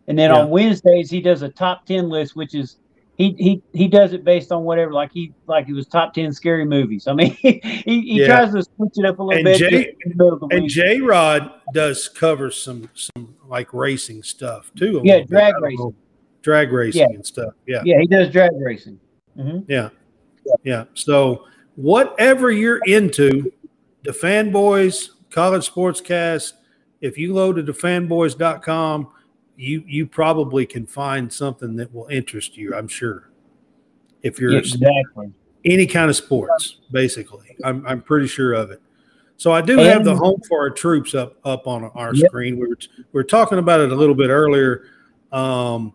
And 0.07 0.17
then 0.17 0.29
yeah. 0.29 0.37
on 0.37 0.49
Wednesdays 0.49 1.09
he 1.09 1.19
does 1.19 1.41
a 1.41 1.49
top 1.49 1.85
ten 1.85 2.07
list, 2.07 2.35
which 2.35 2.55
is 2.55 2.77
he 3.21 3.35
he 3.37 3.61
he 3.73 3.87
does 3.87 4.13
it 4.13 4.23
based 4.23 4.51
on 4.51 4.63
whatever, 4.63 4.91
like 4.91 5.11
he 5.11 5.33
like 5.45 5.67
he 5.67 5.73
was 5.73 5.85
top 5.85 6.13
ten 6.13 6.31
scary 6.33 6.65
movies. 6.65 7.07
I 7.07 7.13
mean, 7.13 7.31
he 7.41 7.59
he 7.83 8.19
yeah. 8.21 8.25
tries 8.25 8.53
to 8.53 8.63
switch 8.63 8.93
it 8.95 9.05
up 9.05 9.19
a 9.19 9.23
little 9.23 9.37
and 9.37 9.45
bit. 9.45 9.57
Jay, 9.57 9.95
and 10.51 10.67
J 10.67 10.99
Rod 11.01 11.51
does 11.73 12.07
cover 12.07 12.49
some 12.49 12.89
some 12.95 13.35
like 13.45 13.73
racing 13.73 14.23
stuff 14.23 14.71
too. 14.75 15.01
Yeah, 15.03 15.21
drag 15.21 15.53
racing, 15.61 15.95
drag 16.41 16.71
racing 16.71 17.01
yeah. 17.01 17.15
and 17.15 17.25
stuff. 17.25 17.53
Yeah, 17.67 17.81
yeah, 17.85 17.99
he 17.99 18.07
does 18.07 18.31
drag 18.31 18.51
racing. 18.59 18.99
Mm-hmm. 19.37 19.71
Yeah. 19.71 19.89
yeah, 20.45 20.53
yeah. 20.63 20.83
So 20.95 21.45
whatever 21.75 22.51
you're 22.51 22.81
into, 22.85 23.51
the 24.03 24.11
fanboys, 24.11 25.09
college 25.29 25.69
sportscast, 25.69 26.53
if 27.01 27.17
you 27.17 27.33
go 27.33 27.53
to 27.53 27.61
DaFanBoys.com, 27.63 29.11
you 29.61 29.83
you 29.87 30.07
probably 30.07 30.65
can 30.65 30.85
find 30.85 31.31
something 31.31 31.75
that 31.75 31.93
will 31.93 32.07
interest 32.07 32.57
you. 32.57 32.75
I'm 32.75 32.87
sure. 32.87 33.29
If 34.23 34.39
you're 34.39 34.57
exactly 34.57 35.31
any 35.65 35.85
kind 35.85 36.09
of 36.09 36.15
sports, 36.15 36.79
basically, 36.91 37.55
I'm 37.63 37.85
I'm 37.85 38.01
pretty 38.01 38.27
sure 38.27 38.53
of 38.53 38.71
it. 38.71 38.81
So 39.37 39.51
I 39.51 39.61
do 39.61 39.79
and, 39.79 39.87
have 39.87 40.03
the 40.03 40.15
home 40.15 40.39
for 40.47 40.59
our 40.59 40.69
troops 40.69 41.13
up 41.13 41.37
up 41.45 41.67
on 41.67 41.85
our 41.95 42.13
yep. 42.13 42.27
screen. 42.27 42.57
We 42.57 42.67
were 42.67 42.77
we 42.97 43.05
were 43.11 43.23
talking 43.23 43.59
about 43.59 43.79
it 43.79 43.91
a 43.91 43.95
little 43.95 44.15
bit 44.15 44.29
earlier. 44.29 44.85
Um, 45.31 45.93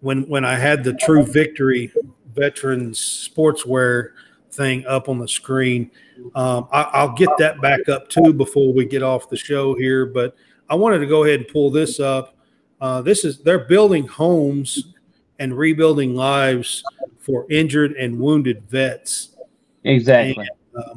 when 0.00 0.28
when 0.28 0.44
I 0.44 0.56
had 0.56 0.82
the 0.82 0.94
True 0.94 1.24
Victory 1.24 1.92
Veterans 2.34 2.98
Sportswear 2.98 4.10
thing 4.50 4.84
up 4.86 5.08
on 5.08 5.18
the 5.18 5.28
screen. 5.28 5.90
Um, 6.34 6.68
I, 6.72 7.04
will 7.04 7.14
get 7.14 7.28
that 7.38 7.60
back 7.60 7.88
up 7.88 8.08
too 8.08 8.32
before 8.32 8.72
we 8.72 8.84
get 8.84 9.02
off 9.02 9.28
the 9.28 9.36
show 9.36 9.74
here. 9.74 10.06
But 10.06 10.34
I 10.68 10.74
wanted 10.74 10.98
to 10.98 11.06
go 11.06 11.24
ahead 11.24 11.40
and 11.40 11.48
pull 11.48 11.70
this 11.70 12.00
up. 12.00 12.36
Uh, 12.80 13.02
this 13.02 13.24
is 13.24 13.38
they're 13.42 13.66
building 13.66 14.06
homes 14.06 14.94
and 15.38 15.56
rebuilding 15.56 16.14
lives 16.14 16.82
for 17.18 17.46
injured 17.50 17.92
and 17.92 18.18
wounded 18.18 18.62
vets. 18.68 19.36
Exactly. 19.84 20.48
And, 20.74 20.84
uh, 20.84 20.94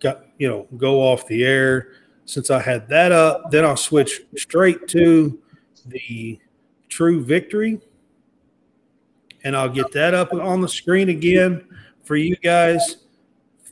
got, 0.00 0.24
you 0.38 0.48
know, 0.48 0.66
go 0.76 1.00
off 1.00 1.26
the 1.26 1.44
air 1.44 1.88
since 2.26 2.50
I 2.50 2.60
had 2.60 2.88
that 2.88 3.12
up, 3.12 3.50
then 3.50 3.64
I'll 3.64 3.76
switch 3.76 4.22
straight 4.36 4.88
to 4.88 5.38
the 5.86 6.38
True 6.88 7.22
Victory. 7.22 7.80
And 9.44 9.56
I'll 9.56 9.68
get 9.68 9.92
that 9.92 10.14
up 10.14 10.32
on 10.32 10.60
the 10.60 10.68
screen 10.68 11.10
again 11.10 11.64
for 12.02 12.16
you 12.16 12.36
guys. 12.36 12.96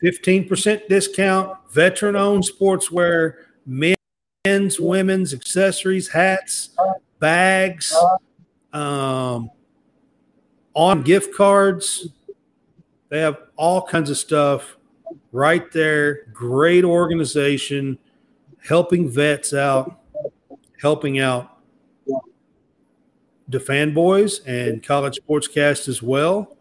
15% 0.03 0.89
discount, 0.89 1.57
veteran 1.71 2.17
owned 2.17 2.45
sportswear, 2.45 3.35
men's, 3.65 4.79
women's, 4.81 5.33
accessories, 5.33 6.09
hats, 6.09 6.71
bags, 7.21 7.95
um, 8.73 9.51
on 10.75 11.03
gift 11.03 11.35
cards. 11.35 12.09
They 13.09 13.21
have 13.21 13.39
all 13.57 13.83
kinds 13.83 14.11
of 14.11 14.17
stuff 14.17 14.77
right 15.31 15.71
there. 15.73 16.27
Great 16.33 16.85
organization 16.85 17.99
helping 18.67 19.09
vets 19.09 19.53
out, 19.53 20.01
helping 20.81 21.21
out 21.21 21.59
the 23.49 23.59
fanboys 23.59 24.41
and 24.47 24.83
college 24.83 25.19
sportscast 25.27 25.89
as 25.89 26.03
well. 26.03 26.57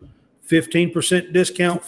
15% 0.48 1.34
discount 1.34 1.84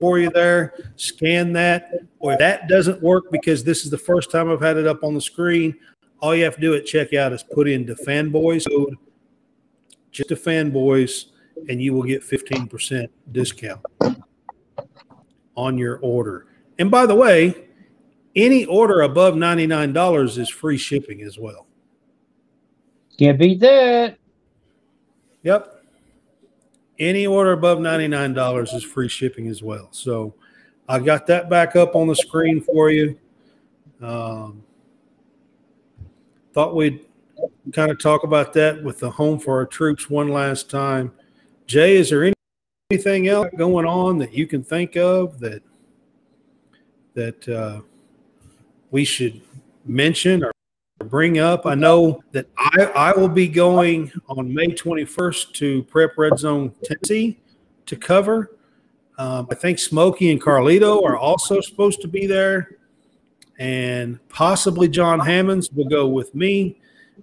for 0.00 0.18
you 0.18 0.30
there. 0.30 0.74
Scan 0.96 1.52
that. 1.52 1.90
Or 2.18 2.32
if 2.32 2.38
that 2.38 2.68
doesn't 2.68 3.02
work 3.02 3.24
because 3.30 3.64
this 3.64 3.84
is 3.84 3.90
the 3.90 3.98
first 3.98 4.30
time 4.30 4.50
I've 4.50 4.60
had 4.60 4.76
it 4.76 4.86
up 4.86 5.04
on 5.04 5.14
the 5.14 5.20
screen. 5.20 5.76
all 6.20 6.34
you 6.34 6.44
have 6.44 6.54
to 6.54 6.60
do 6.60 6.74
at 6.74 6.84
checkout 6.84 7.32
is 7.32 7.42
put 7.42 7.68
in 7.68 7.84
the 7.84 7.94
fanboys 7.94 8.66
code, 8.68 8.96
just 10.10 10.30
the 10.30 10.34
fanboys, 10.34 11.26
and 11.68 11.80
you 11.80 11.92
will 11.92 12.02
get 12.02 12.22
15% 12.22 13.08
discount 13.32 13.84
on 15.56 15.76
your 15.76 15.98
order. 15.98 16.46
And 16.78 16.90
by 16.90 17.06
the 17.06 17.14
way, 17.14 17.66
any 18.34 18.64
order 18.66 19.02
above 19.02 19.34
$99 19.34 20.38
is 20.38 20.48
free 20.48 20.76
shipping 20.76 21.22
as 21.22 21.38
well. 21.38 21.66
Can't 23.18 23.38
beat 23.38 23.60
that. 23.60 24.18
Yep. 25.46 25.80
Any 26.98 27.24
order 27.24 27.52
above 27.52 27.78
$99 27.78 28.74
is 28.74 28.82
free 28.82 29.06
shipping 29.06 29.46
as 29.46 29.62
well. 29.62 29.86
So 29.92 30.34
I 30.88 30.98
got 30.98 31.24
that 31.28 31.48
back 31.48 31.76
up 31.76 31.94
on 31.94 32.08
the 32.08 32.16
screen 32.16 32.60
for 32.60 32.90
you. 32.90 33.16
Um, 34.02 34.64
thought 36.52 36.74
we'd 36.74 37.06
kind 37.72 37.92
of 37.92 38.00
talk 38.00 38.24
about 38.24 38.54
that 38.54 38.82
with 38.82 38.98
the 38.98 39.08
home 39.08 39.38
for 39.38 39.58
our 39.58 39.66
troops 39.66 40.10
one 40.10 40.30
last 40.30 40.68
time. 40.68 41.12
Jay, 41.68 41.94
is 41.94 42.10
there 42.10 42.24
any, 42.24 42.34
anything 42.90 43.28
else 43.28 43.46
going 43.56 43.86
on 43.86 44.18
that 44.18 44.34
you 44.34 44.48
can 44.48 44.64
think 44.64 44.96
of 44.96 45.38
that 45.38 45.62
that 47.14 47.48
uh, 47.48 47.82
we 48.90 49.04
should 49.04 49.40
mention 49.84 50.42
or 50.42 50.50
bring 51.04 51.38
up? 51.38 51.66
I 51.66 51.74
know 51.74 52.22
that 52.32 52.46
I, 52.56 52.84
I 52.94 53.12
will 53.12 53.28
be 53.28 53.48
going 53.48 54.12
on 54.28 54.52
May 54.52 54.68
21st 54.68 55.52
to 55.54 55.82
Prep 55.84 56.16
Red 56.16 56.38
Zone, 56.38 56.74
Tennessee 56.84 57.38
to 57.86 57.96
cover. 57.96 58.56
Um, 59.18 59.46
I 59.50 59.54
think 59.54 59.78
Smokey 59.78 60.30
and 60.30 60.42
Carlito 60.42 61.02
are 61.04 61.16
also 61.16 61.60
supposed 61.60 62.00
to 62.02 62.08
be 62.08 62.26
there 62.26 62.76
and 63.58 64.26
possibly 64.28 64.88
John 64.88 65.20
Hammonds 65.20 65.70
will 65.72 65.88
go 65.88 66.06
with 66.06 66.34
me. 66.34 66.80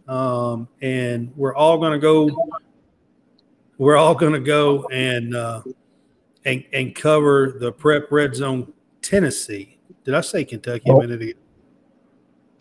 Um, 0.08 0.68
and 0.82 1.32
we're 1.36 1.56
all 1.56 1.78
going 1.78 1.94
to 1.94 2.00
go. 2.00 2.30
We're 3.78 3.98
all 3.98 4.16
going 4.16 4.34
to 4.34 4.40
go 4.40 4.88
and 4.92 5.36
uh, 5.36 5.62
and 6.46 6.64
and 6.74 6.96
cover 6.96 7.58
the 7.60 7.72
prep 7.72 8.12
red 8.12 8.36
zone 8.36 8.74
Tennessee. 9.02 9.78
Did 10.04 10.16
I 10.16 10.22
say 10.22 10.44
Kentucky 10.46 10.90
a 10.90 11.00
minute 11.00 11.22
ago? 11.22 11.40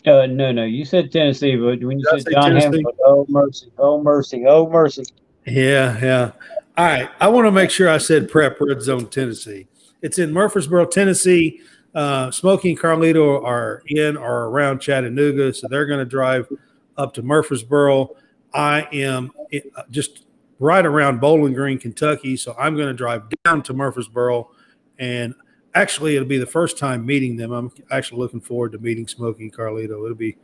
Uh, 0.07 0.27
no, 0.27 0.51
no, 0.51 0.65
you 0.65 0.85
said 0.85 1.13
Tennessee, 1.13 1.55
but 1.57 1.81
when 1.83 2.01
you 2.01 2.05
Did 2.13 2.23
said 2.25 2.33
John 2.33 2.57
Hammonds, 2.57 2.89
oh 3.05 3.25
mercy, 3.29 3.71
oh 3.79 4.03
mercy, 4.03 4.45
oh 4.49 4.69
mercy. 4.69 5.05
Yeah, 5.47 5.99
yeah. 6.03 6.33
All 6.77 6.87
right, 6.87 7.09
I 7.21 7.29
want 7.29 7.47
to 7.47 7.53
make 7.53 7.71
sure 7.71 7.89
I 7.89 7.99
said 7.99 8.29
prep 8.29 8.61
red 8.61 8.83
zone 8.83 9.07
Tennessee. 9.09 9.69
It's 10.01 10.19
in 10.19 10.33
Murfreesboro, 10.33 10.87
Tennessee. 10.87 11.61
Uh, 11.95 12.31
Smokey 12.31 12.71
and 12.71 12.81
Carlito 12.81 13.45
are 13.45 13.83
in 13.87 14.17
or 14.17 14.47
around 14.49 14.81
Chattanooga, 14.81 15.55
so 15.55 15.69
they're 15.69 15.87
going 15.87 16.01
to 16.01 16.05
drive 16.05 16.49
up 16.97 17.15
to 17.15 17.23
Murfreesboro. 17.23 18.17
I 18.55 18.89
am 18.93 19.31
uh, 19.77 19.83
just 19.91 20.25
right 20.59 20.85
around 20.85 21.21
Bowling 21.21 21.53
Green, 21.53 21.79
Kentucky, 21.79 22.37
so 22.37 22.55
I'm 22.59 22.75
going 22.77 22.89
to 22.89 22.95
drive 22.95 23.25
down 23.45 23.63
to 23.65 23.73
Murfreesboro. 23.73 24.51
And 24.99 25.35
actually, 25.75 26.17
it'll 26.17 26.29
be 26.29 26.39
the 26.39 26.47
first 26.47 26.79
time 26.79 27.05
meeting 27.05 27.37
them. 27.37 27.53
I'm 27.53 27.73
actually 27.91 28.19
looking 28.19 28.41
forward 28.41 28.73
to 28.73 28.79
meeting 28.79 29.07
Smokey 29.07 29.45
and 29.45 29.53
Carlito. 29.53 30.05
It'll 30.05 30.15
be 30.15 30.37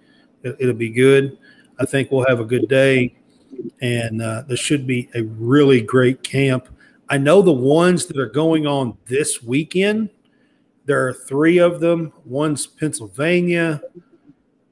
it'll 0.42 0.74
be 0.74 0.90
good. 0.90 1.38
I 1.78 1.84
think 1.84 2.10
we'll 2.10 2.26
have 2.26 2.40
a 2.40 2.44
good 2.44 2.68
day, 2.68 3.16
and 3.80 4.22
uh, 4.22 4.42
there 4.46 4.56
should 4.56 4.86
be 4.86 5.08
a 5.14 5.22
really 5.22 5.80
great 5.80 6.22
camp. 6.22 6.68
I 7.08 7.18
know 7.18 7.40
the 7.42 7.52
ones 7.52 8.06
that 8.06 8.18
are 8.18 8.26
going 8.26 8.66
on 8.66 8.96
this 9.06 9.42
weekend 9.42 10.10
there 10.88 11.06
are 11.06 11.12
three 11.12 11.58
of 11.58 11.80
them. 11.80 12.14
One's 12.24 12.66
Pennsylvania, 12.66 13.82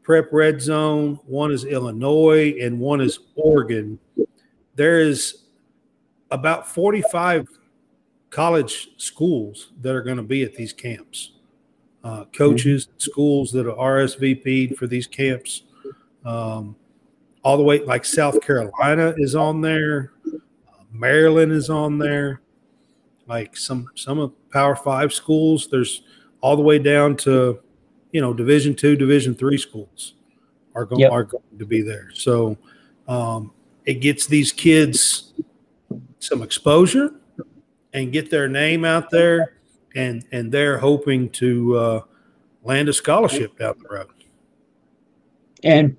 Prep 0.03 0.33
Red 0.33 0.63
Zone, 0.63 1.21
one 1.27 1.53
is 1.53 1.67
Illinois, 1.67 2.55
and 2.59 2.81
one 2.81 3.03
is 3.03 3.19
Oregon. 3.35 3.99
There 4.77 4.99
is 4.99 5.43
about 6.31 6.67
45 6.67 7.47
college 8.37 8.91
schools 8.99 9.73
that 9.81 9.95
are 9.95 10.03
going 10.03 10.19
to 10.19 10.23
be 10.23 10.43
at 10.43 10.55
these 10.55 10.71
camps. 10.71 11.33
Uh, 12.05 12.27
coaches, 12.37 12.87
mm-hmm. 12.87 12.99
schools 12.99 13.51
that 13.51 13.67
are 13.67 13.75
RSVP'd 13.75 14.77
for 14.77 14.87
these 14.87 15.07
camps. 15.07 15.63
Um, 16.23 16.77
all 17.43 17.57
the 17.57 17.63
way, 17.63 17.81
like 17.81 18.05
South 18.05 18.43
Carolina 18.43 19.15
is 19.17 19.35
on 19.35 19.63
there, 19.63 20.13
uh, 20.27 20.83
Maryland 20.93 21.51
is 21.51 21.71
on 21.71 21.97
there, 21.97 22.43
like 23.27 23.57
some 23.57 23.89
some 23.95 24.19
of 24.19 24.33
Power 24.51 24.77
Five 24.77 25.15
schools. 25.15 25.69
There's 25.71 26.03
all 26.43 26.57
the 26.57 26.63
way 26.63 26.79
down 26.79 27.17
to 27.19 27.59
you 28.13 28.21
know 28.21 28.35
Division 28.35 28.75
two, 28.75 28.97
Division 28.97 29.35
three 29.35 29.57
schools 29.57 30.13
are 30.75 30.85
going 30.85 31.01
yep. 31.01 31.11
are 31.11 31.25
going 31.25 31.59
to 31.59 31.65
be 31.65 31.81
there. 31.81 32.11
So 32.13 32.59
um, 33.09 33.53
it 33.87 33.95
gets 33.95 34.27
these 34.27 34.53
kids 34.53 35.33
some 36.19 36.43
exposure 36.43 37.15
and 37.97 38.13
get 38.13 38.31
their 38.31 38.49
name 38.49 38.85
out 38.85 39.11
there, 39.11 39.55
and 39.97 40.25
and 40.31 40.53
they're 40.53 40.79
hoping 40.79 41.31
to 41.31 41.77
uh, 41.77 42.01
land 42.63 42.89
a 42.89 42.93
scholarship 42.93 43.59
down 43.59 43.75
the 43.83 43.89
road. 43.89 44.13
And 45.65 45.97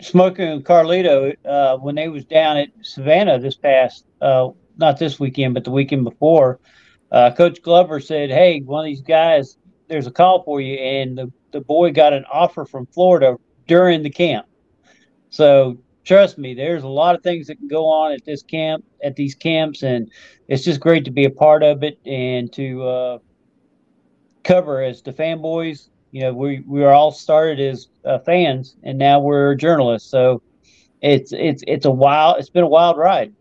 Smoking 0.00 0.62
Carlito, 0.62 1.36
uh, 1.44 1.76
when 1.76 1.94
they 1.94 2.08
was 2.08 2.24
down 2.24 2.56
at 2.56 2.68
Savannah 2.82 3.38
this 3.38 3.54
past, 3.54 4.06
uh, 4.20 4.48
not 4.78 4.98
this 4.98 5.20
weekend, 5.20 5.54
but 5.54 5.64
the 5.64 5.70
weekend 5.70 6.04
before, 6.04 6.58
uh, 7.12 7.30
Coach 7.30 7.62
Glover 7.62 8.00
said, 8.00 8.30
"Hey, 8.30 8.60
one 8.60 8.80
of 8.80 8.86
these 8.86 9.02
guys 9.02 9.58
there's 9.88 10.06
a 10.06 10.10
call 10.10 10.42
for 10.42 10.60
you, 10.60 10.74
and 10.74 11.16
the, 11.16 11.32
the 11.52 11.60
boy 11.60 11.92
got 11.92 12.12
an 12.12 12.24
offer 12.32 12.64
from 12.64 12.86
Florida 12.86 13.36
during 13.66 14.02
the 14.02 14.10
camp. 14.10 14.46
So 15.30 15.78
trust 16.06 16.38
me, 16.38 16.54
there's 16.54 16.84
a 16.84 16.88
lot 16.88 17.14
of 17.14 17.22
things 17.22 17.48
that 17.48 17.56
can 17.56 17.68
go 17.68 17.86
on 17.86 18.12
at 18.12 18.24
this 18.24 18.42
camp, 18.42 18.84
at 19.04 19.16
these 19.16 19.34
camps, 19.34 19.82
and 19.82 20.10
it's 20.48 20.64
just 20.64 20.80
great 20.80 21.04
to 21.04 21.10
be 21.10 21.24
a 21.24 21.30
part 21.30 21.62
of 21.62 21.82
it 21.82 21.98
and 22.06 22.50
to 22.54 22.82
uh, 22.84 23.18
cover 24.44 24.82
as 24.82 25.02
the 25.02 25.12
fanboys. 25.12 25.88
You 26.12 26.22
know, 26.22 26.32
we 26.32 26.60
we 26.66 26.84
are 26.84 26.92
all 26.92 27.10
started 27.10 27.60
as 27.60 27.88
uh, 28.04 28.20
fans, 28.20 28.76
and 28.84 28.96
now 28.98 29.20
we're 29.20 29.54
journalists. 29.56 30.08
So 30.08 30.40
it's 31.02 31.32
it's 31.32 31.62
it's 31.66 31.84
a 31.84 31.90
wild. 31.90 32.38
It's 32.38 32.48
been 32.48 32.64
a 32.64 32.68
wild 32.68 32.96
ride. 32.96 33.34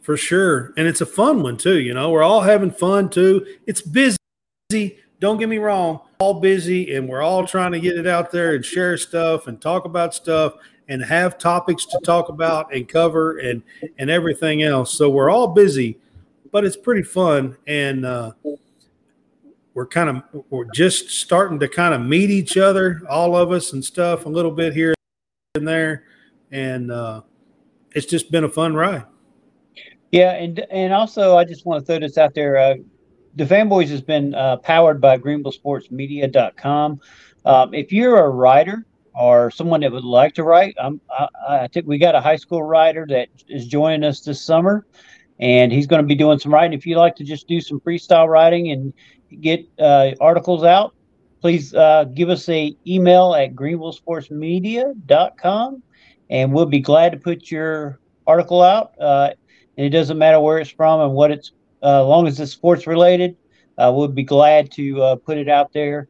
For 0.00 0.16
sure, 0.16 0.72
and 0.78 0.86
it's 0.86 1.02
a 1.02 1.06
fun 1.06 1.42
one 1.42 1.58
too. 1.58 1.80
You 1.80 1.92
know, 1.92 2.10
we're 2.10 2.22
all 2.22 2.42
having 2.42 2.70
fun 2.70 3.10
too. 3.10 3.44
It's 3.66 3.82
busy 3.82 4.16
don't 5.20 5.38
get 5.38 5.48
me 5.48 5.58
wrong, 5.58 6.00
all 6.20 6.40
busy 6.40 6.94
and 6.94 7.08
we're 7.08 7.22
all 7.22 7.46
trying 7.46 7.72
to 7.72 7.80
get 7.80 7.96
it 7.96 8.06
out 8.06 8.30
there 8.30 8.54
and 8.54 8.64
share 8.64 8.96
stuff 8.96 9.46
and 9.46 9.60
talk 9.60 9.84
about 9.84 10.14
stuff 10.14 10.54
and 10.88 11.04
have 11.04 11.38
topics 11.38 11.84
to 11.86 11.98
talk 12.04 12.28
about 12.28 12.74
and 12.74 12.88
cover 12.88 13.38
and 13.38 13.62
and 13.98 14.10
everything 14.10 14.62
else. 14.62 14.92
So 14.92 15.10
we're 15.10 15.30
all 15.30 15.48
busy, 15.48 15.98
but 16.50 16.64
it's 16.64 16.76
pretty 16.76 17.02
fun 17.02 17.56
and 17.66 18.04
uh, 18.04 18.32
we're 19.78 19.86
kind 19.86 20.08
of 20.08 20.44
we're 20.50 20.66
just 20.74 21.10
starting 21.10 21.60
to 21.60 21.68
kind 21.68 21.94
of 21.94 22.00
meet 22.00 22.30
each 22.30 22.56
other, 22.56 23.00
all 23.08 23.36
of 23.36 23.52
us 23.52 23.72
and 23.74 23.84
stuff 23.84 24.26
a 24.26 24.28
little 24.28 24.50
bit 24.50 24.74
here 24.74 24.92
and 25.54 25.68
there, 25.68 26.04
and 26.50 26.90
uh, 26.90 27.22
it's 27.94 28.06
just 28.06 28.32
been 28.32 28.42
a 28.42 28.48
fun 28.48 28.74
ride. 28.74 29.04
Yeah, 30.10 30.32
and 30.32 30.58
and 30.72 30.92
also 30.92 31.36
I 31.36 31.44
just 31.44 31.64
want 31.64 31.80
to 31.80 31.86
throw 31.86 32.00
this 32.00 32.18
out 32.18 32.34
there. 32.34 32.56
Uh, 32.56 32.74
the 33.36 33.44
Fanboys 33.44 33.88
has 33.90 34.00
been 34.00 34.34
uh, 34.34 34.56
powered 34.56 35.00
by 35.00 35.16
GreenvilleSportsMedia.com. 35.16 37.00
Um, 37.44 37.72
if 37.72 37.92
you're 37.92 38.18
a 38.18 38.28
writer 38.28 38.84
or 39.18 39.50
someone 39.50 39.80
that 39.80 39.90
would 39.90 40.04
like 40.04 40.34
to 40.34 40.44
write, 40.44 40.76
I, 40.80 40.92
I 41.48 41.66
think 41.68 41.86
we 41.86 41.98
got 41.98 42.14
a 42.14 42.20
high 42.20 42.36
school 42.36 42.62
writer 42.62 43.06
that 43.08 43.28
is 43.48 43.66
joining 43.66 44.04
us 44.04 44.20
this 44.20 44.40
summer, 44.40 44.86
and 45.40 45.72
he's 45.72 45.86
going 45.86 46.02
to 46.02 46.06
be 46.06 46.14
doing 46.14 46.38
some 46.38 46.54
writing. 46.54 46.78
If 46.78 46.86
you 46.86 46.96
like 46.96 47.16
to 47.16 47.24
just 47.24 47.48
do 47.48 47.60
some 47.60 47.80
freestyle 47.80 48.28
writing 48.28 48.70
and 48.70 48.92
get 49.40 49.66
uh, 49.78 50.12
articles 50.20 50.62
out, 50.62 50.94
please 51.40 51.74
uh, 51.74 52.04
give 52.14 52.28
us 52.28 52.48
a 52.48 52.76
email 52.86 53.34
at 53.34 53.54
greenvillesportsmedia.com, 53.54 55.82
and 56.30 56.52
we'll 56.52 56.66
be 56.66 56.80
glad 56.80 57.12
to 57.12 57.18
put 57.18 57.50
your 57.50 57.98
article 58.26 58.62
out. 58.62 58.92
Uh, 59.00 59.30
and 59.76 59.86
it 59.86 59.90
doesn't 59.90 60.18
matter 60.18 60.40
where 60.40 60.58
it's 60.58 60.70
from 60.70 61.00
and 61.00 61.12
what 61.12 61.30
it's 61.30 61.52
uh, 61.82 62.02
as 62.02 62.06
long 62.06 62.26
as 62.26 62.40
it's 62.40 62.52
sports 62.52 62.86
related, 62.86 63.36
uh, 63.78 63.92
we'll 63.94 64.08
be 64.08 64.24
glad 64.24 64.70
to 64.72 65.02
uh, 65.02 65.16
put 65.16 65.38
it 65.38 65.48
out 65.48 65.72
there 65.72 66.08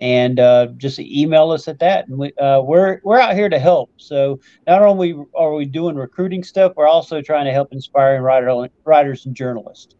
and 0.00 0.38
uh, 0.38 0.68
just 0.76 0.98
email 0.98 1.50
us 1.50 1.68
at 1.68 1.78
that. 1.78 2.08
And 2.08 2.18
we, 2.18 2.32
uh, 2.34 2.60
we're 2.60 3.00
we're 3.02 3.18
out 3.18 3.34
here 3.34 3.48
to 3.48 3.58
help. 3.58 3.90
So 3.96 4.40
not 4.66 4.82
only 4.82 5.16
are 5.34 5.54
we 5.54 5.64
doing 5.64 5.96
recruiting 5.96 6.42
stuff, 6.42 6.72
we're 6.76 6.88
also 6.88 7.22
trying 7.22 7.46
to 7.46 7.52
help 7.52 7.72
inspiring 7.72 8.22
writer, 8.22 8.68
writers 8.84 9.26
and 9.26 9.34
journalists. 9.34 9.94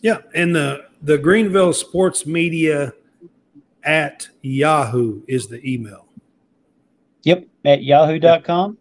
Yeah, 0.00 0.18
and 0.34 0.54
the 0.54 0.86
the 1.02 1.18
Greenville 1.18 1.72
Sports 1.72 2.26
Media 2.26 2.92
at 3.84 4.28
Yahoo 4.42 5.22
is 5.28 5.46
the 5.46 5.66
email. 5.70 6.06
Yep, 7.22 7.46
at 7.64 7.82
yahoo.com. 7.82 8.78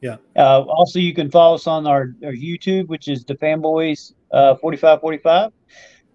Yeah. 0.00 0.16
Uh, 0.36 0.60
also, 0.62 0.98
you 0.98 1.14
can 1.14 1.30
follow 1.30 1.54
us 1.54 1.66
on 1.66 1.86
our, 1.86 2.14
our 2.22 2.32
YouTube, 2.32 2.88
which 2.88 3.08
is 3.08 3.24
the 3.24 3.34
Fanboys 3.36 4.12
uh, 4.32 4.54
4545. 4.56 5.50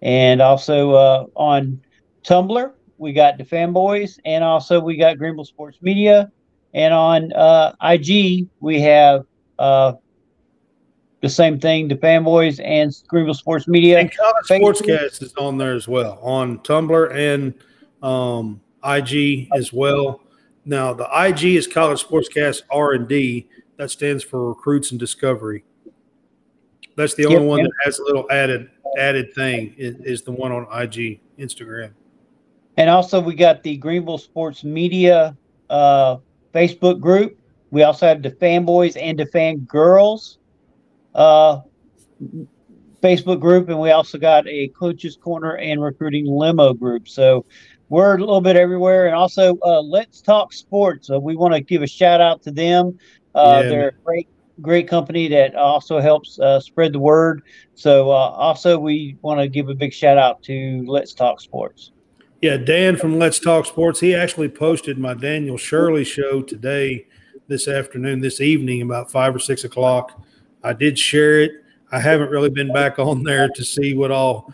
And 0.04 0.42
also 0.42 0.92
uh, 0.92 1.26
on 1.36 1.82
Tumblr, 2.24 2.72
we 3.00 3.14
got 3.14 3.38
the 3.38 3.44
Fanboys, 3.44 4.20
and 4.26 4.44
also 4.44 4.80
we 4.80 4.98
got 4.98 5.18
Greenville 5.18 5.46
Sports 5.46 5.78
Media. 5.82 6.32
And 6.74 6.94
on 6.94 7.34
uh, 7.34 7.74
IG, 7.82 8.48
we 8.60 8.80
have 8.82 9.26
uh, 9.58 9.94
the 11.22 11.30
same 11.30 11.60
thing, 11.60 11.88
the 11.88 11.96
fanboys 11.96 12.62
and 12.64 12.96
Greenville 13.08 13.34
Sports 13.34 13.68
Media. 13.68 14.00
And 14.00 14.12
College 14.16 14.46
Sportscast 14.80 15.22
is 15.22 15.34
on 15.36 15.58
there 15.58 15.74
as 15.74 15.88
well 15.88 16.20
on 16.22 16.60
Tumblr 16.60 17.14
and 17.14 17.54
um, 18.02 18.62
IG 18.84 19.50
as 19.54 19.74
well. 19.74 20.22
Now 20.66 20.94
the 20.94 21.08
IG 21.12 21.56
is 21.56 21.68
College 21.68 22.04
Sportscast 22.04 22.62
R 22.70 22.94
and 22.94 23.08
D. 23.08 23.48
That 23.78 23.90
stands 23.92 24.24
for 24.24 24.50
Recruits 24.50 24.92
and 24.92 25.00
Discovery. 25.00 25.64
That's 26.96 27.16
the 27.16 27.26
only 27.26 27.40
yep, 27.40 27.48
one 27.48 27.60
yep. 27.60 27.68
that 27.68 27.86
has 27.86 28.00
a 28.00 28.04
little 28.04 28.30
added 28.30 28.70
added 28.98 29.34
thing 29.34 29.74
is, 29.78 29.96
is, 30.02 30.22
the 30.24 30.32
one 30.32 30.52
on 30.52 30.64
IG 30.64 31.22
Instagram. 31.38 31.92
And 32.80 32.90
also 32.90 33.20
we 33.20 33.36
got 33.36 33.62
the 33.62 33.76
Greenville 33.76 34.18
Sports 34.18 34.64
Media 34.64 35.36
uh, 35.70 36.16
Facebook 36.56 37.02
group. 37.02 37.38
We 37.72 37.84
also 37.84 38.08
have 38.08 38.24
the 38.24 38.32
fanboys 38.32 38.98
and 39.00 39.20
the 39.20 39.26
fan 39.26 39.60
girls 39.60 40.40
uh, 41.14 41.60
Facebook 43.04 43.42
group, 43.42 43.68
and 43.68 43.80
we 43.82 43.92
also 43.92 44.18
got 44.18 44.48
a 44.48 44.70
coaches 44.70 45.18
corner 45.18 45.58
and 45.58 45.84
recruiting 45.84 46.26
limo 46.26 46.74
group. 46.74 47.10
So 47.10 47.46
we're 47.90 48.16
a 48.16 48.20
little 48.20 48.40
bit 48.40 48.56
everywhere, 48.56 49.08
and 49.08 49.16
also 49.16 49.58
uh, 49.66 49.82
Let's 49.82 50.22
Talk 50.22 50.54
Sports. 50.54 51.10
Uh, 51.10 51.20
we 51.20 51.36
want 51.36 51.54
to 51.54 51.60
give 51.60 51.82
a 51.82 51.88
shout 51.88 52.22
out 52.22 52.42
to 52.44 52.52
them. 52.52 52.98
Uh, 53.36 53.60
yeah, 53.62 53.70
they're 53.70 53.88
a 53.90 54.04
great, 54.06 54.30
great 54.62 54.88
company 54.88 55.28
that 55.28 55.54
also 55.54 56.00
helps 56.00 56.40
uh, 56.40 56.62
spread 56.62 56.94
the 56.94 57.00
word. 57.00 57.42
So 57.76 58.10
uh, 58.10 58.14
also 58.14 58.80
we 58.80 59.18
want 59.22 59.42
to 59.42 59.50
give 59.50 59.68
a 59.68 59.76
big 59.76 59.92
shout 59.92 60.18
out 60.18 60.42
to 60.44 60.86
Let's 60.88 61.14
Talk 61.14 61.42
Sports. 61.42 61.92
Yeah, 62.42 62.56
Dan 62.56 62.96
from 62.96 63.20
Let's 63.20 63.38
Talk 63.38 63.66
Sports. 63.66 64.00
He 64.00 64.16
actually 64.16 64.48
posted 64.48 64.98
my 64.98 65.14
Daniel 65.14 65.58
Shirley 65.58 66.06
show 66.06 66.42
today, 66.42 67.06
this 67.50 67.68
afternoon, 67.68 68.22
this 68.22 68.40
evening, 68.40 68.82
about 68.82 69.12
five 69.12 69.36
or 69.36 69.40
six 69.40 69.66
o'clock. 69.66 70.24
I 70.64 70.72
did 70.72 70.98
share 70.98 71.42
it. 71.42 71.52
I 71.92 72.00
haven't 72.00 72.30
really 72.30 72.50
been 72.50 72.72
back 72.72 72.98
on 72.98 73.24
there 73.24 73.50
to 73.50 73.64
see 73.66 73.94
what 73.94 74.12
all 74.12 74.54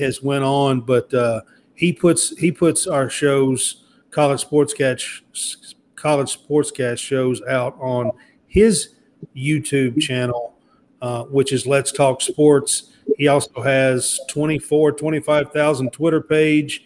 has 0.00 0.20
went 0.20 0.42
on, 0.42 0.80
but 0.80 1.14
uh, 1.14 1.42
he 1.76 1.92
puts 1.92 2.36
he 2.38 2.50
puts 2.50 2.88
our 2.88 3.08
shows, 3.08 3.84
college 4.10 4.44
sportscast 4.44 5.74
college 5.94 6.36
sportscast 6.36 6.98
shows 6.98 7.40
out 7.42 7.76
on 7.78 8.10
his 8.48 8.96
YouTube 9.36 10.00
channel, 10.00 10.54
uh, 11.00 11.22
which 11.24 11.52
is 11.52 11.68
Let's 11.68 11.92
Talk 11.92 12.20
Sports. 12.20 12.94
He 13.16 13.28
also 13.28 13.62
has 13.62 14.18
24, 14.28 14.90
25,000 14.92 15.92
Twitter 15.92 16.20
page 16.20 16.82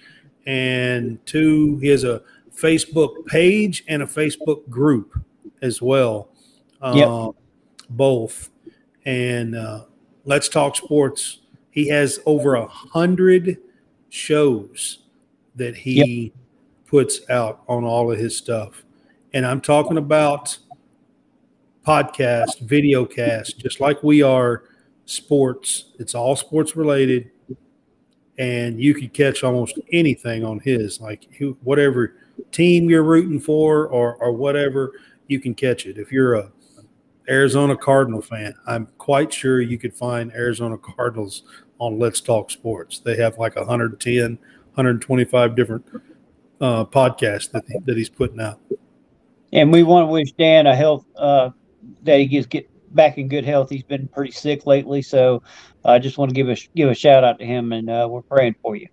and 0.46 1.24
two, 1.26 1.78
he 1.78 1.88
has 1.88 2.04
a 2.04 2.22
Facebook 2.54 3.26
page 3.26 3.84
and 3.88 4.02
a 4.02 4.06
Facebook 4.06 4.68
group 4.68 5.18
as 5.62 5.82
well. 5.82 6.28
Yep. 6.82 7.08
Um, 7.08 7.32
both. 7.90 8.50
And 9.04 9.54
uh, 9.54 9.84
Let's 10.24 10.48
Talk 10.48 10.76
Sports, 10.76 11.40
he 11.70 11.88
has 11.88 12.20
over 12.26 12.54
a 12.54 12.66
hundred 12.66 13.58
shows 14.08 15.00
that 15.56 15.76
he 15.76 16.24
yep. 16.24 16.32
puts 16.86 17.28
out 17.30 17.62
on 17.68 17.84
all 17.84 18.10
of 18.10 18.18
his 18.18 18.36
stuff. 18.36 18.84
And 19.32 19.44
I'm 19.44 19.60
talking 19.60 19.98
about 19.98 20.56
podcast, 21.86 22.60
video 22.60 23.04
cast, 23.04 23.58
just 23.58 23.80
like 23.80 24.02
we 24.02 24.22
are 24.22 24.64
sports. 25.04 25.92
It's 25.98 26.14
all 26.14 26.34
sports 26.36 26.76
related. 26.76 27.30
And 28.38 28.80
you 28.80 28.94
could 28.94 29.14
catch 29.14 29.42
almost 29.42 29.78
anything 29.92 30.44
on 30.44 30.60
his, 30.60 31.00
like 31.00 31.26
whatever 31.62 32.16
team 32.52 32.90
you're 32.90 33.02
rooting 33.02 33.40
for 33.40 33.86
or, 33.88 34.16
or 34.16 34.32
whatever, 34.32 34.92
you 35.28 35.40
can 35.40 35.54
catch 35.54 35.86
it. 35.86 35.98
If 35.98 36.12
you're 36.12 36.34
a 36.34 36.52
Arizona 37.28 37.76
Cardinal 37.76 38.22
fan, 38.22 38.54
I'm 38.66 38.88
quite 38.98 39.32
sure 39.32 39.60
you 39.60 39.78
could 39.78 39.94
find 39.94 40.32
Arizona 40.32 40.78
Cardinals 40.78 41.42
on 41.78 41.98
Let's 41.98 42.20
Talk 42.20 42.50
Sports. 42.50 43.00
They 43.00 43.16
have 43.16 43.38
like 43.38 43.56
110, 43.56 44.38
125 44.74 45.56
different 45.56 45.84
uh, 46.60 46.84
podcasts 46.84 47.50
that, 47.50 47.64
that 47.84 47.96
he's 47.96 48.08
putting 48.08 48.40
out. 48.40 48.60
And 49.52 49.72
we 49.72 49.82
want 49.82 50.08
to 50.08 50.12
wish 50.12 50.32
Dan 50.32 50.66
a 50.66 50.74
health 50.74 51.06
uh, 51.16 51.50
that 52.02 52.18
he 52.18 52.26
gets 52.26 52.46
get 52.46 52.68
back 52.94 53.18
in 53.18 53.28
good 53.28 53.44
health. 53.44 53.70
He's 53.70 53.82
been 53.82 54.08
pretty 54.08 54.32
sick 54.32 54.66
lately, 54.66 55.02
so 55.02 55.42
I 55.86 55.98
just 55.98 56.18
want 56.18 56.30
to 56.30 56.34
give 56.34 56.48
a 56.48 56.56
give 56.74 56.90
a 56.90 56.94
shout 56.94 57.24
out 57.24 57.38
to 57.38 57.44
him, 57.44 57.72
and 57.72 57.88
uh, 57.88 58.06
we're 58.10 58.22
praying 58.22 58.56
for 58.62 58.76
you. 58.76 58.88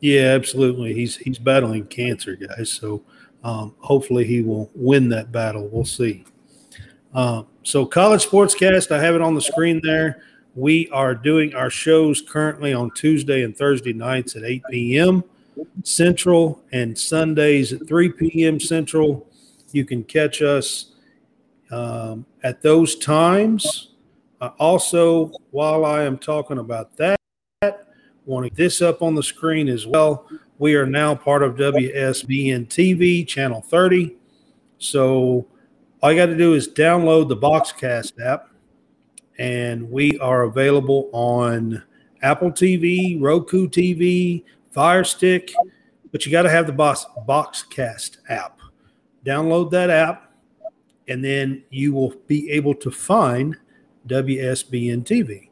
Yeah, 0.00 0.34
absolutely. 0.34 0.94
He's 0.94 1.16
he's 1.16 1.38
battling 1.38 1.86
cancer, 1.86 2.36
guys. 2.36 2.70
So 2.70 3.02
um, 3.44 3.74
hopefully 3.78 4.24
he 4.24 4.42
will 4.42 4.70
win 4.74 5.08
that 5.10 5.32
battle. 5.32 5.68
We'll 5.68 5.84
see. 5.84 6.24
Uh, 7.14 7.44
so, 7.62 7.86
College 7.86 8.26
Sportscast, 8.26 8.90
I 8.90 9.00
have 9.00 9.14
it 9.14 9.22
on 9.22 9.34
the 9.34 9.40
screen 9.40 9.80
there. 9.82 10.22
We 10.54 10.88
are 10.90 11.14
doing 11.14 11.54
our 11.54 11.70
shows 11.70 12.20
currently 12.20 12.72
on 12.74 12.90
Tuesday 12.90 13.42
and 13.42 13.56
Thursday 13.56 13.92
nights 13.92 14.36
at 14.36 14.44
8 14.44 14.62
p.m. 14.70 15.24
Central 15.82 16.62
and 16.72 16.98
Sundays 16.98 17.72
at 17.72 17.86
3 17.88 18.10
p.m. 18.12 18.60
Central. 18.60 19.26
You 19.72 19.84
can 19.84 20.04
catch 20.04 20.42
us 20.42 20.92
um, 21.70 22.26
at 22.42 22.62
those 22.62 22.96
times. 22.96 23.92
Uh, 24.40 24.50
also, 24.58 25.30
while 25.50 25.84
I 25.84 26.02
am 26.02 26.18
talking 26.18 26.58
about 26.58 26.96
that, 26.96 27.16
wanting 28.26 28.52
this 28.54 28.82
up 28.82 29.02
on 29.02 29.14
the 29.14 29.22
screen 29.22 29.68
as 29.68 29.86
well. 29.86 30.28
We 30.58 30.74
are 30.74 30.86
now 30.86 31.14
part 31.14 31.42
of 31.42 31.54
WSBN 31.54 32.66
TV, 32.68 33.26
Channel 33.26 33.62
30. 33.62 34.16
So 34.78 35.46
all 36.02 36.12
you 36.12 36.18
got 36.18 36.26
to 36.26 36.36
do 36.36 36.54
is 36.54 36.68
download 36.68 37.28
the 37.28 37.36
Boxcast 37.36 38.20
app, 38.20 38.50
and 39.38 39.90
we 39.90 40.18
are 40.18 40.42
available 40.42 41.08
on 41.12 41.82
Apple 42.22 42.50
TV, 42.50 43.20
Roku 43.20 43.68
TV, 43.68 44.44
Fire 44.72 45.04
Stick, 45.04 45.52
but 46.12 46.26
you 46.26 46.32
got 46.32 46.42
to 46.42 46.50
have 46.50 46.66
the 46.66 46.72
Box, 46.72 47.06
Boxcast 47.26 48.18
app. 48.28 48.58
Download 49.24 49.70
that 49.70 49.88
app, 49.88 50.32
and 51.08 51.24
then 51.24 51.62
you 51.70 51.92
will 51.92 52.14
be 52.26 52.50
able 52.50 52.74
to 52.74 52.90
find 52.90 53.56
WSBN 54.06 55.04
TV. 55.04 55.48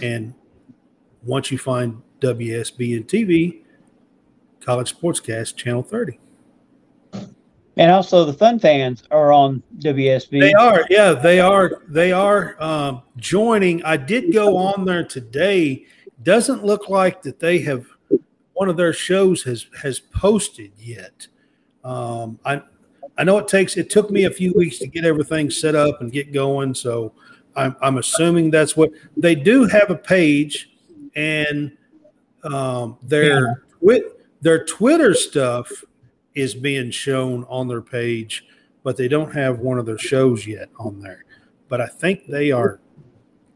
And 0.00 0.34
once 1.22 1.50
you 1.50 1.58
find 1.58 2.02
WSBN 2.20 3.06
TV, 3.06 3.62
College 4.60 4.94
Sportscast 4.94 5.56
Channel 5.56 5.82
30. 5.82 6.18
And 7.76 7.90
also, 7.90 8.24
the 8.24 8.34
Fun 8.34 8.58
Fans 8.58 9.02
are 9.10 9.32
on 9.32 9.62
WSB. 9.78 10.40
They 10.40 10.52
are, 10.52 10.84
yeah, 10.90 11.12
they 11.12 11.40
are. 11.40 11.82
They 11.88 12.12
are 12.12 12.62
um, 12.62 13.02
joining. 13.16 13.82
I 13.82 13.96
did 13.96 14.32
go 14.32 14.58
on 14.58 14.84
there 14.84 15.04
today. 15.04 15.86
Doesn't 16.22 16.64
look 16.64 16.90
like 16.90 17.22
that 17.22 17.40
they 17.40 17.60
have 17.60 17.86
one 18.52 18.68
of 18.68 18.76
their 18.76 18.92
shows 18.92 19.42
has 19.44 19.66
has 19.82 19.98
posted 20.00 20.72
yet. 20.76 21.26
Um, 21.82 22.38
I 22.44 22.62
I 23.16 23.24
know 23.24 23.38
it 23.38 23.48
takes. 23.48 23.78
It 23.78 23.88
took 23.88 24.10
me 24.10 24.24
a 24.24 24.30
few 24.30 24.52
weeks 24.52 24.78
to 24.78 24.86
get 24.86 25.04
everything 25.04 25.50
set 25.50 25.74
up 25.74 26.02
and 26.02 26.12
get 26.12 26.32
going. 26.32 26.74
So 26.74 27.14
I'm 27.56 27.76
I'm 27.80 27.98
assuming 27.98 28.50
that's 28.50 28.76
what 28.76 28.90
they 29.16 29.34
do 29.34 29.64
have 29.66 29.90
a 29.90 29.96
page, 29.96 30.70
and 31.14 31.76
um, 32.44 32.98
their 33.02 33.46
yeah. 33.46 33.54
Twi- 33.80 34.02
their 34.40 34.64
Twitter 34.64 35.14
stuff 35.14 35.70
is 36.34 36.54
being 36.54 36.90
shown 36.90 37.44
on 37.44 37.68
their 37.68 37.82
page, 37.82 38.46
but 38.82 38.96
they 38.96 39.08
don't 39.08 39.34
have 39.34 39.60
one 39.60 39.78
of 39.78 39.86
their 39.86 39.98
shows 39.98 40.46
yet 40.46 40.68
on 40.78 41.00
there. 41.00 41.24
But 41.68 41.80
I 41.80 41.86
think 41.86 42.26
they 42.26 42.50
are 42.50 42.80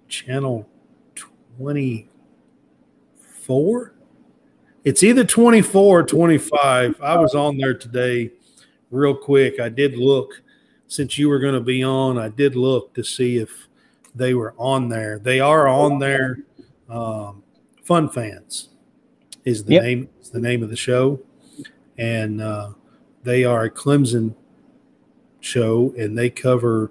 channel 0.09 0.69
24. 1.59 3.93
It's 4.85 5.03
either 5.03 5.25
24 5.25 6.01
or 6.01 6.05
25. 6.05 7.01
I 7.01 7.17
was 7.17 7.35
on 7.35 7.59
there 7.59 7.75
today 7.75 8.31
real 8.91 9.17
quick. 9.17 9.59
I 9.59 9.69
did 9.69 9.97
look 9.97 10.43
since 10.89 11.19
you 11.19 11.29
were 11.29 11.39
going 11.39 11.55
to 11.55 11.61
be 11.61 11.83
on, 11.83 12.19
I 12.19 12.29
did 12.29 12.57
look 12.57 12.95
to 12.95 13.03
see 13.03 13.39
if 13.39 13.66
they 14.17 14.35
were 14.35 14.55
on 14.59 14.89
there. 14.89 15.19
They 15.19 15.41
are 15.41 15.69
on 15.69 15.99
there. 15.99 16.39
Um, 16.89 17.43
Fun 17.85 18.09
Fans 18.09 18.71
is 19.45 19.65
the 19.65 19.75
yep. 19.75 19.83
name 19.85 20.09
is 20.21 20.31
the 20.31 20.41
name 20.41 20.63
of 20.63 20.71
the 20.71 20.77
show 20.77 21.21
and 21.99 22.41
uh, 22.41 22.71
they 23.23 23.45
are 23.45 23.65
a 23.65 23.71
Clemson 23.71 24.35
show, 25.41 25.95
and 25.97 26.17
they 26.17 26.31
cover, 26.31 26.91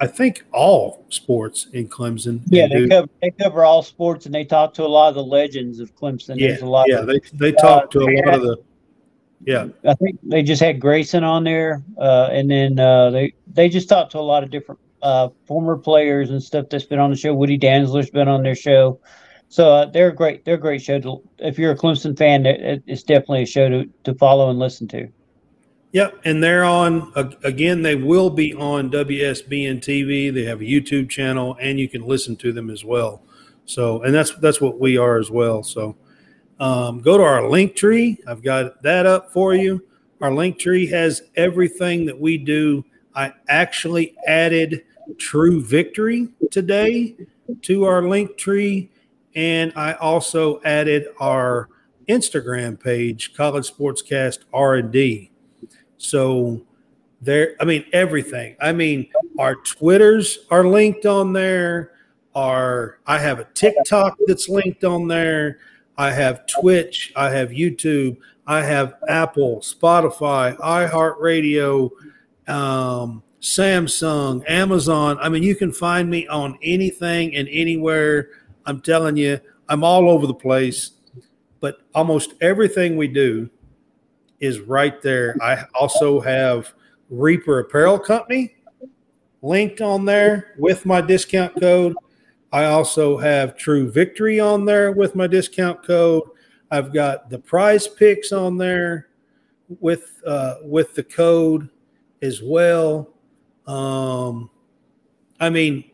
I 0.00 0.06
think, 0.06 0.44
all 0.52 1.04
sports 1.08 1.68
in 1.72 1.88
Clemson. 1.88 2.42
Yeah, 2.46 2.68
they, 2.68 2.86
cover 2.88 3.08
they 3.20 3.30
cover 3.30 3.64
all 3.64 3.82
sports, 3.82 4.26
and 4.26 4.34
they 4.34 4.44
talk 4.44 4.74
to 4.74 4.84
a 4.84 4.88
lot 4.88 5.08
of 5.08 5.14
the 5.16 5.24
legends 5.24 5.80
of 5.80 5.94
Clemson. 5.96 6.38
Yeah, 6.38 6.48
There's 6.48 6.62
a 6.62 6.66
lot. 6.66 6.86
Yeah, 6.88 7.00
of, 7.00 7.06
they 7.06 7.20
they 7.34 7.52
talk 7.52 7.84
uh, 7.84 7.86
to 7.86 7.98
a 8.00 8.08
lot 8.16 8.24
had, 8.24 8.34
of 8.34 8.42
the. 8.42 8.56
Yeah, 9.46 9.68
I 9.86 9.94
think 9.94 10.18
they 10.22 10.42
just 10.42 10.62
had 10.62 10.80
Grayson 10.80 11.24
on 11.24 11.44
there, 11.44 11.82
uh, 11.98 12.28
and 12.30 12.50
then 12.50 12.78
uh, 12.78 13.10
they 13.10 13.32
they 13.46 13.68
just 13.68 13.88
talked 13.88 14.12
to 14.12 14.18
a 14.18 14.20
lot 14.20 14.42
of 14.42 14.50
different 14.50 14.80
uh, 15.02 15.28
former 15.46 15.76
players 15.76 16.30
and 16.30 16.42
stuff 16.42 16.66
that's 16.70 16.84
been 16.84 16.98
on 16.98 17.10
the 17.10 17.16
show. 17.16 17.34
Woody 17.34 17.58
Dantzler's 17.58 18.10
been 18.10 18.28
on 18.28 18.42
their 18.42 18.54
show. 18.54 19.00
So 19.48 19.74
uh, 19.74 19.86
they're 19.86 20.12
great. 20.12 20.44
They're 20.44 20.54
a 20.54 20.58
great 20.58 20.82
show. 20.82 21.00
To, 21.00 21.22
if 21.38 21.58
you're 21.58 21.72
a 21.72 21.76
Clemson 21.76 22.16
fan, 22.16 22.46
it's 22.46 23.02
definitely 23.02 23.42
a 23.42 23.46
show 23.46 23.68
to, 23.68 23.84
to 24.04 24.14
follow 24.14 24.48
and 24.50 24.58
listen 24.58 24.86
to. 24.88 25.08
Yep, 25.92 26.20
and 26.24 26.40
they're 26.40 26.62
on 26.62 27.12
again. 27.42 27.82
They 27.82 27.96
will 27.96 28.30
be 28.30 28.54
on 28.54 28.92
WSBN 28.92 29.80
TV. 29.80 30.32
They 30.32 30.44
have 30.44 30.60
a 30.60 30.64
YouTube 30.64 31.10
channel, 31.10 31.56
and 31.60 31.80
you 31.80 31.88
can 31.88 32.06
listen 32.06 32.36
to 32.36 32.52
them 32.52 32.70
as 32.70 32.84
well. 32.84 33.24
So, 33.64 34.02
and 34.02 34.14
that's 34.14 34.32
that's 34.36 34.60
what 34.60 34.78
we 34.78 34.96
are 34.96 35.18
as 35.18 35.32
well. 35.32 35.64
So, 35.64 35.96
um, 36.60 37.00
go 37.00 37.18
to 37.18 37.24
our 37.24 37.48
link 37.48 37.74
tree. 37.74 38.18
I've 38.28 38.42
got 38.42 38.80
that 38.84 39.04
up 39.04 39.32
for 39.32 39.52
you. 39.52 39.84
Our 40.20 40.32
link 40.32 40.60
tree 40.60 40.86
has 40.86 41.22
everything 41.34 42.06
that 42.06 42.20
we 42.20 42.38
do. 42.38 42.84
I 43.16 43.32
actually 43.48 44.14
added 44.28 44.84
True 45.18 45.62
Victory 45.62 46.28
today 46.50 47.16
to 47.62 47.84
our 47.84 48.02
link 48.02 48.36
tree, 48.36 48.90
and 49.34 49.72
I 49.76 49.94
also 49.94 50.60
added 50.64 51.08
our 51.18 51.68
Instagram 52.08 52.78
page, 52.78 53.34
College 53.34 53.70
Sportscast 53.70 54.40
R 54.52 54.76
and 54.76 54.90
D. 54.90 55.30
So 55.98 56.62
there, 57.20 57.54
I 57.60 57.64
mean 57.64 57.84
everything. 57.92 58.56
I 58.60 58.72
mean 58.72 59.08
our 59.38 59.56
Twitters 59.56 60.40
are 60.50 60.66
linked 60.66 61.06
on 61.06 61.32
there. 61.32 61.92
Our 62.34 62.98
I 63.06 63.18
have 63.18 63.38
a 63.38 63.44
TikTok 63.54 64.16
that's 64.26 64.48
linked 64.48 64.84
on 64.84 65.08
there. 65.08 65.58
I 65.98 66.10
have 66.10 66.46
Twitch. 66.46 67.12
I 67.14 67.30
have 67.30 67.50
YouTube. 67.50 68.16
I 68.46 68.62
have 68.62 68.94
Apple, 69.08 69.58
Spotify, 69.60 70.56
iHeartRadio, 70.56 71.90
um, 72.48 73.22
Samsung, 73.40 74.42
Amazon. 74.48 75.18
I 75.20 75.28
mean, 75.28 75.42
you 75.42 75.54
can 75.54 75.72
find 75.72 76.10
me 76.10 76.26
on 76.28 76.58
anything 76.62 77.34
and 77.36 77.48
anywhere. 77.50 78.28
I'm 78.66 78.80
telling 78.80 79.16
you, 79.16 79.40
I'm 79.68 79.82
all 79.82 80.10
over 80.10 80.26
the 80.26 80.34
place. 80.34 80.92
But 81.60 81.78
almost 81.94 82.34
everything 82.40 82.96
we 82.96 83.08
do 83.08 83.48
is 84.40 84.60
right 84.60 85.00
there. 85.02 85.36
I 85.42 85.64
also 85.74 86.20
have 86.20 86.72
Reaper 87.10 87.60
Apparel 87.60 87.98
Company 87.98 88.54
linked 89.42 89.80
on 89.80 90.04
there 90.04 90.54
with 90.58 90.86
my 90.86 91.00
discount 91.00 91.58
code. 91.58 91.94
I 92.52 92.64
also 92.64 93.16
have 93.16 93.56
True 93.56 93.90
Victory 93.90 94.40
on 94.40 94.64
there 94.64 94.92
with 94.92 95.14
my 95.14 95.26
discount 95.26 95.84
code. 95.84 96.24
I've 96.70 96.92
got 96.92 97.30
the 97.30 97.38
prize 97.38 97.86
picks 97.86 98.32
on 98.32 98.56
there 98.56 99.08
with 99.80 100.20
uh, 100.26 100.56
with 100.62 100.94
the 100.94 101.02
code 101.02 101.68
as 102.22 102.42
well. 102.42 103.08
Um, 103.70 104.50
I 105.38 105.48
mean, 105.48 105.84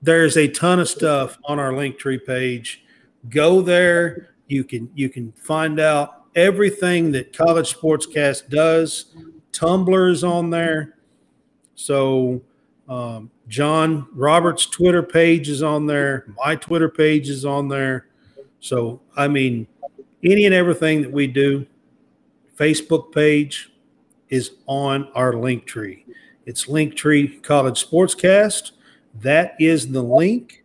there's 0.00 0.36
a 0.36 0.46
ton 0.48 0.78
of 0.78 0.88
stuff 0.88 1.36
on 1.44 1.58
our 1.58 1.72
Linktree 1.72 2.24
page. 2.24 2.84
Go 3.28 3.60
there. 3.60 4.34
You 4.46 4.62
can 4.62 4.90
you 4.94 5.08
can 5.08 5.32
find 5.32 5.80
out 5.80 6.26
everything 6.36 7.10
that 7.12 7.36
College 7.36 7.74
Sportscast 7.74 8.50
does. 8.50 9.06
Tumblr's 9.52 10.22
on 10.22 10.50
there. 10.50 10.98
So 11.74 12.40
um, 12.88 13.30
John 13.48 14.06
Roberts' 14.12 14.66
Twitter 14.66 15.02
page 15.02 15.48
is 15.48 15.62
on 15.62 15.86
there. 15.86 16.26
My 16.44 16.54
Twitter 16.54 16.88
page 16.88 17.28
is 17.28 17.44
on 17.44 17.68
there. 17.68 18.06
So, 18.60 19.00
I 19.16 19.26
mean, 19.28 19.66
any 20.22 20.44
and 20.44 20.54
everything 20.54 21.02
that 21.02 21.10
we 21.10 21.26
do, 21.26 21.66
Facebook 22.56 23.12
page 23.12 23.72
is 24.28 24.52
on 24.66 25.08
our 25.14 25.34
link 25.34 25.66
tree. 25.66 26.04
It's 26.46 26.66
Linktree 26.66 27.42
College 27.42 27.82
Sportscast. 27.88 28.72
That 29.22 29.54
is 29.58 29.90
the 29.90 30.02
link. 30.02 30.64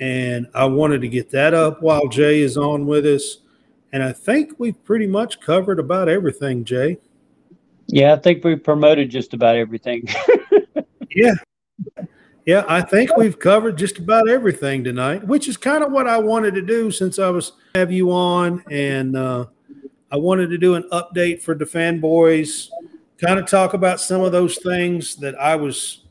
And 0.00 0.48
I 0.54 0.64
wanted 0.64 1.00
to 1.02 1.08
get 1.08 1.30
that 1.30 1.54
up 1.54 1.82
while 1.82 2.08
Jay 2.08 2.40
is 2.40 2.56
on 2.56 2.86
with 2.86 3.06
us. 3.06 3.38
And 3.92 4.02
I 4.02 4.12
think 4.12 4.52
we've 4.58 4.82
pretty 4.84 5.06
much 5.06 5.40
covered 5.40 5.78
about 5.78 6.08
everything, 6.08 6.64
Jay. 6.64 6.98
Yeah, 7.86 8.14
I 8.14 8.16
think 8.16 8.44
we've 8.44 8.62
promoted 8.62 9.10
just 9.10 9.34
about 9.34 9.56
everything. 9.56 10.06
yeah, 11.10 11.34
yeah, 12.44 12.64
I 12.68 12.80
think 12.80 13.16
we've 13.16 13.38
covered 13.38 13.78
just 13.78 13.98
about 13.98 14.28
everything 14.28 14.82
tonight, 14.82 15.22
which 15.26 15.48
is 15.48 15.56
kind 15.56 15.84
of 15.84 15.92
what 15.92 16.06
I 16.06 16.18
wanted 16.18 16.54
to 16.54 16.62
do 16.62 16.90
since 16.90 17.18
I 17.18 17.30
was 17.30 17.52
have 17.74 17.92
you 17.92 18.10
on, 18.10 18.64
and 18.70 19.16
uh, 19.16 19.46
I 20.10 20.16
wanted 20.16 20.48
to 20.50 20.58
do 20.58 20.74
an 20.74 20.88
update 20.90 21.42
for 21.42 21.54
the 21.54 21.64
fanboys, 21.64 22.68
kind 23.18 23.38
of 23.38 23.46
talk 23.46 23.74
about 23.74 24.00
some 24.00 24.22
of 24.22 24.32
those 24.32 24.58
things 24.58 25.16
that 25.16 25.38
I 25.40 25.56
was 25.56 26.04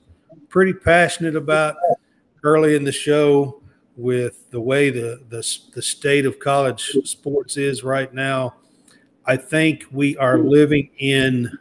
pretty 0.49 0.73
passionate 0.73 1.35
about 1.35 1.75
early 2.43 2.75
in 2.75 2.83
the 2.83 2.91
show 2.91 3.61
with 3.95 4.49
the 4.51 4.61
way 4.61 4.89
the 4.89 5.21
the, 5.29 5.45
the 5.73 5.81
state 5.81 6.25
of 6.25 6.39
college 6.39 6.83
sports 7.03 7.57
is 7.57 7.83
right 7.83 8.13
now. 8.13 8.55
I 9.25 9.35
think 9.37 9.85
we 9.91 10.15
are 10.17 10.37
living 10.37 10.89
in 10.99 11.57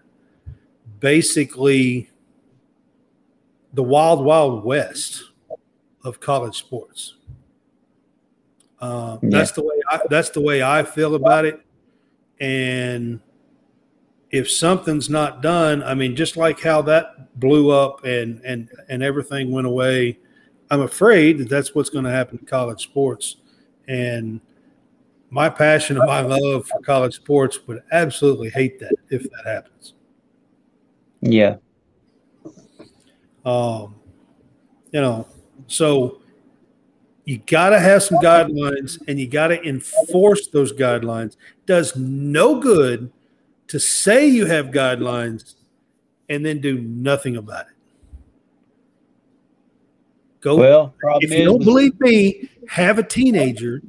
basically 1.00 2.10
the 3.72 3.82
wild, 3.82 4.24
wild 4.24 4.64
west 4.64 5.24
of 6.04 6.20
college 6.20 6.56
sports. 6.56 7.14
Uh, 8.80 9.18
yeah. 9.22 9.38
That's 9.38 9.52
the 9.52 9.62
way. 9.62 9.80
I, 9.90 10.00
that's 10.08 10.30
the 10.30 10.40
way 10.40 10.62
I 10.62 10.82
feel 10.82 11.14
about 11.14 11.44
it. 11.44 11.60
And 12.38 13.20
if 14.30 14.50
something's 14.50 15.08
not 15.08 15.40
done, 15.40 15.82
I 15.82 15.94
mean, 15.94 16.16
just 16.16 16.36
like 16.36 16.60
how 16.60 16.82
that 16.82 17.38
blew 17.38 17.70
up 17.70 18.04
and 18.04 18.40
and 18.44 18.68
and 18.88 19.02
everything 19.02 19.50
went 19.50 19.66
away, 19.66 20.18
I'm 20.70 20.80
afraid 20.80 21.38
that 21.38 21.48
that's 21.48 21.74
what's 21.74 21.90
going 21.90 22.04
to 22.04 22.10
happen 22.10 22.38
to 22.38 22.44
college 22.44 22.82
sports. 22.82 23.36
And 23.88 24.40
my 25.30 25.48
passion 25.48 25.96
and 25.96 26.06
my 26.06 26.20
love 26.20 26.66
for 26.66 26.80
college 26.80 27.14
sports 27.14 27.66
would 27.66 27.82
absolutely 27.92 28.50
hate 28.50 28.80
that 28.80 28.94
if 29.10 29.22
that 29.22 29.42
happens. 29.46 29.94
Yeah, 31.20 31.56
um, 33.44 33.94
you 34.90 35.00
know, 35.00 35.26
so 35.68 36.20
you 37.24 37.38
got 37.38 37.70
to 37.70 37.78
have 37.78 38.02
some 38.02 38.18
guidelines 38.18 38.98
and 39.08 39.18
you 39.20 39.28
got 39.28 39.48
to 39.48 39.62
enforce 39.62 40.48
those 40.48 40.72
guidelines. 40.72 41.36
Does 41.64 41.96
no 41.96 42.60
good 42.60 43.12
to 43.68 43.80
say 43.80 44.26
you 44.26 44.46
have 44.46 44.66
guidelines 44.66 45.54
and 46.28 46.44
then 46.44 46.60
do 46.60 46.78
nothing 46.78 47.36
about 47.36 47.66
it. 47.66 47.72
Go. 50.40 50.56
Well, 50.56 50.94
if 51.20 51.30
you 51.30 51.44
don't 51.44 51.64
believe 51.64 51.98
me, 51.98 52.48
have 52.68 52.98
a 52.98 53.02
teenager, 53.02 53.82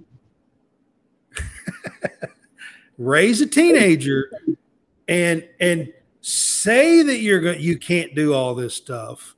raise 2.97 3.41
a 3.41 3.45
teenager, 3.45 4.31
and 5.07 5.47
and 5.59 5.91
say 6.21 7.03
that 7.03 7.19
you're 7.19 7.41
going 7.41 7.59
you 7.59 7.77
can't 7.77 8.15
do 8.15 8.33
all 8.33 8.55
this 8.55 8.73
stuff 8.73 9.35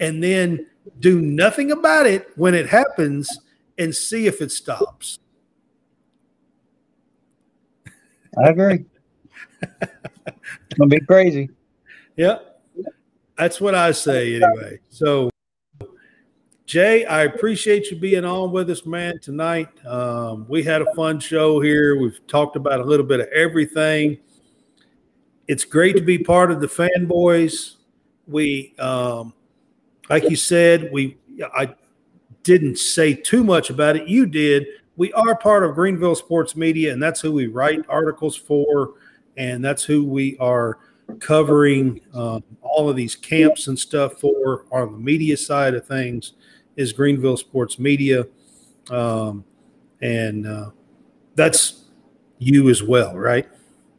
and 0.00 0.22
then 0.22 0.66
do 0.98 1.20
nothing 1.20 1.70
about 1.70 2.06
it 2.06 2.28
when 2.36 2.54
it 2.54 2.68
happens 2.68 3.28
and 3.78 3.94
see 3.94 4.26
if 4.26 4.40
it 4.40 4.50
stops. 4.50 5.18
I 8.38 8.48
agree. 8.48 8.84
It's 9.62 10.78
gonna 10.78 10.88
be 10.88 11.00
crazy. 11.00 11.50
Yep. 12.16 12.60
That's 13.38 13.60
what 13.60 13.74
I 13.74 13.92
say 13.92 14.36
anyway. 14.36 14.78
So 14.90 15.30
Jay, 16.66 17.04
I 17.04 17.24
appreciate 17.24 17.90
you 17.90 17.98
being 17.98 18.24
on 18.24 18.50
with 18.52 18.70
us, 18.70 18.86
man, 18.86 19.18
tonight. 19.20 19.68
Um, 19.84 20.46
we 20.48 20.62
had 20.62 20.80
a 20.80 20.94
fun 20.94 21.20
show 21.20 21.60
here. 21.60 21.98
We've 21.98 22.24
talked 22.26 22.56
about 22.56 22.80
a 22.80 22.84
little 22.84 23.04
bit 23.04 23.20
of 23.20 23.28
everything. 23.28 24.18
It's 25.48 25.64
great 25.64 25.96
to 25.96 26.02
be 26.02 26.18
part 26.18 26.50
of 26.50 26.60
the 26.60 26.66
fanboys. 26.66 27.76
We 28.26 28.74
um, 28.78 29.34
like 30.08 30.30
you 30.30 30.36
said, 30.36 30.90
we 30.92 31.18
I 31.54 31.74
didn't 32.42 32.78
say 32.78 33.14
too 33.14 33.44
much 33.44 33.70
about 33.70 33.96
it. 33.96 34.08
You 34.08 34.26
did. 34.26 34.66
We 34.96 35.12
are 35.12 35.36
part 35.36 35.64
of 35.64 35.74
Greenville 35.74 36.14
Sports 36.14 36.54
Media, 36.54 36.92
and 36.92 37.02
that's 37.02 37.20
who 37.20 37.32
we 37.32 37.46
write 37.46 37.84
articles 37.88 38.36
for, 38.36 38.94
and 39.36 39.64
that's 39.64 39.84
who 39.84 40.04
we 40.04 40.36
are 40.38 40.78
covering 41.20 42.00
um, 42.14 42.42
all 42.62 42.88
of 42.88 42.96
these 42.96 43.14
camps 43.14 43.66
and 43.68 43.78
stuff 43.78 44.20
for 44.20 44.66
on 44.70 44.92
the 44.92 44.98
media 44.98 45.36
side 45.36 45.74
of 45.74 45.86
things 45.86 46.32
is 46.76 46.92
Greenville 46.92 47.36
Sports 47.36 47.78
Media, 47.78 48.26
um, 48.90 49.44
and 50.00 50.46
uh, 50.46 50.70
that's 51.34 51.84
you 52.38 52.70
as 52.70 52.82
well, 52.82 53.16
right? 53.16 53.48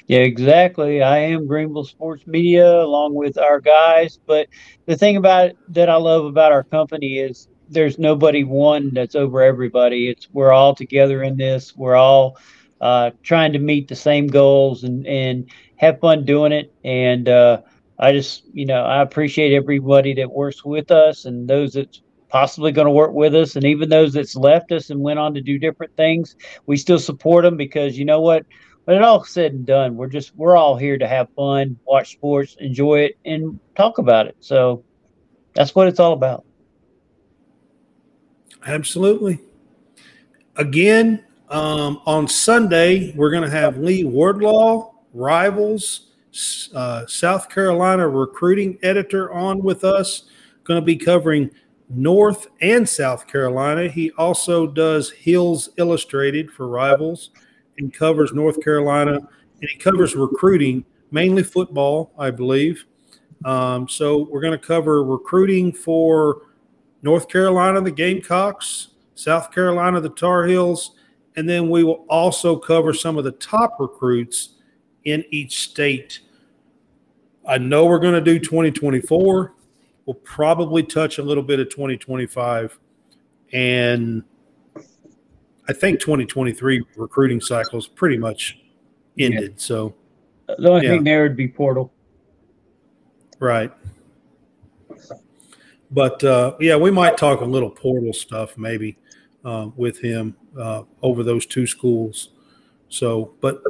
Yeah, 0.07 0.19
exactly. 0.19 1.01
I 1.01 1.17
am 1.17 1.47
Greenville 1.47 1.85
Sports 1.85 2.27
Media 2.27 2.81
along 2.81 3.13
with 3.13 3.37
our 3.37 3.61
guys. 3.61 4.19
But 4.25 4.47
the 4.85 4.97
thing 4.97 5.15
about 5.15 5.51
that 5.69 5.89
I 5.89 5.95
love 5.95 6.25
about 6.25 6.51
our 6.51 6.63
company 6.63 7.19
is 7.19 7.47
there's 7.69 7.97
nobody 7.97 8.43
one 8.43 8.93
that's 8.93 9.15
over 9.15 9.41
everybody. 9.41 10.09
It's 10.09 10.27
we're 10.33 10.51
all 10.51 10.75
together 10.75 11.23
in 11.23 11.37
this. 11.37 11.75
We're 11.75 11.95
all 11.95 12.37
uh, 12.81 13.11
trying 13.23 13.53
to 13.53 13.59
meet 13.59 13.87
the 13.87 13.95
same 13.95 14.27
goals 14.27 14.83
and 14.83 15.05
and 15.07 15.49
have 15.77 15.99
fun 15.99 16.25
doing 16.25 16.51
it. 16.51 16.73
And 16.83 17.27
uh, 17.29 17.61
I 17.99 18.11
just 18.11 18.43
you 18.53 18.65
know 18.65 18.83
I 18.83 19.01
appreciate 19.01 19.53
everybody 19.53 20.13
that 20.15 20.31
works 20.31 20.63
with 20.65 20.91
us 20.91 21.25
and 21.25 21.47
those 21.47 21.73
that's 21.73 22.01
possibly 22.29 22.71
going 22.71 22.87
to 22.87 22.91
work 22.91 23.13
with 23.13 23.35
us 23.35 23.55
and 23.55 23.63
even 23.65 23.89
those 23.89 24.13
that's 24.13 24.35
left 24.35 24.71
us 24.71 24.89
and 24.89 25.01
went 25.01 25.19
on 25.19 25.33
to 25.35 25.41
do 25.41 25.59
different 25.59 25.95
things 25.95 26.35
we 26.65 26.75
still 26.75 26.97
support 26.97 27.43
them 27.43 27.55
because 27.57 27.97
you 27.97 28.05
know 28.05 28.19
what 28.21 28.45
But 28.85 28.95
it 28.95 29.01
all 29.03 29.23
said 29.23 29.53
and 29.53 29.65
done, 29.65 29.95
we're 29.95 30.07
just 30.07 30.35
we're 30.35 30.55
all 30.57 30.75
here 30.75 30.97
to 30.97 31.07
have 31.07 31.29
fun, 31.35 31.77
watch 31.85 32.11
sports, 32.13 32.55
enjoy 32.59 32.99
it, 33.01 33.17
and 33.25 33.59
talk 33.75 33.97
about 33.99 34.27
it. 34.27 34.35
So 34.39 34.83
that's 35.55 35.75
what 35.75 35.87
it's 35.87 35.99
all 35.99 36.13
about. 36.13 36.45
Absolutely. 38.65 39.39
Again, 40.55 41.23
um, 41.53 42.01
on 42.07 42.27
Sunday, 42.27 43.13
we're 43.15 43.29
going 43.29 43.43
to 43.43 43.49
have 43.49 43.77
Lee 43.77 44.03
Wardlaw, 44.03 44.91
Rivals, 45.13 46.09
uh, 46.73 47.05
South 47.05 47.47
Carolina 47.47 48.07
recruiting 48.07 48.79
editor, 48.81 49.31
on 49.31 49.61
with 49.61 49.83
us. 49.83 50.23
Going 50.63 50.81
to 50.81 50.85
be 50.85 50.95
covering 50.95 51.51
North 51.89 52.47
and 52.61 52.89
South 52.89 53.27
Carolina. 53.27 53.87
He 53.87 54.09
also 54.17 54.65
does 54.65 55.11
Hills 55.11 55.69
Illustrated 55.77 56.51
for 56.51 56.67
Rivals 56.67 57.29
and 57.77 57.93
covers 57.93 58.33
North 58.33 58.59
Carolina, 58.63 59.17
and 59.17 59.69
he 59.69 59.77
covers 59.77 60.15
recruiting, 60.15 60.83
mainly 61.11 61.43
football, 61.43 62.13
I 62.17 62.31
believe. 62.31 62.83
Um, 63.45 63.87
so 63.87 64.27
we're 64.31 64.41
going 64.41 64.59
to 64.59 64.67
cover 64.67 65.03
recruiting 65.03 65.71
for 65.71 66.47
North 67.03 67.27
Carolina, 67.27 67.79
the 67.81 67.91
Gamecocks, 67.91 68.87
South 69.13 69.51
Carolina, 69.51 70.01
the 70.01 70.09
Tar 70.09 70.45
Heels, 70.47 70.95
and 71.35 71.49
then 71.49 71.69
we 71.69 71.83
will 71.83 72.05
also 72.09 72.55
cover 72.55 72.93
some 72.93 73.17
of 73.17 73.23
the 73.23 73.31
top 73.31 73.79
recruits 73.79 74.55
in 75.03 75.25
each 75.31 75.63
state. 75.63 76.19
I 77.47 77.57
know 77.57 77.85
we're 77.85 77.99
going 77.99 78.13
to 78.13 78.21
do 78.21 78.39
2024. 78.39 79.53
We'll 80.05 80.13
probably 80.15 80.83
touch 80.83 81.17
a 81.17 81.23
little 81.23 81.43
bit 81.43 81.59
of 81.59 81.69
2025. 81.69 82.79
And 83.51 84.23
I 85.67 85.73
think 85.73 85.99
2023 85.99 86.85
recruiting 86.95 87.41
cycle 87.41 87.79
is 87.79 87.87
pretty 87.87 88.17
much 88.17 88.59
ended. 89.17 89.53
Yeah. 89.55 89.57
So 89.57 89.95
the 90.47 90.69
only 90.69 90.85
yeah. 90.85 90.91
thing 90.91 91.03
there 91.03 91.23
would 91.23 91.37
be 91.37 91.47
portal. 91.47 91.91
Right. 93.39 93.71
But 95.91 96.23
uh, 96.23 96.55
yeah, 96.59 96.75
we 96.75 96.91
might 96.91 97.17
talk 97.17 97.41
a 97.41 97.45
little 97.45 97.69
portal 97.69 98.13
stuff 98.13 98.57
maybe 98.57 98.97
uh, 99.45 99.69
with 99.75 99.99
him 99.99 100.35
uh, 100.59 100.83
over 101.01 101.23
those 101.23 101.45
two 101.45 101.67
schools. 101.67 102.29
So, 102.89 103.33
but 103.41 103.61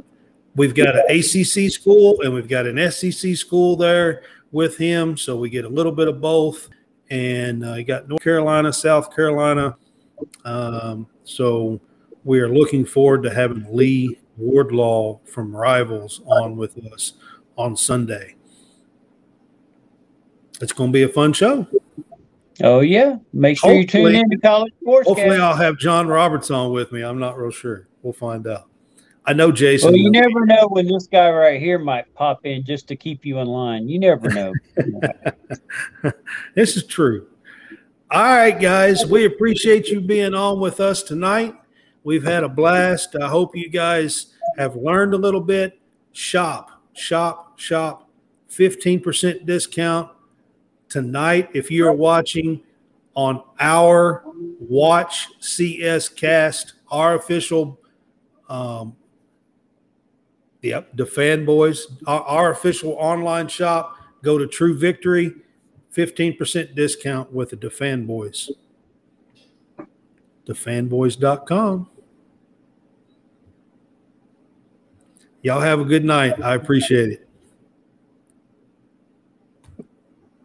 we've 0.56 0.76
got 0.76 0.96
an 0.96 1.04
ACC 1.10 1.72
school 1.72 2.22
and 2.22 2.34
we've 2.34 2.48
got 2.48 2.66
an 2.66 2.92
SEC 2.92 3.36
school 3.36 3.76
there 3.76 4.24
with 4.52 4.78
him. 4.78 5.18
So 5.18 5.38
we 5.38 5.50
get 5.50 5.66
a 5.66 5.70
little 5.70 5.92
bit 5.92 6.08
of 6.08 6.22
both. 6.22 6.70
And 7.10 7.66
uh, 7.66 7.74
you 7.74 7.84
got 7.84 8.08
North 8.08 8.24
Carolina, 8.24 8.72
South 8.74 9.16
Carolina. 9.16 9.76
Um, 10.46 11.08
so 11.24 11.80
we 12.24 12.40
are 12.40 12.50
looking 12.50 12.86
forward 12.86 13.24
to 13.24 13.34
having 13.34 13.66
Lee 13.70 14.18
Wardlaw 14.38 15.20
from 15.26 15.56
Rivals 15.56 16.22
on 16.26 16.58
with 16.58 16.78
us 16.92 17.14
on 17.58 17.76
Sunday. 17.76 18.36
It's 20.62 20.72
going 20.72 20.90
to 20.90 20.94
be 20.94 21.04
a 21.04 21.10
fun 21.10 21.34
show. 21.34 21.68
Oh 22.64 22.80
yeah, 22.80 23.18
make 23.34 23.58
sure 23.58 23.74
hopefully, 23.74 24.04
you 24.04 24.14
tune 24.14 24.16
in 24.16 24.30
to 24.30 24.38
college 24.38 24.74
sports. 24.82 25.06
Hopefully, 25.06 25.38
I'll 25.38 25.56
have 25.56 25.78
John 25.78 26.08
Roberts 26.08 26.50
on 26.50 26.72
with 26.72 26.94
me. 26.94 27.02
I'm 27.02 27.20
not 27.20 27.38
real 27.38 27.52
sure. 27.52 27.90
We'll 28.02 28.14
find 28.14 28.48
out. 28.48 28.70
I 29.26 29.34
know 29.34 29.52
Jason. 29.52 29.92
Well, 29.92 29.98
you 29.98 30.10
never 30.10 30.46
know 30.46 30.68
when 30.70 30.88
this 30.88 31.08
guy 31.08 31.30
right 31.30 31.60
here 31.60 31.78
might 31.78 32.14
pop 32.14 32.46
in 32.46 32.64
just 32.64 32.88
to 32.88 32.96
keep 32.96 33.26
you 33.26 33.40
in 33.40 33.48
line. 33.48 33.90
You 33.90 34.00
never 34.00 34.30
know. 34.30 34.54
this 36.56 36.78
is 36.78 36.86
true. 36.86 37.28
All 38.10 38.22
right, 38.22 38.58
guys, 38.58 39.06
we 39.06 39.26
appreciate 39.26 39.88
you 39.88 40.00
being 40.00 40.34
on 40.34 40.62
with 40.62 40.80
us 40.80 41.04
tonight. 41.04 41.56
We've 42.06 42.24
had 42.24 42.44
a 42.44 42.50
blast. 42.50 43.16
I 43.22 43.28
hope 43.28 43.56
you 43.56 43.70
guys 43.70 44.34
have 44.58 44.76
learned 44.78 45.14
a 45.14 45.18
little 45.18 45.42
bit. 45.42 45.80
Shop, 46.14 46.82
shop, 46.94 47.60
shop. 47.60 48.10
15% 48.50 49.46
discount 49.46 50.12
tonight 50.94 51.50
if 51.56 51.72
you're 51.72 51.92
watching 51.92 52.62
on 53.16 53.44
our 53.60 54.24
Watch 54.60 55.28
CS 55.40 56.08
Cast, 56.08 56.74
our 56.92 57.16
official, 57.16 57.80
um, 58.48 58.96
yep, 60.62 60.96
the 60.96 61.04
fanboys, 61.04 61.80
our, 62.06 62.22
our 62.22 62.52
official 62.52 62.92
online 62.92 63.48
shop. 63.48 63.98
Go 64.22 64.38
to 64.38 64.48
True 64.48 64.78
Victory, 64.78 65.34
15% 65.96 66.76
discount 66.76 67.34
with 67.34 67.50
the 67.50 67.58
DaFanBoys. 67.58 68.52
DaFanBoys.com. 70.46 71.90
Y'all 75.42 75.60
have 75.60 75.80
a 75.80 75.86
good 75.86 76.06
night. 76.06 76.42
I 76.42 76.54
appreciate 76.54 77.10
it. 77.10 77.23